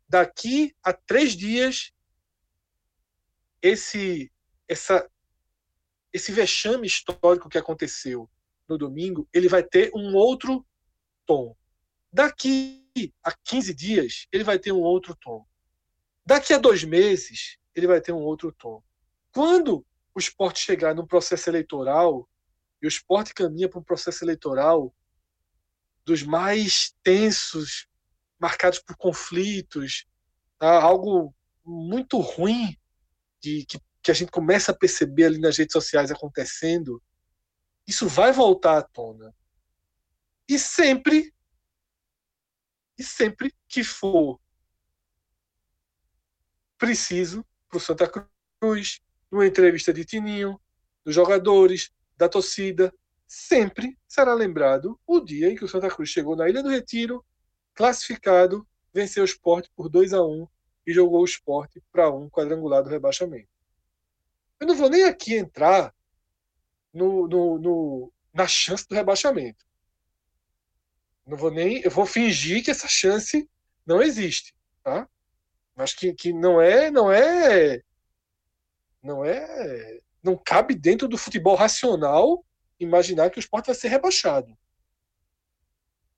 daqui 0.10 0.76
a 0.82 0.92
três 0.94 1.34
dias 1.34 1.94
esse 3.62 4.32
essa 4.68 5.08
esse 6.12 6.32
vexame 6.32 6.88
histórico 6.88 7.50
que 7.50 7.58
aconteceu 7.58 8.30
no 8.68 8.78
domingo, 8.78 9.28
ele 9.34 9.48
vai 9.48 9.64
ter 9.64 9.92
um 9.96 10.16
outro 10.16 10.66
tom. 11.26 11.56
Daqui 12.12 12.84
a 13.24 13.32
15 13.32 13.74
dias, 13.74 14.28
ele 14.32 14.44
vai 14.44 14.58
ter 14.58 14.72
um 14.72 14.82
outro 14.82 15.16
tom. 15.16 15.46
Daqui 16.26 16.54
a 16.54 16.58
dois 16.58 16.84
meses, 16.84 17.58
ele 17.76 17.88
vai 17.88 18.02
ter 18.02 18.12
um 18.12 18.22
outro 18.22 18.52
tom. 18.52 18.84
Quando 19.32 19.86
o 20.14 20.20
esporte 20.20 20.60
chegar 20.60 20.94
num 20.94 21.06
processo 21.06 21.50
eleitoral, 21.50 22.28
e 22.82 22.86
o 22.86 22.90
esporte 22.90 23.34
caminha 23.34 23.70
para 23.70 23.80
um 23.80 23.84
processo 23.84 24.24
eleitoral 24.24 24.94
dos 26.06 26.24
mais 26.24 26.96
tensos, 27.04 27.88
marcados 28.40 28.80
por 28.80 28.96
conflitos, 28.96 30.08
tá? 30.58 30.82
algo 30.82 31.34
muito 31.64 32.18
ruim 32.20 32.76
de, 33.42 33.66
que, 33.66 33.80
que 34.02 34.12
a 34.12 34.14
gente 34.14 34.32
começa 34.32 34.72
a 34.72 34.76
perceber 34.76 35.26
ali 35.26 35.40
nas 35.40 35.58
redes 35.58 35.74
sociais 35.74 36.12
acontecendo, 36.12 37.02
isso 37.88 38.08
vai 38.08 38.32
voltar 38.32 38.78
à 38.78 38.82
tona. 38.82 39.36
E 40.48 40.58
sempre, 40.58 41.34
e 42.98 43.04
sempre 43.04 43.54
que 43.68 43.84
for 43.84 44.40
preciso 46.78 47.46
para 47.68 47.78
o 47.78 47.82
Santa 47.82 48.10
Cruz, 48.60 49.02
numa 49.30 49.46
entrevista 49.46 49.94
de 49.94 50.06
Tininho, 50.06 50.60
dos 51.04 51.14
jogadores, 51.14 51.92
da 52.18 52.28
torcida, 52.28 52.94
sempre 53.28 53.98
será 54.08 54.34
lembrado 54.34 55.00
o 55.06 55.20
dia 55.20 55.50
em 55.50 55.56
que 55.56 55.64
o 55.64 55.68
Santa 55.68 55.90
Cruz 55.90 56.10
chegou 56.10 56.36
na 56.36 56.50
Ilha 56.50 56.64
do 56.64 56.70
Retiro, 56.70 57.24
classificado, 57.74 58.68
venceu 58.94 59.24
o 59.24 59.26
esporte 59.26 59.70
por 59.76 59.88
2 59.88 60.14
a 60.14 60.24
1 60.24 60.48
e 60.88 60.94
jogou 60.94 61.22
o 61.22 61.26
esporte 61.26 61.82
para 61.92 62.12
um 62.12 62.30
quadrangular 62.30 62.84
do 62.84 62.90
rebaixamento. 62.90 63.59
Eu 64.60 64.68
não 64.68 64.76
vou 64.76 64.90
nem 64.90 65.04
aqui 65.04 65.36
entrar 65.36 65.94
no, 66.94 67.28
no, 67.28 67.60
no, 67.60 68.14
na 68.34 68.48
chance 68.48 68.88
do 68.88 68.96
rebaixamento. 68.96 69.66
Não 71.26 71.38
vou 71.38 71.52
nem. 71.52 71.82
Eu 71.82 71.92
vou 71.92 72.06
fingir 72.06 72.64
que 72.64 72.72
essa 72.72 72.88
chance 72.88 73.50
não 73.86 74.02
existe. 74.02 74.54
Tá? 74.84 75.08
Mas 75.76 75.94
que, 75.94 76.14
que 76.14 76.34
não 76.34 76.60
é. 76.60 76.92
Não 76.92 77.12
é. 77.12 77.82
Não 79.02 79.24
é. 79.24 80.00
Não 80.22 80.36
cabe 80.36 80.76
dentro 80.76 81.08
do 81.08 81.18
futebol 81.18 81.56
racional 81.56 82.44
imaginar 82.80 83.30
que 83.30 83.38
o 83.38 83.40
esporte 83.40 83.68
vai 83.68 83.76
ser 83.76 83.90
rebaixado. 83.90 84.58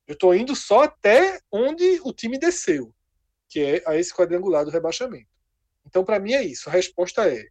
Eu 0.07 0.13
estou 0.13 0.35
indo 0.35 0.55
só 0.55 0.83
até 0.83 1.39
onde 1.51 2.01
o 2.03 2.11
time 2.11 2.37
desceu, 2.37 2.93
que 3.47 3.59
é 3.59 3.83
a 3.85 3.95
esse 3.95 4.13
quadrangular 4.13 4.65
do 4.65 4.71
rebaixamento. 4.71 5.29
Então, 5.85 6.03
para 6.03 6.19
mim, 6.19 6.33
é 6.33 6.43
isso. 6.43 6.69
A 6.69 6.71
resposta 6.71 7.29
é: 7.29 7.47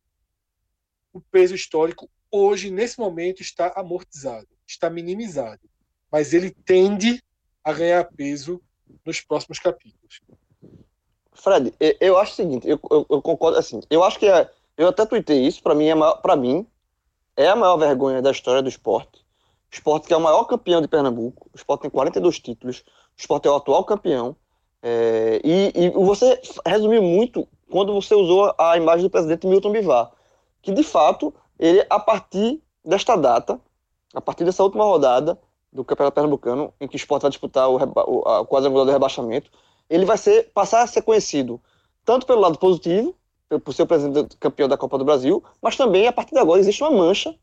o 1.13 1.21
peso 1.21 1.55
histórico 1.55 2.09
hoje, 2.31 2.71
nesse 2.71 2.99
momento, 2.99 3.43
está 3.43 3.73
amortizado, 3.77 4.47
está 4.67 4.89
minimizado. 4.89 5.61
Mas 6.11 6.33
ele 6.33 6.51
tende 6.51 7.23
a 7.65 7.73
ganhar 7.73 8.05
peso 8.05 8.61
nos 9.05 9.21
próximos 9.21 9.59
capítulos. 9.59 10.21
Fred, 11.33 11.75
eu 12.01 12.19
acho 12.19 12.33
o 12.33 12.37
seguinte, 12.37 12.69
eu, 12.69 12.79
eu, 12.91 13.07
eu 13.09 13.23
concordo 13.23 13.59
assim, 13.59 13.81
eu 13.89 14.05
acho 14.05 14.19
que 14.19 14.27
é, 14.27 14.51
eu 14.77 14.89
até 14.89 15.07
tuitei 15.07 15.47
isso, 15.47 15.63
para 15.63 15.75
mim 15.75 15.87
é 15.87 15.95
para 16.21 16.37
mim 16.37 16.67
é 17.37 17.49
a 17.49 17.57
maior 17.57 17.79
vergonha 17.79 18.21
da 18.21 18.31
história 18.31 18.61
do 18.61 18.69
esporte. 18.69 19.21
O 19.71 19.75
esporte 19.75 20.07
que 20.07 20.13
é 20.13 20.17
o 20.17 20.21
maior 20.21 20.45
campeão 20.45 20.83
de 20.83 20.89
Pernambuco, 20.89 21.49
o 21.53 21.57
esporte 21.57 21.83
tem 21.83 21.91
42 21.91 22.39
títulos, 22.41 22.81
o 22.81 22.85
esporte 23.17 23.49
é 23.49 23.51
o 23.51 23.55
atual 23.55 23.85
campeão. 23.85 24.37
É, 24.83 25.41
e, 25.45 25.73
e, 25.75 25.91
você 25.91 26.41
resumiu 26.67 27.03
muito 27.03 27.47
quando 27.71 27.95
você 27.95 28.15
usou 28.15 28.55
a 28.59 28.77
imagem 28.77 29.03
do 29.03 29.11
presidente 29.11 29.47
Milton 29.47 29.73
Bivar, 29.73 30.11
que 30.63 30.73
de 30.73 30.83
fato 30.83 31.33
ele, 31.59 31.85
a 31.89 31.99
partir 31.99 32.63
desta 32.85 33.17
data, 33.17 33.61
a 34.15 34.21
partir 34.21 34.45
dessa 34.45 34.63
última 34.63 34.85
rodada 34.85 35.39
do 35.73 35.85
Campeonato 35.85 36.15
Pernambucano, 36.15 36.73
em 36.81 36.89
que 36.89 36.97
o 36.97 36.99
Sport 36.99 37.23
vai 37.23 37.31
disputar 37.31 37.69
o, 37.69 37.77
o, 37.77 38.29
a 38.29 38.45
quadrangular 38.45 38.87
do 38.87 38.93
rebaixamento, 38.93 39.51
ele 39.89 40.05
vai 40.05 40.19
ser, 40.19 40.51
passar 40.53 40.83
a 40.83 40.87
ser 40.87 41.03
conhecido 41.03 41.61
tanto 42.05 42.27
pelo 42.27 42.41
lado 42.41 42.59
positivo, 42.59 43.15
por 43.65 43.75
ser 43.75 43.83
o 43.83 43.87
presidente 43.87 44.37
campeão 44.37 44.69
da 44.69 44.77
Copa 44.77 44.97
do 44.97 45.05
Brasil, 45.05 45.43
mas 45.61 45.77
também, 45.77 46.07
a 46.07 46.13
partir 46.13 46.33
de 46.33 46.39
agora, 46.39 46.61
existe 46.61 46.83
uma 46.83 46.91
mancha 46.91 47.35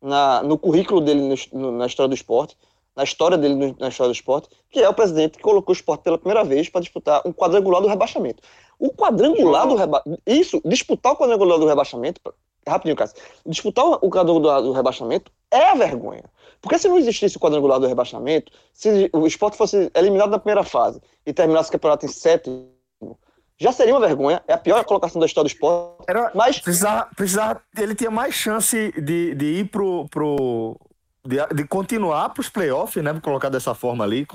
na, 0.00 0.42
no 0.42 0.58
currículo 0.58 1.00
dele 1.00 1.34
no, 1.52 1.72
na 1.72 1.86
história 1.86 2.08
do 2.08 2.14
esporte, 2.14 2.56
na 2.94 3.02
história 3.02 3.38
dele 3.38 3.54
no, 3.54 3.76
na 3.78 3.88
história 3.88 4.12
do 4.12 4.14
esporte, 4.14 4.48
que 4.70 4.80
é 4.80 4.88
o 4.88 4.94
presidente 4.94 5.38
que 5.38 5.42
colocou 5.42 5.72
o 5.72 5.76
esporte 5.76 6.02
pela 6.02 6.18
primeira 6.18 6.44
vez 6.44 6.68
para 6.68 6.80
disputar 6.80 7.22
um 7.24 7.32
quadrangular 7.32 7.80
do 7.80 7.88
rebaixamento. 7.88 8.42
O 8.78 8.90
quadrangular 8.90 9.66
do 9.66 9.74
rebaixamento. 9.74 10.22
Isso, 10.26 10.60
disputar 10.64 11.12
o 11.12 11.16
quadrangular 11.16 11.58
do 11.58 11.66
rebaixamento 11.66 12.20
rapidinho, 12.66 12.96
Cássio. 12.96 13.16
Disputar 13.46 13.84
o 13.84 14.10
quadrangular 14.10 14.62
do 14.62 14.72
rebaixamento 14.72 15.30
é 15.50 15.70
a 15.70 15.74
vergonha. 15.74 16.24
Porque 16.60 16.78
se 16.78 16.88
não 16.88 16.98
existisse 16.98 17.36
o 17.36 17.40
quadrangular 17.40 17.78
do 17.78 17.86
rebaixamento, 17.86 18.52
se 18.72 19.08
o 19.12 19.26
esporte 19.26 19.56
fosse 19.56 19.90
eliminado 19.94 20.30
na 20.30 20.38
primeira 20.38 20.64
fase 20.64 21.00
e 21.24 21.32
terminasse 21.32 21.68
o 21.68 21.72
campeonato 21.72 22.04
em 22.04 22.08
sétimo, 22.08 22.68
já 23.56 23.72
seria 23.72 23.94
uma 23.94 24.06
vergonha. 24.06 24.42
É 24.46 24.52
a 24.52 24.58
pior 24.58 24.84
colocação 24.84 25.20
da 25.20 25.26
história 25.26 25.48
do 25.48 25.52
esporte. 25.52 26.04
Era, 26.08 26.30
mas 26.34 26.58
precisava, 26.60 27.08
precisava, 27.16 27.62
ele 27.76 27.94
tinha 27.94 28.10
mais 28.10 28.34
chance 28.34 28.92
de, 29.00 29.34
de 29.34 29.46
ir 29.46 29.64
pro. 29.66 30.08
pro 30.08 30.76
de, 31.26 31.36
de 31.54 31.64
continuar 31.66 32.30
para 32.30 32.40
os 32.40 32.48
playoffs, 32.48 33.02
né? 33.02 33.20
Colocar 33.20 33.50
dessa 33.50 33.74
forma 33.74 34.04
ali, 34.04 34.26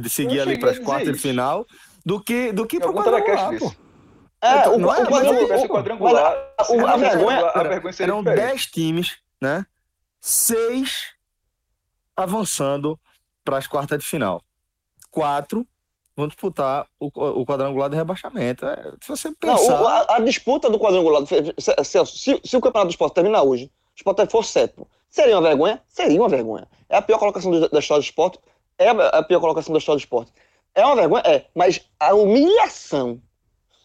de 0.00 0.08
seguir 0.08 0.40
ali 0.40 0.58
para 0.58 0.72
as 0.72 0.78
quartas 0.78 1.12
de 1.12 1.18
final, 1.18 1.66
do 2.04 2.20
que, 2.20 2.50
do 2.52 2.66
que 2.66 2.80
para 2.80 2.90
o 2.90 2.94
quadrangular, 2.94 3.56
pô. 3.58 3.72
É, 4.42 4.68
o, 4.68 4.76
não 4.76 4.92
é, 4.92 5.02
o, 5.02 5.06
quadrangular, 5.06 5.68
quadrangular 5.68 6.36
a, 6.58 6.94
a, 6.94 6.96
vergonha, 6.96 7.46
a 7.46 7.62
vergonha 7.62 7.92
seria 7.92 8.12
Eram 8.12 8.24
10 8.24 8.66
times, 8.66 9.18
né? 9.40 9.64
Seis 10.20 11.12
avançando 12.16 12.98
para 13.44 13.58
as 13.58 13.68
quartas 13.68 14.00
de 14.00 14.04
final. 14.04 14.42
Quatro 15.12 15.64
vão 16.16 16.26
disputar 16.26 16.88
o, 16.98 17.06
o 17.06 17.46
quadrangular 17.46 17.88
de 17.88 17.94
rebaixamento. 17.94 18.66
É, 18.66 18.92
se 19.00 19.08
você 19.08 19.32
pensar... 19.32 19.78
Não, 19.78 19.86
a, 19.86 20.16
a, 20.16 20.20
disputa 20.20 20.68
do 20.68 20.78
quadrangular, 20.78 21.22
Celso, 21.84 22.18
se, 22.18 22.40
se, 22.44 22.56
o 22.56 22.60
campeonato 22.60 22.88
do 22.88 22.90
esporte 22.90 23.14
terminar 23.14 23.42
hoje, 23.42 23.66
o 23.66 23.96
esporte 23.96 24.26
for 24.26 24.44
sétimo, 24.44 24.88
seria 25.08 25.36
uma 25.36 25.48
vergonha? 25.48 25.80
Seria 25.88 26.20
uma 26.20 26.28
vergonha. 26.28 26.66
É 26.88 26.96
a 26.96 27.02
pior 27.02 27.18
colocação 27.18 27.50
do, 27.50 27.68
da 27.68 27.78
história 27.78 28.02
do 28.02 28.04
esporte? 28.04 28.40
É 28.76 28.88
a 28.88 29.22
pior 29.22 29.38
colocação 29.38 29.72
da 29.72 29.78
história 29.78 29.98
do 29.98 30.02
esporte. 30.02 30.32
É 30.74 30.84
uma 30.84 30.96
vergonha? 30.96 31.22
É. 31.24 31.46
Mas 31.54 31.80
a 32.00 32.12
humilhação 32.12 33.22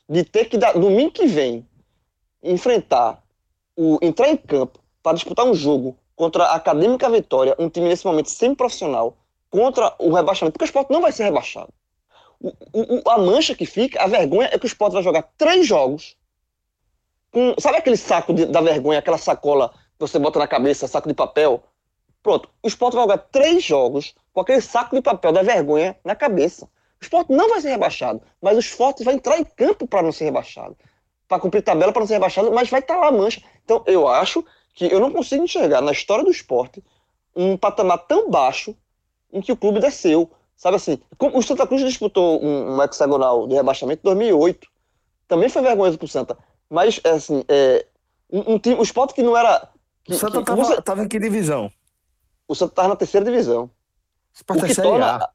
de 0.09 0.23
ter 0.23 0.45
que, 0.45 0.57
dar, 0.57 0.73
domingo 0.73 1.11
que 1.11 1.25
vem, 1.25 1.67
enfrentar, 2.41 3.21
o, 3.75 3.99
entrar 4.01 4.29
em 4.29 4.37
campo 4.37 4.79
para 5.03 5.15
disputar 5.15 5.45
um 5.45 5.53
jogo 5.53 5.97
contra 6.15 6.45
a 6.45 6.55
Acadêmica 6.55 7.09
Vitória, 7.09 7.55
um 7.59 7.69
time 7.69 7.89
nesse 7.89 8.05
momento 8.05 8.29
semi-profissional, 8.29 9.17
contra 9.49 9.93
o 9.99 10.13
rebaixamento, 10.13 10.53
porque 10.53 10.65
o 10.65 10.65
esporte 10.65 10.91
não 10.91 11.01
vai 11.01 11.11
ser 11.11 11.25
rebaixado. 11.25 11.69
O, 12.39 12.49
o, 12.73 13.09
a 13.09 13.17
mancha 13.17 13.55
que 13.55 13.65
fica, 13.65 14.01
a 14.01 14.07
vergonha 14.07 14.49
é 14.51 14.57
que 14.57 14.65
o 14.65 14.67
esporte 14.67 14.93
vai 14.93 15.03
jogar 15.03 15.23
três 15.37 15.65
jogos 15.65 16.15
com. 17.31 17.55
Sabe 17.59 17.77
aquele 17.77 17.97
saco 17.97 18.33
de, 18.33 18.45
da 18.45 18.61
vergonha, 18.61 18.99
aquela 18.99 19.17
sacola 19.17 19.69
que 19.69 19.99
você 19.99 20.19
bota 20.19 20.39
na 20.39 20.47
cabeça, 20.47 20.87
saco 20.87 21.07
de 21.07 21.15
papel? 21.15 21.63
Pronto, 22.21 22.49
o 22.61 22.67
esporte 22.67 22.95
vai 22.95 23.03
jogar 23.03 23.17
três 23.17 23.63
jogos 23.63 24.13
com 24.33 24.41
aquele 24.41 24.61
saco 24.61 24.95
de 24.95 25.01
papel 25.01 25.31
da 25.31 25.41
vergonha 25.41 25.97
na 26.03 26.15
cabeça. 26.15 26.69
O 26.99 27.03
esporte 27.03 27.31
não 27.31 27.49
vai 27.49 27.61
ser 27.61 27.69
rebaixado, 27.69 28.21
mas 28.41 28.57
o 28.57 28.59
esporte 28.59 29.03
vai 29.03 29.13
entrar 29.13 29.37
em 29.37 29.43
campo 29.43 29.87
para 29.87 30.01
não 30.01 30.11
ser 30.11 30.25
rebaixado. 30.25 30.75
Para 31.27 31.39
cumprir 31.39 31.61
tabela 31.61 31.91
para 31.91 31.99
não 31.99 32.07
ser 32.07 32.15
rebaixado, 32.15 32.51
mas 32.51 32.69
vai 32.69 32.79
estar 32.79 32.95
tá 32.95 32.99
lá 32.99 33.07
a 33.07 33.11
mancha. 33.11 33.41
Então, 33.63 33.83
eu 33.85 34.07
acho 34.07 34.43
que 34.73 34.85
eu 34.85 34.99
não 34.99 35.11
consigo 35.11 35.43
enxergar 35.43 35.81
na 35.81 35.91
história 35.91 36.23
do 36.23 36.31
esporte 36.31 36.83
um 37.35 37.55
patamar 37.55 37.99
tão 37.99 38.29
baixo 38.29 38.75
em 39.31 39.41
que 39.41 39.51
o 39.51 39.57
clube 39.57 39.79
desceu. 39.79 40.31
Sabe 40.55 40.77
assim, 40.77 40.99
o 41.19 41.41
Santa 41.43 41.67
Cruz 41.67 41.83
disputou 41.83 42.43
um, 42.43 42.75
um 42.75 42.83
hexagonal 42.83 43.47
de 43.47 43.53
rebaixamento 43.53 44.01
em 44.01 44.09
2008. 44.09 44.67
Também 45.27 45.49
foi 45.49 45.61
vergonhoso 45.61 45.99
pro 45.99 46.07
Santa. 46.07 46.37
Mas, 46.67 46.99
é 47.03 47.11
assim, 47.11 47.43
é, 47.47 47.85
um, 48.31 48.53
um 48.53 48.59
time, 48.59 48.75
o 48.75 48.81
esporte 48.81 49.13
que 49.13 49.21
não 49.21 49.37
era. 49.37 49.69
Que, 50.03 50.13
o 50.13 50.15
Santa 50.15 50.39
estava 50.39 51.03
em 51.03 51.07
que 51.07 51.19
divisão? 51.19 51.71
O 52.47 52.55
Santa 52.55 52.71
estava 52.71 52.87
na 52.87 52.95
terceira 52.95 53.25
divisão. 53.25 53.69
O 54.49 54.65
que 54.65 54.75
torna, 54.75 55.29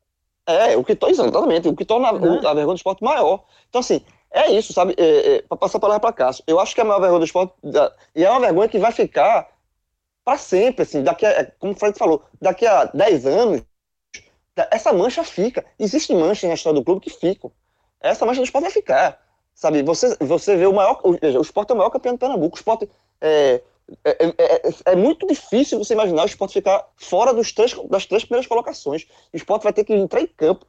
é, 0.47 0.77
o 0.77 0.85
que 0.85 0.95
torna, 0.95 1.15
exatamente, 1.15 1.69
o 1.69 1.77
que 1.77 1.85
torna 1.85 2.09
a, 2.09 2.13
uhum. 2.13 2.39
a 2.39 2.55
vergonha 2.55 2.67
do 2.67 2.77
esporte 2.77 3.03
maior. 3.03 3.45
Então, 3.69 3.81
assim, 3.81 4.01
é 4.31 4.51
isso, 4.51 4.73
sabe? 4.73 4.95
É, 4.97 5.37
é, 5.37 5.43
para 5.43 5.57
passar 5.57 5.79
a 5.79 5.81
palavra 5.81 6.01
para 6.01 6.13
Cássio, 6.13 6.45
eu 6.47 6.59
acho 6.59 6.75
que 6.75 6.81
é 6.81 6.85
a 6.85 6.87
maior 6.87 7.01
vergonha 7.01 7.21
do 7.21 7.27
esporte, 7.27 7.55
e 8.15 8.25
é 8.25 8.31
uma 8.31 8.41
vergonha 8.41 8.69
que 8.69 8.79
vai 8.79 8.93
ficar 8.93 9.49
para 10.25 10.39
sempre, 10.39 10.83
assim, 10.83 11.03
daqui 11.03 11.27
a, 11.27 11.31
é, 11.31 11.45
como 11.59 11.73
o 11.73 11.77
Fred 11.77 11.99
falou, 11.99 12.23
daqui 12.41 12.67
a 12.67 12.85
10 12.87 13.27
anos, 13.27 13.63
essa 14.71 14.93
mancha 14.93 15.25
fica. 15.25 15.65
Existem 15.79 16.17
manchas 16.17 16.49
na 16.49 16.55
história 16.55 16.79
do 16.79 16.85
clube 16.85 17.01
que 17.01 17.11
ficam. 17.11 17.51
Essa 18.01 18.27
mancha 18.27 18.41
do 18.41 18.45
esporte 18.45 18.65
vai 18.65 18.73
ficar. 18.73 19.21
Sabe, 19.55 19.83
você, 19.83 20.17
você 20.21 20.57
vê 20.57 20.67
o 20.67 20.73
maior. 20.73 21.01
O, 21.05 21.11
o 21.11 21.43
esporte 21.43 21.71
é 21.71 21.75
o 21.75 21.77
maior 21.79 21.91
campeão 21.91 22.15
do 22.15 22.19
Pernambuco. 22.19 22.57
O 22.57 22.59
esporte 22.59 22.89
é, 23.21 23.63
é, 24.05 24.27
é, 24.27 24.35
é, 24.39 24.75
é, 24.87 24.97
muito 24.97 25.27
difícil 25.27 25.79
você 25.79 25.95
imaginar 25.95 26.23
o 26.23 26.27
esporte 26.27 26.55
ficar 26.55 26.87
fora 26.97 27.33
dos 27.35 27.53
três, 27.53 27.75
das 27.89 28.07
três 28.07 28.25
primeiras 28.25 28.47
colocações. 28.47 29.07
O 29.33 29.37
esporte 29.37 29.65
vai 29.65 29.73
ter 29.73 29.85
que 29.85 29.93
entrar 29.93 30.21
em 30.21 30.27
campo 30.27 30.67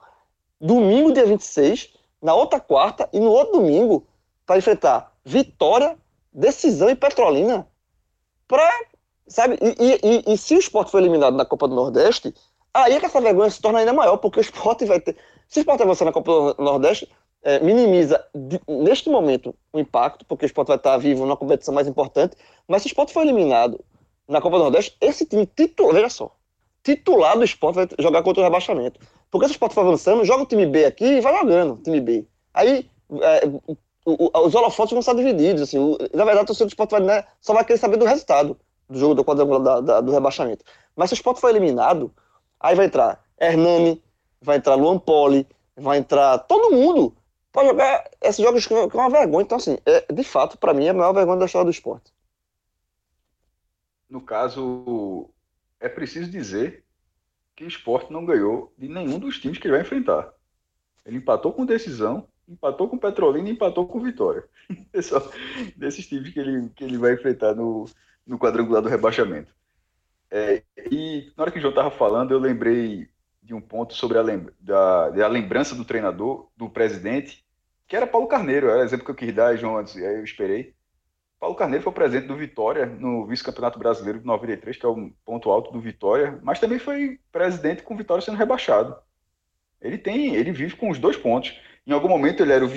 domingo, 0.59 1.11
dia 1.11 1.25
26, 1.25 1.93
na 2.21 2.33
outra 2.33 2.59
quarta 2.59 3.09
e 3.11 3.19
no 3.19 3.29
outro 3.29 3.59
domingo, 3.59 4.07
para 4.45 4.57
enfrentar 4.57 5.13
Vitória, 5.25 5.97
Decisão 6.31 6.89
e 6.89 6.95
Petrolina. 6.95 7.67
Pra, 8.47 8.69
sabe? 9.27 9.57
E, 9.61 9.99
e, 10.01 10.33
e, 10.33 10.37
se 10.37 10.55
o 10.55 10.59
esporte 10.59 10.91
for 10.91 10.99
eliminado 10.99 11.35
na 11.35 11.45
Copa 11.45 11.67
do 11.67 11.75
Nordeste, 11.75 12.33
aí 12.73 12.93
é 12.93 12.99
que 12.99 13.05
essa 13.05 13.21
vergonha 13.21 13.49
se 13.49 13.61
torna 13.61 13.79
ainda 13.79 13.93
maior, 13.93 14.17
porque 14.17 14.39
o 14.39 14.41
esporte 14.41 14.85
vai 14.85 14.99
ter. 14.99 15.17
Se 15.47 15.59
o 15.59 15.61
esporte 15.61 15.83
avançar 15.83 16.05
na 16.05 16.11
Copa 16.11 16.53
do 16.53 16.63
Nordeste, 16.63 17.09
é, 17.43 17.59
minimiza 17.59 18.23
de, 18.33 18.59
neste 18.67 19.09
momento 19.09 19.53
o 19.71 19.79
impacto, 19.79 20.25
porque 20.25 20.45
o 20.45 20.47
esporte 20.47 20.69
vai 20.69 20.77
estar 20.77 20.97
vivo 20.97 21.25
na 21.25 21.35
competição 21.35 21.73
mais 21.73 21.87
importante, 21.87 22.35
mas 22.67 22.81
se 22.81 22.87
o 22.87 22.89
esporte 22.89 23.13
for 23.13 23.21
eliminado 23.21 23.83
na 24.27 24.41
Copa 24.41 24.57
do 24.57 24.63
Nordeste, 24.63 24.95
esse 25.01 25.25
time 25.25 25.45
titular, 25.45 25.93
veja 25.93 26.09
só, 26.09 26.35
titular 26.83 27.37
do 27.37 27.43
esporte 27.43 27.75
vai 27.75 27.87
jogar 27.99 28.23
contra 28.23 28.41
o 28.41 28.43
rebaixamento. 28.43 28.99
Porque 29.29 29.47
se 29.47 29.51
o 29.51 29.55
esporte 29.55 29.75
for 29.75 29.81
avançando, 29.81 30.23
joga 30.23 30.43
o 30.43 30.45
time 30.45 30.65
B 30.65 30.85
aqui 30.85 31.05
e 31.05 31.21
vai 31.21 31.35
jogando 31.37 31.73
o 31.73 31.77
time 31.77 31.99
B. 31.99 32.25
Aí 32.53 32.89
é, 33.21 33.45
o, 33.45 33.77
o, 34.05 34.45
os 34.45 34.55
holofotes 34.55 34.91
vão 34.91 34.99
estar 34.99 35.13
divididos. 35.13 35.63
Assim, 35.63 35.79
o, 35.79 35.97
na 36.13 36.23
verdade, 36.23 36.43
o 36.43 36.47
torcedor 36.47 36.67
do 36.67 36.71
esporte 36.71 36.91
vai, 36.91 37.01
né, 37.01 37.23
só 37.41 37.53
vai 37.53 37.65
querer 37.65 37.79
saber 37.79 37.97
do 37.97 38.05
resultado 38.05 38.57
do 38.89 38.99
jogo 38.99 39.15
do 39.15 39.23
quadrangular 39.23 39.81
do 39.81 40.11
rebaixamento. 40.11 40.63
Mas 40.95 41.09
se 41.09 41.15
o 41.15 41.17
esporte 41.17 41.41
for 41.41 41.49
eliminado, 41.49 42.13
aí 42.59 42.75
vai 42.75 42.85
entrar 42.85 43.23
Hernani, 43.39 44.01
vai 44.41 44.57
entrar 44.57 44.75
Luan 44.75 44.99
Poli, 44.99 45.47
vai 45.75 45.97
entrar 45.97 46.37
todo 46.39 46.71
mundo 46.75 47.13
para 47.53 47.67
jogar 47.67 48.09
esses 48.19 48.43
jogos 48.43 48.65
que 48.65 48.73
é 48.73 48.77
uma 48.77 49.09
vergonha. 49.09 49.43
Então, 49.43 49.57
assim, 49.57 49.77
é, 49.85 50.11
de 50.11 50.23
fato, 50.23 50.57
para 50.57 50.73
mim, 50.73 50.87
é 50.87 50.89
a 50.89 50.93
maior 50.93 51.13
vergonha 51.13 51.37
da 51.37 51.45
história 51.45 51.65
do 51.65 51.71
esporte. 51.71 52.11
No 54.09 54.21
caso, 54.21 55.29
é 55.79 55.87
preciso 55.87 56.29
dizer 56.29 56.83
que 57.55 57.63
o 57.63 57.67
esporte 57.67 58.11
não 58.11 58.25
ganhou 58.25 58.73
de 58.75 58.89
nenhum 58.89 59.19
dos 59.19 59.39
times 59.39 59.59
que 59.59 59.67
ele 59.67 59.73
vai 59.73 59.81
enfrentar. 59.81 60.33
Ele 61.05 61.17
empatou 61.17 61.53
com 61.53 61.65
decisão, 61.65 62.27
empatou 62.47 62.89
com 62.89 62.97
Petrolina 62.97 63.47
e 63.47 63.51
empatou 63.51 63.87
com 63.87 64.01
Vitória. 64.01 64.43
É 64.93 64.99
desses 65.75 66.07
times 66.07 66.33
que 66.33 66.39
ele, 66.39 66.69
que 66.69 66.83
ele 66.83 66.97
vai 66.97 67.13
enfrentar 67.13 67.53
no, 67.53 67.85
no 68.25 68.39
quadrangular 68.39 68.81
do 68.81 68.89
rebaixamento. 68.89 69.53
É, 70.31 70.63
e 70.89 71.31
na 71.35 71.43
hora 71.43 71.51
que 71.51 71.59
o 71.59 71.61
João 71.61 71.71
estava 71.71 71.91
falando, 71.91 72.31
eu 72.31 72.39
lembrei 72.39 73.07
de 73.43 73.53
um 73.53 73.61
ponto 73.61 73.93
sobre 73.93 74.17
a, 74.17 74.21
lem 74.21 74.47
da, 74.59 75.09
da 75.09 75.27
lembrança 75.27 75.75
do 75.75 75.83
treinador, 75.83 76.49
do 76.55 76.69
presidente, 76.69 77.42
que 77.87 77.95
era 77.95 78.07
Paulo 78.07 78.27
Carneiro, 78.27 78.69
era 78.69 78.81
o 78.81 78.83
exemplo 78.83 79.05
que 79.05 79.11
eu 79.11 79.15
quis 79.15 79.33
dar, 79.33 79.55
João, 79.55 79.77
antes, 79.77 79.95
aí 79.97 80.15
eu 80.15 80.23
esperei. 80.23 80.73
Paulo 81.43 81.57
Carneiro 81.57 81.83
foi 81.83 81.91
o 81.91 81.95
presidente 81.95 82.27
do 82.27 82.37
Vitória 82.37 82.85
no 82.85 83.25
vice-campeonato 83.25 83.77
brasileiro 83.77 84.19
de 84.19 84.25
93, 84.25 84.77
que 84.77 84.85
é 84.85 84.89
o 84.89 85.11
ponto 85.25 85.51
alto 85.51 85.73
do 85.73 85.81
Vitória, 85.81 86.39
mas 86.41 86.57
também 86.57 86.79
foi 86.79 87.19
presidente 87.33 87.83
com 87.83 87.93
o 87.93 87.97
Vitória 87.97 88.23
sendo 88.23 88.37
rebaixado. 88.37 88.95
Ele 89.81 89.97
tem, 89.97 90.35
ele 90.35 90.53
vive 90.53 90.77
com 90.77 90.89
os 90.89 90.97
dois 90.97 91.17
pontos. 91.17 91.59
Em 91.85 91.91
algum 91.91 92.07
momento 92.07 92.41
ele 92.41 92.53
era 92.53 92.65
o, 92.65 92.69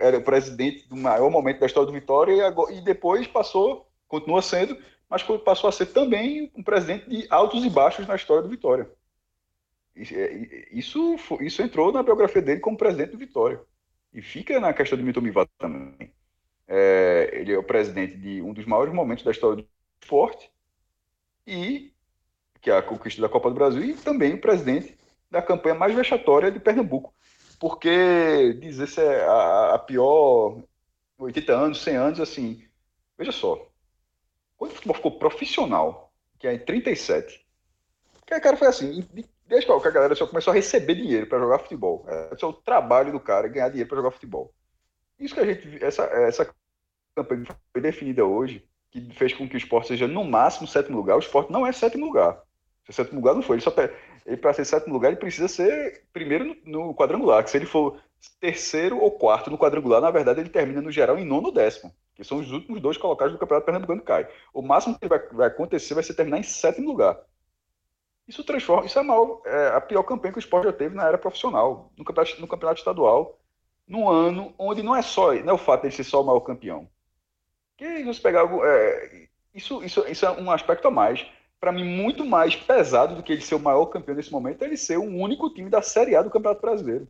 era 0.00 0.18
o 0.18 0.24
presidente 0.24 0.88
do 0.88 0.96
maior 0.96 1.30
momento 1.30 1.60
da 1.60 1.66
história 1.66 1.86
do 1.86 1.92
Vitória 1.92 2.32
e, 2.32 2.40
agora, 2.40 2.72
e 2.72 2.80
depois 2.80 3.28
passou, 3.28 3.88
continua 4.08 4.42
sendo, 4.42 4.76
mas 5.08 5.22
passou 5.22 5.68
a 5.68 5.72
ser 5.72 5.86
também 5.86 6.50
um 6.56 6.62
presidente 6.64 7.08
de 7.08 7.24
altos 7.30 7.64
e 7.64 7.70
baixos 7.70 8.04
na 8.04 8.16
história 8.16 8.42
do 8.42 8.48
Vitória. 8.48 8.90
Isso, 9.94 11.16
isso 11.40 11.62
entrou 11.62 11.92
na 11.92 12.02
biografia 12.02 12.42
dele 12.42 12.58
como 12.58 12.76
presidente 12.76 13.12
do 13.12 13.18
Vitória. 13.18 13.60
E 14.14 14.22
fica 14.22 14.60
na 14.60 14.72
questão 14.72 14.96
do 14.96 15.02
Milton 15.04 15.20
Mivato 15.20 15.50
também. 15.58 16.12
É, 16.68 17.30
ele 17.32 17.52
é 17.52 17.58
o 17.58 17.64
presidente 17.64 18.16
de 18.16 18.40
um 18.40 18.54
dos 18.54 18.64
maiores 18.64 18.94
momentos 18.94 19.24
da 19.24 19.32
história 19.32 19.56
do 19.56 19.68
esporte, 20.00 20.50
e 21.46 21.92
que 22.60 22.70
é 22.70 22.78
a 22.78 22.82
conquista 22.82 23.20
da 23.20 23.28
Copa 23.28 23.50
do 23.50 23.56
Brasil, 23.56 23.84
e 23.84 23.94
também 23.94 24.34
o 24.34 24.40
presidente 24.40 24.96
da 25.30 25.42
campanha 25.42 25.74
mais 25.74 25.94
vexatória 25.94 26.50
de 26.50 26.60
Pernambuco. 26.60 27.12
Porque 27.58 28.54
dizer 28.54 28.86
se 28.86 29.00
é 29.00 29.24
a, 29.24 29.74
a 29.74 29.78
pior 29.78 30.62
80 31.18 31.52
anos, 31.52 31.82
100 31.82 31.96
anos, 31.96 32.20
assim, 32.20 32.64
veja 33.18 33.32
só, 33.32 33.68
quando 34.56 34.70
o 34.70 34.74
futebol 34.74 34.96
ficou 34.96 35.18
profissional, 35.18 36.12
que 36.38 36.46
é 36.46 36.54
em 36.54 36.58
37, 36.58 37.44
que 38.26 38.40
cara 38.40 38.56
foi 38.56 38.68
assim, 38.68 39.06
desde 39.46 39.66
que 39.66 39.88
a 39.88 39.90
galera 39.90 40.14
só 40.14 40.26
começou 40.26 40.50
a 40.50 40.54
receber 40.54 40.94
dinheiro 40.94 41.26
para 41.26 41.38
jogar 41.38 41.58
futebol. 41.58 42.04
É, 42.08 42.30
é 42.40 42.46
o 42.46 42.52
trabalho 42.52 43.12
do 43.12 43.20
cara 43.20 43.48
ganhar 43.48 43.68
dinheiro 43.68 43.88
para 43.88 43.98
jogar 43.98 44.10
futebol. 44.10 44.52
Isso 45.18 45.34
que 45.34 45.40
a 45.40 45.46
gente, 45.46 45.84
essa, 45.84 46.04
essa 46.04 46.54
campanha 47.14 47.46
foi 47.72 47.80
definida 47.80 48.24
hoje, 48.24 48.66
que 48.90 49.00
fez 49.14 49.32
com 49.32 49.48
que 49.48 49.56
o 49.56 49.58
esporte 49.58 49.88
seja 49.88 50.06
no 50.06 50.24
máximo 50.24 50.66
sétimo 50.66 50.96
lugar, 50.96 51.16
o 51.16 51.20
esporte 51.20 51.52
não 51.52 51.66
é 51.66 51.72
sétimo 51.72 52.06
lugar. 52.06 52.40
Se 52.84 52.90
é 52.90 52.92
sétimo 52.92 53.20
lugar 53.20 53.34
não 53.34 53.42
foi, 53.42 53.56
ele 53.56 53.62
só 53.62 53.70
para 53.70 54.52
ser 54.52 54.64
sétimo 54.64 54.94
lugar 54.94 55.08
ele 55.08 55.16
precisa 55.16 55.48
ser 55.48 56.04
primeiro 56.12 56.44
no, 56.44 56.56
no, 56.86 56.94
quadrangular, 56.94 57.42
que 57.42 57.50
se 57.50 57.56
ele 57.56 57.66
for 57.66 58.00
terceiro 58.40 58.98
ou 58.98 59.10
quarto 59.12 59.50
no 59.50 59.58
quadrangular, 59.58 60.00
na 60.00 60.10
verdade 60.10 60.40
ele 60.40 60.48
termina 60.48 60.80
no 60.80 60.90
geral 60.90 61.18
em 61.18 61.24
nono 61.24 61.48
ou 61.48 61.52
décimo, 61.52 61.94
que 62.14 62.24
são 62.24 62.38
os 62.38 62.50
últimos 62.50 62.80
dois 62.80 62.96
colocados 62.96 63.32
do 63.32 63.38
Campeonato 63.38 63.66
Pernambucano 63.66 64.02
cai. 64.02 64.28
O 64.52 64.62
máximo 64.62 64.98
que 64.98 65.08
vai, 65.08 65.18
vai 65.28 65.48
acontecer 65.48 65.94
vai 65.94 66.02
ser 66.02 66.14
terminar 66.14 66.38
em 66.38 66.42
sétimo 66.42 66.88
lugar. 66.88 67.18
Isso 68.26 68.42
transforma, 68.42 68.86
isso 68.86 68.98
é 68.98 69.02
maior, 69.02 69.42
é 69.44 69.68
a 69.68 69.80
pior 69.80 70.02
campanha 70.02 70.32
que 70.32 70.38
o 70.38 70.40
esporte 70.40 70.64
já 70.64 70.72
teve 70.72 70.94
na 70.94 71.06
era 71.06 71.18
profissional, 71.18 71.92
no 71.96 72.04
campeonato, 72.04 72.40
no 72.40 72.48
campeonato 72.48 72.78
estadual, 72.78 73.38
num 73.86 74.08
ano 74.08 74.54
onde 74.58 74.82
não 74.82 74.96
é 74.96 75.02
só 75.02 75.34
não 75.34 75.50
é 75.50 75.52
o 75.52 75.58
fato 75.58 75.82
de 75.82 75.88
ele 75.88 75.94
ser 75.94 76.04
só 76.04 76.22
o 76.22 76.24
maior 76.24 76.40
campeão. 76.40 76.88
Que 77.76 78.02
você 78.04 78.20
pegar 78.20 78.48
é, 78.64 79.28
isso, 79.54 79.82
isso, 79.84 80.06
isso 80.08 80.24
é 80.24 80.30
um 80.30 80.50
aspecto 80.50 80.88
a 80.88 80.90
mais. 80.90 81.26
Para 81.60 81.72
mim, 81.72 81.84
muito 81.84 82.24
mais 82.24 82.56
pesado 82.56 83.14
do 83.14 83.22
que 83.22 83.32
ele 83.32 83.40
ser 83.42 83.56
o 83.56 83.60
maior 83.60 83.86
campeão 83.86 84.14
nesse 84.14 84.32
momento 84.32 84.62
é 84.62 84.66
ele 84.66 84.76
ser 84.76 84.98
o 84.98 85.04
único 85.04 85.52
time 85.52 85.68
da 85.68 85.82
Série 85.82 86.16
A 86.16 86.22
do 86.22 86.30
Campeonato 86.30 86.62
Brasileiro. 86.62 87.08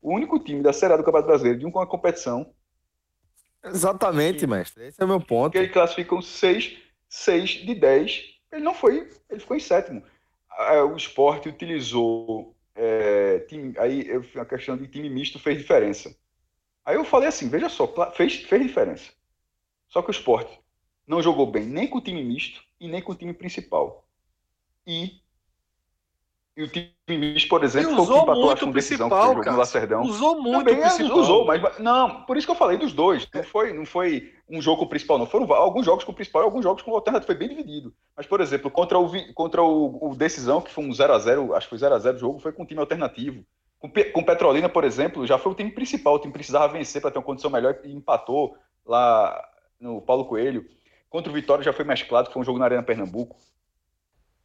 O 0.00 0.14
único 0.14 0.38
time 0.38 0.62
da 0.62 0.72
Série 0.72 0.92
A 0.92 0.96
do 0.96 1.04
Campeonato 1.04 1.28
Brasileiro 1.28 1.58
de 1.58 1.66
uma 1.66 1.86
competição. 1.86 2.52
Exatamente, 3.64 4.46
mestre. 4.46 4.88
Esse 4.88 5.00
é 5.00 5.04
o 5.04 5.08
meu 5.08 5.20
ponto. 5.20 5.52
Que 5.52 5.58
ele 5.58 5.68
classificam 5.68 6.20
6 6.20 6.84
seis 7.14 7.50
de 7.50 7.74
10 7.74 8.33
ele 8.54 8.64
não 8.64 8.74
foi, 8.74 9.10
ele 9.28 9.40
ficou 9.40 9.56
em 9.56 9.60
sétimo. 9.60 10.02
O 10.92 10.96
esporte 10.96 11.48
utilizou. 11.48 12.54
É, 12.76 13.38
time, 13.40 13.72
aí 13.78 14.08
a 14.36 14.44
questão 14.44 14.76
de 14.76 14.88
time 14.88 15.08
misto 15.08 15.38
fez 15.38 15.58
diferença. 15.58 16.16
Aí 16.84 16.96
eu 16.96 17.04
falei 17.04 17.28
assim: 17.28 17.48
veja 17.48 17.68
só, 17.68 17.86
fez, 18.12 18.36
fez 18.36 18.62
diferença. 18.62 19.12
Só 19.88 20.02
que 20.02 20.10
o 20.10 20.12
esporte 20.12 20.58
não 21.06 21.22
jogou 21.22 21.46
bem 21.46 21.64
nem 21.64 21.86
com 21.86 21.98
o 21.98 22.00
time 22.00 22.22
misto 22.24 22.64
e 22.80 22.88
nem 22.88 23.02
com 23.02 23.12
o 23.12 23.14
time 23.14 23.32
principal. 23.32 24.06
E 24.86 25.20
e 26.56 26.62
o 26.62 26.68
time 26.68 26.94
misto, 27.08 27.48
por 27.48 27.64
exemplo, 27.64 27.96
foi 27.96 28.04
o 28.04 28.06
que 28.06 28.22
empatou 28.22 28.50
acho, 28.52 28.64
com 28.64 28.70
decisão 28.70 29.10
que 29.10 29.16
foi 29.16 29.44
no 29.44 29.56
Lacerdão. 29.56 30.02
Usou 30.02 30.40
muito 30.40 30.58
Também, 30.58 30.84
é, 30.84 30.88
principal. 30.88 31.18
Usou, 31.18 31.44
mas 31.44 31.78
não, 31.80 32.22
por 32.22 32.36
isso 32.36 32.46
que 32.46 32.50
eu 32.52 32.56
falei 32.56 32.78
dos 32.78 32.92
dois. 32.92 33.28
Não 33.34 33.42
foi, 33.42 33.72
não 33.72 33.84
foi 33.84 34.32
um 34.48 34.62
jogo 34.62 34.86
principal, 34.86 35.18
não. 35.18 35.26
Foram 35.26 35.52
alguns 35.52 35.84
jogos 35.84 36.04
com 36.04 36.12
o 36.12 36.14
principal 36.14 36.42
e 36.42 36.44
alguns 36.44 36.62
jogos 36.62 36.82
com 36.82 36.92
o 36.92 36.94
alternativo. 36.94 37.26
Foi 37.26 37.34
bem 37.34 37.48
dividido. 37.48 37.92
Mas, 38.16 38.26
por 38.26 38.40
exemplo, 38.40 38.70
contra 38.70 38.96
o, 38.96 39.34
contra 39.34 39.62
o, 39.64 40.10
o 40.10 40.14
Decisão, 40.14 40.60
que 40.60 40.70
foi 40.70 40.84
um 40.84 40.90
0x0, 40.90 41.56
acho 41.56 41.68
que 41.68 41.76
foi 41.76 41.88
0x0 41.88 42.14
o 42.14 42.18
jogo, 42.18 42.38
foi 42.38 42.52
com 42.52 42.62
um 42.62 42.66
time 42.66 42.80
alternativo. 42.80 43.44
Com, 43.80 43.90
com 43.90 44.22
Petrolina, 44.22 44.68
por 44.68 44.84
exemplo, 44.84 45.26
já 45.26 45.36
foi 45.36 45.50
o 45.50 45.56
time 45.56 45.72
principal. 45.72 46.14
O 46.14 46.18
time 46.20 46.32
precisava 46.32 46.72
vencer 46.72 47.02
para 47.02 47.10
ter 47.10 47.18
uma 47.18 47.24
condição 47.24 47.50
melhor 47.50 47.80
e 47.82 47.92
empatou 47.92 48.56
lá 48.86 49.44
no 49.80 50.00
Paulo 50.00 50.24
Coelho. 50.26 50.64
Contra 51.10 51.32
o 51.32 51.34
Vitória 51.34 51.64
já 51.64 51.72
foi 51.72 51.84
mesclado, 51.84 52.28
que 52.28 52.32
foi 52.32 52.42
um 52.42 52.44
jogo 52.44 52.60
na 52.60 52.66
Arena 52.66 52.82
Pernambuco. 52.82 53.36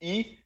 E 0.02 0.40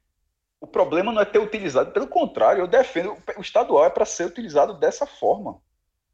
o 0.64 0.68
problema 0.68 1.12
não 1.12 1.22
é 1.22 1.26
ter 1.26 1.40
utilizado, 1.40 1.92
pelo 1.92 2.08
contrário, 2.08 2.62
eu 2.62 2.68
defendo 2.68 3.18
o 3.38 3.42
estadual 3.42 3.84
é 3.84 3.90
para 3.90 4.06
ser 4.06 4.28
utilizado 4.28 4.74
dessa 4.76 5.06
forma. 5.06 5.62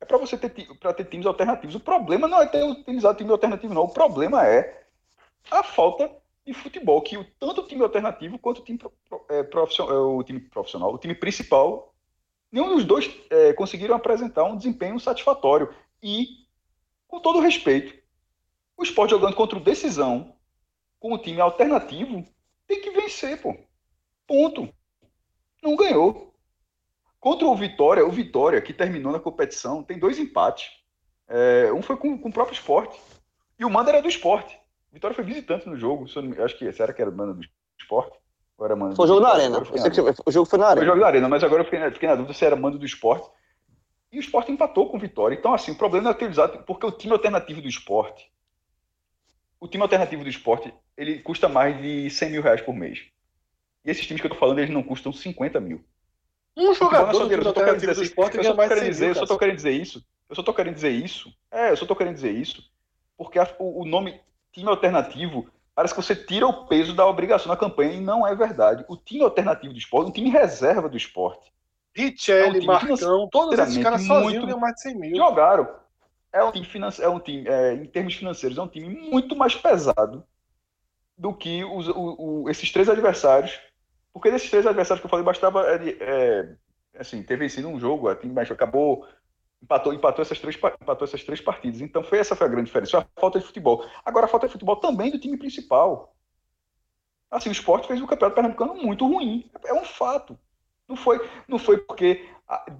É 0.02 0.06
para 0.06 0.18
você 0.18 0.36
ter 0.36 0.68
para 0.80 0.92
ter 0.92 1.06
times 1.06 1.28
alternativos. 1.28 1.76
O 1.76 1.80
problema 1.80 2.28
não 2.28 2.42
é 2.42 2.48
ter 2.48 2.64
utilizado 2.64 3.20
time 3.20 3.30
alternativo, 3.30 3.76
não. 3.76 3.84
O 3.84 3.94
problema 3.94 4.48
é 4.48 4.86
a 5.52 5.62
falta 5.62 6.10
de 6.44 6.52
futebol 6.52 7.00
que 7.04 7.16
o, 7.16 7.24
tanto 7.40 7.62
o 7.62 7.68
time 7.68 7.84
alternativo 7.84 8.40
quanto 8.40 8.62
o 8.62 8.64
time 8.64 8.80
é, 9.30 9.44
profissional, 9.44 9.96
é, 9.96 10.00
o 10.00 10.24
time 10.24 10.40
profissional, 10.40 10.92
o 10.92 10.98
time 10.98 11.14
principal, 11.14 11.94
nenhum 12.52 12.76
dos 12.76 12.84
dois 12.84 13.08
é, 13.30 13.54
conseguiram 13.54 13.96
apresentar 13.96 14.46
um 14.46 14.58
desempenho 14.58 15.00
satisfatório. 15.00 15.72
E, 16.02 16.26
com 17.08 17.20
todo 17.20 17.40
respeito, 17.40 17.94
o 18.76 18.82
esporte 18.82 19.12
jogando 19.12 19.36
contra 19.36 19.60
o 19.60 19.64
Decisão, 19.64 20.34
com 21.00 21.14
o 21.14 21.20
time 21.20 21.40
alternativo, 21.40 22.26
tem 22.66 22.82
que 22.82 22.90
vencer, 22.90 23.40
pô. 23.40 23.56
Ponto. 24.30 24.70
Não 25.64 25.76
ganhou. 25.76 26.32
Contra 27.20 27.48
o 27.48 27.56
Vitória, 27.56 28.06
o 28.06 28.12
Vitória, 28.12 28.62
que 28.62 28.72
terminou 28.72 29.12
na 29.12 29.20
competição, 29.20 29.82
tem 29.82 29.98
dois 29.98 30.20
empates. 30.20 30.70
É, 31.28 31.74
um 31.74 31.82
foi 31.82 31.98
com, 31.98 32.16
com, 32.16 32.30
o 32.30 32.32
próprio 32.32 32.54
esporte. 32.54 32.96
E 33.58 33.66
o 33.66 33.70
mando 33.72 33.90
era 33.90 34.04
do 34.04 34.08
esporte. 34.08 34.56
O 34.92 34.94
Vitória 34.94 35.16
foi 35.16 35.24
visitante 35.24 35.68
no 35.68 35.76
jogo. 35.76 36.06
Eu 36.38 36.46
acho 36.46 36.56
que 36.60 36.72
será 36.72 36.94
que 36.94 37.02
era 37.02 37.10
mando 37.10 37.34
do 37.34 37.46
esporte? 37.80 38.16
Ou 38.56 38.66
era 38.68 38.76
mando 38.76 38.96
foi 38.96 39.06
o 39.06 39.08
jogo 39.08 39.22
na 39.22 39.30
arena. 39.30 39.60
O 40.28 40.32
jogo 40.32 40.46
foi 40.46 40.60
na 40.60 40.68
arena. 40.68 40.82
Foi 40.82 40.86
jogo 40.86 41.02
na 41.02 41.08
arena, 41.08 41.28
mas 41.28 41.44
agora 41.44 41.62
eu 41.62 41.66
fiquei, 41.66 41.92
fiquei 41.92 42.08
na 42.10 42.16
dúvida 42.16 42.36
se 42.36 42.46
era 42.46 42.56
mando 42.56 42.78
do 42.78 42.86
esporte. 42.86 43.28
E 44.12 44.20
o 44.20 44.22
esporte 44.22 44.52
empatou 44.52 44.92
com 44.92 44.98
o 44.98 45.00
Vitória. 45.00 45.36
Então, 45.36 45.56
assim, 45.56 45.72
o 45.72 45.76
problema 45.76 46.10
é 46.10 46.14
utilizado 46.14 46.64
porque 46.66 46.86
o 46.86 46.92
time 46.92 47.14
alternativo 47.14 47.64
do 47.64 47.68
esporte. 47.68 48.32
O 49.60 49.68
time 49.68 49.82
alternativo 49.82 50.24
do 50.24 50.30
esporte, 50.30 50.72
ele 50.96 51.20
custa 51.20 51.50
mais 51.50 51.82
de 51.82 52.12
100 52.12 52.30
mil 52.30 52.42
reais 52.44 52.62
por 52.62 52.76
mês. 52.76 53.00
E 53.90 53.92
esses 53.92 54.06
times 54.06 54.22
que 54.22 54.28
eu 54.28 54.32
tô 54.32 54.38
falando, 54.38 54.60
eles 54.60 54.70
não 54.70 54.84
custam 54.84 55.12
50 55.12 55.60
mil. 55.60 55.84
Um 56.56 56.76
jogador 56.76 57.28
do 57.28 57.34
eu 57.34 57.42
só 57.42 57.52
tô 57.52 57.60
querendo 57.60 57.80
dizer, 57.80 57.92
assim, 57.92 58.02
eu 58.04 58.44
só 58.44 58.54
tô 58.54 58.68
querendo 58.68 58.90
dizer, 58.90 59.10
eu 59.10 59.16
só 59.16 59.26
tô 59.26 59.38
querendo 59.40 59.56
dizer 59.56 59.72
isso. 59.72 60.06
Eu 60.30 60.36
só 60.36 60.44
tô 60.44 60.54
querendo 60.54 60.76
dizer 60.76 60.92
isso. 60.92 61.34
É, 61.50 61.72
eu 61.72 61.78
só 61.78 61.86
tô 61.88 61.96
querendo 61.96 62.14
dizer 62.14 62.32
isso. 62.32 62.64
Porque 63.18 63.40
a, 63.40 63.50
o, 63.58 63.82
o, 63.82 63.86
nome 63.86 64.22
time 64.54 64.70
alternativo 64.70 65.50
parece 65.74 65.96
que 65.96 66.02
você 66.04 66.16
tira 66.16 66.46
o 66.46 66.68
peso 66.68 66.94
da 66.94 67.04
obrigação 67.08 67.48
na 67.48 67.58
campanha 67.58 67.94
e 67.94 68.00
não 68.00 68.28
é 68.28 68.36
verdade. 68.36 68.86
O 68.88 68.96
time 68.96 69.24
alternativo 69.24 69.74
do 69.74 69.80
esporte, 69.80 70.10
um 70.10 70.14
time 70.14 70.30
reserva 70.30 70.88
do 70.88 70.96
esporte. 70.96 71.52
Richelli, 71.96 72.60
é 72.60 72.62
um 72.62 72.66
Marcão, 72.66 73.28
todos 73.32 73.58
esses 73.58 73.82
caras 73.82 74.06
sozinhos 74.06 74.46
ganham 74.46 74.60
mais 74.60 74.76
de 74.76 74.82
100 74.82 74.96
mil. 74.96 75.16
Jogaram. 75.16 75.68
É 76.32 76.44
um 76.44 76.52
time, 76.52 76.66
finance, 76.66 77.02
é 77.02 77.10
um 77.10 77.20
time 77.20 77.48
é, 77.48 77.74
em 77.74 77.88
termos 77.88 78.14
financeiros, 78.14 78.56
é 78.56 78.62
um 78.62 78.68
time 78.68 78.88
muito 79.10 79.36
mais 79.36 79.56
pesado 79.56 80.24
do 81.18 81.34
que 81.34 81.64
os, 81.66 81.88
o, 81.88 82.44
o, 82.44 82.50
esses 82.50 82.72
três 82.72 82.88
adversários 82.88 83.60
porque 84.14 84.32
desses 84.32 84.50
três 84.50 84.66
adversários 84.66 85.02
que 85.02 85.06
eu 85.06 85.10
falei, 85.10 85.26
bastava 85.26 85.66
é, 85.68 86.56
assim, 86.98 87.22
ter 87.24 87.38
vencido 87.38 87.68
um 87.68 87.80
jogo, 87.80 88.08
mas 88.34 88.50
acabou 88.52 89.08
empatou, 89.62 89.94
empatou, 89.94 90.22
essas 90.22 90.40
três, 90.40 90.56
empatou 90.56 91.06
essas 91.06 91.24
três 91.24 91.42
partidas. 91.42 91.82
Então 91.82 92.04
foi 92.04 92.20
essa 92.20 92.36
foi 92.36 92.48
a 92.48 92.50
grande 92.50 92.68
diferença, 92.68 93.00
a 93.00 93.20
falta 93.20 93.40
de 93.40 93.46
futebol. 93.46 93.86
Agora 94.04 94.26
a 94.26 94.30
falta 94.30 94.48
de 94.48 94.54
futebol 94.54 94.78
também 94.78 95.12
do 95.12 95.20
time 95.20 95.38
principal. 95.38 96.16
Assim, 97.30 97.50
o 97.50 97.52
esporte 97.52 97.88
fez 97.88 98.02
o 98.02 98.08
campeonato 98.08 98.36
pernambucano 98.36 98.76
muito 98.76 99.06
ruim. 99.06 99.50
É 99.66 99.74
um 99.74 99.84
fato. 99.84 100.38
Não 100.88 100.96
foi, 100.96 101.20
não 101.48 101.60
foi 101.60 101.78
porque 101.78 102.28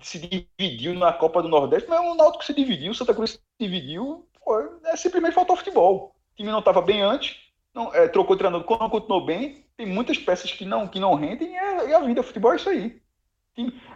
se 0.02 0.18
dividiu 0.58 0.96
na 0.96 1.14
Copa 1.14 1.44
do 1.44 1.48
Nordeste, 1.48 1.88
não 1.88 2.12
o 2.12 2.16
Náutico 2.16 2.44
se 2.44 2.56
dividiu, 2.56 2.92
o 2.92 2.96
Santa 2.96 3.14
Cruz 3.14 3.34
se 3.34 3.40
dividiu, 3.60 4.28
foi, 4.44 4.68
é, 4.86 4.96
simplesmente 4.96 5.36
faltou 5.36 5.56
futebol. 5.56 6.16
O 6.34 6.36
time 6.36 6.50
não 6.50 6.60
estava 6.60 6.82
bem 6.82 7.04
antes, 7.04 7.38
não, 7.74 7.94
é, 7.94 8.08
trocou 8.08 8.36
treinador, 8.36 8.66
quando 8.66 8.82
não 8.82 8.90
continuou 8.90 9.26
bem, 9.26 9.66
tem 9.78 9.86
muitas 9.86 10.18
peças 10.18 10.52
que 10.52 10.66
não, 10.66 10.88
que 10.88 11.00
não 11.00 11.16
rendem, 11.16 11.52
e 11.52 11.56
é, 11.56 11.92
é 11.92 11.96
a 11.96 12.00
vida, 12.02 12.24
futebol 12.24 12.54
é 12.54 12.56
isso 12.56 12.70
aí. 12.70 13.02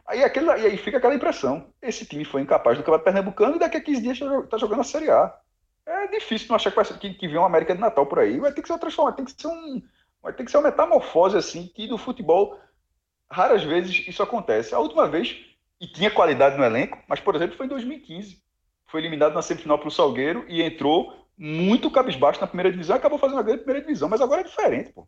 aí, 0.08 0.24
aquele, 0.24 0.46
e 0.48 0.66
aí 0.66 0.78
fica 0.78 0.98
aquela 0.98 1.16
impressão, 1.16 1.74
esse 1.82 2.06
time 2.06 2.24
foi 2.24 2.42
incapaz 2.42 2.78
do 2.78 2.82
Campeonato 2.82 3.06
Pernambucano 3.06 3.56
e 3.56 3.60
daqui 3.60 3.78
a 3.78 3.82
15 3.82 4.02
dias 4.02 4.20
está 4.44 4.58
jogando 4.58 4.82
a 4.82 4.84
Série 4.84 5.10
A. 5.10 5.34
É 5.86 6.08
difícil 6.08 6.48
não 6.48 6.56
achar 6.56 6.70
que, 6.70 6.76
vai 6.76 6.86
que, 6.86 7.14
que 7.14 7.28
vem 7.28 7.38
uma 7.38 7.48
América 7.48 7.76
de 7.76 7.82
Natal 7.82 8.06
por 8.06 8.20
aí, 8.20 8.40
vai 8.40 8.54
ter 8.54 8.62
que 8.62 8.68
ser 8.68 8.78
transformado, 8.80 9.16
tem 9.16 9.26
que 9.26 9.34
ser 9.34 9.48
um, 9.48 9.82
Mas 10.22 10.36
tem 10.36 10.46
que 10.46 10.52
ser 10.52 10.58
uma 10.58 10.70
metamorfose 10.70 11.36
assim, 11.36 11.68
que 11.68 11.88
no 11.88 11.98
futebol 11.98 12.58
raras 13.30 13.64
vezes 13.64 14.08
isso 14.08 14.24
acontece. 14.24 14.74
A 14.74 14.80
última 14.80 15.08
vez, 15.08 15.36
e 15.82 15.88
tinha 15.88 16.10
qualidade 16.10 16.58
no 16.58 16.64
elenco, 16.64 16.98
mas 17.08 17.20
por 17.20 17.36
exemplo 17.36 17.58
foi 17.58 17.66
em 17.66 17.70
2015. 17.70 18.42
Foi 18.86 19.02
eliminado 19.02 19.34
na 19.34 19.42
semifinal 19.42 19.78
para 19.78 19.88
o 19.88 19.92
Salgueiro 19.92 20.46
e 20.48 20.62
entrou 20.62 21.23
muito 21.38 21.90
cabisbaixo 21.92 22.42
na 22.42 22.48
primeira 22.48 22.72
divisão, 22.72 22.96
acabou 22.96 23.18
fazendo 23.18 23.38
uma 23.38 23.44
grande 23.44 23.64
primeira 23.64 23.86
divisão, 23.86 24.10
mas 24.10 24.22
agora 24.22 24.42
é 24.42 24.44
diferente, 24.44 24.92
pô. 24.92 25.08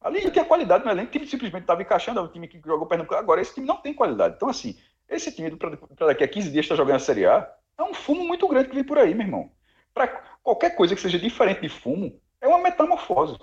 Ali 0.00 0.30
tinha 0.30 0.44
qualidade 0.44 0.84
no 0.84 0.90
elenco, 0.90 1.08
o 1.08 1.12
time 1.12 1.26
simplesmente 1.26 1.62
estava 1.62 1.82
encaixando, 1.82 2.20
é 2.20 2.22
um 2.22 2.28
time 2.28 2.46
que 2.46 2.60
jogou 2.64 2.86
Pernambuco. 2.86 3.16
Agora, 3.16 3.40
esse 3.40 3.54
time 3.54 3.66
não 3.66 3.78
tem 3.78 3.92
qualidade. 3.92 4.36
Então, 4.36 4.48
assim, 4.48 4.78
esse 5.08 5.32
time 5.32 5.50
para 5.56 6.06
daqui 6.06 6.22
a 6.22 6.28
15 6.28 6.50
dias 6.50 6.64
estar 6.64 6.74
tá 6.74 6.76
jogando 6.76 6.96
a 6.96 7.00
Série 7.00 7.26
A 7.26 7.50
é 7.76 7.82
um 7.82 7.92
fumo 7.92 8.24
muito 8.24 8.46
grande 8.46 8.68
que 8.68 8.74
vem 8.74 8.84
por 8.84 8.98
aí, 8.98 9.12
meu 9.14 9.26
irmão. 9.26 9.50
Para 9.92 10.06
qualquer 10.42 10.76
coisa 10.76 10.94
que 10.94 11.00
seja 11.00 11.18
diferente 11.18 11.62
de 11.62 11.68
fumo, 11.68 12.20
é 12.40 12.46
uma 12.46 12.60
metamorfose. 12.60 13.36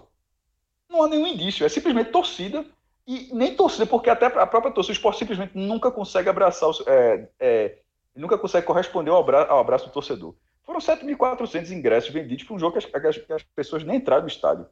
Não 0.90 1.04
há 1.04 1.10
nenhum 1.10 1.28
indício, 1.28 1.66
é 1.66 1.70
simplesmente 1.70 2.12
torcida. 2.12 2.66
E 3.08 3.30
nem 3.36 3.56
torcida, 3.56 3.86
porque 3.86 4.10
até 4.10 4.26
a 4.26 4.48
própria 4.48 4.74
torcida, 4.74 4.94
o 4.94 4.98
esporte 4.98 5.20
simplesmente 5.20 5.56
nunca 5.56 5.92
consegue 5.92 6.28
abraçar, 6.28 6.72
é, 6.88 7.30
é, 7.40 7.78
nunca 8.16 8.36
consegue 8.36 8.66
corresponder 8.66 9.12
ao 9.12 9.20
abraço, 9.20 9.52
ao 9.52 9.60
abraço 9.60 9.86
do 9.86 9.92
torcedor. 9.92 10.36
Foram 10.66 10.80
7.400 10.80 11.72
ingressos 11.72 12.10
vendidos 12.10 12.44
para 12.44 12.56
um 12.56 12.60
jogo 12.60 12.80
que 12.80 12.98
as, 12.98 13.18
que 13.18 13.34
as 13.34 13.44
pessoas 13.44 13.84
nem 13.84 13.98
entraram 13.98 14.24
no 14.24 14.28
estádio. 14.28 14.68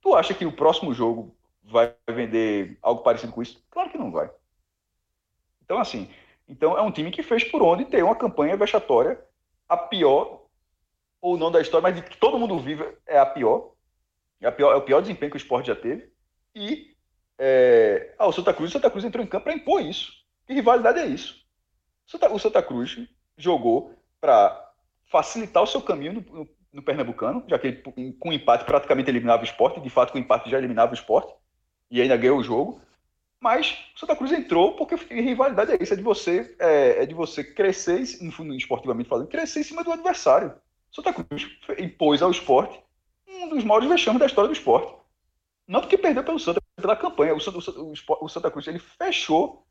Tu 0.00 0.14
acha 0.14 0.34
que 0.34 0.44
o 0.44 0.52
próximo 0.52 0.92
jogo 0.92 1.36
vai 1.62 1.94
vender 2.08 2.78
algo 2.82 3.02
parecido 3.02 3.32
com 3.32 3.42
isso? 3.42 3.64
Claro 3.70 3.90
que 3.90 3.98
não 3.98 4.10
vai. 4.10 4.30
Então, 5.62 5.78
assim, 5.78 6.10
então 6.48 6.76
é 6.76 6.82
um 6.82 6.90
time 6.90 7.10
que 7.10 7.22
fez 7.22 7.44
por 7.44 7.62
onde 7.62 7.84
ter 7.84 8.02
uma 8.02 8.16
campanha 8.16 8.56
vexatória, 8.56 9.22
a 9.68 9.76
pior, 9.76 10.46
ou 11.20 11.36
não 11.36 11.50
da 11.50 11.60
história, 11.60 11.82
mas 11.82 11.94
de 11.94 12.02
que 12.02 12.16
todo 12.16 12.38
mundo 12.38 12.58
vive 12.58 12.84
é 13.06 13.18
a 13.18 13.26
pior. 13.26 13.72
É, 14.40 14.46
a 14.46 14.52
pior, 14.52 14.72
é 14.72 14.76
o 14.76 14.82
pior 14.82 15.00
desempenho 15.00 15.30
que 15.30 15.36
o 15.36 15.38
esporte 15.38 15.66
já 15.66 15.76
teve. 15.76 16.10
E 16.54 16.96
é, 17.38 18.14
ah, 18.18 18.26
o 18.26 18.32
Santa 18.32 18.54
Cruz, 18.54 18.70
o 18.70 18.72
Santa 18.72 18.90
Cruz 18.90 19.04
entrou 19.04 19.24
em 19.24 19.28
campo 19.28 19.44
para 19.44 19.54
impor 19.54 19.82
isso. 19.82 20.12
Que 20.46 20.54
rivalidade 20.54 20.98
é 20.98 21.06
isso? 21.06 21.46
O 22.32 22.38
Santa 22.38 22.62
Cruz 22.62 22.98
jogou 23.36 23.94
para 24.20 24.67
facilitar 25.08 25.62
o 25.62 25.66
seu 25.66 25.80
caminho 25.80 26.14
no, 26.14 26.20
no, 26.20 26.48
no 26.72 26.82
Pernambucano, 26.82 27.44
já 27.48 27.58
que 27.58 27.66
ele, 27.68 28.14
com 28.18 28.32
empate 28.32 28.64
praticamente 28.64 29.10
eliminava 29.10 29.42
o 29.42 29.44
esporte, 29.44 29.80
de 29.80 29.90
fato 29.90 30.12
com 30.12 30.18
empate 30.18 30.50
já 30.50 30.58
eliminava 30.58 30.92
o 30.92 30.94
esporte, 30.94 31.34
e 31.90 32.00
ainda 32.00 32.16
ganhou 32.16 32.38
o 32.38 32.44
jogo. 32.44 32.80
Mas 33.40 33.78
o 33.94 34.00
Santa 34.00 34.16
Cruz 34.16 34.32
entrou 34.32 34.74
porque 34.74 34.96
rivalidade 35.14 35.72
é 35.72 35.78
isso, 35.80 35.92
é 35.92 35.96
de 35.96 36.02
você, 36.02 36.54
é, 36.58 37.02
é 37.02 37.06
de 37.06 37.14
você 37.14 37.44
crescer, 37.44 38.00
esportivamente 38.00 39.08
falando, 39.08 39.28
crescer 39.28 39.60
em 39.60 39.64
cima 39.64 39.84
do 39.84 39.92
adversário. 39.92 40.54
O 40.90 40.94
Santa 40.94 41.12
Cruz 41.12 41.46
impôs 41.78 42.20
ao 42.20 42.30
esporte 42.30 42.80
um 43.28 43.48
dos 43.48 43.62
maiores 43.62 43.88
vexames 43.88 44.18
da 44.18 44.26
história 44.26 44.48
do 44.48 44.54
esporte. 44.54 44.92
Não 45.66 45.80
porque 45.80 45.98
perdeu 45.98 46.24
pelo 46.24 46.38
Santa, 46.38 46.60
pela 46.76 46.96
campanha. 46.96 47.34
O 47.34 47.40
Santa, 47.40 47.58
o, 47.58 47.92
o 48.22 48.28
Santa 48.28 48.50
Cruz 48.50 48.66
ele 48.66 48.78
fechou 48.78 49.66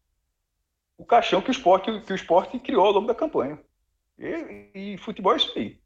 o 0.97 1.05
caixão 1.05 1.41
que 1.41 1.49
o 1.49 1.51
esporte, 1.51 2.01
que 2.01 2.13
o 2.13 2.15
esporte 2.15 2.59
criou 2.59 2.85
ao 2.85 2.91
longo 2.91 3.07
da 3.07 3.15
campanha. 3.15 3.59
E, 4.17 4.93
e 4.93 4.97
futebol 4.97 5.33
é 5.33 5.37
isso 5.37 5.57
aí. 5.57 5.79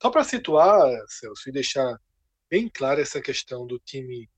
Só 0.00 0.10
para 0.10 0.22
situar, 0.22 0.86
Celso, 1.08 1.48
e 1.48 1.52
deixar 1.52 2.00
bem 2.48 2.68
clara 2.68 3.02
essa 3.02 3.20
questão 3.20 3.66
do 3.66 3.78
time 3.80 4.30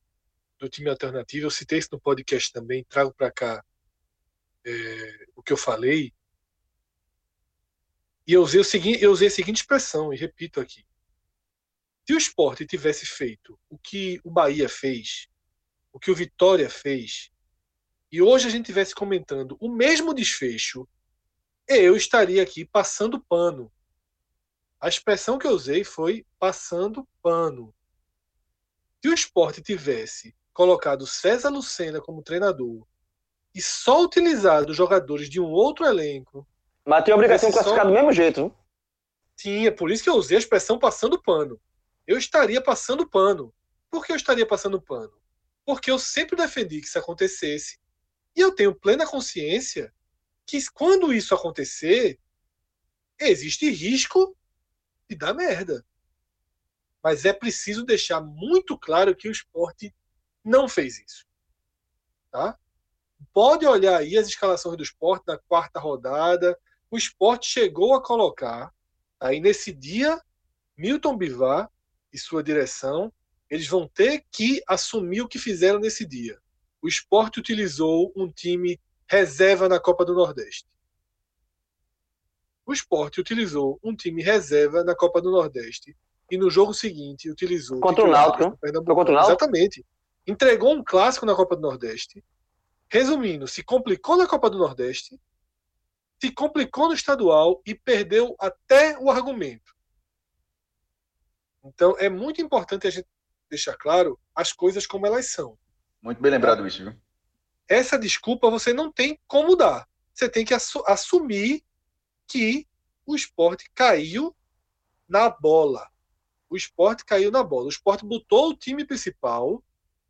do 0.58 0.68
time 0.68 0.90
alternativo, 0.90 1.46
eu 1.46 1.50
citei 1.50 1.78
isso 1.78 1.88
no 1.92 2.00
podcast 2.00 2.52
também, 2.52 2.84
trago 2.84 3.14
para 3.14 3.32
cá 3.32 3.64
é, 4.64 5.26
o 5.34 5.42
que 5.42 5.54
eu 5.54 5.56
falei. 5.56 6.12
E 8.26 8.34
eu 8.34 8.42
usei, 8.42 8.60
o 8.60 8.64
seguinte, 8.64 9.02
eu 9.02 9.10
usei 9.10 9.28
a 9.28 9.30
seguinte 9.30 9.56
expressão, 9.56 10.12
e 10.12 10.16
repito 10.16 10.60
aqui. 10.60 10.84
Se 12.06 12.12
o 12.12 12.18
esporte 12.18 12.66
tivesse 12.66 13.06
feito 13.06 13.58
o 13.70 13.78
que 13.78 14.20
o 14.22 14.30
Bahia 14.30 14.68
fez, 14.68 15.28
o 15.92 15.98
que 15.98 16.10
o 16.10 16.14
Vitória 16.14 16.68
fez, 16.68 17.30
e 18.12 18.20
hoje 18.20 18.48
a 18.48 18.50
gente 18.50 18.66
tivesse 18.66 18.94
comentando 18.94 19.56
o 19.60 19.68
mesmo 19.68 20.12
desfecho, 20.12 20.88
eu 21.68 21.96
estaria 21.96 22.42
aqui 22.42 22.64
passando 22.64 23.20
pano. 23.20 23.70
A 24.80 24.88
expressão 24.88 25.38
que 25.38 25.46
eu 25.46 25.52
usei 25.52 25.84
foi 25.84 26.26
passando 26.38 27.06
pano. 27.22 27.72
Se 29.02 29.08
o 29.08 29.14
esporte 29.14 29.62
tivesse 29.62 30.34
colocado 30.52 31.06
César 31.06 31.50
Lucena 31.50 32.00
como 32.00 32.22
treinador 32.22 32.84
e 33.54 33.62
só 33.62 34.02
utilizado 34.02 34.74
jogadores 34.74 35.28
de 35.28 35.40
um 35.40 35.50
outro 35.50 35.86
elenco. 35.86 36.46
Mas 36.84 37.04
tem 37.04 37.12
a 37.12 37.16
obrigação 37.16 37.48
de 37.48 37.54
classificar 37.54 37.84
só... 37.84 37.88
do 37.88 37.94
mesmo 37.94 38.12
jeito. 38.12 38.54
Sim, 39.36 39.66
é 39.66 39.70
por 39.70 39.90
isso 39.90 40.02
que 40.02 40.10
eu 40.10 40.16
usei 40.16 40.36
a 40.36 40.40
expressão 40.40 40.78
passando 40.78 41.20
pano. 41.22 41.60
Eu 42.06 42.18
estaria 42.18 42.60
passando 42.60 43.08
pano. 43.08 43.54
Por 43.90 44.04
que 44.04 44.12
eu 44.12 44.16
estaria 44.16 44.46
passando 44.46 44.80
pano? 44.80 45.12
Porque 45.64 45.90
eu 45.90 45.98
sempre 45.98 46.36
defendi 46.36 46.80
que 46.80 46.86
isso 46.86 46.98
acontecesse 46.98 47.78
e 48.34 48.40
eu 48.40 48.54
tenho 48.54 48.74
plena 48.74 49.06
consciência 49.06 49.92
que 50.46 50.58
quando 50.72 51.12
isso 51.12 51.34
acontecer, 51.34 52.18
existe 53.18 53.70
risco 53.70 54.36
de 55.08 55.16
dar 55.16 55.34
merda. 55.34 55.84
Mas 57.02 57.24
é 57.24 57.32
preciso 57.32 57.84
deixar 57.84 58.20
muito 58.20 58.78
claro 58.78 59.14
que 59.14 59.28
o 59.28 59.32
esporte 59.32 59.94
não 60.44 60.68
fez 60.68 60.98
isso. 60.98 61.26
Tá? 62.30 62.58
Pode 63.32 63.66
olhar 63.66 63.98
aí 63.98 64.16
as 64.16 64.28
escalações 64.28 64.76
do 64.76 64.82
esporte 64.82 65.24
na 65.26 65.38
quarta 65.38 65.80
rodada. 65.80 66.58
O 66.90 66.96
esporte 66.96 67.46
chegou 67.46 67.94
a 67.94 68.02
colocar, 68.02 68.74
aí 69.18 69.40
nesse 69.40 69.72
dia, 69.72 70.20
Milton 70.76 71.16
Bivar 71.16 71.70
e 72.12 72.18
sua 72.18 72.42
direção, 72.42 73.12
eles 73.48 73.66
vão 73.66 73.88
ter 73.88 74.24
que 74.30 74.62
assumir 74.66 75.22
o 75.22 75.28
que 75.28 75.38
fizeram 75.38 75.78
nesse 75.78 76.04
dia 76.04 76.40
o 76.82 76.88
esporte 76.88 77.38
utilizou 77.38 78.12
um 78.16 78.30
time 78.30 78.80
reserva 79.08 79.68
na 79.68 79.78
Copa 79.78 80.04
do 80.04 80.14
Nordeste. 80.14 80.68
O 82.64 82.72
esporte 82.72 83.20
utilizou 83.20 83.78
um 83.82 83.94
time 83.94 84.22
reserva 84.22 84.84
na 84.84 84.94
Copa 84.94 85.20
do 85.20 85.30
Nordeste 85.30 85.96
e 86.30 86.38
no 86.38 86.48
jogo 86.48 86.72
seguinte 86.72 87.28
utilizou. 87.28 87.80
Contra 87.80 88.04
o 88.04 88.10
Náutico. 88.10 88.56
Contra 88.60 88.80
o 88.80 89.14
Náutico. 89.14 89.32
Exatamente. 89.32 89.84
Entregou 90.26 90.72
um 90.72 90.84
clássico 90.84 91.26
na 91.26 91.34
Copa 91.34 91.56
do 91.56 91.62
Nordeste. 91.62 92.22
Resumindo, 92.88 93.48
se 93.48 93.62
complicou 93.62 94.16
na 94.16 94.26
Copa 94.26 94.48
do 94.48 94.58
Nordeste, 94.58 95.20
se 96.20 96.30
complicou 96.30 96.88
no 96.88 96.94
estadual 96.94 97.60
e 97.66 97.74
perdeu 97.74 98.36
até 98.38 98.98
o 98.98 99.10
argumento. 99.10 99.74
Então 101.64 101.96
é 101.98 102.08
muito 102.08 102.40
importante 102.40 102.86
a 102.86 102.90
gente 102.90 103.08
deixar 103.48 103.76
claro 103.76 104.18
as 104.34 104.52
coisas 104.52 104.86
como 104.86 105.06
elas 105.06 105.26
são. 105.26 105.58
Muito 106.02 106.20
bem 106.20 106.30
lembrado 106.30 106.66
isso, 106.66 106.82
viu? 106.82 106.94
Essa 107.68 107.98
desculpa 107.98 108.50
você 108.50 108.72
não 108.72 108.90
tem 108.90 109.18
como 109.26 109.54
dar. 109.54 109.86
Você 110.12 110.28
tem 110.28 110.44
que 110.44 110.54
assumir 110.54 111.62
que 112.26 112.66
o 113.06 113.14
esporte 113.14 113.70
caiu 113.74 114.34
na 115.08 115.28
bola. 115.28 115.88
O 116.48 116.56
esporte 116.56 117.04
caiu 117.04 117.30
na 117.30 117.42
bola. 117.42 117.66
O 117.66 117.70
esporte 117.70 118.04
botou 118.04 118.50
o 118.50 118.56
time 118.56 118.84
principal 118.84 119.62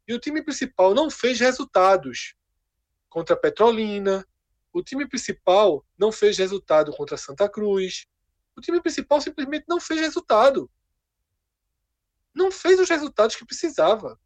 e 0.06 0.14
o 0.14 0.18
time 0.18 0.42
principal 0.42 0.94
não 0.94 1.10
fez 1.10 1.40
resultados 1.40 2.34
contra 3.08 3.34
a 3.34 3.38
Petrolina. 3.38 4.26
O 4.72 4.82
time 4.82 5.06
principal 5.06 5.84
não 5.98 6.12
fez 6.12 6.38
resultado 6.38 6.92
contra 6.92 7.16
Santa 7.16 7.48
Cruz. 7.48 8.06
O 8.56 8.60
time 8.60 8.80
principal 8.80 9.20
simplesmente 9.20 9.64
não 9.68 9.80
fez 9.80 10.00
resultado. 10.00 10.70
Não 12.34 12.50
fez 12.50 12.78
os 12.78 12.88
resultados 12.88 13.34
que 13.34 13.44
precisava 13.44 14.18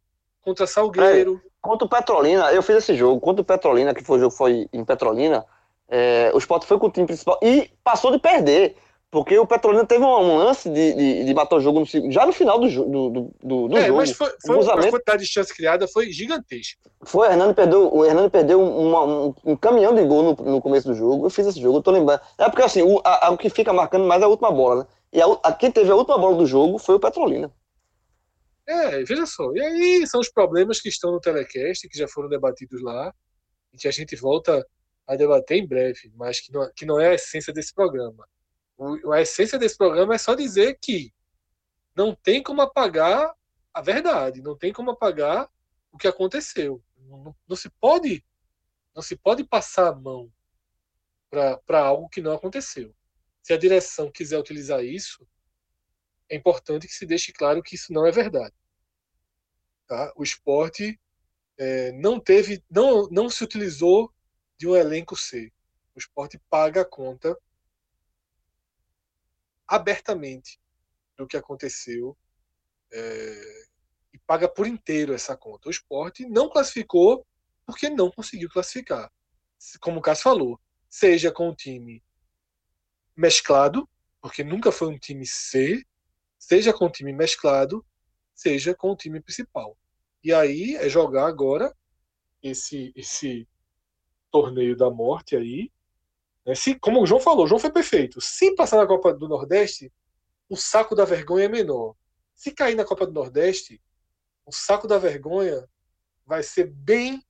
contra 0.45 0.67
Salgueiro. 0.67 1.41
É, 1.43 1.49
contra 1.59 1.85
o 1.85 1.89
Petrolina, 1.89 2.53
eu 2.53 2.61
fiz 2.61 2.77
esse 2.77 2.95
jogo. 2.95 3.19
Contra 3.19 3.41
o 3.41 3.45
Petrolina, 3.45 3.93
que 3.93 4.03
foi 4.03 4.17
o 4.17 4.21
jogo 4.21 4.35
foi 4.35 4.69
em 4.71 4.85
Petrolina, 4.85 5.43
é, 5.89 6.31
o 6.33 6.37
Sport 6.37 6.63
foi 6.65 6.77
com 6.77 6.87
o 6.87 6.91
time 6.91 7.07
principal 7.07 7.39
e 7.41 7.71
passou 7.83 8.11
de 8.11 8.19
perder. 8.19 8.75
Porque 9.11 9.37
o 9.39 9.47
Petrolina 9.47 9.85
teve 9.85 10.03
um, 10.03 10.37
lance 10.37 10.69
de, 10.69 10.93
de, 10.93 11.23
de 11.23 11.33
matar 11.33 11.55
o 11.55 11.61
jogo 11.61 11.79
no, 11.79 12.11
já 12.11 12.25
no 12.25 12.33
final 12.33 12.59
do, 12.59 12.67
do, 12.67 13.09
do, 13.41 13.67
do 13.69 13.77
é, 13.77 13.85
jogo. 13.85 13.99
Mas 13.99 14.11
foi, 14.11 14.29
foi 14.45 14.57
a 14.59 14.91
quantidade 14.91 15.23
de 15.23 15.29
chance 15.29 15.55
criada 15.55 15.87
foi 15.87 16.11
gigantesca. 16.11 16.89
Foi, 17.01 17.29
o 17.29 17.31
Hernando 17.31 17.53
perdeu, 17.53 17.95
o 17.95 18.03
Hernando 18.03 18.29
perdeu 18.29 18.61
uma, 18.61 19.03
um, 19.05 19.33
um, 19.45 19.55
caminhão 19.55 19.95
de 19.95 20.03
gol 20.03 20.21
no, 20.21 20.51
no, 20.51 20.61
começo 20.61 20.89
do 20.89 20.93
jogo. 20.93 21.27
Eu 21.27 21.29
fiz 21.29 21.47
esse 21.47 21.61
jogo, 21.61 21.77
eu 21.77 21.81
tô 21.81 21.91
lembrando. 21.91 22.19
É 22.37 22.49
porque 22.49 22.63
assim, 22.63 22.81
o, 22.81 22.99
a, 23.05 23.27
a, 23.27 23.29
o 23.29 23.37
que 23.37 23.49
fica 23.49 23.71
marcando 23.71 24.03
mais 24.03 24.21
é 24.21 24.25
a 24.25 24.27
última 24.27 24.51
bola, 24.51 24.81
né? 24.81 24.87
E 25.13 25.21
a, 25.21 25.25
a, 25.43 25.53
quem 25.53 25.71
teve 25.71 25.89
a 25.89 25.95
última 25.95 26.17
bola 26.17 26.35
do 26.35 26.45
jogo 26.45 26.77
foi 26.77 26.95
o 26.95 26.99
Petrolina. 26.99 27.49
É, 28.67 29.03
veja 29.03 29.25
só. 29.25 29.51
E 29.53 29.61
aí 29.61 30.07
são 30.07 30.19
os 30.19 30.29
problemas 30.29 30.79
que 30.79 30.89
estão 30.89 31.11
no 31.11 31.19
telecast, 31.19 31.87
que 31.87 31.97
já 31.97 32.07
foram 32.07 32.29
debatidos 32.29 32.81
lá, 32.81 33.13
e 33.73 33.77
que 33.77 33.87
a 33.87 33.91
gente 33.91 34.15
volta 34.15 34.65
a 35.07 35.15
debater 35.15 35.57
em 35.57 35.67
breve, 35.67 36.11
mas 36.15 36.39
que 36.39 36.51
não, 36.51 36.71
que 36.75 36.85
não 36.85 36.99
é 36.99 37.09
a 37.09 37.13
essência 37.13 37.53
desse 37.53 37.73
programa. 37.73 38.27
O, 38.77 39.11
a 39.11 39.21
essência 39.21 39.59
desse 39.59 39.77
programa 39.77 40.15
é 40.15 40.17
só 40.17 40.33
dizer 40.33 40.77
que 40.81 41.13
não 41.95 42.15
tem 42.15 42.41
como 42.41 42.61
apagar 42.61 43.33
a 43.73 43.81
verdade, 43.81 44.41
não 44.41 44.57
tem 44.57 44.73
como 44.73 44.91
apagar 44.91 45.49
o 45.91 45.97
que 45.97 46.07
aconteceu. 46.07 46.83
Não, 46.97 47.23
não, 47.23 47.35
não 47.47 47.55
se 47.55 47.69
pode 47.69 48.23
não 48.95 49.01
se 49.01 49.17
pode 49.17 49.43
passar 49.43 49.89
a 49.89 49.95
mão 49.95 50.31
para 51.29 51.79
algo 51.81 52.07
que 52.07 52.21
não 52.21 52.31
aconteceu. 52.31 52.95
Se 53.43 53.51
a 53.51 53.57
direção 53.57 54.09
quiser 54.09 54.39
utilizar 54.39 54.83
isso, 54.83 55.27
é 56.29 56.35
importante 56.35 56.87
que 56.87 56.93
se 56.93 57.05
deixe 57.05 57.31
claro 57.31 57.61
que 57.61 57.75
isso 57.75 57.93
não 57.93 58.05
é 58.05 58.11
verdade. 58.11 58.53
Tá? 59.87 60.11
O 60.15 60.23
esporte 60.23 60.99
é, 61.57 61.91
não 61.93 62.19
teve, 62.19 62.63
não, 62.69 63.07
não 63.09 63.29
se 63.29 63.43
utilizou 63.43 64.11
de 64.57 64.67
um 64.67 64.75
elenco 64.75 65.15
C. 65.15 65.51
O 65.95 65.99
esporte 65.99 66.39
paga 66.49 66.81
a 66.81 66.85
conta 66.85 67.37
abertamente 69.67 70.59
do 71.17 71.27
que 71.27 71.37
aconteceu 71.37 72.17
é, 72.91 73.65
e 74.13 74.19
paga 74.19 74.47
por 74.47 74.67
inteiro 74.67 75.13
essa 75.13 75.35
conta. 75.35 75.67
O 75.67 75.71
esporte 75.71 76.25
não 76.25 76.49
classificou 76.49 77.25
porque 77.65 77.89
não 77.89 78.11
conseguiu 78.11 78.49
classificar. 78.49 79.11
Como 79.79 79.99
o 79.99 80.01
Cássio 80.01 80.23
falou, 80.23 80.59
seja 80.89 81.31
com 81.31 81.49
o 81.49 81.55
time 81.55 82.03
mesclado, 83.15 83.89
porque 84.21 84.43
nunca 84.43 84.71
foi 84.71 84.89
um 84.89 84.99
time 84.99 85.25
C, 85.25 85.85
seja 86.47 86.71
com 86.71 86.85
o 86.85 86.91
time 86.91 87.11
mesclado, 87.11 87.83
seja 88.33 88.75
com 88.75 88.91
o 88.91 88.95
time 88.95 89.19
principal. 89.19 89.75
E 90.23 90.31
aí 90.31 90.75
é 90.75 90.87
jogar 90.87 91.25
agora 91.25 91.75
esse 92.41 92.93
esse 92.95 93.47
torneio 94.31 94.77
da 94.77 94.91
morte 94.91 95.35
aí. 95.35 95.71
Né? 96.45 96.53
Se, 96.53 96.75
como 96.75 97.01
o 97.01 97.05
João 97.07 97.19
falou, 97.19 97.45
o 97.45 97.47
João 97.47 97.59
foi 97.59 97.71
perfeito. 97.71 98.21
Se 98.21 98.53
passar 98.53 98.77
na 98.77 98.85
Copa 98.85 99.11
do 99.11 99.27
Nordeste, 99.27 99.91
o 100.47 100.55
saco 100.55 100.93
da 100.93 101.03
vergonha 101.03 101.45
é 101.45 101.49
menor. 101.49 101.95
Se 102.35 102.51
cair 102.51 102.75
na 102.75 102.85
Copa 102.85 103.07
do 103.07 103.13
Nordeste, 103.13 103.81
o 104.45 104.51
saco 104.51 104.87
da 104.87 104.99
vergonha 104.99 105.67
vai 106.27 106.43
ser 106.43 106.67
bem 106.67 107.25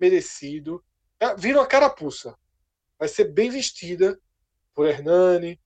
merecido. 0.00 0.84
É, 1.20 1.36
vira 1.36 1.60
uma 1.60 1.66
carapuça. 1.66 2.36
Vai 2.98 3.06
ser 3.06 3.26
bem 3.26 3.50
vestida 3.50 4.20
por 4.74 4.88
Hernani 4.88 5.60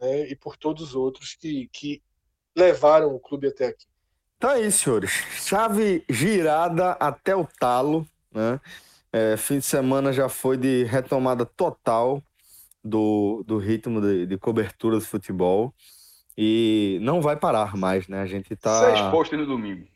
né, 0.00 0.28
e 0.28 0.36
por 0.36 0.56
todos 0.56 0.82
os 0.90 0.94
outros 0.94 1.34
que, 1.34 1.68
que 1.72 2.02
levaram 2.56 3.14
o 3.14 3.20
clube 3.20 3.48
até 3.48 3.66
aqui. 3.66 3.86
Então 4.38 4.50
é 4.50 4.62
isso, 4.62 4.84
senhores. 4.84 5.10
Chave 5.10 6.04
girada 6.08 6.92
até 6.92 7.34
o 7.36 7.46
talo. 7.58 8.06
Né? 8.32 8.60
É, 9.12 9.36
fim 9.36 9.58
de 9.58 9.64
semana 9.64 10.12
já 10.12 10.28
foi 10.28 10.56
de 10.56 10.84
retomada 10.84 11.44
total 11.46 12.22
do, 12.84 13.42
do 13.46 13.58
ritmo 13.58 14.00
de, 14.00 14.26
de 14.26 14.38
cobertura 14.38 14.96
do 14.96 15.04
futebol. 15.04 15.74
E 16.36 16.98
não 17.00 17.20
vai 17.20 17.36
parar 17.36 17.76
mais, 17.76 18.08
né? 18.08 18.20
A 18.20 18.26
gente 18.26 18.54
tá. 18.56 18.80
Seis 18.80 19.00
postos 19.10 19.38
no 19.38 19.46
domingo. 19.46 19.86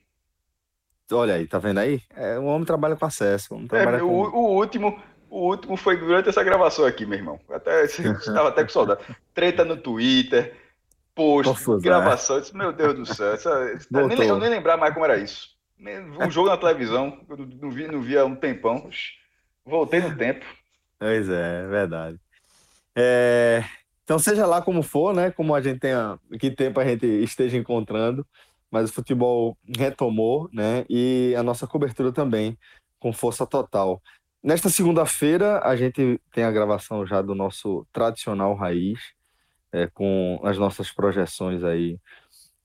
Olha 1.13 1.35
aí, 1.35 1.47
tá 1.47 1.59
vendo 1.59 1.79
aí? 1.79 2.01
É, 2.17 2.39
o 2.39 2.45
homem 2.45 2.65
trabalha 2.65 2.97
com 2.97 3.05
acesso. 3.05 3.53
O, 3.53 3.57
homem 3.57 3.69
trabalha 3.69 3.97
É, 3.97 4.01
com... 4.01 4.07
o, 4.07 4.35
o 4.35 4.57
último, 4.57 4.99
o 5.29 5.49
último 5.49 5.77
foi 5.77 5.99
durante 5.99 6.29
essa 6.31 6.43
gravação 6.43 6.87
aqui, 6.87 7.05
meu 7.05 7.19
irmão. 7.19 7.39
Até 7.51 7.85
estava 7.85 8.49
até 8.49 8.63
com 8.63 8.71
saudade. 8.71 9.03
Treta 9.35 9.65
no 9.67 9.77
Twitter, 9.77 10.57
post, 11.15 11.53
Confusão, 11.53 11.81
gravação. 11.81 12.37
Eu 12.37 12.41
disse, 12.43 12.57
meu 12.57 12.73
Deus 12.73 12.95
do 12.95 13.07
céu. 13.07 13.33
essa- 13.33 13.51
essa- 13.75 14.07
nem, 14.07 14.29
eu 14.29 14.39
nem 14.39 14.49
lembrar 14.51 14.77
mais 14.77 14.93
como 14.93 15.05
era 15.07 15.19
isso. 15.19 15.49
Um 16.21 16.31
jogo 16.31 16.49
na 16.49 16.57
televisão, 16.57 17.25
eu 17.29 17.37
não- 17.37 17.47
não 17.47 17.71
vi, 17.71 17.87
não 17.87 18.01
vi 18.03 18.17
há 18.19 18.25
um 18.25 18.37
tempão. 18.37 18.89
Voltei 19.65 20.01
no 20.01 20.17
tempo. 20.17 20.45
Pois 20.99 21.29
é, 21.29 21.65
é 21.65 21.67
verdade. 21.69 22.19
É, 22.97 23.65
Então, 24.05 24.19
seja 24.19 24.45
lá 24.45 24.61
como 24.61 24.83
for, 24.83 25.15
né? 25.15 25.31
Como 25.31 25.55
a 25.55 25.61
gente 25.61 25.79
tenha, 25.79 26.19
que 26.41 26.51
tempo 26.51 26.81
a 26.81 26.85
gente 26.85 27.07
esteja 27.07 27.57
encontrando, 27.57 28.27
mas 28.71 28.91
o 28.91 28.93
futebol 28.93 29.57
retomou, 29.79 30.49
né? 30.53 30.85
E 30.91 31.33
a 31.39 31.43
nossa 31.45 31.65
cobertura 31.67 32.11
também, 32.13 32.59
com 32.99 33.13
força 33.13 33.47
total. 33.47 34.03
Nesta 34.43 34.69
segunda-feira, 34.69 35.61
a 35.63 35.77
gente 35.77 36.21
tem 36.33 36.43
a 36.43 36.51
gravação 36.51 37.07
já 37.07 37.23
do 37.23 37.35
nosso 37.37 37.87
tradicional 37.93 38.55
raiz, 38.55 38.99
é, 39.73 39.87
com 39.87 40.41
as 40.45 40.59
nossas 40.59 40.91
projeções 40.91 41.63
aí 41.65 41.99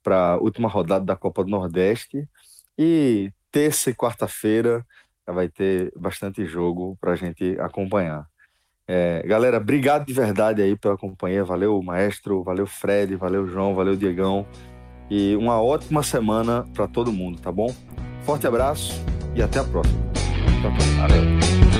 para 0.03 0.33
a 0.33 0.37
última 0.37 0.69
rodada 0.69 1.03
da 1.03 1.15
Copa 1.15 1.43
do 1.43 1.49
Nordeste. 1.49 2.27
E 2.77 3.31
terça 3.51 3.89
e 3.89 3.95
quarta-feira 3.95 4.85
vai 5.25 5.47
ter 5.49 5.91
bastante 5.95 6.45
jogo 6.45 6.97
para 6.99 7.13
a 7.13 7.15
gente 7.15 7.57
acompanhar. 7.59 8.25
É, 8.87 9.23
galera, 9.25 9.57
obrigado 9.57 10.05
de 10.05 10.13
verdade 10.13 10.61
aí 10.61 10.75
pela 10.75 10.97
companhia. 10.97 11.43
Valeu, 11.43 11.81
maestro, 11.81 12.43
valeu, 12.43 12.67
Fred, 12.67 13.15
valeu, 13.15 13.47
João, 13.47 13.73
valeu, 13.73 13.95
Diegão. 13.95 14.45
E 15.09 15.35
uma 15.35 15.61
ótima 15.61 16.03
semana 16.03 16.65
para 16.73 16.87
todo 16.87 17.11
mundo, 17.11 17.39
tá 17.39 17.51
bom? 17.51 17.73
Forte 18.23 18.45
abraço 18.45 18.93
e 19.35 19.41
até 19.41 19.59
a 19.59 19.63
próxima. 19.63 19.99
Tchau, 20.61 20.71
tchau. 20.71 20.85
Valeu. 20.99 21.74